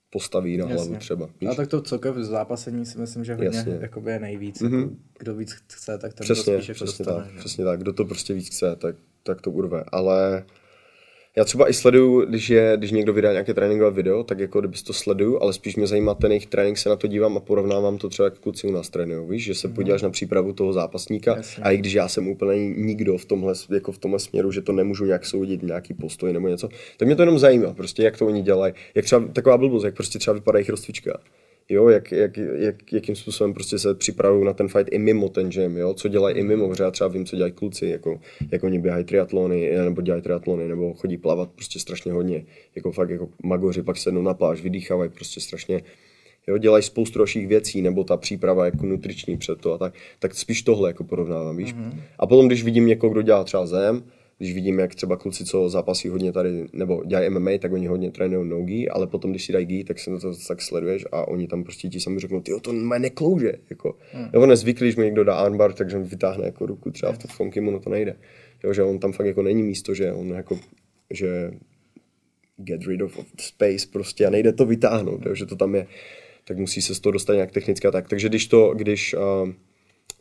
postaví 0.10 0.58
na 0.58 0.66
hlavu 0.66 0.80
Jasně. 0.82 0.98
třeba. 0.98 1.30
Víš? 1.42 1.50
A 1.50 1.56
tak 1.56 1.68
to 1.68 1.82
celkově 1.82 2.24
v 2.24 2.26
zápasení 2.26 2.86
si 2.86 2.98
myslím, 3.00 3.24
že 3.24 3.36
hodně 3.36 3.58
Jasně. 3.58 3.78
jakoby 3.82 4.12
je 4.12 4.20
nejvíc. 4.20 4.62
Mhm. 4.62 4.80
Jako, 4.82 4.94
kdo 5.20 5.36
víc 5.36 5.52
chce, 5.54 5.98
tak 5.98 6.14
ten 6.14 6.24
Přesně, 6.26 6.54
to 6.54 6.60
spíš 6.60 6.68
jako 6.70 6.86
přesně 6.86 7.06
dostane. 7.06 7.24
tak, 7.26 7.34
že? 7.34 7.40
přesně 7.40 7.66
tak. 7.66 7.80
Kdo 7.80 7.94
to 7.94 8.06
prostě 8.06 8.34
víc 8.34 8.48
chce, 8.48 8.76
tak, 8.76 8.96
tak 9.24 9.42
to 9.42 9.52
urve. 9.52 9.84
Ale 9.92 10.46
já 11.38 11.46
třeba 11.46 11.70
i 11.70 11.74
sleduju, 11.74 12.26
když, 12.26 12.50
je, 12.50 12.74
když 12.78 12.92
někdo 12.92 13.14
vydá 13.14 13.32
nějaké 13.32 13.54
tréninkové 13.54 13.92
video, 13.92 14.24
tak 14.24 14.40
jako 14.40 14.60
kdybys 14.60 14.84
to 14.84 14.94
sleduju, 14.94 15.40
ale 15.42 15.54
spíš 15.54 15.76
mě 15.76 15.88
zajímá 15.88 16.14
ten 16.14 16.32
jejich 16.32 16.46
trénink, 16.46 16.78
se 16.78 16.90
na 16.90 16.96
to 16.96 17.08
dívám 17.08 17.38
a 17.38 17.40
porovnávám 17.40 17.98
to 17.98 18.10
třeba 18.10 18.26
jak 18.26 18.40
kluci 18.40 18.68
u 18.68 18.72
nás 18.72 18.90
trénují, 18.90 19.30
víš, 19.30 19.44
že 19.44 19.56
se 19.56 19.68
podíváš 19.68 20.02
na 20.02 20.10
přípravu 20.10 20.54
toho 20.54 20.74
zápasníka 20.74 21.32
Mhm. 21.32 21.40
Jasně. 21.40 21.64
a 21.64 21.72
i 21.72 21.78
když 21.78 21.94
já 21.94 22.08
jsem 22.08 22.28
úplně 22.28 22.68
nikdo 22.70 23.18
v 23.18 23.26
tomhle, 23.26 23.54
jako 23.70 23.92
v 23.92 23.98
tomhle 23.98 24.20
směru, 24.20 24.52
že 24.52 24.62
to 24.62 24.72
nemůžu 24.72 25.06
nějak 25.06 25.26
soudit, 25.26 25.64
nějaký 25.64 25.94
postoj 25.94 26.34
nebo 26.34 26.48
něco, 26.48 26.70
tak 26.98 27.06
mě 27.06 27.16
to 27.16 27.22
jenom 27.22 27.40
zajímá, 27.40 27.74
prostě 27.74 28.04
jak 28.04 28.18
to 28.18 28.26
oni 28.28 28.42
dělají, 28.42 28.74
jak 28.96 29.06
třeba 29.06 29.28
taková 29.34 29.58
blbost, 29.58 29.84
jak 29.84 29.96
prostě 29.96 30.20
třeba 30.20 30.34
vypadá 30.34 30.60
jejich 30.60 30.70
rozcvička. 30.70 31.20
Jo, 31.70 31.90
jak, 31.90 32.12
jak, 32.12 32.38
jak, 32.38 32.94
jakým 32.94 33.16
způsobem 33.16 33.54
prostě 33.54 33.80
se 33.80 33.96
připravují 33.96 34.46
na 34.46 34.54
ten 34.54 34.68
fight 34.68 34.94
i 34.94 34.98
mimo 34.98 35.30
ten 35.30 35.50
gym, 35.50 35.78
jo, 35.78 35.94
co 35.94 36.08
dělají 36.08 36.36
i 36.36 36.44
mimo, 36.44 36.70
protože 36.70 36.84
já 36.84 36.92
třeba 36.92 37.08
vím, 37.08 37.26
co 37.26 37.36
dělají 37.36 37.54
kluci, 37.54 37.86
jako, 37.86 38.20
jak 38.52 38.64
oni 38.64 38.80
běhají 38.80 39.06
triatlony, 39.06 39.72
nebo 39.84 40.02
dělají 40.02 40.22
triatlony, 40.24 40.68
nebo 40.68 40.94
chodí 40.94 41.18
plavat 41.18 41.50
prostě 41.52 41.80
strašně 41.80 42.12
hodně, 42.12 42.46
jako 42.76 42.92
fakt 42.92 43.10
jako 43.10 43.30
magoři, 43.44 43.82
pak 43.82 43.98
sednou 43.98 44.22
na 44.22 44.34
pláž, 44.34 44.62
vydýchávají 44.62 45.10
prostě 45.10 45.40
strašně, 45.40 45.82
jo, 46.48 46.58
dělají 46.58 46.84
spoustu 46.84 47.20
dalších 47.20 47.48
věcí, 47.48 47.82
nebo 47.82 48.04
ta 48.04 48.18
příprava 48.18 48.66
jako 48.66 48.86
nutriční 48.86 49.38
před 49.38 49.62
to 49.62 49.74
a 49.74 49.78
tak, 49.78 49.94
tak 50.20 50.36
spíš 50.36 50.62
tohle 50.62 50.90
jako 50.90 51.04
porovnávám, 51.04 51.58
víš. 51.58 51.74
Mm-hmm. 51.74 52.00
A 52.20 52.28
potom, 52.28 52.48
když 52.48 52.64
vidím 52.64 52.86
někoho, 52.86 53.14
kdo 53.14 53.22
dělá 53.22 53.44
třeba 53.44 53.66
zem, 53.66 54.04
když 54.38 54.54
vidím, 54.54 54.80
jak 54.80 54.96
třeba 54.96 55.18
kluci, 55.18 55.46
co 55.46 55.70
zápasí 55.70 56.10
hodně 56.10 56.32
tady, 56.32 56.66
nebo 56.74 57.04
dělají 57.06 57.30
MMA, 57.30 57.52
tak 57.60 57.72
oni 57.74 57.88
hodně 57.88 58.12
trénují 58.12 58.50
nogi, 58.50 58.90
ale 58.90 59.08
potom, 59.08 59.32
když 59.32 59.46
si 59.46 59.54
dají 59.54 59.66
gi, 59.66 59.84
tak 59.84 60.00
se 60.00 60.12
na 60.12 60.20
to 60.20 60.34
tak 60.48 60.62
sleduješ 60.62 61.06
a 61.12 61.28
oni 61.28 61.48
tam 61.48 61.64
prostě 61.64 61.88
ti 61.88 62.00
sami 62.00 62.20
řeknou, 62.20 62.42
ty 62.42 62.52
to 62.62 62.74
má 62.74 62.98
neklouže, 62.98 63.54
jako. 63.70 63.98
Mm. 64.14 64.28
Nebo 64.34 64.46
nezvyklý, 64.46 64.88
když 64.88 64.96
mi 64.96 65.06
někdo 65.06 65.24
dá 65.24 65.36
armbar, 65.36 65.74
takže 65.74 65.98
mi 65.98 66.04
vytáhne 66.04 66.46
jako 66.46 66.66
ruku, 66.66 66.92
třeba 66.92 67.12
v 67.12 67.38
tom 67.38 67.52
kimono 67.52 67.80
to 67.80 67.90
nejde. 67.90 68.16
Jo, 68.64 68.74
že 68.74 68.84
on 68.84 69.00
tam 69.00 69.12
fakt 69.12 69.26
jako 69.26 69.42
není 69.42 69.64
místo, 69.64 69.94
že 69.94 70.12
on 70.12 70.30
jako, 70.30 70.60
že 71.14 71.52
get 72.58 72.84
rid 72.88 73.02
of, 73.02 73.18
of 73.18 73.26
space 73.40 73.88
prostě 73.94 74.26
a 74.26 74.30
nejde 74.30 74.54
to 74.54 74.66
vytáhnout, 74.66 75.26
jo, 75.26 75.36
že 75.36 75.46
to 75.46 75.56
tam 75.56 75.76
je, 75.76 75.88
tak 76.48 76.58
musí 76.58 76.82
se 76.82 76.96
z 76.96 77.00
toho 77.00 77.14
dostat 77.14 77.34
nějak 77.34 77.52
technicky 77.52 77.88
a 77.88 77.92
tak. 77.92 78.10
Takže 78.10 78.30
když 78.30 78.48
to, 78.48 78.74
když 78.74 79.14
uh, 79.14 79.50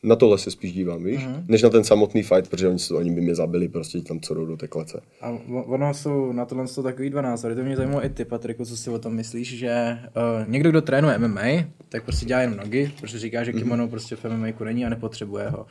na 0.05 0.17
tohle 0.17 0.39
se 0.39 0.51
spíš 0.51 0.73
dívám, 0.73 1.05
víš, 1.05 1.21
mm-hmm. 1.21 1.45
než 1.49 1.63
na 1.63 1.71
ten 1.71 1.85
samotný 1.85 2.23
fight, 2.23 2.49
protože 2.51 2.69
oni, 2.69 2.79
se- 2.79 2.95
oni 2.95 3.11
by 3.11 3.21
mě 3.21 3.35
zabili 3.35 3.69
prostě 3.69 4.01
tam 4.01 4.21
co 4.21 4.35
jdou 4.35 4.47
do 4.47 4.57
té 4.57 4.69
klece. 4.69 5.01
A 5.21 5.39
ono 5.51 5.95
jsou 5.95 6.33
na 6.33 6.45
tohle 6.45 6.69
jsou 6.69 6.83
takový 6.83 7.11
dva 7.11 7.23
názory. 7.23 7.55
To 7.55 7.63
mě 7.63 7.77
zajímalo 7.77 8.05
i 8.05 8.09
ty, 8.09 8.25
Patriku, 8.25 8.65
co 8.65 8.77
si 8.77 8.91
o 8.91 8.99
tom 8.99 9.15
myslíš, 9.15 9.59
že 9.59 9.99
uh, 10.17 10.49
někdo, 10.49 10.71
kdo 10.71 10.83
trénuje 10.83 11.19
MMA, 11.19 11.65
tak 11.89 12.05
prostě 12.05 12.27
dělá 12.27 12.41
jenom 12.41 12.57
nogy, 12.57 12.93
protože 13.01 13.19
říká, 13.19 13.45
že 13.45 13.53
kimono 13.53 13.89
prostě 13.89 14.17
v 14.17 14.25
MMA 14.25 14.47
není 14.65 14.87
a 14.87 14.89
nepotřebuje 14.89 15.49
ho. 15.49 15.67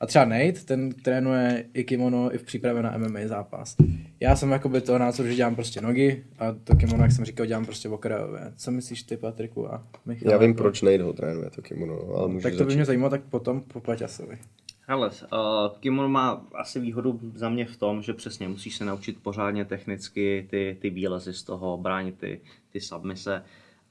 A 0.00 0.06
třeba 0.06 0.24
Nate, 0.24 0.52
ten 0.64 0.92
trénuje 0.92 1.64
i 1.74 1.84
kimono 1.84 2.34
i 2.34 2.38
v 2.38 2.42
přípravě 2.42 2.82
na 2.82 2.98
MMA 2.98 3.20
zápas. 3.26 3.76
Já 4.20 4.36
jsem 4.36 4.50
jakoby 4.50 4.80
toho 4.80 4.98
názoru, 4.98 5.28
že 5.28 5.34
dělám 5.34 5.54
prostě 5.54 5.80
nogy 5.80 6.24
a 6.38 6.52
to 6.64 6.76
kimono, 6.76 7.02
jak 7.02 7.12
jsem 7.12 7.24
říkal, 7.24 7.46
dělám 7.46 7.64
prostě 7.64 7.88
okrajově. 7.88 8.52
Co 8.56 8.70
myslíš 8.70 9.02
ty, 9.02 9.16
Patriku 9.16 9.72
a 9.74 9.86
Michal? 10.06 10.32
Já 10.32 10.38
vím, 10.38 10.50
Jako- 10.50 10.62
proč 10.62 10.82
nejde 10.82 11.04
ho 11.04 11.12
trénuje 11.12 11.50
to 11.50 11.62
kimono, 11.62 11.96
no, 12.08 12.14
ale 12.14 12.28
můžeš 12.28 12.42
Tak 12.42 12.52
to 12.52 12.58
by 12.58 12.64
začít. 12.64 12.76
mě 12.76 12.84
zajímalo, 12.84 13.10
tak 13.10 13.22
potom 13.22 13.60
po 13.60 13.80
Paťasovi. 13.80 14.38
Hele, 14.86 15.10
uh, 15.32 15.38
kimono 15.80 16.08
má 16.08 16.46
asi 16.54 16.80
výhodu 16.80 17.20
za 17.34 17.48
mě 17.48 17.64
v 17.66 17.76
tom, 17.76 18.02
že 18.02 18.12
přesně 18.14 18.48
musíš 18.48 18.76
se 18.76 18.84
naučit 18.84 19.16
pořádně 19.22 19.64
technicky 19.64 20.46
ty, 20.50 20.76
ty 20.80 20.90
výlezy 20.90 21.32
z 21.34 21.42
toho, 21.42 21.76
bránit 21.78 22.18
ty, 22.18 22.40
ty 22.72 22.80
submise, 22.80 23.42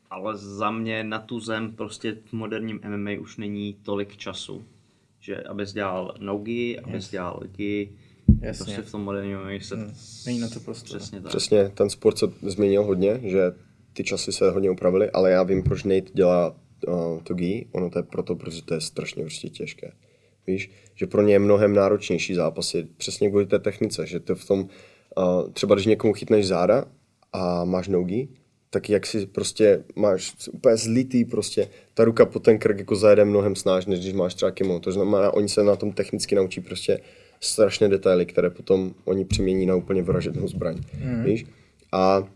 ale 0.09 0.37
za 0.37 0.71
mě 0.71 1.03
na 1.03 1.19
tu 1.19 1.39
zem 1.39 1.71
prostě 1.71 2.15
v 2.25 2.33
moderním 2.33 2.79
MMA 2.87 3.11
už 3.21 3.37
není 3.37 3.75
tolik 3.83 4.17
času, 4.17 4.63
že 5.19 5.37
abys 5.43 5.73
dělal 5.73 6.15
nogi, 6.19 6.79
abys 6.79 6.93
Yes. 6.93 7.11
dělal 7.11 7.39
gi, 7.57 7.91
Jasně. 8.41 8.65
prostě 8.65 8.81
v 8.81 8.91
tom 8.91 9.03
moderním 9.03 9.37
MMA 9.37 9.59
se... 9.61 9.75
Hmm, 9.75 9.93
není 10.25 10.39
na 10.39 10.49
to 10.49 10.59
prostor. 10.59 10.97
Přesně 10.97 11.21
tak. 11.21 11.29
Přesně, 11.29 11.69
ten 11.69 11.89
sport 11.89 12.17
se 12.17 12.25
změnil 12.41 12.83
hodně, 12.83 13.19
že 13.23 13.51
ty 13.93 14.03
časy 14.03 14.31
se 14.31 14.51
hodně 14.51 14.69
upravily, 14.69 15.09
ale 15.09 15.31
já 15.31 15.43
vím, 15.43 15.63
proč 15.63 15.83
Nate 15.83 16.11
dělá 16.13 16.55
uh, 16.87 17.21
to 17.23 17.33
gi, 17.33 17.67
ono 17.71 17.89
to 17.89 17.99
je 17.99 18.03
proto, 18.03 18.35
protože 18.35 18.61
to 18.61 18.73
je 18.73 18.81
strašně 18.81 19.23
prostě 19.23 19.49
těžké. 19.49 19.91
Víš, 20.47 20.71
že 20.95 21.07
pro 21.07 21.21
ně 21.21 21.33
je 21.33 21.39
mnohem 21.39 21.73
náročnější 21.73 22.35
zápasy, 22.35 22.87
přesně 22.97 23.29
kvůli 23.29 23.45
té 23.45 23.59
technice, 23.59 24.07
že 24.07 24.19
to 24.19 24.35
v 24.35 24.45
tom 24.45 24.67
a 25.17 25.43
třeba 25.53 25.75
když 25.75 25.85
někomu 25.85 26.13
chytneš 26.13 26.47
záda 26.47 26.85
a 27.33 27.65
máš 27.65 27.87
nogy, 27.87 28.27
tak 28.69 28.89
jak 28.89 29.05
si 29.05 29.25
prostě 29.25 29.83
máš 29.95 30.33
úplně 30.51 30.77
zlitý 30.77 31.25
prostě, 31.25 31.67
ta 31.93 32.03
ruka 32.03 32.25
po 32.25 32.39
ten 32.39 32.59
krk 32.59 32.77
jako 32.79 32.95
zajede 32.95 33.25
mnohem 33.25 33.55
snáž, 33.55 33.85
než 33.85 33.99
když 33.99 34.13
máš 34.13 34.33
třeba 34.33 34.51
kimono. 34.51 34.79
To 34.79 34.91
znamená, 34.91 35.31
oni 35.33 35.49
se 35.49 35.63
na 35.63 35.75
tom 35.75 35.91
technicky 35.91 36.35
naučí 36.35 36.61
prostě 36.61 36.99
strašné 37.41 37.87
detaily, 37.87 38.25
které 38.25 38.49
potom 38.49 38.93
oni 39.05 39.25
přemění 39.25 39.65
na 39.65 39.75
úplně 39.75 40.01
vražednou 40.01 40.47
zbraň. 40.47 40.77
Mm. 41.03 41.23
Víš? 41.23 41.45
A 41.91 42.27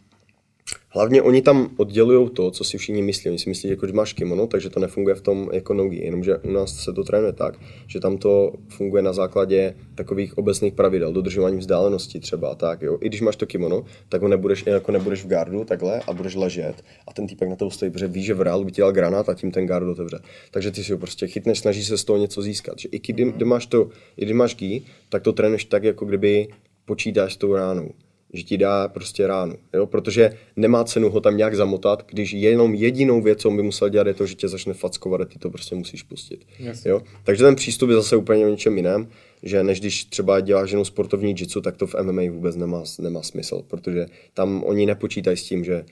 Hlavně 0.96 1.22
oni 1.22 1.42
tam 1.42 1.70
oddělují 1.78 2.30
to, 2.30 2.52
co 2.52 2.64
si 2.64 2.78
všichni 2.78 3.02
myslí. 3.02 3.30
Oni 3.30 3.40
si 3.40 3.50
myslí, 3.50 3.68
že 3.68 3.74
jako, 3.74 3.88
že 3.88 3.94
máš 3.94 4.14
kimono, 4.14 4.48
takže 4.48 4.70
to 4.70 4.80
nefunguje 4.80 5.16
v 5.16 5.22
tom 5.22 5.50
jako 5.54 5.74
nogi. 5.74 5.98
Jenomže 5.98 6.38
u 6.38 6.52
nás 6.52 6.84
se 6.84 6.94
to 6.94 7.04
trénuje 7.04 7.34
tak, 7.34 7.60
že 7.88 8.00
tam 8.00 8.18
to 8.18 8.54
funguje 8.70 9.04
na 9.04 9.14
základě 9.14 9.76
takových 9.96 10.38
obecných 10.38 10.74
pravidel, 10.74 11.14
dodržování 11.14 11.58
vzdálenosti 11.58 12.20
třeba 12.20 12.56
tak. 12.56 12.82
Jo. 12.82 12.98
I 13.02 13.08
když 13.08 13.22
máš 13.22 13.36
to 13.36 13.46
kimono, 13.46 13.86
tak 14.10 14.22
ho 14.22 14.28
nebudeš, 14.28 14.64
jako 14.66 14.92
nebudeš 14.92 15.24
v 15.24 15.28
gardu 15.28 15.64
takhle 15.64 16.02
a 16.08 16.14
budeš 16.14 16.36
ležet 16.36 16.84
a 17.08 17.14
ten 17.14 17.28
týpek 17.28 17.50
na 17.50 17.56
to 17.56 17.70
stojí, 17.70 17.92
protože 17.92 18.08
ví, 18.08 18.24
že 18.24 18.34
v 18.34 18.42
reálu 18.42 18.64
by 18.64 18.72
ti 18.72 18.82
dal 18.82 18.92
granát 18.92 19.30
a 19.30 19.34
tím 19.34 19.52
ten 19.52 19.66
gard 19.66 19.88
otevře. 19.88 20.20
Takže 20.52 20.72
ty 20.72 20.84
si 20.84 20.92
ho 20.92 20.98
prostě 20.98 21.28
chytneš, 21.28 21.60
snaží 21.60 21.84
se 21.84 21.98
z 21.98 22.04
toho 22.04 22.18
něco 22.18 22.42
získat. 22.42 22.80
Že 22.80 22.90
i 22.92 23.00
když, 23.00 23.28
kdy 23.34 23.46
máš 23.46 23.66
to, 23.66 23.90
i 24.18 24.26
když 24.26 24.36
máš 24.36 24.56
gi, 24.56 24.82
tak 25.10 25.24
to 25.24 25.34
trénuješ 25.34 25.66
tak, 25.66 25.84
jako 25.84 26.06
kdyby 26.06 26.48
počítáš 26.86 27.36
tou 27.36 27.54
ránou 27.54 27.90
že 28.34 28.44
ti 28.44 28.58
dá 28.58 28.88
prostě 28.88 29.28
ránu, 29.28 29.56
jo? 29.74 29.86
protože 29.86 30.38
nemá 30.56 30.84
cenu 30.84 31.10
ho 31.10 31.22
tam 31.22 31.38
nějak 31.38 31.56
zamotat, 31.56 32.04
když 32.08 32.32
jenom 32.32 32.74
jedinou 32.74 33.22
věc, 33.22 33.40
co 33.40 33.50
on 33.50 33.56
by 33.56 33.64
musel 33.64 33.90
dělat, 33.90 34.08
je 34.08 34.14
to, 34.14 34.26
že 34.26 34.36
tě 34.36 34.48
začne 34.48 34.74
fackovat 34.74 35.22
a 35.22 35.26
ty 35.26 35.40
to 35.40 35.50
prostě 35.50 35.76
musíš 35.76 36.04
pustit. 36.04 36.46
Yes. 36.60 36.86
Jo? 36.86 37.02
Takže 37.24 37.44
ten 37.44 37.56
přístup 37.56 37.90
je 37.90 37.96
zase 37.96 38.16
úplně 38.16 38.46
o 38.46 38.50
něčem 38.50 38.78
jiném, 38.78 39.08
že 39.44 39.64
než 39.64 39.80
když 39.80 40.06
třeba 40.06 40.40
děláš 40.40 40.72
jenom 40.72 40.86
sportovní 40.86 41.36
jitsu, 41.38 41.62
tak 41.62 41.78
to 41.78 41.88
v 41.88 41.96
MMA 42.02 42.22
vůbec 42.32 42.56
nemá, 42.56 42.84
nemá 43.00 43.22
smysl, 43.22 43.64
protože 43.68 44.06
tam 44.34 44.64
oni 44.64 44.86
nepočítají 44.86 45.38
s 45.38 45.44
tím, 45.44 45.64
že 45.64 45.86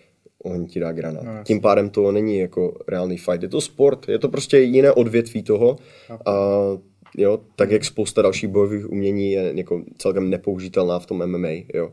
on 0.43 0.65
ti 0.65 0.79
dá 0.79 0.91
granát. 0.91 1.23
No, 1.23 1.31
Tím 1.43 1.61
pádem 1.61 1.89
to 1.89 2.11
není 2.11 2.39
jako 2.39 2.77
reálný 2.87 3.17
fight, 3.17 3.43
je 3.43 3.49
to 3.49 3.61
sport, 3.61 4.09
je 4.09 4.19
to 4.19 4.29
prostě 4.29 4.59
jiné 4.59 4.91
odvětví 4.91 5.43
toho 5.43 5.77
a 6.25 6.33
jo, 7.17 7.39
tak 7.55 7.71
jak 7.71 7.85
spousta 7.85 8.21
dalších 8.21 8.49
bojových 8.49 8.91
umění 8.91 9.31
je 9.31 9.53
jako 9.55 9.83
celkem 9.97 10.29
nepoužitelná 10.29 10.99
v 10.99 11.05
tom 11.05 11.27
MMA, 11.27 11.49
jo 11.73 11.91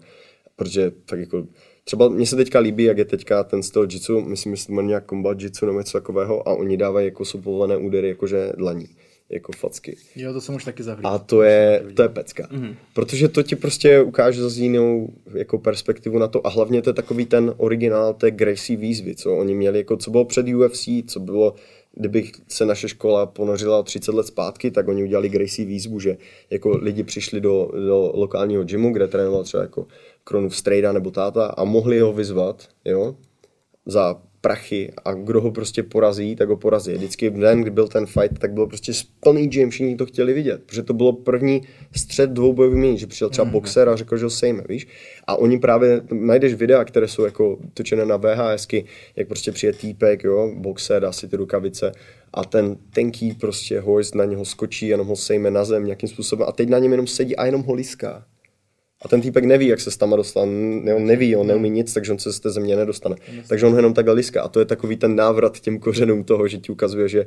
protože 0.59 0.93
tak 1.05 1.19
jako, 1.21 1.47
třeba 1.85 2.09
mně 2.09 2.27
se 2.27 2.37
teďka 2.37 2.59
líbí, 2.59 2.85
jak 2.85 2.99
je 2.99 3.05
teďka 3.05 3.45
ten 3.45 3.63
styl 3.63 3.89
jitsu, 3.91 4.21
myslím, 4.21 4.57
že 4.57 4.63
se 4.63 4.69
to 4.69 4.83
nějak 4.83 5.09
combat 5.09 5.41
jitsu 5.41 5.67
nebo 5.67 5.79
něco 5.79 5.93
takového 5.93 6.49
a 6.49 6.53
oni 6.53 6.77
dávají 6.77 7.07
jako 7.07 7.25
jsou 7.25 7.41
povolené 7.41 7.77
údery 7.77 8.09
jakože 8.09 8.53
dlaní 8.57 8.89
jako 9.31 9.53
facky. 9.53 9.97
Jo, 10.17 10.33
to 10.33 10.41
jsem 10.41 10.55
už 10.55 10.65
taky 10.65 10.83
zahlídl. 10.83 11.09
A 11.09 11.19
to 11.19 11.43
je, 11.43 11.85
to 11.95 12.03
je 12.03 12.09
pecka. 12.09 12.49
Mm-hmm. 12.53 12.75
Protože 12.95 13.29
to 13.29 13.43
ti 13.43 13.57
prostě 13.57 14.03
ukáže 14.03 14.43
zase 14.43 14.61
jinou 14.61 15.09
jako 15.35 15.59
perspektivu 15.59 16.19
na 16.19 16.29
to 16.29 16.47
a 16.47 16.51
hlavně 16.51 16.83
to 16.83 16.91
je 16.91 16.95
takový 16.95 17.27
ten 17.27 17.55
originál 17.57 18.15
té 18.15 18.31
Gracie 18.31 18.77
výzvy, 18.77 19.15
co 19.15 19.37
oni 19.37 19.55
měli, 19.55 19.79
jako 19.79 19.97
co 19.97 20.11
bylo 20.11 20.25
před 20.25 20.47
UFC, 20.49 20.89
co 21.07 21.21
bylo 21.21 21.55
kdybych 21.99 22.33
se 22.49 22.67
naše 22.67 22.89
škola 22.89 23.27
ponořila 23.27 23.83
30 23.83 24.15
let 24.15 24.27
zpátky, 24.27 24.71
tak 24.71 24.89
oni 24.89 25.03
udělali 25.03 25.29
Gracie 25.29 25.67
výzvu, 25.67 26.01
že 26.01 26.17
jako 26.51 26.77
lidi 26.77 27.03
přišli 27.03 27.41
do, 27.41 27.71
do 27.87 28.13
lokálního 28.15 28.65
gymu, 28.65 28.93
kde 28.93 29.09
trénoval 29.09 29.45
třeba 29.45 29.63
jako 29.63 29.87
Kronův 30.29 30.57
strejda 30.57 30.93
nebo 30.93 31.11
táta 31.11 31.47
a 31.47 31.65
mohli 31.65 32.01
ho 32.01 32.13
vyzvat, 32.13 32.69
jo, 32.85 33.17
za 33.87 34.21
prachy 34.41 34.93
a 35.05 35.13
kdo 35.13 35.41
ho 35.41 35.51
prostě 35.51 35.83
porazí, 35.83 36.37
tak 36.37 36.49
ho 36.49 36.57
porazí. 36.57 36.93
Vždycky 36.93 37.31
v 37.31 37.39
den, 37.39 37.61
kdy 37.61 37.71
byl 37.71 37.89
ten 37.89 38.07
fight, 38.07 38.39
tak 38.39 38.53
byl 38.53 38.67
prostě 38.67 38.93
plný 39.21 39.47
gym, 39.47 39.71
všichni 39.71 39.97
to 39.97 40.07
chtěli 40.07 40.33
vidět, 40.33 40.63
protože 40.67 40.83
to 40.83 40.95
bylo 40.95 41.13
první 41.13 41.63
střed 41.97 42.31
dvou 42.31 42.53
bojových 42.53 42.79
mění, 42.79 42.99
že 42.99 43.07
přišel 43.07 43.31
třeba 43.31 43.45
mm. 43.45 43.51
boxer 43.51 43.89
a 43.89 43.97
řekl, 43.97 44.17
že 44.17 44.25
ho 44.25 44.31
sejme, 44.31 44.63
víš? 44.69 44.87
A 45.27 45.37
oni 45.37 45.59
právě, 45.59 46.01
najdeš 46.13 46.55
videa, 46.55 46.85
které 46.85 47.09
jsou 47.09 47.25
jako 47.25 47.59
točené 47.75 48.05
na 48.05 48.17
VHSky, 48.17 48.85
jak 49.17 49.29
prostě 49.29 49.53
přijde 49.53 49.73
týpek, 49.73 50.25
jo, 50.25 50.53
boxer, 50.57 51.03
dá 51.03 51.13
si 51.13 51.29
ty 51.29 51.37
rukavice 51.37 51.93
a 52.33 52.45
ten 52.45 52.77
tenký 52.93 53.33
prostě 53.33 53.81
hojst 53.81 54.15
na 54.15 54.25
něho 54.25 54.45
skočí, 54.45 54.89
jenom 54.89 55.07
ho 55.07 55.17
sejme 55.17 55.51
na 55.51 55.65
zem 55.65 55.85
nějakým 55.85 56.09
způsobem 56.09 56.49
a 56.49 56.53
teď 56.53 56.69
na 56.69 56.79
něm 56.79 56.91
jenom 56.91 57.07
sedí 57.07 57.37
a 57.37 57.47
jenom 57.47 57.63
ho 57.63 57.75
liská. 57.75 58.25
A 59.03 59.09
ten 59.09 59.21
týpek 59.21 59.45
neví, 59.45 59.67
jak 59.67 59.81
se 59.81 59.91
s 59.91 59.97
tama 59.97 60.17
dostane, 60.17 60.95
on 60.95 61.07
neví, 61.07 61.37
on 61.37 61.47
neumí 61.47 61.71
nic, 61.71 61.95
takže 61.95 62.13
on 62.13 62.19
se 62.19 62.33
z 62.33 62.41
té 62.41 62.51
země 62.51 62.77
nedostane. 62.77 63.17
Takže 63.49 63.67
on 63.67 63.77
jenom 63.77 63.95
takhle 63.95 64.15
liská. 64.15 64.43
A 64.43 64.49
to 64.49 64.61
je 64.61 64.67
takový 64.67 64.97
ten 64.97 65.17
návrat 65.17 65.61
těm 65.61 65.79
kořenům 65.79 66.25
toho, 66.25 66.49
že 66.49 66.59
ti 66.59 66.73
ukazuje, 66.73 67.09
že 67.09 67.27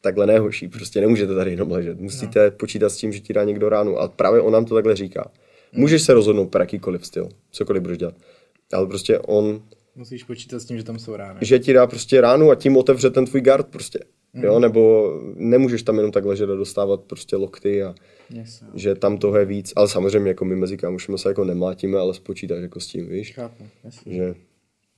takhle 0.00 0.26
nehoší, 0.26 0.68
prostě 0.68 1.00
nemůžete 1.00 1.34
tady 1.34 1.50
jenom 1.50 1.70
ležet. 1.70 2.00
Musíte 2.00 2.44
no. 2.44 2.50
počítat 2.50 2.88
s 2.88 2.96
tím, 2.96 3.12
že 3.12 3.20
ti 3.20 3.32
dá 3.32 3.44
někdo 3.44 3.68
ránu. 3.68 3.98
A 3.98 4.08
právě 4.08 4.40
on 4.40 4.52
nám 4.52 4.64
to 4.64 4.74
takhle 4.74 4.96
říká. 4.96 5.30
Můžeš 5.72 6.02
se 6.02 6.14
rozhodnout 6.14 6.46
pro 6.46 6.62
jakýkoliv 6.62 7.06
styl, 7.06 7.28
cokoliv 7.50 7.82
budeš 7.82 7.98
dělat. 7.98 8.14
Ale 8.72 8.86
prostě 8.86 9.18
on... 9.18 9.62
Musíš 9.96 10.24
počítat 10.24 10.60
s 10.60 10.64
tím, 10.64 10.76
že 10.76 10.84
tam 10.84 10.98
jsou 10.98 11.16
rány. 11.16 11.38
Že 11.42 11.58
ti 11.58 11.72
dá 11.72 11.86
prostě 11.86 12.20
ránu 12.20 12.50
a 12.50 12.54
tím 12.54 12.76
otevře 12.76 13.10
ten 13.10 13.24
tvůj 13.26 13.40
guard 13.40 13.66
prostě. 13.66 13.98
Mm. 14.34 14.44
Jo, 14.44 14.58
nebo 14.58 15.12
nemůžeš 15.34 15.82
tam 15.82 15.96
jenom 15.96 16.12
tak 16.12 16.24
ležet 16.24 16.50
a 16.50 16.54
dostávat 16.54 17.00
prostě 17.00 17.36
lokty 17.36 17.82
a 17.82 17.94
yes, 18.30 18.64
že 18.74 18.94
tam 18.94 19.18
toho 19.18 19.36
je 19.38 19.44
víc. 19.44 19.72
Ale 19.76 19.88
samozřejmě 19.88 20.30
jako 20.30 20.44
my 20.44 20.56
mezi 20.56 20.76
kámošima 20.76 21.18
se 21.18 21.28
jako 21.28 21.44
nemlátíme, 21.44 21.98
ale 21.98 22.14
spočítáš 22.14 22.62
jako 22.62 22.80
s 22.80 22.86
tím, 22.86 23.08
víš? 23.08 23.32
Chápu, 23.32 23.64
jasně. 23.84 24.14
Že... 24.14 24.34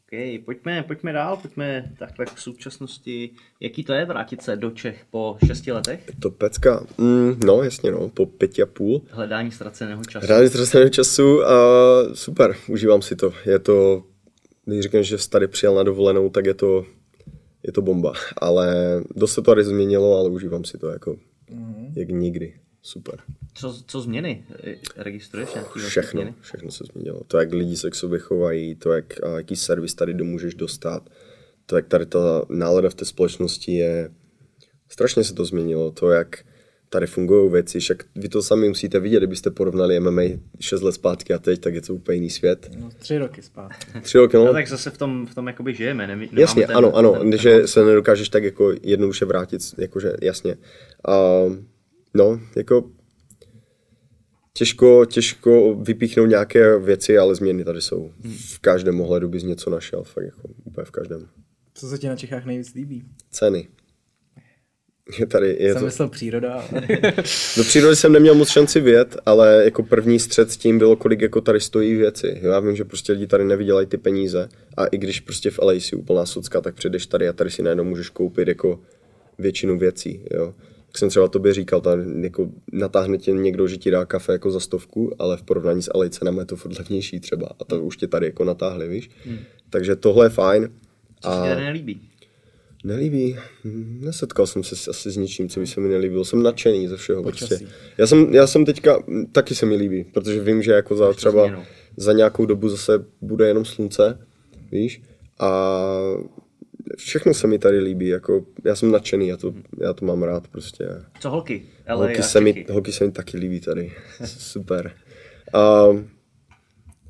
OK, 0.05 0.45
pojďme, 0.45 0.83
pojďme 0.83 1.13
dál, 1.13 1.37
pojďme 1.37 1.93
takhle 1.99 2.27
k 2.27 2.39
současnosti. 2.39 3.31
Jaký 3.61 3.85
to 3.85 3.93
je 3.93 4.05
vrátit 4.05 4.43
se 4.43 4.57
do 4.57 4.71
Čech 4.71 5.05
po 5.11 5.37
šesti 5.47 5.73
letech? 5.73 6.07
Je 6.07 6.15
to 6.21 6.31
pecka, 6.31 6.87
mm, 6.99 7.41
no 7.47 7.63
jasně 7.63 7.91
no, 7.91 8.09
po 8.09 8.27
pěti 8.27 8.63
a 8.63 8.67
půl. 8.67 9.03
Hledání 9.11 9.51
ztraceného 9.51 10.05
času. 10.05 10.27
Hledání 10.27 10.49
ztraceného 10.49 10.91
času 10.91 11.47
a 11.47 11.55
super, 12.15 12.57
užívám 12.69 13.03
si 13.03 13.17
to. 13.17 13.33
Je 13.47 13.59
to, 13.59 14.05
když 14.65 14.81
řekneš, 14.81 15.07
že 15.07 15.19
jsi 15.19 15.31
tady 15.31 15.49
přijel 15.49 15.75
na 15.75 15.83
dovolenou, 15.83 16.31
tak 16.31 16.47
je 16.47 16.55
to 16.55 16.85
je 17.65 17.73
to 17.73 17.83
bomba. 17.83 18.13
Ale 18.37 18.75
dost 19.17 19.31
se 19.31 19.35
to 19.35 19.43
tady 19.43 19.65
změnilo, 19.65 20.19
ale 20.19 20.31
užívám 20.31 20.65
si 20.65 20.79
to 20.79 20.89
jako 20.89 21.17
mm-hmm. 21.51 21.93
jak 21.97 22.09
nikdy. 22.09 22.55
Super. 22.83 23.21
Co, 23.55 23.83
co 23.87 24.01
změny? 24.01 24.45
Registruješ 24.97 25.55
nějaký 25.55 25.81
Všechno, 25.81 26.21
změny? 26.21 26.35
všechno 26.41 26.71
se 26.71 26.85
změnilo. 26.93 27.21
To, 27.25 27.39
jak 27.39 27.53
lidi 27.53 27.77
se 27.77 27.91
k 27.91 27.95
sobě 27.95 28.19
chovají, 28.19 28.75
to, 28.75 28.93
jak, 28.93 29.15
jaký 29.37 29.57
servis 29.57 29.95
tady 29.95 30.15
domůžeš 30.15 30.55
dostat, 30.55 31.11
to, 31.67 31.77
jak 31.77 31.87
tady 31.87 32.07
ta 32.07 32.45
nálada 32.49 32.91
v 32.91 32.95
té 32.95 33.05
společnosti 33.05 33.73
je, 33.73 34.11
strašně 34.89 35.25
se 35.25 35.35
to 35.35 35.45
změnilo. 35.45 35.91
To, 35.91 36.11
jak 36.11 36.45
tady 36.95 37.07
fungují 37.07 37.51
věci, 37.51 37.81
však 37.81 38.05
vy 38.15 38.29
to 38.29 38.43
sami 38.43 38.69
musíte 38.69 39.01
vidět, 39.01 39.19
kdybyste 39.19 39.51
porovnali 39.51 40.01
MMA 40.01 40.23
6 40.61 40.83
let 40.83 40.93
zpátky 40.93 41.35
a 41.35 41.39
teď, 41.39 41.61
tak 41.61 41.75
je 41.75 41.81
to 41.81 41.95
úplně 41.95 42.17
jiný 42.17 42.31
svět. 42.31 42.71
No, 42.79 42.91
tři 42.99 43.19
roky 43.19 43.43
zpátky. 43.43 44.01
Tři 44.03 44.19
roky, 44.19 44.37
no. 44.37 44.45
no 44.45 44.53
tak 44.53 44.69
zase 44.69 44.91
v 44.91 44.99
tom, 44.99 45.27
v 45.27 45.35
tom 45.35 45.47
jakoby 45.47 45.75
žijeme. 45.75 46.07
Ne, 46.07 46.29
jasně, 46.33 46.67
ten, 46.67 46.77
ano, 46.77 46.97
ano, 46.97 47.13
ten, 47.13 47.31
ten, 47.31 47.41
že 47.41 47.69
se 47.69 47.85
nedokážeš 47.85 48.29
tak 48.29 48.45
jako 48.45 48.73
jednoduše 48.83 49.25
vrátit, 49.25 49.63
jakože 49.79 50.13
jasně. 50.23 50.57
A, 51.09 51.41
no, 52.15 52.41
jako 52.57 52.91
těžko, 54.53 55.05
těžko 55.05 55.75
vypíchnout 55.75 56.29
nějaké 56.29 56.79
věci, 56.79 57.19
ale 57.19 57.35
změny 57.35 57.65
tady 57.65 57.81
jsou. 57.81 58.13
V 58.55 58.59
každém 58.59 59.01
ohledu 59.01 59.29
bys 59.29 59.43
něco 59.43 59.71
našel, 59.71 60.05
fakt 60.05 60.25
jako 60.25 60.49
úplně 60.65 60.85
v 60.85 60.91
každém. 60.91 61.29
Co 61.75 61.89
se 61.89 61.99
ti 61.99 62.09
na 62.09 62.17
Čechách 62.17 62.45
nejvíc 62.45 62.75
líbí? 62.75 63.05
Ceny. 63.31 63.69
Tady 65.29 65.57
je 65.61 65.73
jsem 65.73 65.81
to... 65.81 65.85
myslel 65.85 66.09
příroda. 66.09 66.65
Do 67.57 67.65
přírody 67.69 67.97
jsem 67.97 68.13
neměl 68.13 68.35
moc 68.35 68.49
šanci 68.49 68.81
vědět, 68.81 69.17
ale 69.27 69.65
jako 69.65 69.83
první 69.83 70.19
střed 70.19 70.51
s 70.51 70.57
tím 70.57 70.79
bylo, 70.79 70.97
kolik 70.97 71.21
jako 71.21 71.41
tady 71.41 71.61
stojí 71.61 71.95
věci. 71.95 72.41
Jo, 72.43 72.51
já 72.51 72.61
vím, 72.61 72.77
že 72.77 72.85
prostě 72.85 73.13
lidi 73.13 73.27
tady 73.27 73.45
nevydělají 73.45 73.87
ty 73.87 73.99
peníze 73.99 74.49
a 74.77 74.87
i 74.87 74.99
když 74.99 75.21
prostě 75.21 75.51
v 75.51 75.59
LA 75.59 75.73
si 75.79 75.97
úplná 75.97 76.27
socka, 76.27 76.61
tak 76.61 76.75
přijdeš 76.75 77.07
tady 77.07 77.29
a 77.29 77.33
tady 77.33 77.51
si 77.51 77.63
najednou 77.63 77.85
můžeš 77.85 78.09
koupit 78.09 78.49
jako 78.49 78.81
většinu 79.39 79.79
věcí. 79.79 80.21
Jo. 80.35 80.55
Jak 80.87 80.99
jsem 80.99 81.09
třeba 81.09 81.29
tobě 81.29 81.55
říkal, 81.55 81.81
tam 81.81 82.25
jako 82.25 82.51
natáhne 82.73 83.19
tě 83.19 83.33
někdo, 83.33 83.69
že 83.69 83.77
ti 83.77 83.91
dá 83.91 84.05
kafe 84.05 84.33
jako 84.33 84.51
za 84.51 84.61
stovku, 84.61 85.13
ale 85.19 85.37
v 85.37 85.43
porovnání 85.43 85.83
s 85.83 85.91
LA 85.95 86.09
cenami 86.09 86.39
je 86.39 86.45
to 86.45 86.57
furt 86.57 86.79
levnější 86.79 87.21
třeba 87.21 87.49
a 87.61 87.65
to 87.65 87.83
už 87.83 87.97
tě 87.97 88.07
tady 88.07 88.27
jako 88.27 88.45
natáhli, 88.45 88.89
víš. 88.89 89.11
Hmm. 89.27 89.39
Takže 89.71 89.97
tohle 89.97 90.27
je 90.27 90.31
fajn. 90.31 90.69
Co 91.21 91.29
a... 91.29 91.43
se 91.43 91.49
tady 91.49 91.65
nelíbí? 91.65 92.01
Nelíbí. 92.85 93.37
Nesetkal 94.01 94.47
jsem 94.47 94.65
se 94.65 94.91
asi 94.91 95.11
s 95.11 95.17
ničím, 95.17 95.49
co 95.49 95.61
by 95.61 95.67
se 95.67 95.81
mi 95.81 95.89
nelíbilo. 95.89 96.25
Jsem 96.25 96.43
nadšený 96.43 96.89
ze 96.89 96.97
všeho. 96.97 97.23
Prostě. 97.23 97.59
Já, 97.99 98.07
jsem, 98.07 98.35
já 98.35 98.47
jsem 98.47 98.65
teďka, 98.65 99.05
taky 99.33 99.55
se 99.55 99.67
mi 99.67 99.77
líbí, 99.77 100.05
protože 100.05 100.41
vím, 100.41 100.63
že 100.63 100.73
jako 100.73 100.97
za 100.97 101.13
třeba 101.13 101.65
za 101.97 102.13
nějakou 102.13 102.47
dobu 102.47 102.69
zase 102.69 103.05
bude 103.21 103.49
jenom 103.49 103.65
slunce, 103.65 104.19
víš, 104.73 105.03
a 105.39 105.81
všechno 106.97 107.35
se 107.35 107.47
mi 107.47 107.59
tady 107.59 107.81
líbí, 107.81 108.09
jako 108.09 108.47
já 108.65 108.77
jsem 108.77 108.91
nadšený, 108.91 109.29
já 109.29 109.37
to, 109.37 109.55
já 109.81 109.93
to 109.93 110.05
mám 110.05 110.23
rád 110.23 110.49
prostě. 110.49 110.89
Co 111.21 111.31
holky? 111.31 111.63
LA 111.89 111.95
holky, 111.97 112.23
se 112.23 112.41
mi, 112.41 112.67
holky 112.71 112.93
se 112.93 113.05
mi 113.05 113.13
taky 113.13 113.37
líbí 113.37 113.61
tady, 113.61 113.93
super. 114.25 114.93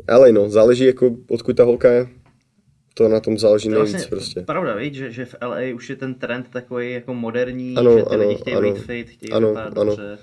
Ale 0.08 0.32
no, 0.32 0.50
záleží 0.50 0.84
jako 0.84 1.16
odkud 1.28 1.56
ta 1.56 1.64
holka 1.64 1.92
je, 1.92 2.08
to 2.94 3.08
na 3.08 3.20
tom 3.20 3.38
záleží 3.38 3.68
to 3.68 3.74
nejvíc 3.74 3.92
vlastně 3.92 4.08
prostě. 4.10 4.40
Pravda, 4.40 4.74
víš, 4.74 4.96
že, 4.96 5.10
že 5.10 5.24
v 5.24 5.34
LA 5.42 5.74
už 5.74 5.90
je 5.90 5.96
ten 5.96 6.14
trend 6.14 6.46
takový 6.50 6.92
jako 6.92 7.14
moderní, 7.14 7.76
ano, 7.76 7.98
že 7.98 8.04
ty 8.04 8.10
ano, 8.10 8.28
lidi 8.28 8.34
chtějí 8.34 8.56
ano, 8.56 8.72
být 8.72 8.80
fit, 8.80 9.08
chtějí 9.08 9.32
ano, 9.32 9.54
ano. 9.56 9.84
Dobře. 9.84 10.18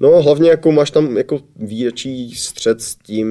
No 0.00 0.22
hlavně 0.22 0.50
jako 0.50 0.72
máš 0.72 0.90
tam 0.90 1.16
jako 1.16 1.40
větší 1.56 2.34
střed 2.34 2.82
s 2.82 2.96
tím, 2.96 3.28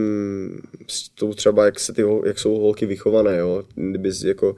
s 0.88 1.10
tou 1.10 1.34
třeba 1.34 1.66
jak, 1.66 1.80
se 1.80 1.94
ty, 1.94 2.04
jak 2.26 2.40
jsou 2.40 2.56
holky 2.56 2.86
vychované, 2.86 3.38
jo. 3.38 3.64
Kdybys 3.76 4.24
jako 4.24 4.56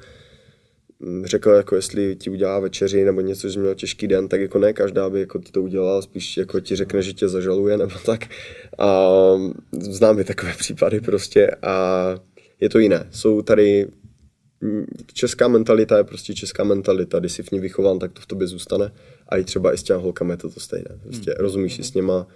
mm, 0.99 1.25
řekl, 1.25 1.49
jako 1.49 1.75
jestli 1.75 2.15
ti 2.15 2.29
udělá 2.29 2.59
večeři 2.59 3.03
nebo 3.03 3.21
něco, 3.21 3.49
že 3.49 3.59
měl 3.59 3.75
těžký 3.75 4.07
den, 4.07 4.27
tak 4.27 4.41
jako 4.41 4.59
ne 4.59 4.73
každá 4.73 5.09
by 5.09 5.19
jako 5.19 5.39
ti 5.39 5.51
to 5.51 5.61
udělala, 5.61 6.01
spíš 6.01 6.37
jako 6.37 6.59
ti 6.59 6.75
řekne, 6.75 7.01
že 7.01 7.13
tě 7.13 7.27
zažaluje 7.27 7.77
nebo 7.77 7.93
tak. 8.05 8.25
A 8.77 9.09
znám 9.79 10.19
i 10.19 10.23
takové 10.23 10.53
případy 10.53 11.01
prostě 11.01 11.51
a 11.61 12.05
je 12.59 12.69
to 12.69 12.79
jiné. 12.79 13.07
Jsou 13.11 13.41
tady 13.41 13.85
mm, 13.85 14.00
česká 15.13 15.47
mentalita 15.47 15.97
je 15.97 16.03
prostě 16.03 16.33
česká 16.33 16.63
mentalita, 16.63 17.19
když 17.19 17.31
jsi 17.31 17.43
v 17.43 17.51
ní 17.51 17.59
vychován, 17.59 17.99
tak 17.99 18.11
to 18.11 18.21
v 18.21 18.25
tobě 18.25 18.47
zůstane 18.47 18.91
a 19.29 19.37
i 19.37 19.43
třeba 19.43 19.73
i 19.73 19.77
s 19.77 19.83
těma 19.83 19.99
holkama 19.99 20.31
je 20.31 20.37
to 20.37 20.49
to 20.49 20.59
stejné. 20.59 20.99
Prostě 21.03 21.33
rozumíš 21.37 21.75
si 21.75 21.83
s 21.83 21.93
něma, 21.93 22.27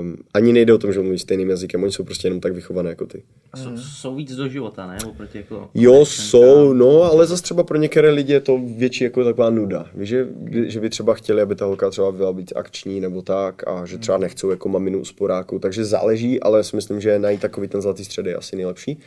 um, 0.00 0.16
ani 0.34 0.52
nejde 0.52 0.72
o 0.72 0.78
tom, 0.78 0.92
že 0.92 1.00
mluví 1.00 1.18
stejným 1.18 1.50
jazykem, 1.50 1.82
oni 1.82 1.92
jsou 1.92 2.04
prostě 2.04 2.26
jenom 2.26 2.40
tak 2.40 2.52
vychované 2.52 2.90
jako 2.90 3.06
ty. 3.06 3.22
Jsou, 3.56 3.76
jsou 3.76 4.14
víc 4.14 4.36
do 4.36 4.48
života, 4.48 4.86
ne? 4.86 4.98
Oproti 5.08 5.38
jako... 5.38 5.70
Jo, 5.74 6.06
jsou, 6.06 6.72
no, 6.72 7.02
ale 7.02 7.26
zase 7.26 7.42
třeba 7.42 7.62
pro 7.62 7.78
některé 7.78 8.10
lidi 8.10 8.32
je 8.32 8.40
to 8.40 8.60
větší 8.76 9.04
jako 9.04 9.24
taková 9.24 9.50
nuda. 9.50 9.86
Víš, 9.94 10.08
že, 10.08 10.28
že 10.50 10.80
by 10.80 10.90
třeba 10.90 11.14
chtěli, 11.14 11.42
aby 11.42 11.54
ta 11.54 11.64
holka 11.64 11.90
třeba 11.90 12.12
byla 12.12 12.32
být 12.32 12.52
akční 12.56 13.00
nebo 13.00 13.22
tak 13.22 13.68
a 13.68 13.86
že 13.86 13.98
třeba 13.98 14.18
nechcou 14.18 14.50
jako 14.50 14.68
maminu 14.68 15.00
u 15.00 15.04
sporáku, 15.04 15.58
takže 15.58 15.84
záleží, 15.84 16.40
ale 16.40 16.58
já 16.58 16.62
si 16.62 16.76
myslím, 16.76 17.00
že 17.00 17.18
najít 17.18 17.40
takový 17.40 17.68
ten 17.68 17.82
zlatý 17.82 18.04
střed 18.04 18.26
je 18.26 18.36
asi 18.36 18.56
nejlepší, 18.56 18.98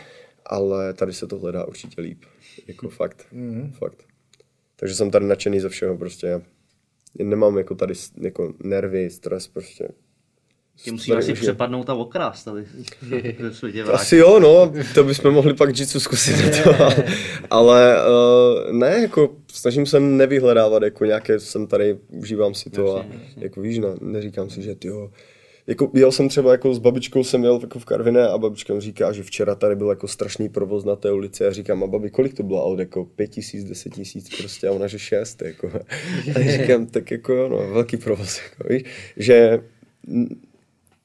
ale 0.45 0.93
tady 0.93 1.13
se 1.13 1.27
to 1.27 1.39
hledá 1.39 1.65
určitě 1.65 2.01
líp. 2.01 2.17
Jako 2.67 2.89
fakt, 2.89 3.27
fakt. 3.71 4.03
Takže 4.75 4.95
jsem 4.95 5.11
tady 5.11 5.25
nadšený 5.25 5.59
ze 5.59 5.69
všeho 5.69 5.97
prostě. 5.97 6.41
Nemám 7.19 7.57
jako 7.57 7.75
tady 7.75 7.93
jako 8.21 8.53
nervy, 8.63 9.09
stres 9.09 9.47
prostě. 9.47 9.87
Tě 10.83 10.91
musí 10.91 11.13
asi 11.13 11.33
přepadnout 11.33 11.89
a 11.89 11.93
okrást, 11.93 12.47
aby 12.47 12.65
se. 13.51 13.81
Asi 13.91 14.17
jo, 14.17 14.39
no, 14.39 14.73
to 14.93 15.03
bychom 15.03 15.33
mohli 15.33 15.53
pak 15.53 15.79
jitsu 15.79 15.99
zkusit 15.99 16.63
to, 16.63 16.75
ale, 16.83 17.05
ale 17.49 17.95
uh, 18.07 18.71
ne, 18.71 19.01
jako 19.01 19.35
snažím 19.53 19.85
se 19.85 19.99
nevyhledávat, 19.99 20.83
jako 20.83 21.05
nějaké, 21.05 21.39
jsem 21.39 21.67
tady, 21.67 21.97
užívám 22.07 22.53
si 22.53 22.69
to 22.69 22.97
a 22.97 23.05
jako 23.37 23.61
víš, 23.61 23.77
ne, 23.77 23.87
neříkám 24.01 24.49
si, 24.49 24.61
že 24.61 24.75
ty 24.75 24.87
jo, 24.87 25.11
jako 25.67 25.91
jel 25.93 26.11
jsem 26.11 26.29
třeba 26.29 26.51
jako 26.51 26.73
s 26.73 26.79
babičkou, 26.79 27.23
jsem 27.23 27.43
jel 27.43 27.59
jako 27.61 27.79
v 27.79 27.85
Karviné 27.85 28.27
a 28.27 28.37
babička 28.37 28.73
mi 28.73 28.81
říká, 28.81 29.11
že 29.11 29.23
včera 29.23 29.55
tady 29.55 29.75
byl 29.75 29.89
jako 29.89 30.07
strašný 30.07 30.49
provoz 30.49 30.85
na 30.85 30.95
té 30.95 31.11
ulici. 31.11 31.45
A 31.45 31.51
říkám, 31.51 31.83
a 31.83 31.87
babi, 31.87 32.09
kolik 32.09 32.33
to 32.33 32.43
bylo 32.43 32.65
aut, 32.65 32.79
jako 32.79 33.05
pět 33.05 33.27
tisíc, 33.27 33.63
deset 33.63 33.93
tisíc 33.93 34.37
prostě 34.37 34.67
a 34.67 34.71
ona, 34.71 34.87
že 34.87 34.99
šest, 34.99 35.41
jako. 35.41 35.67
A 36.35 36.57
říkám, 36.57 36.85
tak 36.85 37.11
jako 37.11 37.47
no, 37.47 37.57
velký 37.57 37.97
provoz, 37.97 38.41
jako, 38.43 38.73
víš, 38.73 38.83
že 39.17 39.59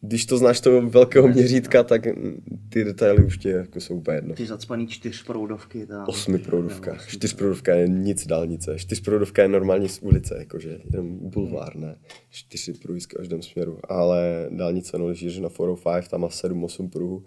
když 0.01 0.27
to 0.27 0.39
znáš 0.39 0.61
toho 0.61 0.89
velkého 0.89 1.29
měřítka, 1.29 1.83
tak 1.83 2.07
mm, 2.07 2.43
ty 2.69 2.85
detaily 2.85 3.25
už 3.25 3.39
tě 3.39 3.51
jako 3.51 3.81
jsou 3.81 3.95
úplně 3.95 4.17
jedno. 4.17 4.35
Ty 4.35 4.47
zacpaný 4.47 4.87
čtyřproudovky 4.87 5.87
tam. 5.87 6.05
Osmiproudovka. 6.09 6.97
Čtyřproudovka 7.07 7.75
je 7.75 7.89
nic 7.89 8.27
dálnice. 8.27 8.79
Čtyřproudovka 8.79 9.43
je 9.43 9.49
normální 9.49 9.89
z 9.89 9.99
ulice, 9.99 10.37
jakože 10.39 10.81
jenom 10.93 11.19
bulvár, 11.31 11.77
ne. 11.77 11.99
Čtyři 12.31 12.73
pruhy 12.73 13.01
z 13.01 13.07
každém 13.07 13.43
směru. 13.43 13.79
Ale 13.89 14.49
dálnice, 14.51 14.99
no, 14.99 15.07
když 15.07 15.23
jdeš 15.23 15.39
na 15.39 15.49
405, 15.49 16.09
tam 16.09 16.21
má 16.21 16.29
7-8 16.29 16.91
pruhů. 16.91 17.25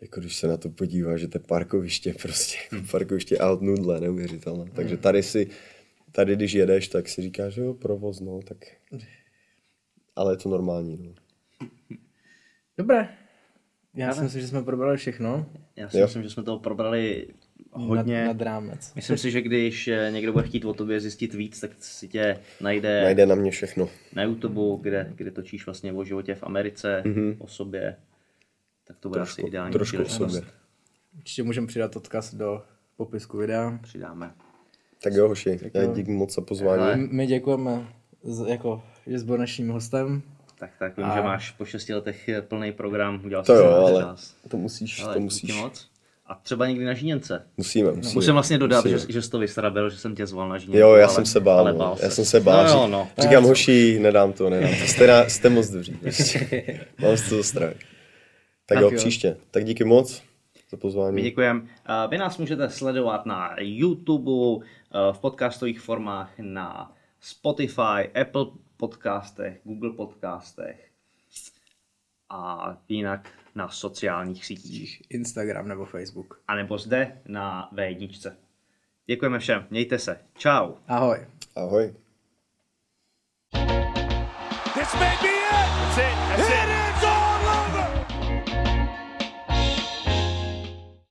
Jako 0.00 0.20
když 0.20 0.36
se 0.36 0.48
na 0.48 0.56
to 0.56 0.70
podívá, 0.70 1.16
že 1.16 1.28
to 1.28 1.38
je 1.38 1.42
parkoviště 1.48 2.14
prostě, 2.22 2.56
jako 2.72 2.86
parkoviště 2.90 3.38
out 3.38 3.62
nudle, 3.62 4.00
neuvěřitelné. 4.00 4.64
Takže 4.74 4.96
tady 4.96 5.22
si, 5.22 5.46
tady 6.12 6.36
když 6.36 6.52
jedeš, 6.52 6.88
tak 6.88 7.08
si 7.08 7.22
říkáš, 7.22 7.54
že 7.54 7.60
jo, 7.60 7.74
provoz, 7.74 8.20
no, 8.20 8.40
tak... 8.44 8.58
Ale 10.16 10.32
je 10.32 10.36
to 10.36 10.48
normální, 10.48 10.98
no. 11.02 11.14
Dobré. 12.80 13.08
Já 13.94 14.12
si 14.14 14.22
myslím, 14.22 14.40
že 14.42 14.48
jsme 14.48 14.62
probrali 14.62 14.96
všechno. 14.96 15.46
Já 15.76 15.88
si 15.88 15.98
Jo. 15.98 16.04
myslím, 16.06 16.22
že 16.22 16.30
jsme 16.30 16.42
toho 16.42 16.58
probrali 16.58 17.26
hodně. 17.72 18.24
Nad, 18.24 18.26
nad 18.32 18.42
rámec. 18.42 18.94
Myslím 18.94 19.18
si, 19.18 19.30
že 19.30 19.42
když 19.42 19.88
eh, 19.88 20.10
někdo 20.12 20.32
bude 20.32 20.44
chtít 20.44 20.64
o 20.64 20.74
tobě 20.74 21.00
zjistit 21.00 21.34
víc, 21.34 21.60
tak 21.60 21.70
si 21.78 22.08
tě 22.08 22.38
najde, 22.60 23.02
Najde 23.04 23.26
na 23.26 23.34
mě 23.34 23.50
všechno. 23.50 23.88
na 24.14 24.22
YouTube, 24.22 24.82
kde, 24.82 25.12
kde 25.14 25.30
točíš 25.30 25.66
vlastně 25.66 25.92
o 25.92 26.04
životě 26.04 26.34
v 26.34 26.42
Americe, 26.42 27.02
mm-hmm. 27.06 27.36
o 27.38 27.46
sobě. 27.46 27.96
Tak 28.86 28.98
to 28.98 29.08
bude 29.08 29.20
asi 29.20 29.42
ideální 29.42 29.72
Trošku 29.72 30.02
o 30.02 30.08
sobě. 30.08 30.40
Určitě 31.16 31.42
můžeme 31.42 31.66
přidat 31.66 31.96
odkaz 31.96 32.34
do 32.34 32.62
popisku 32.96 33.36
videa. 33.38 33.78
Přidáme. 33.82 34.30
Tak 35.02 35.12
jo, 35.12 35.28
hoši, 35.28 35.58
já 35.74 35.84
díky 35.86 36.10
moc 36.10 36.34
za 36.34 36.40
pozvání. 36.40 36.92
M- 37.02 37.08
My 37.12 37.26
děkujeme, 37.26 37.86
z, 38.22 38.48
jako, 38.48 38.82
že 39.06 39.18
jsi 39.18 39.24
byl 39.24 39.38
naším 39.38 39.68
hostem. 39.68 40.22
Tak, 40.60 40.70
tak 40.78 40.96
vím, 40.96 41.06
že 41.14 41.20
máš 41.22 41.50
po 41.50 41.64
šesti 41.64 41.94
letech 41.94 42.30
plný 42.48 42.72
program, 42.72 43.20
udělal 43.24 43.44
To 43.44 43.56
jsi 43.56 43.62
jo, 43.62 43.70
ale 43.70 44.02
čas. 44.02 44.34
to 44.48 44.56
musíš, 44.56 45.02
Ale 45.02 45.14
to 45.14 45.20
musíš. 45.20 45.54
moc. 45.56 45.90
A 46.26 46.34
třeba 46.34 46.66
někdy 46.66 46.84
na 46.84 46.94
žíněnce. 46.94 47.46
Musíme, 47.56 47.92
musíme. 47.92 48.14
Musím 48.14 48.32
vlastně 48.32 48.58
dodat, 48.58 48.84
musíme. 48.84 48.98
že, 48.98 49.12
že 49.12 49.22
jsi 49.22 49.30
to 49.30 49.38
vysrabil, 49.38 49.90
že 49.90 49.96
jsem 49.98 50.14
tě 50.14 50.26
zval 50.26 50.48
na 50.48 50.58
žíněnku. 50.58 50.78
Jo, 50.78 50.94
já 50.94 51.06
ale, 51.06 51.14
jsem 51.14 51.26
se 51.26 51.40
bál, 51.40 51.58
ale 51.58 51.72
no. 51.72 51.78
bál 51.78 51.90
já 52.02 52.08
ses. 52.08 52.14
jsem 52.14 52.24
se 52.24 52.40
bál. 52.40 52.64
No, 52.64 52.70
jo, 52.70 52.84
Řík- 52.86 52.90
no. 52.90 53.08
Říkám, 53.18 53.44
hoši, 53.44 53.98
nedám 54.00 54.32
to, 54.32 54.50
nedám 54.50 54.70
to. 54.70 54.86
Jste, 54.86 55.06
na, 55.06 55.24
jste 55.28 55.48
moc 55.48 55.68
dobří. 55.70 55.92
prostě. 56.00 56.80
Mám 56.98 57.16
z 57.16 57.28
toho 57.28 57.42
strach. 57.42 57.72
Tak, 57.72 57.80
Tak 58.66 58.80
jo, 58.80 58.90
jo. 58.90 58.96
příště. 58.96 59.36
Tak 59.50 59.64
díky 59.64 59.84
moc 59.84 60.22
za 60.70 60.76
pozvání. 60.76 61.14
My 61.14 61.22
děkujeme. 61.22 61.60
Vy 62.10 62.18
nás 62.18 62.38
můžete 62.38 62.70
sledovat 62.70 63.26
na 63.26 63.54
YouTube, 63.58 64.30
eh, 64.94 64.98
v 65.12 65.18
podcastových 65.18 65.80
formách, 65.80 66.30
na 66.38 66.92
Spotify, 67.20 68.08
Apple 68.20 68.46
podcastech, 68.80 69.60
Google 69.64 69.90
podcastech 69.90 70.90
a 72.30 72.76
jinak 72.88 73.28
na 73.54 73.68
sociálních 73.68 74.46
sítích. 74.46 75.02
Instagram 75.08 75.68
nebo 75.68 75.84
Facebook. 75.84 76.40
A 76.48 76.54
nebo 76.54 76.78
zde 76.78 77.20
na 77.28 77.70
V1. 77.72 78.32
Děkujeme 79.06 79.38
všem, 79.38 79.66
mějte 79.70 79.98
se. 79.98 80.20
Čau. 80.38 80.74
Ahoj. 80.88 81.26
Ahoj. 81.56 81.94
This 84.74 84.94
may 84.94 85.16
be 85.22 85.39